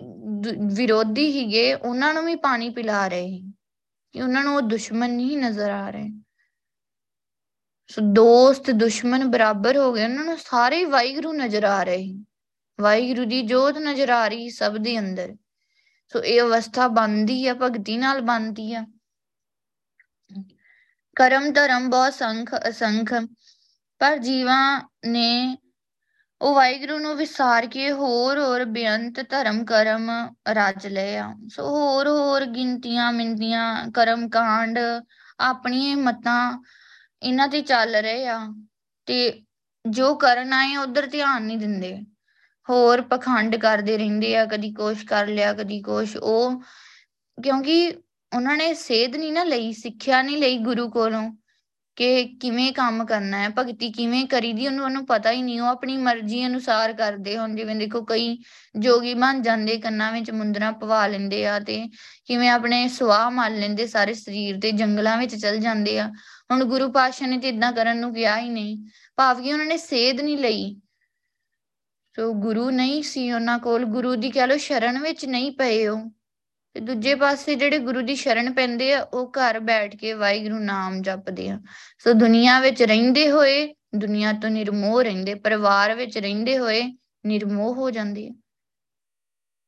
ਵਿਰੋਧੀ 0.74 1.30
ਹੀਗੇ 1.32 1.74
ਉਹਨਾਂ 1.74 2.14
ਨੂੰ 2.14 2.24
ਵੀ 2.24 2.34
ਪਾਣੀ 2.36 2.70
ਪਿਲਾ 2.70 3.08
ਰਹੇ 3.08 3.26
ਸੀ 3.26 3.52
ਕਿ 4.12 4.22
ਉਹਨਾਂ 4.22 4.44
ਨੂੰ 4.44 4.54
ਉਹ 4.56 4.60
ਦੁਸ਼ਮਣ 4.60 5.10
ਨਹੀਂ 5.10 5.38
ਨਜ਼ਰ 5.38 5.70
ਆ 5.70 5.90
ਰਹੇ। 5.90 6.08
ਸੋ 7.86 8.02
ਦੋਸਤ 8.12 8.70
ਦੁਸ਼ਮਣ 8.70 9.24
ਬਰਾਬਰ 9.24 9.76
ਹੋ 9.76 9.92
ਗਏ, 9.92 10.04
ਉਹਨਾਂ 10.04 10.24
ਨੂੰ 10.24 10.38
ਸਾਰੇ 10.38 10.84
ਵਾਹਿਗੁਰੂ 10.84 11.32
ਨਜ਼ਰ 11.32 11.64
ਆ 11.64 11.82
ਰਹੇ 11.82 12.24
ਵਾਹਿਗੁਰੂ 12.80 13.24
ਦੀ 13.24 13.42
ਜੋਤ 13.42 13.78
ਨਜ਼ਰ 13.78 14.10
ਆ 14.10 14.28
ਰਹੀ 14.28 14.50
ਸਭ 14.50 14.76
ਦੇ 14.76 14.98
ਅੰਦਰ। 14.98 15.36
ਸੋ 16.08 16.22
ਇਹ 16.24 16.40
ਅਵਸਥਾ 16.40 16.88
ਬੰਦੀ 16.88 17.46
ਆ, 17.46 17.54
ਭਗਤੀ 17.54 17.96
ਨਾਲ 17.96 18.20
ਬੰਦੀ 18.20 18.74
ਆ। 18.74 18.86
ਕਰਮ 21.16 21.52
ਧਰਮ 21.52 21.88
ਬਹੁਤ 21.90 22.14
ਸੰਖ 22.14 22.54
ਅਸੰਖ, 22.68 23.12
ਪਰ 24.00 24.16
ਜੀਵਾਂ 24.18 24.80
ਨੇ 25.06 25.56
ਉਹ 26.40 26.54
ਵਾਹਿਗੁਰੂ 26.54 26.98
ਨੂੰ 26.98 27.14
ਵਿਸਾਰ 27.16 27.66
ਕੇ 27.66 27.90
ਹੋਰ 27.92 28.38
ਹੋਰ 28.38 28.64
ਬੇਅੰਤ 28.64 29.20
ਧਰਮ 29.30 29.64
ਕਰਮ 29.64 30.10
ਰਚ 30.48 30.86
ਲਏ 30.86 31.16
ਆ। 31.16 31.32
ਸੋ 31.48 31.68
ਹੋਰ 31.68 32.08
ਹੋਰ 32.08 32.44
ਗਿਣਤੀਆਂ 32.46 33.12
ਮਿੰਦੀਆਂ 33.12 33.90
ਕਰਮ 33.90 34.28
ਕਾਂਡ 34.28 34.78
ਆਪਣੀਆਂ 35.40 35.96
ਮਤਾਂ 35.96 36.62
ਇਹਨਾਂ 37.22 37.48
ਤੇ 37.48 37.60
ਚੱਲ 37.62 37.96
ਰਹੇ 37.96 38.26
ਆ 38.28 38.38
ਤੇ 39.08 39.42
ਜੋ 39.84 40.14
ਕਰਨ 40.16 40.52
ਆਏ 40.52 40.76
ਉਧਰ 40.76 41.06
ਧਿਆਨ 41.06 41.42
ਨਹੀਂ 41.42 41.58
ਦਿੰਦੇ। 41.58 41.96
ਹੋਰ 42.68 43.00
ਪਖੰਡ 43.02 43.56
ਕਰਦੇ 43.56 43.96
ਰਹਿੰਦੇ 43.98 44.36
ਆ, 44.36 44.44
ਕਦੀ 44.44 44.72
ਕੋਸ਼ 44.72 45.04
ਕਰ 45.06 45.26
ਲਿਆ, 45.26 45.52
ਕਦੀ 45.52 45.80
ਕੋਸ਼ 45.82 46.16
ਉਹ 46.16 46.60
ਕਿਉਂਕਿ 47.38 47.92
ਉਹਨਾਂ 48.34 48.56
ਨੇ 48.56 48.74
ਸੇਧ 48.74 49.16
ਨਹੀਂ 49.16 49.32
ਨਾ 49.32 49.44
ਲਈ, 49.44 49.72
ਸਿੱਖਿਆ 49.72 50.22
ਨਹੀਂ 50.22 50.38
ਲਈ 50.38 50.58
ਗੁਰੂ 50.58 50.90
ਕੋਲੋਂ 50.90 51.32
ਕਿ 51.96 52.24
ਕਿਵੇਂ 52.24 52.72
ਕੰਮ 52.72 53.04
ਕਰਨਾ 53.04 53.38
ਹੈ, 53.38 53.48
ਭਗਤੀ 53.48 53.92
ਕਿਵੇਂ 53.92 54.26
ਕਰੀਦੀ, 54.26 54.66
ਉਹਨੂੰ 54.66 54.84
ਉਹਨੂੰ 54.84 55.06
ਪਤਾ 55.06 55.30
ਹੀ 55.30 55.42
ਨਹੀਂ, 55.42 55.60
ਉਹ 55.60 55.66
ਆਪਣੀ 55.66 55.96
ਮਰਜ਼ੀ 55.96 56.46
ਅਨੁਸਾਰ 56.46 56.92
ਕਰਦੇ 56.92 57.38
ਹੁਣ, 57.38 57.56
ਜਿਵੇਂ 57.56 57.76
ਦੇਖੋ 57.76 58.04
ਕਈ 58.04 58.38
ਜੋਗੀ 58.78 59.14
ਬਣ 59.14 59.42
ਜਾਂਦੇ, 59.42 59.76
ਕੰਨਾਂ 59.76 60.12
ਵਿੱਚ 60.12 60.30
ਮੁੰਦਰਾ 60.30 60.70
ਪਵਾ 60.70 61.06
ਲੈਂਦੇ 61.06 61.46
ਆ 61.46 61.60
ਤੇ 61.60 61.88
ਕਿਵੇਂ 62.24 62.50
ਆਪਣੇ 62.50 62.88
ਸਵਾਹ 62.88 63.30
ਮਲ 63.30 63.60
ਲੈਂਦੇ, 63.60 63.86
ਸਾਰੇ 63.86 64.14
ਸਰੀਰ 64.14 64.60
ਤੇ 64.60 64.72
ਜੰਗਲਾਂ 64.72 65.18
ਵਿੱਚ 65.18 65.34
ਚਲ 65.34 65.58
ਜਾਂਦੇ 65.58 65.98
ਆ। 65.98 66.12
ਹੁਣ 66.50 66.64
ਗੁਰੂ 66.64 66.92
ਪਾਤਸ਼ਾਹ 66.92 67.28
ਨੇ 67.28 67.38
ਤੇ 67.38 67.48
ਇਦਾਂ 67.48 67.72
ਕਰਨ 67.72 67.98
ਨੂੰ 67.98 68.14
ਕਿਹਾ 68.14 68.38
ਹੀ 68.38 68.48
ਨਹੀਂ, 68.48 68.86
ਭਾਵ 69.16 69.42
ਕਿ 69.42 69.52
ਉਹਨਾਂ 69.52 69.66
ਨੇ 69.66 69.76
ਸੇਧ 69.76 70.20
ਨਹੀਂ 70.20 70.38
ਲਈ। 70.38 70.80
ਸੋ 72.16 72.34
ਗੁਰੂ 72.34 72.70
ਨਹੀਂ 72.70 73.02
ਸੀ 73.02 73.32
ਉਹਨਾਂ 73.32 73.58
ਕੋਲ, 73.58 73.84
ਗੁਰੂ 73.84 74.16
ਦੀ 74.16 74.30
ਕਹ 74.30 74.46
ਲੋ 74.46 74.56
ਸ਼ਰਨ 74.56 74.98
ਵਿੱਚ 74.98 75.26
ਨਹੀਂ 75.26 75.52
ਪਏ 75.52 75.86
ਉਹ। 75.86 76.15
ਤੇ 76.76 76.80
ਦੂਜੇ 76.80 77.14
ਪਾਸੇ 77.14 77.54
ਜਿਹੜੇ 77.54 77.78
ਗੁਰੂ 77.78 78.00
ਦੀ 78.00 78.14
ਸ਼ਰਨ 78.16 78.52
ਪੈਂਦੇ 78.52 78.94
ਆ, 78.94 79.00
ਉਹ 79.00 79.32
ਘਰ 79.32 79.60
ਬੈਠ 79.60 79.96
ਕੇ 79.96 80.12
ਵਾਹਿਗੁਰੂ 80.12 80.58
ਨਾਮ 80.58 81.02
ਜਪਦੇ 81.02 81.48
ਆ। 81.48 81.60
ਸੋ 81.98 82.12
ਦੁਨੀਆ 82.12 82.60
ਵਿੱਚ 82.60 82.82
ਰਹਿੰਦੇ 82.82 83.30
ਹੋਏ, 83.30 83.74
ਦੁਨੀਆ 83.94 84.32
ਤੋਂ 84.32 84.50
ਨਿਰਮੋਹ 84.50 85.02
ਰਹਿੰਦੇ, 85.02 85.34
ਪਰਿਵਾਰ 85.34 85.94
ਵਿੱਚ 85.94 86.18
ਰਹਿੰਦੇ 86.18 86.58
ਹੋਏ 86.58 86.92
ਨਿਰਮੋਹ 87.26 87.74
ਹੋ 87.74 87.90
ਜਾਂਦੇ 87.90 88.28
ਆ। 88.28 88.32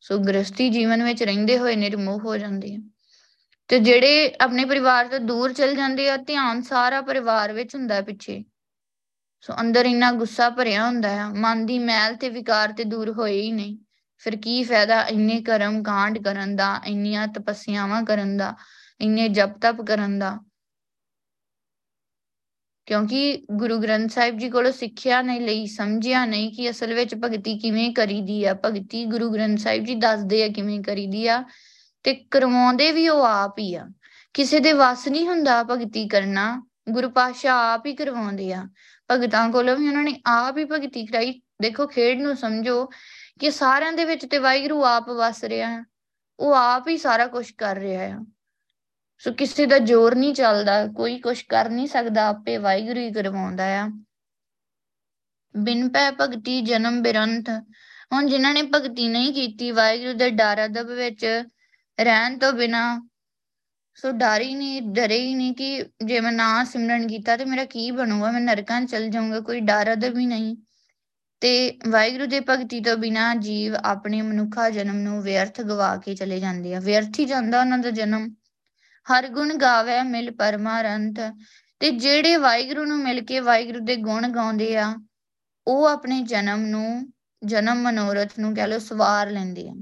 ਸੋ 0.01 0.19
ਗ੍ਰਸਤੀ 0.19 0.69
ਜੀਵਨ 0.69 1.03
ਵਿੱਚ 1.03 1.23
ਰਹਿੰਦੇ 1.23 1.59
ਹੋਏ 1.59 1.77
ਨਿਰਮੋਹ 1.77 2.21
ਹੋ 2.21 2.37
ਜਾਂਦੇ 2.37 2.75
ਆ। 2.75 2.79
ਤੇ 3.69 3.79
ਜਿਹੜੇ 3.79 4.35
ਆਪਣੇ 4.41 4.65
ਪਰਿਵਾਰ 4.65 5.09
ਤੋਂ 5.09 5.19
ਦੂਰ 5.19 5.53
ਚਲ 5.53 5.75
ਜਾਂਦੇ 5.75 6.11
ਆ, 6.11 6.17
ਧਿਆਨ 6.17 6.63
ਸਾਰਾ 6.63 7.01
ਪਰਿਵਾਰ 7.01 7.53
ਵਿੱਚ 7.53 7.75
ਹੁੰਦਾ 7.75 8.01
ਪਿੱਛੇ। 8.01 8.45
ਸੋ 9.41 9.55
ਅੰਦਰ 9.61 9.87
ਇੰਨਾ 9.87 10.13
ਗੁੱਸਾ 10.13 10.51
ਭਰਿਆ 10.51 10.87
ਹੁੰਦਾ 10.87 11.23
ਆ, 11.23 11.29
ਮਨ 11.29 11.67
ਦੀ 11.67 11.79
ਮੈਲ 11.79 12.15
ਤੇ 12.15 12.29
ਵਿਕਾਰ 12.29 12.73
ਤੇ 12.73 12.85
ਦੂਰ 12.85 13.13
ਹੋਏ 13.13 13.41
ਹੀ 13.41 13.53
ਨਹੀਂ। 13.53 13.79
ਫਿਰ 14.19 14.37
ਕੀ 14.37 14.65
ਫਾਇਦਾ 14.65 15.07
ਇੰਨੇ 15.07 15.43
ਕਰਮ 15.43 15.83
ਕਾਂਡ 15.83 16.23
ਕਰਨ 16.23 16.57
ਦਾ, 16.57 16.81
ਇੰਨੀਆਂ 16.87 17.29
ਤਪੱਸਿਆਵਾਂ 17.29 18.03
ਕਰਨ 18.03 18.37
ਦਾ, 18.37 18.55
ਇੰਨੇ 19.01 19.29
ਜਪ 19.29 19.59
ਤਪ 19.59 19.83
ਕਰਨ 19.83 20.19
ਦਾ? 20.19 20.39
ਕਿਉਂਕਿ 22.87 23.47
ਗੁਰੂ 23.51 23.79
ਗ੍ਰੰਥ 23.79 24.11
ਸਾਹਿਬ 24.11 24.39
ਜੀ 24.39 24.51
ਕੋਲੋਂ 24.51 24.73
ਸਿੱਖਿਆ 24.73 25.23
ਨਹੀਂ 25.23 25.41
ਲਈ, 25.41 25.67
ਸਮਝਿਆ 25.67 26.25
ਨਹੀਂ 26.25 26.53
ਕਿ 26.53 26.71
ਅਸਲ 26.71 26.95
ਵਿੱਚ 26.95 27.15
ਭਗਤੀ 27.15 27.59
ਕਿਵੇਂ 27.59 27.95
ਕਰੀਦੀ 27.95 28.45
ਆ। 28.45 28.55
ਭਗਤੀ 28.55 29.05
ਗੁਰੂ 29.05 29.31
ਗ੍ਰੰਥ 29.31 29.59
ਸਾਹਿਬ 29.59 29.85
ਜੀ 29.85 29.95
ਦੱਸਦੇ 29.95 30.45
ਆ 30.45 30.49
ਕਿਵੇਂ 30.49 30.81
ਕਰੀਦੀ 30.81 31.27
ਆ 31.27 31.45
ਤੇ 32.03 32.15
ਕਰਵਾਉਂਦੇ 32.15 32.93
ਵੀ 32.93 33.09
ਉਹ 33.09 33.25
ਆਪ 33.25 33.59
ਹੀ 33.59 33.75
ਆ। 33.75 33.89
ਕਿਸੇ 34.35 34.61
ਦੇ 34.61 34.73
ਵਸ 34.73 35.09
ਨਹੀਂ 35.09 35.29
ਹੁੰਦਾ 35.29 35.63
ਭਗਤੀ 35.63 36.09
ਕਰਨਾ। 36.09 36.63
ਗੁਰੂ 36.91 37.11
ਪਾਸ਼ਾ 37.11 37.75
ਆਪ 37.75 37.87
ਹੀ 37.87 37.95
ਕਰਵਾਉਂਦੇ 37.95 38.53
ਆ। 38.53 38.69
ਭਗਤਾਂ 39.11 39.51
ਕੋਲੋਂ 39.51 39.77
ਵੀ 39.77 39.89
ਉਹਨਾਂ 39.89 40.03
ਨੇ 40.03 40.21
ਆਪ 40.27 40.59
ਹੀ 40.59 40.65
ਭਗਤੀ 40.65 41.07
ਕਰਾਈ। 41.07 41.41
ਦੇਖੋ 41.63 41.87
ਖੇਡ 41.87 42.21
ਨੂੰ 42.21 42.37
ਸਮਝੋ। 42.37 42.91
ਕਿ 43.41 43.51
ਸਾਰਿਆਂ 43.51 43.93
ਦੇ 43.93 44.05
ਵਿੱਚ 44.05 44.27
ਤੇ 44.27 44.39
ਵਾਹਿਗੁਰੂ 44.39 44.85
ਆਪ 44.85 45.09
ਵਸ 45.09 45.45
ਰਿਹਾ 45.45 45.71
ਹੈ, 45.71 45.85
ਉਹ 46.39 46.55
ਆਪ 46.55 46.89
ਹੀ 46.89 46.97
ਸਾਰਾ 46.99 47.27
ਕੁਝ 47.27 47.51
ਕਰ 47.51 47.77
ਰਿਹਾ 47.77 48.03
ਹੈ। 48.03 48.19
ਸੋ 49.19 49.33
ਕਿਸੇ 49.33 49.67
ਦਾ 49.67 49.79
ਜ਼ੋਰ 49.79 50.15
ਨਹੀਂ 50.15 50.35
ਚੱਲਦਾ, 50.35 50.87
ਕੋਈ 50.87 51.19
ਕੁਝ 51.21 51.43
ਕਰ 51.43 51.69
ਨਹੀਂ 51.71 51.87
ਸਕਦਾ, 51.87 52.27
ਆਪੇ 52.29 52.57
ਵਾਹਿਗੁਰੂ 52.59 53.01
ਹੀ 53.01 53.13
ਕਰਵਾਉਂਦਾ 53.13 53.65
ਆ। 53.65 53.89
ਬਿਨ 55.57 55.89
ਪੈ 55.89 56.11
ਭਗਤੀ 56.11 56.61
ਜਨਮ 56.61 57.03
ਬਿਰੰਤ, 57.03 57.51
ਹੁਣ 58.13 58.27
ਜਿਨ੍ਹਾਂ 58.27 58.55
ਨੇ 58.55 58.63
ਭਗਤੀ 58.63 59.09
ਨਹੀਂ 59.09 59.33
ਕੀਤੀ, 59.33 59.71
ਵਾਹਿਗੁਰੂ 59.71 60.13
ਦੇ 60.13 60.31
ਡਰ 60.31 60.65
ਅਦਬ 60.65 60.87
ਵਿੱਚ 60.87 61.45
ਰਹਿਣ 62.01 62.39
ਤੋਂ 62.39 62.53
ਬਿਨਾ 62.53 63.09
ਸੋ 63.95 64.11
ਡਰ 64.11 64.41
ਹੀ 64.41 64.55
ਨਹੀਂ, 64.55 64.83
ਡਰੇ 64.83 65.19
ਹੀ 65.21 65.35
ਨਹੀਂ 65.35 65.55
ਕਿ 65.55 65.85
ਜੇ 66.05 66.21
ਮੈਂ 66.21 66.33
ਨਾ 66.33 66.65
ਸਿਮਰਨ 66.65 67.07
ਕੀਤਾ 67.07 67.37
ਤੇ 67.37 67.45
ਮੇਰਾ 67.45 67.65
ਕੀ 67.65 67.91
ਬਣੂਗਾ, 67.91 68.31
ਮੈਂ 68.31 68.41
ਨਰਕਾਂ 68.41 68.81
'ਚ 68.83 68.91
ਚਲ 68.91 69.09
ਜਾਊਂਗਾ, 69.09 69.41
ਕੋਈ 69.41 69.61
ਡਰ 69.61 69.93
ਅਦਬ 69.93 70.15
ਵੀ 70.15 70.27
ਨਹੀਂ। 70.27 70.57
ਤੇ 71.41 71.79
ਵਾਹਿਗੁਰੂ 71.89 72.27
ਦੇ 72.27 72.41
ਭਗਤੀ 72.41 72.81
ਤੋਂ 72.81 72.97
ਬਿਨਾ 72.97 73.35
ਜੀਵ 73.35 73.75
ਆਪਣੇ 73.75 74.23
ਮਨੁੱਖਾ 74.23 74.71
ਜਨਮ 74.71 74.97
ਨੂੰ 74.97 75.23
ਵਿਅਰਥ 75.23 75.61
ਗਵਾ 75.61 75.97
ਕੇ 75.97 76.15
ਚਲੇ 76.15 76.41
ਜਾਂਦੇ 76.41 76.75
ਆ। 76.75 76.81
ਵਿਅਰਥ 76.81 77.19
ਹੀ 77.19 77.25
ਜਾਂਦਾ 77.25 77.61
ਉਹਨਾਂ 77.61 77.79
ਦਾ 77.79 77.91
ਜਨਮ। 77.91 78.35
ਹਰ 79.07 79.29
ਗੁਣ 79.29 79.55
ਗਾਵੇ 79.55 80.03
ਮਿਲ 80.03 80.31
ਪਰਮਾਰੰਤ 80.31 81.21
ਤੇ 81.81 81.91
ਜਿਹੜੇ 81.91 82.37
ਵਾਹਿਗੁਰੂ 82.37 82.85
ਨੂੰ 82.85 82.99
ਮਿਲ 82.99 83.25
ਕੇ 83.25 83.41
ਵਾਹਿਗੁਰੂ 83.41 83.81
ਦੇ 83.81 83.97
ਗੁਣ 83.97 84.29
ਗਾਉਂਦੇ 84.29 84.77
ਆ, 84.77 84.95
ਉਹ 85.67 85.85
ਆਪਣੇ 85.87 86.23
ਜਨਮ 86.23 86.67
ਨੂੰ, 86.67 87.13
ਜਨਮ 87.45 87.83
ਮਨੋਰਥ 87.83 88.39
ਨੂੰ 88.39 88.55
ਕਹਿ 88.55 88.69
ਲੋ 88.69 88.79
ਸਵਾਰ 88.79 89.31
ਲੈਂਦੇ 89.31 89.69
ਆ। 89.69 89.75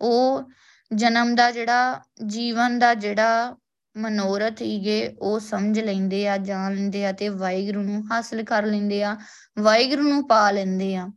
ਉਹ 0.00 0.50
ਜਨਮ 0.94 1.34
ਦਾ 1.34 1.50
ਜਿਹੜਾ, 1.50 2.02
ਜੀਵਨ 2.26 2.78
ਦਾ 2.78 2.94
ਜਿਹੜਾ 2.94 3.56
ਮਨੋਰਥ 3.96 4.62
ਹੀਗੇ, 4.62 5.16
ਉਹ 5.18 5.40
ਸਮਝ 5.40 5.80
ਲੈਂਦੇ 5.80 6.28
ਆ, 6.28 6.36
ਜਾਣ 6.36 6.74
ਲੈਂਦੇ 6.74 7.06
ਆ 7.06 7.12
ਤੇ 7.12 7.28
ਵਾਹਿਗੁਰੂ 7.28 7.82
ਨੂੰ 7.82 8.04
ਹਾਸਲ 8.12 8.42
ਕਰ 8.44 8.66
ਲੈਂਦੇ 8.66 9.02
ਆ, 9.04 9.16
ਵਾਹਿਗੁਰੂ 9.58 10.02
ਨੂੰ 10.02 10.28
ਪਾ 10.28 10.50
ਲੈਂਦੇ 10.50 10.96
ਆ। 10.96 11.08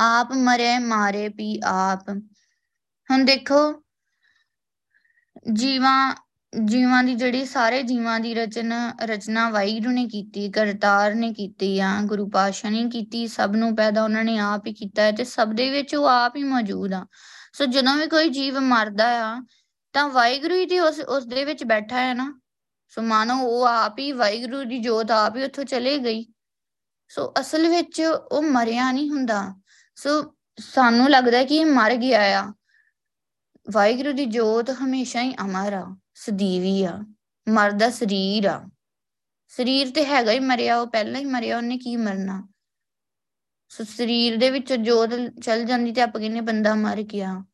ਆਪ 0.00 0.32
ਮਰੇ, 0.32 0.78
ਮਾਰੇ 0.78 1.28
ਪੀ 1.28 1.60
ਆਪ। 1.64 2.10
ਹੁਣ 3.10 3.24
ਦੇਖੋ, 3.24 3.82
ਜੀਵਾਂ 5.52 6.14
ਜੀਵਾਂ 6.64 7.04
ਦੀ 7.04 7.14
ਜਿਹੜੀ 7.14 7.44
ਸਾਰੇ 7.44 7.82
ਜੀਵਾਂ 7.82 8.20
ਦੀ 8.20 8.34
ਰਚਨਾ 8.34 8.94
ਰਚਨਾ 9.02 9.50
ਵਾਹਿਗੁਰੂ 9.50 9.90
ਨੇ 9.90 10.08
ਕੀਤੀ, 10.08 10.50
ਕਰਤਾਰ 10.50 11.14
ਨੇ 11.14 11.32
ਕੀਤੀ 11.32 11.80
ਆ, 11.80 12.00
ਗੁਰੂ 12.02 12.28
ਪਾਤਸ਼ਾਹ 12.28 12.70
ਨੇ 12.70 12.90
ਕੀਤੀ, 12.90 13.26
ਸਭ 13.26 13.52
ਨੂੰ 13.56 13.76
ਪੈਦਾ 13.76 14.04
ਉਹਨਾਂ 14.04 14.24
ਨੇ 14.24 14.38
ਆਪ 14.38 14.66
ਹੀ 14.66 14.72
ਕੀਤਾ 14.72 15.02
ਹੈ 15.02 15.12
ਤੇ 15.12 15.24
ਸਭ 15.24 15.48
ਦੇ 15.48 15.70
ਵਿੱਚ 15.70 15.94
ਉਹ 15.94 16.06
ਆਪ 16.06 16.36
ਹੀ 16.36 16.42
ਮੌਜੂਦ 16.42 16.92
ਆ। 16.92 17.06
ਸੋ 17.54 17.66
ਜਦੋਂ 17.66 17.96
ਵੀ 17.96 18.06
ਕੋਈ 18.06 18.28
ਜੀਵ 18.28 18.58
ਮਰਦਾ 18.58 19.34
ਆ 19.34 19.40
ਤਾਂ 19.92 20.08
ਵਾਹਿਗੁਰੂ 20.08 20.54
ਹੀ 20.54 20.66
ਤੇ 20.66 20.80
ਉਸ 20.80 21.00
ਉਸ 21.00 21.26
ਦੇ 21.26 21.44
ਵਿੱਚ 21.44 21.64
ਬੈਠਾ 21.64 22.00
ਹੈ 22.00 22.14
ਨਾ। 22.14 22.40
ਸੋ 22.88 23.02
ਮਾਨੋ 23.02 23.42
ਉਹ 23.42 23.64
ਆਪ 23.64 23.98
ਹੀ 23.98 24.12
ਵਾਹਿਗੁਰੂ 24.12 24.64
ਦੀ 24.64 24.78
ਜੋਤ 24.78 25.10
ਆਪ 25.10 25.36
ਹੀ 25.36 25.44
ਉੱਥੋਂ 25.44 25.64
ਚਲੇ 25.64 25.98
ਗਈ। 25.98 26.26
ਸੋ 27.08 27.32
ਅਸਲ 27.40 27.68
ਵਿੱਚ 27.68 28.00
ਉਹ 28.32 28.42
ਮਰਿਆ 28.42 28.92
ਨਹੀਂ 28.92 29.10
ਹੁੰਦਾ। 29.10 29.54
ਸੋ 29.96 30.34
ਸਾਨੂੰ 30.58 31.10
ਲੱਗਦਾ 31.10 31.44
ਕਿ 31.44 31.56
ਇਹ 31.56 31.66
ਮਰ 31.66 31.96
ਗਿਆ 31.96 32.20
ਆ। 32.20 32.52
ਵਾਹਿਗੁਰੂ 33.72 34.12
ਦੀ 34.12 34.24
ਜੋਤ 34.26 34.70
ਹਮੇਸ਼ਾ 34.70 35.22
ਹੀ 35.22 35.34
ਅਮਰ 35.40 35.72
ਆ, 35.72 35.96
ਸਦੀਵੀ 36.14 36.84
ਆ, 36.84 36.98
ਮਰਦਾ 37.48 37.90
ਸਰੀਰ 37.90 38.46
ਆ। 38.46 38.68
ਸਰੀਰ 39.48 39.90
ਤੇ 39.90 40.04
ਹੈਗਾ 40.04 40.32
ਹੀ 40.32 40.38
ਮਰਿਆ, 40.38 40.78
ਉਹ 40.78 40.86
ਪਹਿਲਾਂ 40.86 41.20
ਹੀ 41.20 41.24
ਮਰਿਆ, 41.24 41.56
ਉਹਨੇ 41.56 41.78
ਕੀ 41.78 41.96
ਮਰਨਾ? 41.96 42.48
ਸੋ 43.68 43.84
ਸਰੀਰ 43.84 44.36
ਦੇ 44.36 44.50
ਵਿੱਚ 44.50 44.72
ਜੋਤ 44.72 45.10
ਚਲ 45.42 45.64
ਜਾਂਦੀ 45.64 45.92
ਤੇ 45.92 46.00
ਆਪਾਂ 46.00 46.20
ਕਹਿੰਦੇ 46.20 46.40
ਬੰਦਾ 46.40 46.74
ਮਰ 46.74 47.02
ਗਿਆ। 47.02 47.44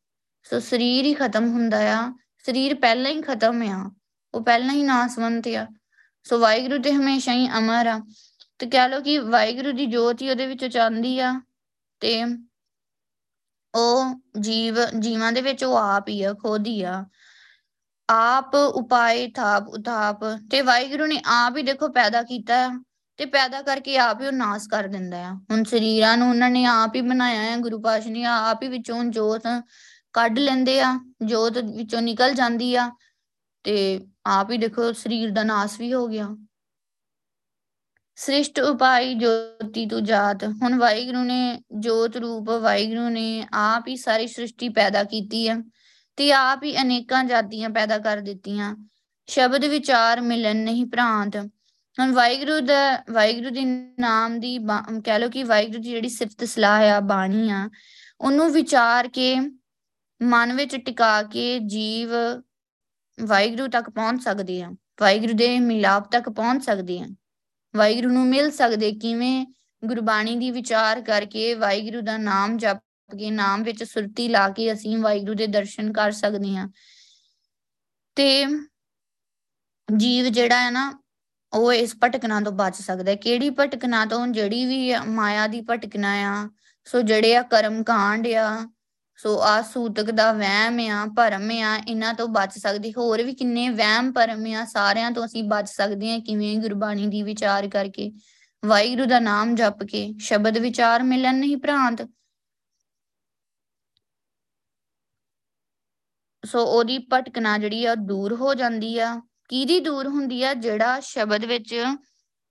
ਸੋ 0.43 0.59
ਸਰੀਰ 0.59 1.05
ਹੀ 1.05 1.13
ਖਤਮ 1.13 1.47
ਹੁੰਦਾ 1.47 1.99
ਆ। 1.99 2.13
ਸਰੀਰ 2.45 2.75
ਪਹਿਲਾਂ 2.75 3.11
ਹੀ 3.11 3.21
ਖਤਮ 3.21 3.61
ਆ, 3.61 3.91
ਉਹ 4.33 4.43
ਪਹਿਲਾਂ 4.43 4.75
ਹੀ 4.75 4.83
ਨਾਸਵੰਤ 4.83 5.47
ਆ। 5.47 5.67
ਸੋ 6.23 6.39
ਵਾਹਿਗੁਰੂ 6.39 6.81
ਤੇ 6.81 6.93
ਹਮੇਸ਼ਾ 6.93 7.33
ਹੀ 7.33 7.49
ਅਮਰ 7.57 7.87
ਆ। 7.87 7.99
ਤੇ 8.59 8.65
ਕਹਿ 8.65 8.89
ਲੋ 8.89 9.01
ਕਿ 9.01 9.17
ਵਾਹਿਗੁਰੂ 9.17 9.71
ਦੀ 9.71 9.85
ਜੋਤ 9.85 10.21
ਹੀ 10.21 10.29
ਉਹਦੇ 10.29 10.45
ਵਿੱਚੋਂ 10.45 10.69
ਚਾਂਦੀ 10.69 11.19
ਆ 11.19 11.41
ਤੇ 11.99 12.23
ਉਹ 13.75 14.21
ਜੀਵ, 14.39 14.75
ਜੀਵਾਂ 14.99 15.31
ਦੇ 15.31 15.41
ਵਿੱਚ 15.41 15.63
ਉਹ 15.63 15.75
ਆਪ 15.77 16.09
ਹੀ 16.09 16.23
ਆ, 16.23 16.33
ਖੁਦ 16.33 16.67
ਹੀ 16.67 16.81
ਆ। 16.83 17.05
ਆਪ 18.09 18.55
ਉਪਾਏ 18.55 19.27
ਥਾਪ 19.31 19.67
ਉਤਾਪ 19.67 20.19
ਤੇ 20.51 20.61
ਵਾਹਿਗੁਰੂ 20.61 21.05
ਨੇ 21.05 21.21
ਆਪ 21.25 21.57
ਹੀ 21.57 21.63
ਦੇਖੋ 21.63 21.87
ਪੈਦਾ 21.87 22.21
ਕੀਤਾ 22.23 22.67
ਤੇ 23.17 23.25
ਪੈਦਾ 23.25 23.61
ਕਰਕੇ 23.61 23.97
ਆਪ 23.97 24.21
ਹੀ 24.21 24.27
ਉਹ 24.27 24.31
ਨਾਸ 24.31 24.67
ਕਰ 24.67 24.83
ਦਿੰਦਾ 24.83 25.17
ਆ। 25.17 25.33
ਹੁਣ 25.51 25.63
ਸਰੀਰਾਂ 25.63 26.17
ਨੂੰ 26.17 26.29
ਉਹਨਾਂ 26.29 26.49
ਨੇ 26.49 26.65
ਆਪ 26.65 26.95
ਹੀ 26.95 27.01
ਬਣਾਇਆ 27.01 27.41
ਹੈ 27.41 27.57
ਗੁਰੂ 27.57 27.81
ਪਾਸ਼ਾ 27.81 28.09
ਨੇ 28.09 28.23
ਆਪ 28.23 28.63
ਹੀ 28.63 28.67
ਵਿੱਚੋਂ 28.67 29.03
ਜੋਤ 29.03 29.47
ਕੱਢ 30.13 30.39
ਲੈਂਦੇ 30.39 30.79
ਆ, 30.81 30.93
ਜੋਤ 31.25 31.57
ਵਿੱਚੋਂ 31.57 32.01
ਨਿਕਲ 32.01 32.33
ਜਾਂਦੀ 32.33 32.73
ਆ, 32.75 32.89
ਤੇ 33.65 34.07
ਆਪ 34.25 34.51
ਹੀ 34.51 34.57
ਦੇਖੋ 34.57 34.91
ਸਰੀਰ 34.93 35.31
ਦਾ 35.31 35.43
ਨਾਸ 35.43 35.79
ਵੀ 35.79 35.93
ਹੋ 35.93 36.07
ਗਿਆ। 36.07 36.27
ਸ੍ਰਿਸ਼ਟ 38.17 38.59
ਉਪਾਈ 38.59 39.13
ਜੋਤੀ 39.13 39.85
ਤੂ 39.85 39.99
ਜਾਤ, 39.99 40.43
ਹੁਣ 40.43 40.77
ਵਾਹਿਗੁਰੂ 40.77 41.23
ਨੇ 41.23 41.61
ਜੋਤ 41.79 42.17
ਰੂਪ 42.17 42.49
ਵਾਹਿਗੁਰੂ 42.51 43.09
ਨੇ 43.09 43.47
ਆਪ 43.53 43.87
ਹੀ 43.87 43.95
ਸਾਰੀ 43.97 44.27
ਸ੍ਰਿਸ਼ਟੀ 44.27 44.69
ਪੈਦਾ 44.69 45.03
ਕੀਤੀ 45.03 45.47
ਆ, 45.47 45.55
ਤੇ 46.17 46.31
ਆਪ 46.31 46.63
ਹੀ 46.63 46.75
ਅਨੇਕਾਂ 46.81 47.23
ਜਾਤੀਆਂ 47.23 47.69
ਪੈਦਾ 47.69 47.97
ਕਰ 47.97 48.17
ਦਿੱਤੀਆਂ। 48.21 48.75
ਸ਼ਬਦ 49.29 49.65
ਵਿਚਾਰ 49.65 50.21
ਮਿਲਨ 50.21 50.57
ਨਹੀਂ 50.57 50.85
ਭ੍ਰਾਂਤ। 50.85 51.35
ਹੁਣ 51.97 52.11
ਵਾਹਿਗੁਰੂ 52.11 52.59
ਦਾ, 52.59 53.03
ਵਾਹਿਗੁਰੂ 53.11 53.49
ਦੇ 53.49 53.63
ਨਾਮ 53.99 54.39
ਦੀ 54.39 54.57
ਕਹਿ 55.05 55.19
ਲੋ 55.19 55.29
ਕਿ 55.29 55.43
ਵਾਹਿਗੁਰੂ 55.43 55.81
ਦੀ 55.81 55.89
ਜਿਹੜੀ 55.89 56.09
ਸਿਫਤ 56.09 56.43
ਸਲਾਹ 56.43 56.89
ਆ, 56.89 56.99
ਬਾਣੀ 56.99 57.49
ਆ, 57.49 57.69
ਉਹਨੂੰ 58.21 58.51
ਵਿਚਾਰ 58.51 59.07
ਕੇ 59.07 59.35
ਮਨ 60.21 60.53
ਵਿੱਚ 60.53 60.75
ਟਿਕਾ 60.75 61.23
ਕੇ 61.23 61.59
ਜੀਵ 61.59 62.09
ਵਾਹਿਗੁਰੂ 63.21 63.67
ਤੱਕ 63.67 63.89
ਪਹੁੰਚ 63.89 64.23
ਸਕਦੇ 64.23 64.61
ਆ 64.61 64.71
ਵਾਹਿਗੁਰੂ 65.01 65.33
ਦੇ 65.33 65.59
ਮਿਲਾਪ 65.59 66.11
ਤੱਕ 66.11 66.29
ਪਹੁੰਚ 66.29 66.65
ਸਕਦੇ 66.65 66.99
ਆ 66.99 67.07
ਵਾਹਿਗੁਰੂ 67.75 68.09
ਨੂੰ 68.09 68.27
ਮਿਲ 68.27 68.51
ਸਕਦੇ 68.51 68.91
ਕਿਵੇਂ 68.91 69.45
ਗੁਰਬਾਣੀ 69.85 70.35
ਦੀ 70.35 70.51
ਵਿਚਾਰ 70.51 71.01
ਕਰਕੇ 71.01 71.53
ਵਾਹਿਗੁਰੂ 71.53 72.01
ਦਾ 72.01 72.17
ਨਾਮ 72.17 72.57
ਜਪ 72.57 72.77
ਕੇ, 73.17 73.31
ਨਾਮ 73.31 73.63
ਵਿੱਚ 73.63 73.83
ਸੁਰਤੀ 73.83 74.27
ਲਾ 74.27 74.49
ਕੇ 74.49 74.73
ਅਸੀਂ 74.73 74.97
ਵਾਹਿਗੁਰੂ 74.97 75.33
ਦੇ 75.33 75.47
ਦਰਸ਼ਨ 75.47 75.91
ਕਰ 75.91 76.11
ਸਕਦੇ 76.11 76.55
ਹਾਂ। 76.55 76.69
ਤੇ 78.15 78.45
ਜੀਵ 79.97 80.25
ਜਿਹੜਾ 80.25 80.61
ਹੈ 80.61 80.71
ਨਾ, 80.71 81.03
ਉਹ 81.53 81.73
ਇਸ 81.73 81.95
ਭਟਕਣਾ 82.03 82.41
ਤੋਂ 82.41 82.51
ਬਚ 82.51 82.75
ਸਕਦਾ 82.75 83.11
ਹੈ। 83.11 83.15
ਕਿਹੜੀ 83.15 83.49
ਭਟਕਣਾ 83.49 84.05
ਤੋਂ? 84.05 84.27
ਜਿਹੜੀ 84.27 84.65
ਵੀ 84.65 84.95
ਮਾਇਆ 85.07 85.47
ਦੀ 85.47 85.61
ਭਟਕਣਾ 85.61 86.11
ਆ, 86.11 86.49
ਸੋ 86.85 87.01
ਜਿਹੜੇ 87.01 87.35
ਆ 87.35 87.41
ਕਰਮ 87.41 87.83
ਕਾਂਡ 87.83 88.27
ਆ 88.27 88.69
ਸੋ 89.19 89.39
ਆ 89.41 89.61
ਸੂਤਕ 89.61 90.11
ਦਾ 90.11 90.31
ਵਹਿਮ 90.33 90.79
ਆ, 90.79 91.05
ਭਰਮ 91.17 91.51
ਆ, 91.51 91.77
ਇਹਨਾਂ 91.87 92.13
ਤੋਂ 92.13 92.27
ਬਚ 92.27 92.57
ਸਕਦੀ, 92.57 92.93
ਹੋਰ 92.97 93.23
ਵੀ 93.23 93.33
ਕਿੰਨੇ 93.33 93.69
ਵਹਿਮ, 93.69 94.11
ਭਰਮ 94.11 94.45
ਆ, 94.53 94.65
ਸਾਰਿਆਂ 94.65 95.11
ਤੋਂ 95.11 95.25
ਅਸੀਂ 95.25 95.43
ਬਚ 95.43 95.69
ਸਕਦੇ 95.69 96.11
ਹਾਂ, 96.11 96.19
ਕਿਵੇਂ 96.19 96.57
ਗੁਰਬਾਣੀ 96.57 97.07
ਦੀ 97.07 97.23
ਵਿਚਾਰ 97.23 97.67
ਕਰਕੇ। 97.67 98.11
ਵਾਹਿਗੁਰੂ 98.65 99.05
ਦਾ 99.05 99.19
ਨਾਮ 99.19 99.55
ਜਪ 99.55 99.83
ਕੇ 99.83 100.13
ਸ਼ਬਦ 100.19 100.57
ਵਿਚਾਰ 100.57 101.03
ਮਿਲਣ 101.03 101.35
ਨਹੀਂ 101.35 101.57
ਭ੍ਰਾਂਤ। 101.57 102.07
ਸੋ 106.45 106.65
ਉਹਦੀ 106.65 106.97
ਭਟਕਣਾ 107.13 107.57
ਜਿਹੜੀ 107.57 107.85
ਆ 107.85 107.95
ਦੂਰ 107.95 108.33
ਹੋ 108.33 108.53
ਜਾਂਦੀ 108.53 108.99
ਆ। 108.99 109.21
ਕਿਹਦੀ 109.49 109.79
ਦੂਰ 109.79 110.07
ਹੁੰਦੀ 110.07 110.43
ਆ? 110.43 110.53
ਜਿਹੜਾ 110.53 110.99
ਸ਼ਬਦ 110.99 111.45
ਵਿੱਚ 111.45 111.75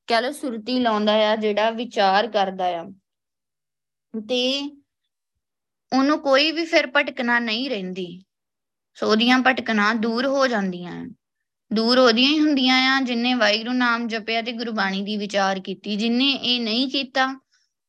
ਕਹਿ 0.07 0.23
ਲੋ 0.23 0.33
ਸੁਰਤੀ 0.33 0.81
ਲਾਉਂਦਾ 0.81 1.13
ਆ, 1.13 1.37
ਜਿਹੜਾ 1.37 1.71
ਵਿਚਾਰ 1.71 2.29
ਕਰਦਾ 2.29 2.65
ਆ। 2.65 2.85
ਤੇ 4.29 4.43
ਉਹਨੂੰ 5.93 6.19
ਕੋਈ 6.19 6.51
ਵੀ 6.53 6.65
ਫਿਰ 6.65 6.87
ਭਟਕਣਾ 6.87 7.39
ਨਹੀਂ 7.39 7.71
ਰਹਿੰਦੀ। 7.71 8.25
ਸੋ 8.95 9.11
ਉਹਦੀਆਂ 9.11 9.39
ਭਟਕਣਾ 9.39 9.93
ਦੂਰ 9.95 10.27
ਹੋ 10.27 10.47
ਜਾਂਦੀਆਂ 10.47 11.07
ਦੂਰ 11.71 11.99
ਉਹਦੀਆਂ 11.99 12.31
ਹੀ 12.31 12.39
ਹੁੰਦੀਆਂ 12.41 12.77
ਆ 12.97 13.01
ਜਿਨਨੇ 13.01 13.35
ਵਾਹਿਗੁਰੂ 13.35 13.73
ਨਾਮ 13.73 14.07
ਜਪਿਆ 14.09 14.43
ਤੇ 14.43 14.53
ਗੁਰਬਾਣੀ 14.53 15.03
ਦੀ 15.03 15.17
ਵਿਚਾਰ 15.17 15.61
ਕੀਤੀ 15.61 15.97
ਜਿਨਨੇ 15.97 16.31
ਇਹ 16.31 16.61
ਨਹੀਂ 16.61 16.89
ਕੀਤਾ, 16.89 17.27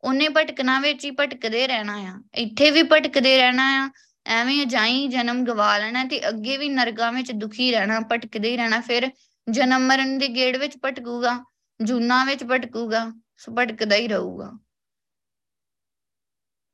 ਉਹਨੇ 0.04 0.28
ਭਟਕਣਾ 0.30 0.80
ਵਿੱਚ 0.80 1.06
ਹੀ 1.06 1.12
ਭਟਕਦੇ 1.12 1.68
ਰਹਿਣਾ 1.68 1.96
ਆ। 1.98 2.14
ਇੱਥੇ 2.36 2.72
ਵੀ 2.72 2.84
ਭਟਕਦੇ 2.84 3.38
ਰਹਿਣਾ 3.38 3.86
ਆ, 3.86 3.90
ਐਵੇਂ 4.26 4.62
ਅਜਾਈ 4.64 5.08
ਜਨਮ 5.08 5.44
ਗਵਾ 5.44 5.78
ਲੈਣਾ 5.78 6.04
ਤੇ 6.04 6.30
ਅੱਗੇ 6.30 6.58
ਵੀ 6.58 6.70
ਨਰਕਾਂ 6.70 7.12
ਵਿੱਚ 7.14 7.32
ਦੁਖੀ 7.32 7.72
ਰਹਿਣਾ, 7.72 8.00
ਭਟਕਦੇ 8.00 8.52
ਹੀ 8.52 8.58
ਰਹਿਣਾ, 8.58 8.82
ਫਿਰ 8.82 9.10
ਜਨਮ 9.50 9.88
ਮਰਨ 9.88 10.18
ਦੇ 10.18 10.28
ਗੇੜ 10.28 10.58
ਵਿੱਚ 10.58 10.78
ਭਟਕੂਗਾ, 10.86 11.46
ਜੂਨਾ 11.82 12.26
ਵਿੱਚ 12.26 12.44
ਭਟਕੂਗਾ, 12.44 13.12
ਸੋ 13.38 13.56
ਭਟਕਦਾ 13.56 13.96
ਹੀ 13.96 14.08
ਰਹੂਗਾ। 14.08 14.60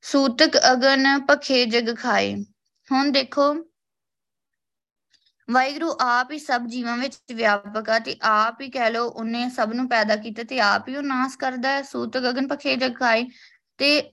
ਸੂਤਕ 0.06 0.58
ਅਗਨ 0.72 1.20
ਪਖੇ 1.28 1.66
ਜਗ 1.66 1.96
ਖਾਏ। 1.98 2.36
ਹੁਣ 2.88 3.12
ਦੇਖੋ, 3.12 3.54
ਵਾਹਿਗੁਰੂ 5.48 5.92
ਆਪ 6.02 6.32
ਹੀ 6.32 6.40
ਸਭ 6.40 6.66
ਜੀਵਾਂ 6.68 6.98
ਵਿੱਚ 6.98 7.18
ਵਿਆਪਕ 7.34 7.90
ਆ 7.90 7.98
ਤੇ 8.00 8.16
ਆਪ 8.24 8.62
ਹੀ 8.62 8.70
ਕਹਿ 8.70 8.92
ਲੋ 8.92 9.06
ਉਹਨੇ 9.08 9.50
ਸਭ 9.50 9.74
ਨੂੰ 9.74 9.88
ਪੈਦਾ 9.90 10.16
ਕੀਤਾ 10.16 10.44
ਤੇ 10.44 10.60
ਆਪ 10.60 10.88
ਹੀ 10.90 10.96
ਉਹ 10.96 11.04
ਨਾਸ 11.04 11.36
ਕਰਦਾ 11.36 11.70
ਹੈ, 11.70 11.82
ਸੂਤਕ 11.82 12.30
ਅਗਨ 12.30 12.48
ਪਖੇ 12.48 12.76
ਜਗ 12.76 12.96
ਖਾਏ 12.96 13.26
ਤੇ 13.80 14.12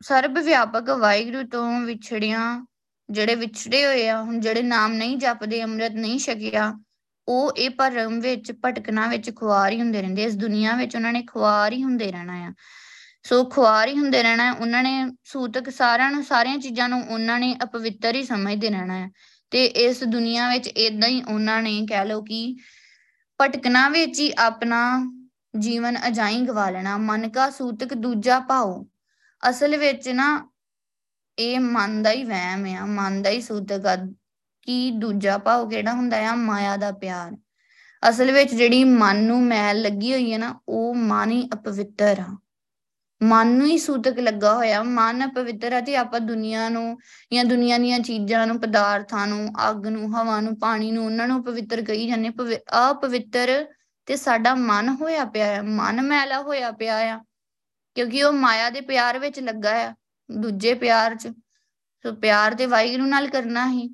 ਸਰਬ 0.00 0.38
ਵਿਆਪਕ 0.38 0.90
ਵਾਹਿਗੁਰੂ 0.90 1.42
ਤੋਂ 1.48 1.80
ਵਿਛੜਿਆ, 1.80 2.40
ਜਿਹੜੇ 3.08 3.34
ਵਿਛੜੇ 3.34 3.84
ਹੋਏ 3.86 4.08
ਆ, 4.08 4.20
ਹੁਣ 4.22 4.40
ਜਿਹੜੇ 4.40 4.62
ਨਾਮ 4.62 4.92
ਨਹੀਂ 4.92 5.16
ਜਪਦੇ, 5.16 5.62
ਅੰਮ੍ਰਿਤ 5.62 5.92
ਨਹੀਂ 5.92 6.18
ਛਕਿਆ, 6.18 6.72
ਉਹ 7.28 7.52
ਇਹ 7.56 7.70
ਭਰਮ 7.70 8.20
ਵਿੱਚ, 8.20 8.52
ਭਟਕਣਾ 8.64 9.06
ਵਿੱਚ 9.06 9.30
ਖੁਆਰ 9.36 9.72
ਹੀ 9.72 9.80
ਹੁੰਦੇ 9.80 10.00
ਰਹਿੰਦੇ 10.02 10.24
ਇਸ 10.24 10.36
ਦੁਨੀਆ 10.36 10.76
ਵਿੱਚ 10.76 10.96
ਉਹਨਾਂ 10.96 11.12
ਨੇ 11.12 11.22
ਖੁਆਰ 11.22 11.72
ਹੀ 11.72 11.82
ਹੁੰਦੇ 11.84 12.10
ਰਹਿਣਾ 12.12 12.46
ਆ। 12.46 12.52
ਸੋ 13.24 13.44
ਖੁਆਰ 13.44 13.88
ਹੀ 13.88 13.98
ਹੁੰਦੇ 13.98 14.22
ਰਹਿਣਾ 14.22 14.52
ਉਹਨਾਂ 14.52 14.82
ਨੇ 14.82 15.04
ਸੂਤਕ 15.24 15.70
ਸਾਰਿਆਂ 15.70 16.10
ਨੂੰ, 16.10 16.22
ਸਾਰੀਆਂ 16.24 16.58
ਚੀਜ਼ਾਂ 16.58 16.88
ਨੂੰ 16.88 17.02
ਉਹਨਾਂ 17.08 17.38
ਨੇ 17.40 17.56
ਅਪਵਿੱਤਰ 17.62 18.14
ਹੀ 18.14 18.22
ਸਮਝਦੇ 18.24 18.68
ਰਹਿਣਾ 18.68 18.98
ਹੈ। 18.98 19.10
ਤੇ 19.50 19.64
ਇਸ 19.64 20.04
ਦੁਨੀਆ 20.04 20.48
ਵਿੱਚ 20.48 20.66
ਇਦਾਂ 20.68 21.08
ਹੀ 21.08 21.22
ਉਹਨਾਂ 21.22 21.62
ਨੇ 21.62 21.86
ਕਹਿ 21.86 22.04
ਲਓ 22.04 22.22
ਕਿ 22.22 22.56
ਭਟਕਣਾ 23.40 23.88
ਵਿੱਚ 23.88 24.20
ਹੀ 24.20 24.32
ਆਪਣਾ 24.38 24.80
ਜੀਵਨ 25.58 25.98
ਅਜਾਈ 26.08 26.40
ਗਵਾ 26.40 26.70
ਲੈਣਾ। 26.70 26.96
ਮਨ 26.98 27.28
ਕਾ 27.28 27.50
ਸੂਤਕ 27.50 27.94
ਦੂਜਾ 27.94 28.40
ਪਾਓ 28.40 28.86
ਅਸਲ 29.42 29.76
ਵਿੱਚ 29.76 30.08
ਨਾ 30.08 30.50
ਇਹ 31.38 31.60
ਮਨ 31.60 32.02
ਦਾ 32.02 32.10
ਹੀ 32.10 32.24
ਵਹਿਮ 32.24 32.66
ਆ। 32.76 32.84
ਮਨ 32.86 33.22
ਦਾ 33.22 33.30
ਹੀ 33.30 33.40
ਸੂਤਕ 33.40 33.86
ਆ 33.86 33.96
ਕਿ 34.62 34.90
ਦੂਜਾ 34.90 35.38
ਭਾਵ 35.38 35.68
ਕਿਹੜਾ 35.68 35.92
ਹੁੰਦਾ 35.92 36.30
ਆ? 36.30 36.34
ਮਾਇਆ 36.34 36.76
ਦਾ 36.76 36.92
ਪਿਆਰ। 36.92 37.36
ਅਸਲ 38.08 38.32
ਵਿੱਚ 38.32 38.54
ਜਿਹੜੀ 38.54 38.84
ਮਨ 38.84 39.22
ਨੂੰ 39.24 39.42
ਮੈਲ 39.42 39.82
ਲੱਗੀ 39.82 40.12
ਹੋਈ 40.12 40.32
ਹੈ 40.32 40.38
ਨਾ, 40.38 40.60
ਉਹ 40.68 40.94
ਮਨ 40.94 41.30
ਹੀ 41.30 41.48
ਅਪਵਿੱਤਰ 41.54 42.20
ਆ। 42.20 42.36
ਮਨ 43.20 43.46
ਨੂੰ 43.48 43.66
ਹੀ 43.66 43.76
ਸੂਤਕ 43.78 44.18
ਲੱਗਾ 44.18 44.54
ਹੋਇਆ। 44.54 44.82
ਮਨ 44.82 45.28
ਪਵਿੱਤਰ 45.30 45.72
ਹੈ 45.72 45.80
ਤੇ 45.80 45.96
ਆਪਾਂ 45.96 46.20
ਦੁਨੀਆ 46.20 46.68
ਨੂੰ 46.68 46.98
ਜਾਂ 47.32 47.44
ਦੁਨੀਆ 47.44 47.78
ਦੀਆਂ 47.78 47.98
ਚੀਜ਼ਾਂ 48.00 48.46
ਨੂੰ, 48.46 48.58
ਪਦਾਰਥਾਂ 48.60 49.26
ਨੂੰ, 49.26 49.48
ਅੱਗ 49.68 49.86
ਨੂੰ, 49.86 50.08
ਹਵਾ 50.12 50.40
ਨੂੰ, 50.40 50.58
ਪਾਣੀ 50.58 50.90
ਨੂੰ, 50.90 51.04
ਉਹਨਾਂ 51.04 51.26
ਨੂੰ 51.28 51.42
ਪਵਿੱਤਰ 51.44 51.82
ਕਹੀ 51.84 52.06
ਜਾਂਦੇ 52.08 52.30
ਅਪਵਿੱਤਰ 52.80 53.64
ਤੇ 54.08 54.16
ਸਾਡਾ 54.16 54.54
ਮਨ 54.54 54.88
ਹੋਇਆ 55.00 55.24
ਪਿਆ 55.24 55.46
ਹੈ 55.46 55.60
ਮਨ 55.62 56.02
ਮੈਲਾ 56.02 56.40
ਹੋਇਆ 56.42 56.70
ਪਿਆ 56.72 56.96
ਆ, 57.08 57.18
ਕਿਉਂਕਿ 57.96 58.22
ਉਹ 58.22 58.32
ਮਾਇਆ 58.32 58.70
ਦੇ 58.70 58.80
ਪਿਆਰ 58.82 59.18
ਵਿੱਚ 59.18 59.40
ਲੱਗਾ 59.40 59.74
ਆ, 59.78 59.94
ਦੂਜੇ 60.28 60.74
ਪਿਆਰ 60.76 61.14
'ਚ। 61.16 61.28
ਸੋ 62.04 62.12
ਪਿਆਰ 62.16 62.54
ਤੇ 62.54 62.66
ਵਾਹਿਗੁਰੂ 62.66 63.06
ਨਾਲ 63.06 63.28
ਕਰਨਾ 63.28 63.68
ਹੀ। 63.70 63.88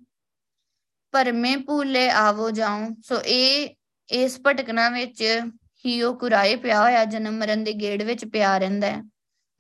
ਪਰਮੇ 1.15 1.57
ਭੂਲੇ 1.57 2.09
ਆਵੋ 2.11 2.51
ਜਾਉ। 2.51 2.89
ਸੋ 3.05 3.21
ਇਹ, 3.21 3.69
ਇਸ 4.09 4.39
ਭਟਕਣਾ 4.47 4.89
ਵਿੱਚ 4.91 5.23
ਹੀ 5.85 6.01
ਉਹ 6.03 6.15
ਕੁਰਾਏ 6.19 6.57
ਪਿਆ 6.57 6.81
ਹੋਇਆ, 6.83 7.05
ਜਨਮ 7.05 7.39
ਮਰਨ 7.39 7.65
ਦੇ 7.65 7.73
ਗੇੜ 7.73 8.03
ਵਿੱਚ 8.03 8.25
ਪਿਆ 8.25 8.57
ਰਹਿੰਦਾ 8.59 8.87
ਹੈ। 8.87 9.03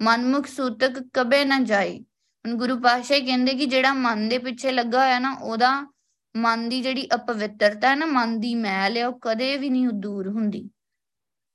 ਮਨਮੁਖ 0.02 0.46
ਸੂਤਕ 0.46 1.02
ਕਬੇ 1.12 1.44
ਨਾ 1.44 1.58
ਜਾਏ 1.60 1.98
ਹੁਣ 1.98 2.54
ਗੁਰੂ 2.54 2.80
ਪਾਤਸ਼ਾਹ 2.80 3.20
ਕਹਿੰਦੇ 3.20 3.54
ਕਿ 3.54 3.66
ਜਿਹੜਾ 3.66 3.92
ਮਨ 3.92 4.28
ਦੇ 4.28 4.38
ਪਿੱਛੇ 4.38 4.72
ਲੱਗਾ 4.72 5.04
ਹੋਇਆ 5.04 5.18
ਨਾ, 5.18 5.32
ਉਹਦਾ 5.42 5.86
ਮਨ 6.36 6.68
ਦੀ 6.68 6.82
ਜਿਹੜੀ 6.82 7.08
ਅਪਵਿੱਤਰਤਾ 7.14 7.88
ਹੈ 7.88 7.94
ਨਾ, 7.94 8.06
ਮਨ 8.06 8.40
ਦੀ 8.40 8.54
ਮੈਲ 8.54 8.96
ਹੈ, 8.96 9.06
ਉਹ 9.06 9.18
ਕਦੇ 9.22 9.56
ਵੀ 9.56 9.70
ਨਹੀਂ 9.70 9.88
ਦੂਰ 9.88 10.28
ਹੁੰਦੀ। 10.28 10.70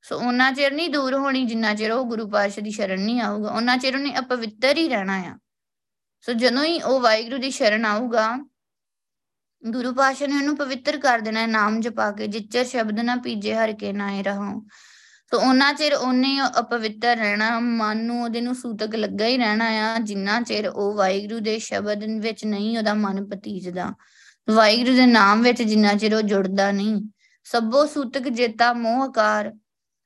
ਸੋ 0.01 0.17
ਉਹਨਾਂ 0.17 0.51
ਚਿਰ 0.51 0.73
ਨਹੀਂ 0.73 0.89
ਦੂਰ 0.89 1.13
ਹੋਣੀ, 1.13 1.45
ਜਿੰਨਾ 1.45 1.73
ਚਿਰ 1.75 1.91
ਉਹ 1.91 2.05
ਗੁਰੂ 2.05 2.29
ਪਾਤਸ਼ਾਹ 2.29 2.63
ਦੀ 2.63 2.71
ਸ਼ਰਨ 2.71 2.99
ਨਹੀਂ 2.99 3.21
ਆਊਗਾ 3.21 3.51
ਉਹਨਾਂ 3.51 3.77
ਚਿਰ 3.77 3.95
ਉਹਨੇ 3.95 4.13
ਅਪਵਿੱਤਰ 4.19 4.77
ਹੀ 4.77 4.89
ਰਹਿਣਾ 4.89 5.17
ਆ। 5.17 5.37
ਸੋ 6.21 6.33
ਜਦੋਂ 6.33 6.63
ਹੀ 6.63 6.81
ਉਹ 6.81 6.99
ਵਾਹਿਗੁਰੂ 7.01 7.37
ਦੀ 7.37 7.51
ਸ਼ਰਨ 7.51 7.85
ਆਊਗਾ, 7.85 8.37
ਗੁਰੂ 9.63 9.93
ਪਾਤਸ਼ਾਹ 9.93 10.27
ਨੇ 10.27 10.35
ਉਹਨੂੰ 10.35 10.57
ਪਵਿੱਤਰ 10.57 10.97
ਕਰ 10.97 11.19
ਦੇਣਾ 11.19 11.45
ਨਾਮ 11.45 11.79
ਜਪਾ 11.79 12.11
ਕੇ, 12.11 12.27
ਜਿੱਚਰ 12.27 12.65
ਸ਼ਬਦ 12.65 12.99
ਨਾ 12.99 13.15
ਪੀਜੇ 13.15 13.55
ਹਰ 13.55 13.73
ਕੇ 13.73 13.93
ਨਾਏ 13.93 14.23
ਰਹਾਉ। 14.23 14.61
ਸੋ 15.31 15.39
ਉਹਨਾਂ 15.39 15.73
ਚਿਰ 15.73 15.93
ਉਹਨੇ 15.93 16.37
ਅਪਵਿੱਤਰ 16.59 17.15
ਰਹਿਣਾ, 17.17 17.59
ਮਨ 17.59 17.97
ਨੂੰ 17.97 18.23
ਉਹਦੇ 18.23 18.41
ਨੂੰ 18.41 18.55
ਸੂਤਕ 18.55 18.95
ਲੱਗਾ 18.95 19.25
ਹੀ 19.25 19.37
ਰਹਿਣਾ 19.37 19.65
ਆ, 19.65 19.97
ਜਿੰਨਾ 19.97 20.39
ਚਿਰ 20.41 20.67
ਉਹ 20.67 20.93
ਵਾਹਿਗੁਰੂ 20.95 21.39
ਦੇ 21.39 21.57
ਸ਼ਬਦ 21.59 22.03
ਵਿੱਚ 22.03 22.45
ਨਹੀਂ 22.45 22.77
ਉਹਦਾ 22.77 22.93
ਮਨ 22.93 23.25
ਪਤੀਜਦਾ 23.25 23.93
ਵਾਹਿਗੁਰੂ 24.47 24.95
ਦੇ 24.95 25.05
ਨਾਮ 25.05 25.41
ਵਿੱਚ 25.41 25.61
ਜਿੰਨਾ 25.61 25.93
ਚਿਰ 25.93 26.15
ਉਹ 26.15 26.21
ਜੁੜਦਾ 26.21 26.71
ਨਹੀਂ, 26.71 27.01
ਸਭੋ 27.43 27.85
ਸੂਤਕ 27.85 28.27
ਜੇਤਾ 28.29 28.71
ਮੋਹਕਾਰ 28.73 29.51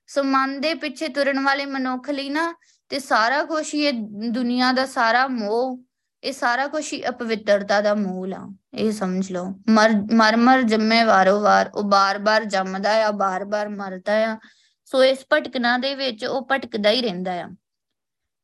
ਸੋ 0.08 0.24
ਮਨ 0.24 0.60
ਦੇ 0.62 0.74
ਪਿੱਛੇ 0.74 1.08
ਤੁਰਨ 1.08 1.40
ਵਾਲੇ 1.40 1.66
ਮਨੁੱਖ 1.66 2.10
ਲਈ 2.10 2.30
ਨਾ, 2.30 2.54
ਤੇ 2.90 3.00
ਸਾਰਾ 3.00 3.44
ਕੁਝ 3.44 3.66
ਇਹ 3.76 3.94
ਦੁਨੀਆ 4.32 4.72
ਦਾ 4.72 4.86
ਸਾਰਾ 4.86 5.28
ਮੋਹ, 5.28 5.80
ਇਹ 6.24 6.34
ਸਾਰਾ 6.34 6.68
ਕੁਝ 6.68 6.84
ਹੀ 6.94 7.02
ਅਪਵਿੱਤਰਤਾ 7.10 7.80
ਦਾ 7.82 7.94
ਮੂਲ 7.96 8.34
ਆ, 8.34 8.48
ਇਹ 8.74 8.92
ਸਮਝ 8.92 9.32
ਲਓ। 9.32 9.54
ਮਰ 9.70 9.92
ਮਰ 10.14 10.36
ਮਰ 10.36 10.62
ਜੰਮੇ 10.62 11.04
ਵਾਰੋ 11.04 11.40
ਵਾਰ 11.42 11.70
ਉਹ 11.76 11.84
ਬਾਰ-ਬਾਰ 11.84 12.46
ਜੰਮਦਾ 12.46 12.94
ਆ, 13.06 13.12
ਬਾਰ-ਬਾਰ 13.12 13.70
ਮਰਦਾ 13.70 14.14
ਆ 14.32 14.38
ਸੋ 14.86 15.04
ਇਸ 15.04 15.26
ਭਟਕਣਾ 15.34 15.78
ਦੇ 15.78 15.96
ਵਿੱਚ 15.96 16.26
ਉਹ 16.26 16.48
ਭਟਕਦਾ 16.52 16.90
ਹੀ 16.90 17.02
ਰਹਿੰਦਾ 17.02 17.32
ਆ। 17.32 17.50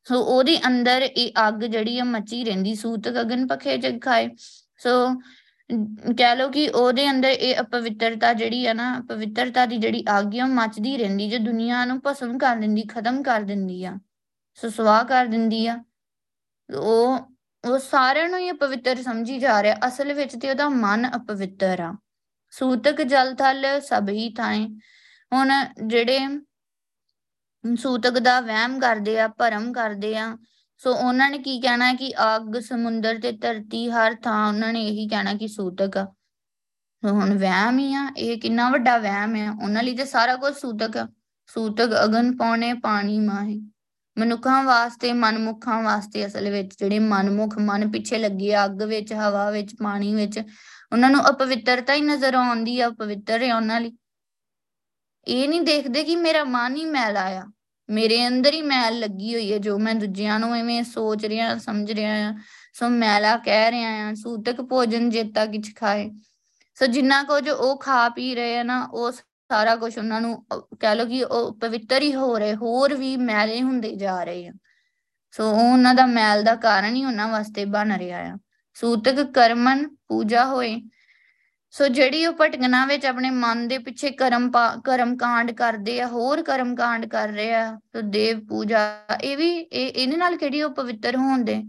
ਸੋ 0.04 0.20
ਉਹਦੇ 0.20 0.58
ਅੰਦਰ 0.66 1.02
ਇਹ 1.02 1.32
ਅੱਗ 1.48 1.54
ਜਿਹੜੀ 1.54 1.98
ਆ 1.98 2.04
ਮੱਚੀ 2.04 2.44
ਰਹਿੰਦੀ 2.44 2.74
ਸੂਤ 2.74 3.08
ਗਗਨ 3.08 3.46
ਪਖੇ 3.46 3.76
ਜਗ 3.76 4.00
ਖਾਏ। 4.00 4.28
ਸੋ 4.78 5.14
ਕਹਿ 6.18 6.36
ਲਓ 6.36 6.48
ਕਿ 6.48 6.68
ਉਹਦੇ 6.68 7.10
ਅੰਦਰ 7.10 7.28
ਇਹ 7.28 7.60
ਅਪਵਿੱਤਰਤਾ 7.60 8.32
ਜਿਹੜੀ 8.32 8.66
ਆ 8.66 8.72
ਨਾ 8.72 9.00
ਪਵਿੱਤਰਤਾ 9.08 9.66
ਦੀ 9.66 9.76
ਜਿਹੜੀ 9.76 10.04
ਅੱਗ 10.18 10.38
ਆ 10.38 10.46
ਮੱਚਦੀ 10.46 10.96
ਰਹਿੰਦੀ, 10.96 11.28
ਜੋ 11.30 11.38
ਦੁਨੀਆ 11.38 11.84
ਨੂੰ 11.84 12.00
ਭਸਮ 12.06 12.38
ਕਰ 12.38 12.56
ਦਿੰਦੀ, 12.56 12.82
ਖਤਮ 12.82 13.22
ਕਰ 13.22 13.40
ਦਿੰਦੀ 13.40 13.84
ਆ। 13.84 13.98
ਸੋ 14.54 14.70
ਸਵਾਹ 14.70 15.04
ਕਰ 15.04 15.26
ਦਿੰਦੀ 15.26 15.66
ਆ। 15.66 15.84
ਉਹ 16.74 17.18
ਉਹ 17.64 17.78
ਸਾਰਿਆਂ 17.78 18.28
ਨੂੰ 18.28 18.38
ਹੀ 18.38 18.52
ਪਵਿੱਤਰ 18.52 19.02
ਸਮਝੀ 19.02 19.38
ਜਾ 19.38 19.62
ਰਿਹਾ। 19.62 19.76
ਅਸਲ 19.86 20.12
ਵਿੱਚ 20.12 20.36
ਤੇ 20.36 20.50
ਉਹਦਾ 20.50 20.68
ਮਨ 20.68 21.10
ਅਪਵਿੱਤਰ 21.16 21.80
ਆ। 21.80 21.96
ਸੂਤਕ 22.50 23.02
ਜਲ 23.02 23.34
ਥਲ 23.34 23.80
ਸਭ 23.80 24.08
ਹੀ 24.08 24.32
ਥਾਏ। 24.34 24.68
ਹੁਣ 25.32 25.52
ਜਿਹੜੇ 25.86 26.18
ਸੂਤਕ 27.76 28.18
ਦਾ 28.18 28.40
ਵਹਿਮ 28.40 28.80
ਕਰਦੇ 28.80 29.20
ਆ, 29.20 29.28
ਭਰਮ 29.28 29.72
ਕਰਦੇ 29.72 30.16
ਆ, 30.16 30.36
ਸੋ 30.78 30.94
ਉਹਨਾਂ 30.94 31.30
ਨੇ 31.30 31.38
ਕੀ 31.38 31.60
ਕਹਿਣਾ 31.60 31.92
ਕਿ 31.94 32.12
ਅੱਗ, 32.36 32.58
ਸਮੁੰਦਰ 32.60 33.20
ਤੇ 33.20 33.32
ਧਰਤੀ 33.32 33.88
ਹਰ 33.90 34.14
ਥਾਂ 34.14 34.48
ਉਹਨਾਂ 34.48 34.72
ਨੇ 34.72 34.86
ਇਹੀ 34.86 35.08
ਕਹਿਣਾ 35.08 35.34
ਕਿ 35.34 35.48
ਸੂਤਕ 35.48 35.96
ਆ। 35.96 36.04
ਹੁਣ 37.02 37.34
ਵਹਿਮ 37.38 37.78
ਹੀ 37.78 37.94
ਆ, 37.94 38.08
ਇਹ 38.16 38.40
ਕਿੰਨਾ 38.40 38.70
ਵੱਡਾ 38.70 38.98
ਵਹਿਮ 38.98 39.36
ਹੈ 39.36 39.50
ਉਹਨਾਂ 39.50 39.82
ਲਈ 39.82 39.96
ਤੇ 39.96 40.04
ਸਾਰਾ 40.04 40.36
ਕੁਝ 40.36 40.54
ਸੂਤਕ 40.54 40.96
ਆ। 40.96 41.08
ਸੂਤਕ 41.46 41.90
ਅਗਨ 42.04 42.36
ਪਾਉਣੇ, 42.36 42.72
ਪਾਣੀ 42.74 43.18
ਮਾਹੇ। 43.20 43.60
ਮਨੁੱਖਾਂ 44.18 44.62
ਵਾਸਤੇ, 44.64 45.12
ਮਨਮੁਖਾਂ 45.12 45.82
ਵਾਸਤੇ 45.82 46.26
ਅਸਲ 46.26 46.50
ਵਿੱਚ 46.50 46.74
ਜਿਹੜੇ 46.78 46.98
ਮਨਮੁਖ 46.98 47.58
ਮਨ 47.58 47.90
ਪਿੱਛੇ 47.90 48.18
ਲੱਗੇ 48.18 48.64
ਅੱਗ 48.64 48.82
ਵਿੱਚ, 48.82 49.12
ਹਵਾ 49.12 49.50
ਵਿੱਚ, 49.50 49.74
ਪਾਣੀ 49.82 50.14
ਵਿੱਚ, 50.14 50.38
ਉਹਨਾਂ 50.92 51.10
ਨੂੰ 51.10 51.28
ਅਪਵਿੱਤਰਤਾ 51.30 51.94
ਹੀ 51.94 52.00
ਨਜ਼ਰ 52.00 52.34
ਆਉਂਦੀ 52.34 52.80
ਆ 52.80 52.90
ਪਵਿੱਤਰ 52.90 53.42
ਹੈ 53.42 53.54
ਉਹਨਾਂ 53.56 53.80
ਲਈ। 53.80 53.96
ਇਹ 55.28 55.48
ਨਹੀਂ 55.48 55.60
ਦੇਖਦੇ 55.60 56.04
ਕਿ 56.04 56.16
ਮੇਰਾ 56.16 56.44
ਮਨ 56.44 56.76
ਹੀ 56.76 56.84
ਮੈਲਾ 56.84 57.26
ਆ 57.28 57.42
ਮੇਰੇ 57.90 58.26
ਅੰਦਰ 58.26 58.52
ਹੀ 58.52 58.62
ਮੈਲ 58.62 59.00
ਲੱਗੀ 59.00 59.34
ਹੋਈ 59.34 59.52
ਹੈ, 59.52 59.58
ਜੋ 59.58 59.78
ਮੈਂ 59.78 59.94
ਦੂਜਿਆਂ 59.94 60.40
ਨੂੰ 60.40 60.54
ਐਵੇਂ 60.56 60.82
ਸੋਚ 60.84 61.24
ਰਿਹਾ, 61.24 61.58
ਸਮਝ 61.58 61.92
ਰਿਹਾ 61.92 62.28
ਆ 62.28 62.34
ਸੋ 62.74 62.88
ਮੈਲਾ 62.88 63.36
ਕਹਿ 63.36 63.70
ਰਿਹਾ 63.70 64.08
ਆ 64.08 64.14
ਸੂਤਕ 64.14 64.60
ਭੋਜਨ 64.60 65.10
ਜੇਤਾ 65.10 65.46
ਕਿਛ 65.46 65.74
ਖਾਏ। 65.76 66.10
ਸੋ 66.74 66.86
ਜਿੰਨਾ 66.86 67.22
ਕੁਝ 67.22 67.48
ਉਹ 67.48 67.78
ਖਾ 67.78 68.08
ਪੀ 68.08 68.34
ਰਹੇ 68.34 68.58
ਆ 68.58 68.62
ਨਾ, 68.62 68.88
ਉਹ 68.92 69.12
ਸਾਰਾ 69.12 69.76
ਕੁਝ 69.76 69.98
ਉਹਨਾਂ 69.98 70.20
ਨੂੰ 70.20 70.46
ਕਹਿ 70.80 70.96
ਲੋ 70.96 71.06
ਕਿ 71.06 71.24
ਉਹ 71.24 71.58
ਪਵਿੱਤਰ 71.58 72.02
ਹੀ 72.02 72.14
ਹੋ 72.14 72.38
ਰਹੇ, 72.38 72.54
ਹੋਰ 72.54 72.94
ਵੀ 72.94 73.16
ਮੈਲੇ 73.16 73.62
ਹੁੰਦੇ 73.62 73.96
ਜਾ 73.96 74.24
ਰਹੇ 74.24 74.48
ਆ। 74.48 74.52
ਸੋ 75.30 75.50
ਉਹ 75.50 75.72
ਉਹਨਾਂ 75.72 75.94
ਦਾ 75.94 76.06
ਮੈਲ 76.06 76.42
ਦਾ 76.42 76.54
ਕਾਰਨ 76.54 76.96
ਹੀ 76.96 77.04
ਉਹਨਾਂ 77.04 77.28
ਵਾਸਤੇ 77.28 77.64
ਬਣ 77.64 77.96
ਰਿਹਾ 77.96 78.18
ਆ। 78.18 78.38
ਸੂਤਕ 78.74 79.22
ਕਰਮਨ 79.22 79.96
ਪੂਜਾ 80.08 80.46
ਹੋਏ। 80.46 80.82
ਸੋ 81.74 81.86
ਜਿਹੜੀ 81.88 82.24
ਉਹ 82.26 82.32
ਭਟਕਣਾ 82.40 82.84
ਵਿੱਚ 82.86 83.04
ਆਪਣੇ 83.06 83.28
ਮਨ 83.30 83.66
ਦੇ 83.68 83.76
ਪਿੱਛੇ 83.78 84.10
ਕਰਮ 84.12 84.50
ਕਰਮ 84.84 85.16
ਕਾਂਡ 85.16 85.50
ਕਰਦੇ 85.52 86.00
ਆ, 86.00 86.06
ਹੋਰ 86.06 86.42
ਕਰਮ 86.42 86.74
ਕਾਂਡ 86.76 87.06
ਕਰ 87.06 87.28
ਰਹੇ 87.28 87.52
ਆ, 87.54 87.74
ਸੋ 87.92 88.00
ਦੇਵ 88.00 88.40
ਪੂਜਾ, 88.46 88.80
ਇਹ 89.22 89.36
ਵੀ, 89.36 89.50
ਇਹ, 89.50 89.86
ਇਹਦੇ 89.88 90.16
ਨਾਲ 90.16 90.36
ਕਿਹੜੀ 90.36 90.62
ਉਹ 90.62 90.70
ਪਵਿੱਤਰ 90.70 91.16
ਹੋਣਦੇ 91.16 91.62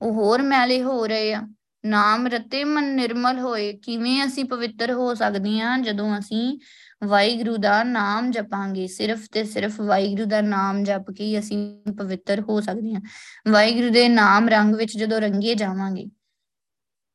ਉਹ 0.00 0.12
ਹੋਰ 0.14 0.42
ਮੈਲੇ 0.42 0.82
ਹੋ 0.82 1.06
ਰਹੇ 1.06 1.32
ਆ। 1.34 1.42
ਨਾਮ 1.84 2.26
ਰਤੇ 2.26 2.62
ਮਨ 2.64 2.84
ਨਿਰਮਲ 2.94 3.38
ਹੋਏ, 3.38 3.72
ਕਿਵੇਂ 3.74 4.24
ਅਸੀਂ 4.26 4.44
ਪਵਿੱਤਰ 4.44 4.92
ਹੋ 4.92 5.12
ਸਕਦੀਆਂ 5.14 5.76
ਜਦੋਂ 5.78 6.18
ਅਸੀਂ 6.18 6.58
ਵਾਹਿਗੁਰੂ 7.02 7.56
ਦਾ 7.56 7.82
ਨਾਮ 7.84 8.30
ਜਪਾਂਗੇ? 8.30 8.86
ਸਿਰਫ 8.86 9.26
ਤੇ 9.32 9.44
ਸਿਰਫ 9.46 9.80
ਵਾਹਿਗੁਰੂ 9.80 10.24
ਦਾ 10.24 10.40
ਨਾਮ 10.40 10.82
ਜਪ 10.84 11.10
ਕੇ 11.10 11.38
ਅਸੀਂ 11.38 11.58
ਪਵਿੱਤਰ 11.98 12.40
ਹੋ 12.40 12.60
ਸਕਦੇ 12.60 12.94
ਹਾਂ 12.94 13.00
ਵਾਹਿਗੁਰੂ 13.48 13.90
ਦੇ 13.90 14.08
ਨਾਮ 14.08 14.48
ਰੰਗ 14.48 14.74
ਵਿੱਚ 14.74 14.96
ਜਦੋਂ 14.96 15.20
ਰੰਗੇ 15.20 15.54
ਜਾਵਾਂਗੇ, 15.56 16.06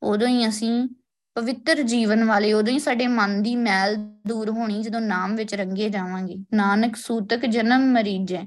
ਉਦੋਂ 0.01 0.27
ਹੀ 0.27 0.47
ਅਸੀਂ 0.47 0.87
ਪਵਿੱਤਰ 1.35 1.81
ਜੀਵਨ 1.81 2.23
ਵਾਲੇ 2.23 2.53
ਉਦੋਂ 2.53 2.73
ਹੀ 2.73 2.79
ਸਾਡੇ 2.79 3.07
ਮਨ 3.07 3.41
ਦੀ 3.43 3.55
ਮੈਲ 3.55 3.95
ਦੂਰ 4.27 4.49
ਹੋਣੀ 4.49 4.81
ਜਦੋਂ 4.83 5.01
ਨਾਮ 5.01 5.35
ਵਿੱਚ 5.35 5.55
ਰੰਗੇ 5.55 5.89
ਜਾਵਾਂਗੇ। 5.89 6.35
ਨਾਨਕ 6.53 6.95
ਸੂਤਕ 6.95 7.45
ਜਨਮ 7.45 7.93
ਮਰੀਜੈ। 7.93 8.43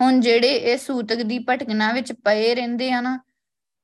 ਹੁਣ 0.00 0.20
ਜਿਹੜੇ 0.20 0.54
ਇਹ 0.54 0.78
ਸੂਤਕ 0.78 1.22
ਦੀ 1.22 1.38
ਭਟਕਣਾ 1.38 1.92
ਵਿੱਚ 1.92 2.12
ਪਏ 2.12 2.54
ਰਹਿੰਦੇ 2.54 2.92
ਆ 2.92 3.00
ਨਾ, 3.00 3.20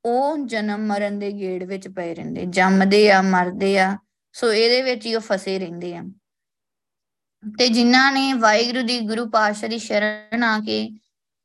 ਉਹ 0.05 0.39
ਜਨਮ 0.47 0.81
ਮਰਨ 0.81 1.19
ਦੇ 1.19 1.33
ਗੇੜ 1.33 1.65
ਵਿੱਚ 1.65 1.89
ਪਏ 1.89 2.15
ਰਹਿੰਦੇ। 2.15 2.47
ਜੰਮਦੇ 2.47 3.11
ਆ, 3.11 3.23
ਮਰਦੇ 3.23 3.79
ਆ, 3.79 3.99
ਸੋ 4.33 4.53
ਇਹਦੇ 4.53 4.83
ਵਿੱਚ 4.83 5.07
ਹੀ 5.07 5.15
ਉਹ 5.15 5.21
ਫਸੇ 5.21 5.59
ਰਹਿੰਦੇ 5.59 5.97
ਆ। 5.97 6.03
ਤੇ 7.59 7.69
ਜਿਨ੍ਹਾਂ 7.69 8.13
ਨੇ 8.13 8.33
ਵਾਹਿਗੁਰੂ 8.33 8.83
ਦੀ 8.83 9.01
ਗੁਰੂ 9.01 9.31
ਪਾਤਸ਼ਾਹ 9.31 9.69
ਦੀ 9.69 9.79
ਸ਼ਰਨ 9.79 10.43
ਆ 10.43 10.59
ਕੇ 10.59 10.91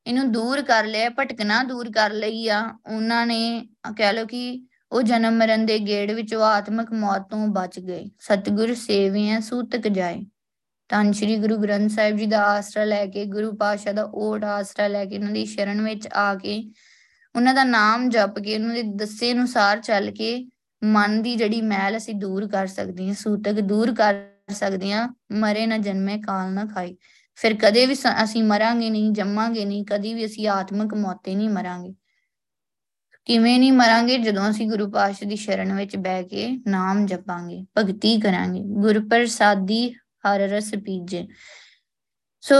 ਇਹਨੂੰ 0.07 0.31
ਦੂਰ 0.31 0.61
ਕਰ 0.61 0.85
ਲਿਆ, 0.85 1.09
ਭਟਕਣਾ 1.09 1.63
ਦੂਰ 1.63 1.91
ਕਰ 1.91 2.11
ਲਈ 2.11 2.49
ਆ, 2.49 2.77
ਉਹਨਾਂ 2.91 3.25
ਨੇ, 3.27 3.67
ਕਹਿ 3.97 4.13
ਲਓ 4.13 4.25
ਕਿ 4.25 4.67
ਉਹ 4.91 5.01
ਜਨਮ 5.01 5.37
ਮਰਨ 5.37 5.65
ਦੇ 5.65 5.79
ਗੇੜ 5.79 6.11
ਵਿੱਚ 6.11 6.33
ਉਹ 6.33 6.43
ਆਤਮਿਕ 6.43 6.91
ਮੌਤ 6.93 7.29
ਤੋਂ 7.29 7.47
ਬਚ 7.47 7.79
ਗਏ। 7.79 8.09
ਸਤਿਗੁਰ 8.19 8.73
ਸੇਵੀਆਂ 8.75 9.41
ਸੂਤਕ 9.41 9.87
ਜਾਏ। 9.87 10.25
ਤਾਂ 10.89 11.13
ਸ੍ਰੀ 11.13 11.35
ਗੁਰੂ 11.37 11.57
ਗ੍ਰੰਥ 11.57 11.91
ਸਾਹਿਬ 11.91 12.17
ਜੀ 12.17 12.25
ਦਾ 12.25 12.43
ਆਸਰਾ 12.43 12.83
ਲੈ 12.83 13.05
ਕੇ, 13.05 13.25
ਗੁਰੂ 13.25 13.55
ਪਾਤਸ਼ਾਹ 13.55 13.93
ਦਾ 13.93 14.03
ਓਟ 14.13 14.43
ਆਸਰਾ 14.43 14.87
ਲੈ 14.87 15.05
ਕੇ, 15.05 15.17
ਉਹਨਾਂ 15.17 15.31
ਦੀ 15.31 15.45
ਸ਼ਰਨ 15.45 15.81
ਵਿੱਚ 15.81 16.07
ਆ 16.13 16.35
ਕੇ, 16.35 16.71
ਉਹਨਾਂ 17.35 17.53
ਦਾ 17.53 17.63
ਨਾਮ 17.63 18.09
ਜਪ 18.09 18.39
ਕੇ, 18.39 18.55
ਉਹਨਾਂ 18.55 18.75
ਦੇ 18.75 18.83
ਦੱਸੇ 18.83 19.31
ਅਨੁਸਾਰ 19.31 19.79
ਚੱਲ 19.79 20.11
ਕੇ 20.11 20.47
ਮਨ 20.83 21.21
ਦੀ 21.21 21.35
ਜਿਹੜੀ 21.35 21.61
ਮੈਲ 21.61 21.97
ਅਸੀਂ 21.97 22.15
ਦੂਰ 22.15 22.47
ਕਰ 22.47 22.67
ਸਕਦੇ 22.67 23.07
ਹਾਂ, 23.07 23.13
ਸੂਤਕ 23.13 23.61
ਦੂਰ 23.61 23.93
ਕਰ 23.95 24.15
ਸਕਦੇ 24.49 24.91
ਹਾਂ, 24.91 25.07
ਮਰੇ 25.31 25.65
ਨਾ 25.65 25.77
ਜਨਮੇ, 25.77 26.17
ਕਾਲ 26.17 26.53
ਨਾ 26.53 26.65
ਖਾਈ 26.65 26.97
ਫਿਰ 27.35 27.55
ਕਦੇ 27.57 27.85
ਵੀ 27.85 27.95
ਅਸੀਂ 28.23 28.43
ਮਰਾਂਗੇ 28.43 28.89
ਨਹੀਂ, 28.89 29.11
ਜੰਮਾਂਗੇ 29.11 29.65
ਨਹੀਂ, 29.65 29.85
ਕਦੀ 29.85 30.13
ਵੀ 30.13 30.25
ਅਸੀਂ 30.25 30.47
ਆਤਮਿਕ 30.47 30.93
ਮੌਤੇ 30.93 31.35
ਨਹੀਂ 31.35 31.49
ਮਰਾਂਗੇ। 31.49 31.93
ਕਿਵੇਂ 33.27 33.57
ਨਹੀਂ 33.59 33.71
ਮਰਾਂਗੇ 33.71 34.17
ਜਦੋਂ 34.17 34.49
ਅਸੀਂ 34.49 34.67
ਗੁਰੂ 34.67 34.89
ਪਾਤਸ਼ਾਹ 34.91 35.29
ਦੀ 35.29 35.35
ਸ਼ਰਨ 35.35 35.73
ਵਿੱਚ 35.73 35.95
ਬਹਿ 35.95 36.23
ਕੇ 36.23 36.47
ਨਾਮ 36.67 37.05
ਜਪਾਂਗੇ, 37.05 37.65
ਭਗਤੀ 37.77 38.19
ਕਰਾਂਗੇ 38.21 38.61
ਗੁਰ 38.81 38.99
ਪ੍ਰਸਾਦੀ 39.09 39.89
ਹਰ 40.25 40.39
ਰਸ 40.49 40.71
ਪੀਜੇ। 40.85 41.27
ਸੋ 42.43 42.55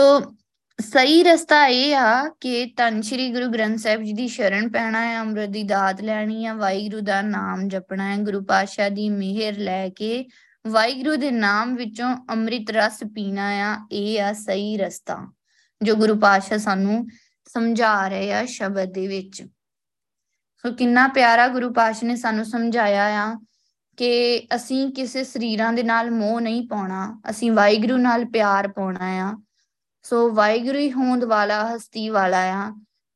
ਸਹੀ 0.80 1.24
ਰਸਤਾ 1.24 1.66
ਇਹ 1.66 1.96
ਆ 1.96 2.28
ਕਿ 2.42 2.66
ਤਨ 2.78 3.02
ਸ਼੍ਰੀ 3.02 3.30
ਗੁਰੂ 3.34 3.48
ਗ੍ਰੰਥ 3.48 3.80
ਸਾਹਿਬ 3.80 4.04
ਜੀ 4.04 4.14
ਦੀ 4.14 4.28
ਸ਼ਰਨ 4.28 4.70
ਪੈਣਾ 4.70 5.02
ਹੈ, 5.02 5.20
ਅੰਮ੍ਰਿਤ 5.20 5.50
ਦੀ 5.50 5.64
ਦਾਤ 5.64 6.02
ਲੈਣੀ 6.02 6.46
ਹੈ 6.46 6.54
ਵਾਹਿਗੁਰੂ 6.54 7.02
ਦਾ 7.02 7.22
ਨਾਮ 7.22 7.68
ਜਪਣਾ 7.68 8.12
ਹੈ, 8.12 8.18
ਗੁਰੂ 8.18 8.44
ਪਾਤਸ਼ਾਹ 8.44 8.90
ਦੀ 8.90 9.10
ਮਿਹਰ 9.10 9.58
ਲੈ 9.60 9.88
ਕੇ 9.90 10.26
ਵਾਹਿਗੁਰੂ 10.66 11.16
ਦੇ 11.16 11.32
ਨਾਮ 11.32 11.76
ਵਿੱਚੋਂ 11.76 12.16
ਅੰਮ੍ਰਿਤ 12.32 12.72
ਰਸ 12.72 13.00
ਪੀਣਾ 13.16 13.48
ਆ, 13.62 13.76
ਇਹ 13.92 14.22
ਆ 14.22 14.34
ਸਹੀ 14.34 14.78
ਰਸਤਾ, 14.78 15.18
ਜੋ 15.82 15.96
ਗੁਰੂ 15.96 16.16
ਪਾਤਸ਼ਾਹ 16.20 16.58
ਸਾਨੂੰ 16.58 17.06
ਸਮਝਾ 17.50 18.08
ਰਹੇ 18.08 18.34
ਆ 18.34 18.46
ਸ਼ਬਦ 18.46 18.92
ਦੇ 18.94 19.08
ਵਿੱਚ। 19.08 19.44
ਸੋ 20.66 20.72
ਕਿੰਨਾ 20.72 21.08
ਪਿਆਰਾ 21.08 21.48
ਗੁਰੂ 21.48 21.74
ਪਾਤਸ਼ਾਹ 21.74 22.08
ਨੇ 22.08 22.16
ਸਾਨੂੰ 22.16 22.46
ਸਮਝਾਇਆ 22.46 23.04
ਆ 23.04 23.40
ਕਿ 23.98 24.48
ਅਸੀਂ 24.56 24.94
ਕਿਸੇ 24.94 25.24
ਸਰੀਰਾਂ 25.24 25.74
ਦੇ 25.74 25.84
ਨਾਲ 25.84 26.12
ਮੋਹ 26.12 26.42
ਨਹੀਂ 26.42 26.68
ਪਾਉਣਾ, 26.68 27.22
ਅਸੀਂ 27.30 27.52
ਵਾਹਿਗੁਰੂ 27.52 27.98
ਨਾਲ 27.98 28.26
ਪਿਆਰ 28.26 28.68
ਪਾਉਣਾ 28.68 29.06
ਆ। 29.06 29.38
ਸੋ 30.04 30.32
ਵਾਹਿਗੁਰੂ 30.32 30.80
ਹੀ 30.80 30.92
ਹੋਂਦ 30.92 31.24
ਵਾਲਾ, 31.24 31.76
ਹਸਤੀ 31.76 32.10
ਵਾਲਾ 32.10 32.38
ਆ। 32.38 32.72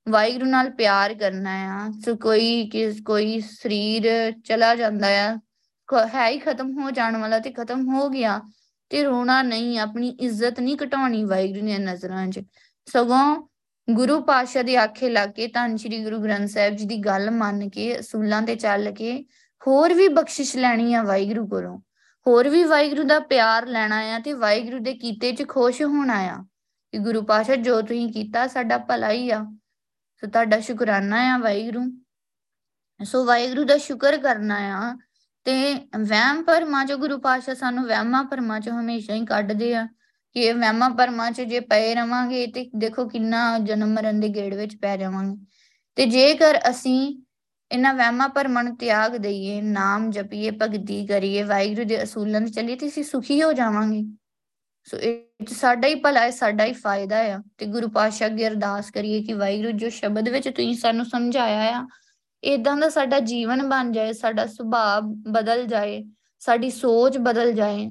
ਵਾਹਿਗੁਰੂ 0.10 0.46
ਨਾਲ 0.46 0.70
ਪਿਆਰ 0.70 1.14
ਕਰਨਾ 1.14 1.52
ਆ। 1.52 1.92
ਸੋ 2.06 2.16
ਕੋਈ 2.16 2.70
ਕਿਸ, 2.70 3.02
ਕੋਈ 3.02 3.40
ਸਰੀਰ 3.40 4.34
ਚਲਾ 4.46 4.76
ਜਾਂਦਾ 4.76 5.08
ਆ 5.08 5.38
ਹੈ 6.16 6.30
ਹੀ 6.30 6.38
ਖਤਮ 6.38 6.82
ਹੋ 6.82 6.92
ਜਾਣ 6.92 7.18
ਵਾਲਾ 7.18 7.40
ਤੇ 7.40 7.52
ਖਤਮ 7.52 7.88
ਹੋ 7.88 8.10
ਗਿਆ 8.10 8.42
ਤੇ 8.90 9.04
ਰੋਣਾ 9.04 9.42
ਨਹੀਂ, 9.42 9.80
ਆਪਣੀ 9.80 10.10
ਇੱਜ਼ਤ 10.10 10.60
ਨਹੀਂ 10.60 10.78
ਘਟਾਉਣੀ 10.86 11.24
ਵਾਹਿਗੁਰੂ 11.24 11.66
ਦੀਆਂ 11.66 11.80
ਨਜ਼ਰਾਂ 11.80 12.28
'ਚ। 12.28 12.42
ਸਗੋਂ 12.86 13.48
ਗੁਰੂ 13.88 14.22
ਪਾਤਸ਼ਾਹ 14.22 14.64
ਦੇ 14.64 14.78
ਆਖੇ 14.78 15.10
ਲੱਗ 15.10 15.30
ਕੇ 15.30 15.48
ਧੰਨ 15.48 15.76
ਸ਼੍ਰੀ 15.78 16.04
ਗੁਰੂ 16.04 16.20
ਗ੍ਰੰਥ 16.24 16.50
ਸਾਹਿਬ 16.50 16.76
ਜੀ 16.76 16.86
ਦੀ 16.86 16.98
ਗੱਲ 16.98 17.32
ਮੰਨ 17.32 17.70
ਕੇ 17.70 18.00
ਅਸੂਲਾਂ 18.00 18.42
ਤੇ 18.42 18.56
ਚੱਲ 18.56 18.92
ਕੇ 18.92 19.26
ਹੋਰ 19.68 19.94
ਵੀ 19.94 20.08
ਬਖਸ਼ਿਸ਼ 20.08 20.56
ਲੈਣੀ 20.58 20.94
ਆ 20.94 21.04
ਵਾਹਿਗੁਰੂ 21.04 21.48
ਕੋਲੋਂ। 21.48 21.80
ਹੋਰ 22.28 22.50
ਵੀ 22.50 22.64
ਵਾਹਿਗੁਰੂ 22.64 23.04
ਦਾ 23.04 23.20
ਪਿਆਰ 23.20 23.68
ਲੈਣਾ 23.68 23.98
ਆ 23.98 24.20
ਤੇ 24.20 24.34
ਵਾਹਿਗੁਰੂ 24.34 24.80
ਦੇ 24.80 24.94
ਕੀਤੇ 24.94 25.32
'ਚ 25.32 25.48
ਖੁਸ਼ 25.48 25.82
ਹੋਣਾ 25.82 26.14
ਆ 26.14 26.46
ਕਿ 26.92 26.98
ਗੁਰੂ 26.98 27.22
ਪਾਤਸ਼ਾਹ 27.22 27.56
ਜੋ 27.56 27.82
ਤੁਸੀਂ 27.82 28.14
ਕੀਤਾ 28.14 28.48
ਸਾਡਾ 28.48 28.78
ਭਲਾ 28.78 29.12
ਹੀ 29.12 29.30
ਆ। 29.32 29.46
ਸੋ 30.16 30.28
ਤੁਹਾਡਾ 30.28 30.60
ਸ਼ੁਕਰਾਨਾ 30.60 31.36
ਆ 31.36 31.38
ਵਾਹਿਗੁਰੂ। 31.38 31.84
ਸੋ 33.04 33.26
ਵਾਹਿਗੁਰੂ 33.26 33.64
ਦਾ 33.64 33.78
ਸ਼ੁਕਰ 33.78 34.18
ਕਰਨਾ 34.18 34.56
ਆ 34.56 34.98
ਤੇ 35.44 35.74
ਵਹਿਮ 36.00 36.44
ਭਰਮਾਂ 36.44 36.86
ਚੋਂ 36.86 36.98
ਗੁਰੂ 36.98 37.18
ਪਾਤਸ਼ਾਹ 37.18 37.56
ਸਾਨੂੰ 37.56 37.86
ਵਹਿਮਾਂ 37.86 38.24
ਭਰਮਾਂ 38.24 38.60
ਚੋਂ 38.60 38.80
ਹਮੇਸ਼ਾ 38.80 39.14
ਹੀ 39.14 39.26
ਕੱਢਦੇ 39.26 39.76
ਆ। 39.76 39.88
ਕਿ 40.36 40.42
ਇਹ 40.42 40.54
ਵਹਿਮਾਂ 40.54 40.90
ਭਰਮਾਂ 40.90 41.32
ਚ 41.32 41.42
ਜੇ 41.42 41.60
ਪਏ 41.60 41.96
ਰਵਾਂਗੇ 41.96 42.48
ਤੇ 42.48 42.70
ਦੇਖੋ 42.76 43.08
ਕਿੰਨਾ 43.08 43.60
ਜਨਮ 43.60 43.94
ਮਰਨ 43.94 44.20
ਦੇ 44.20 44.30
ਗੇੜ 44.30 44.56
ਵਿੱਚ 44.56 44.78
ਪੈ 44.78 44.98
ਜਾਵਾਂਗੇ। 44.98 45.46
ਤੇ 45.96 46.06
ਜੇਕਰ 46.06 46.60
ਅਸੀਂ 46.70 47.24
ਇਹਨਾਂ 47.72 47.94
ਵਹਿਮਾਂ 47.94 48.30
ਭਰਮਾਂ 48.30 48.64
ਨੂੰ 48.64 48.78
ਤਿਆਗ 48.78 49.16
ਦਈਏ, 49.16 49.62
ਨਾਮ 49.62 50.12
ਜਪੀਏ, 50.12 50.52
ਭਗਤੀ 50.52 51.06
ਕਰੀਏ, 51.06 51.44
ਵਾਹਿਗੁਰੂ 51.44 51.88
ਦੇ 51.88 52.04
ਅਸੂਲਾਂ 52.04 52.42
ਤੇ 52.42 52.48
ਚੱਲੀਏ 52.48 52.76
ਤੇ 52.76 52.88
ਅਸੀਂ 52.88 53.04
ਸੁਖੀ 53.04 53.44
ਹੋ 53.44 53.54
ਜਾਵਾਂਗੇ। 53.54 54.04
ਸੋ 54.84 54.98
ਇਹ 54.98 55.46
ਸਾਡਾ 55.48 55.88
ਹੀ 55.88 55.96
ਭਲਾ 55.96 56.20
ਹੈ, 56.20 56.30
ਸਾਡਾ 56.30 56.66
ਹੀ 56.66 56.74
ਫਾਇਦਾ 56.74 57.18
ਆ। 57.18 57.40
ਤੇ 57.58 57.66
ਗੁਰੂ 57.66 57.90
ਪਾਤਸ਼ਾਹ 57.90 58.28
ਅੱਗੇ 58.28 58.48
ਅਰਦਾਸ 58.48 58.92
ਕਰੀਏ 58.92 59.24
ਕਿ 59.24 59.34
ਵਾਹਿਗੁਰੂ 59.34 59.72
ਜੋ 59.72 59.90
ਸ਼ਬਦ 59.90 60.30
ਵਿੱਚ 60.30 60.50
ਤੁਸੀਂ 60.50 60.76
ਸਾਨੂੰ 60.76 61.06
ਸਮਝਾਇਆ 61.06 61.80
ਆ 61.80 61.88
ਇਦਾਂ 62.44 62.78
ਦਾ 62.78 62.90
ਸਾਡਾ 62.90 63.20
ਜੀਵਨ 63.20 63.70
ਬਣ 63.70 63.92
ਜਾਏ, 63.92 64.14
ਸਾਡਾ 64.14 64.46
ਸੁਭਾਅ 64.46 65.02
ਬਦਲ 65.32 65.66
ਜਾਏ, 65.66 66.04
ਸਾਡੀ 66.40 66.70
ਸੋਚ 66.70 67.18
ਬਦਲ 67.18 67.52
ਜਾਏ। 67.52 67.90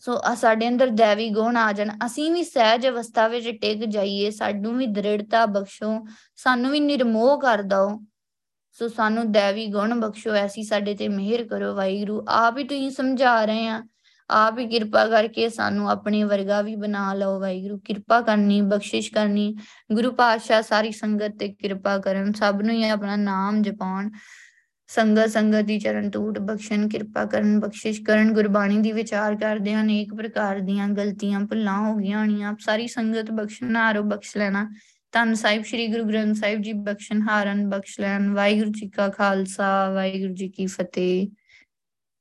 ਸੋ 0.00 0.20
ਸਾਡੇ 0.34 0.68
ਅੰਦਰ 0.68 0.86
ਦੇਵੀ 0.86 1.28
ਗੁਣ 1.30 1.56
ਆ 1.56 1.72
ਜਾਣ। 1.72 1.90
ਅਸੀਂ 2.06 2.32
ਵੀ 2.32 2.42
ਸਹਿਜ 2.44 2.86
ਅਵਸਥਾ 2.88 3.28
ਵਿੱਚ 3.28 3.50
ਟਿਕ 3.50 3.84
ਜਾਈਏ, 3.84 4.30
ਸਾਨੂੰ 4.30 4.76
ਵੀ 4.78 4.86
ਦ੍ਰਿੜਤਾ 4.86 5.46
ਬਖਸ਼ੋ, 5.46 6.04
ਸਾਨੂੰ 6.36 6.70
ਵੀ 6.70 6.80
ਨਿਰਮੋਹ 6.80 7.40
ਕਰ 7.40 7.62
ਦਿਓ। 7.62 8.00
ਸੋ 8.72 8.88
ਸਾਨੂੰ 8.88 9.32
ਦੇਵੀ 9.32 9.66
ਗੁਣ 9.66 10.00
ਬਖਸ਼ੋ, 10.00 10.34
ਐਸੀ 10.34 10.62
ਸਾਡੇ 10.62 10.94
ਤੇ 10.94 11.08
ਮਿਹਰ 11.08 11.44
ਕਰੋ 11.44 11.74
ਵਾਹਿਗੁਰੂ। 11.74 12.24
ਆਪ 12.28 12.58
ਹੀ 12.58 12.64
ਤੁਸੀਂ 12.64 12.90
ਸਮਝਾ 12.90 13.44
ਰਹੇ 13.44 13.68
ਆ। 13.68 13.82
ਆਪ 14.30 14.58
ਹੀ 14.58 14.66
ਕਿਰਪਾ 14.66 15.06
ਕਰਕੇ 15.06 15.48
ਸਾਨੂੰ 15.48 15.90
ਆਪਣੇ 15.90 16.22
ਵਰਗਾ 16.24 16.62
ਵੀ 16.62 16.76
ਬਣਾ 16.76 17.14
ਲਓ 17.14 17.40
ਵਾਹਿਗੁਰੂ। 17.40 17.78
ਕਿਰਪਾ 17.78 18.20
ਕਰਨੀ, 18.20 18.60
ਬਖਸ਼ਿਸ਼ 18.60 19.12
ਕਰਨੀ। 19.12 19.56
ਗੁਰੂ 19.92 20.12
ਪਾਤਸ਼ਾਹ 20.12 20.62
ਸਾਰੀ 20.62 20.92
ਸੰਗਤ 20.92 21.36
ਤੇ 21.38 21.48
ਕਿਰਪਾ 21.48 21.98
ਕਰਨ। 21.98 22.32
ਸਭ 22.32 22.58
ਨੂੰ 22.62 22.74
ਹੀ 22.74 22.88
ਆਪਣਾ 22.88 23.16
ਨਾਮ 23.16 23.62
ਜਪਾਉਣ। 23.62 24.10
ਸੰਗਤ 24.94 25.30
ਸੰਗਤ 25.30 25.60
ਦੀ 25.60 25.78
ਚਰਨ 25.78 26.10
ਟੂਟ 26.10 26.38
ਬਖਸ਼ਣ, 26.38 26.88
ਕਿਰਪਾ 26.88 27.24
ਕਰਨ, 27.24 27.60
ਬਖਸ਼ਿਸ਼ 27.60 28.02
ਕਰਨ, 28.02 28.32
ਗੁਰਬਾਣੀ 28.32 28.78
ਦੀ 28.78 28.92
ਵਿਚਾਰ 28.92 29.36
ਕਰਦੇ 29.36 29.74
ਹਨ 29.74 29.82
ਅਨੇਕ 29.82 30.14
ਪ੍ਰਕਾਰ 30.14 30.60
ਦੀਆਂ 30.60 30.88
ਗਲਤੀਆਂ, 30.88 31.40
ਭੁੱਲਾਂ 31.40 31.78
ਹੋ 31.78 31.94
ਗਈਆਂ 31.94 32.18
ਹੋਣੀਆਂ, 32.18 32.54
ਸਾਰੀ 32.60 32.86
ਸੰਗਤ 32.86 33.30
ਬਖਸ਼ਣ 33.30 33.76
ਹਾਰੋ 33.76 34.02
ਬਖਸ਼ 34.02 34.36
ਲੈਣਾ। 34.36 34.70
ਤਨ 35.12 35.34
ਸਾਹਿਬ 35.34 35.64
ਸ੍ਰੀ 35.64 35.86
ਗੁਰੂ 35.86 36.04
ਗ੍ਰੰਥ 36.04 36.36
ਸਾਹਿਬ 36.36 36.62
ਜੀ 36.62 36.72
ਬਖਸ਼ਣ 36.72 37.22
ਹਾਰਨ 37.22 37.68
ਬਖਸ਼ 37.68 38.00
ਲੈਣ। 38.00 38.30
ਵਾਹਿਗੁਰੂ 38.30 38.70
ਜੀ 38.70 38.88
ਕਾ 38.88 39.08
ਖਾਲਸਾ, 39.08 39.90
ਵਾਹਿਗੁਰੂ 39.90 40.34
ਜੀ 40.34 40.48
ਕੀ 40.48 40.66
ਫਤਿਹ। 40.66 41.28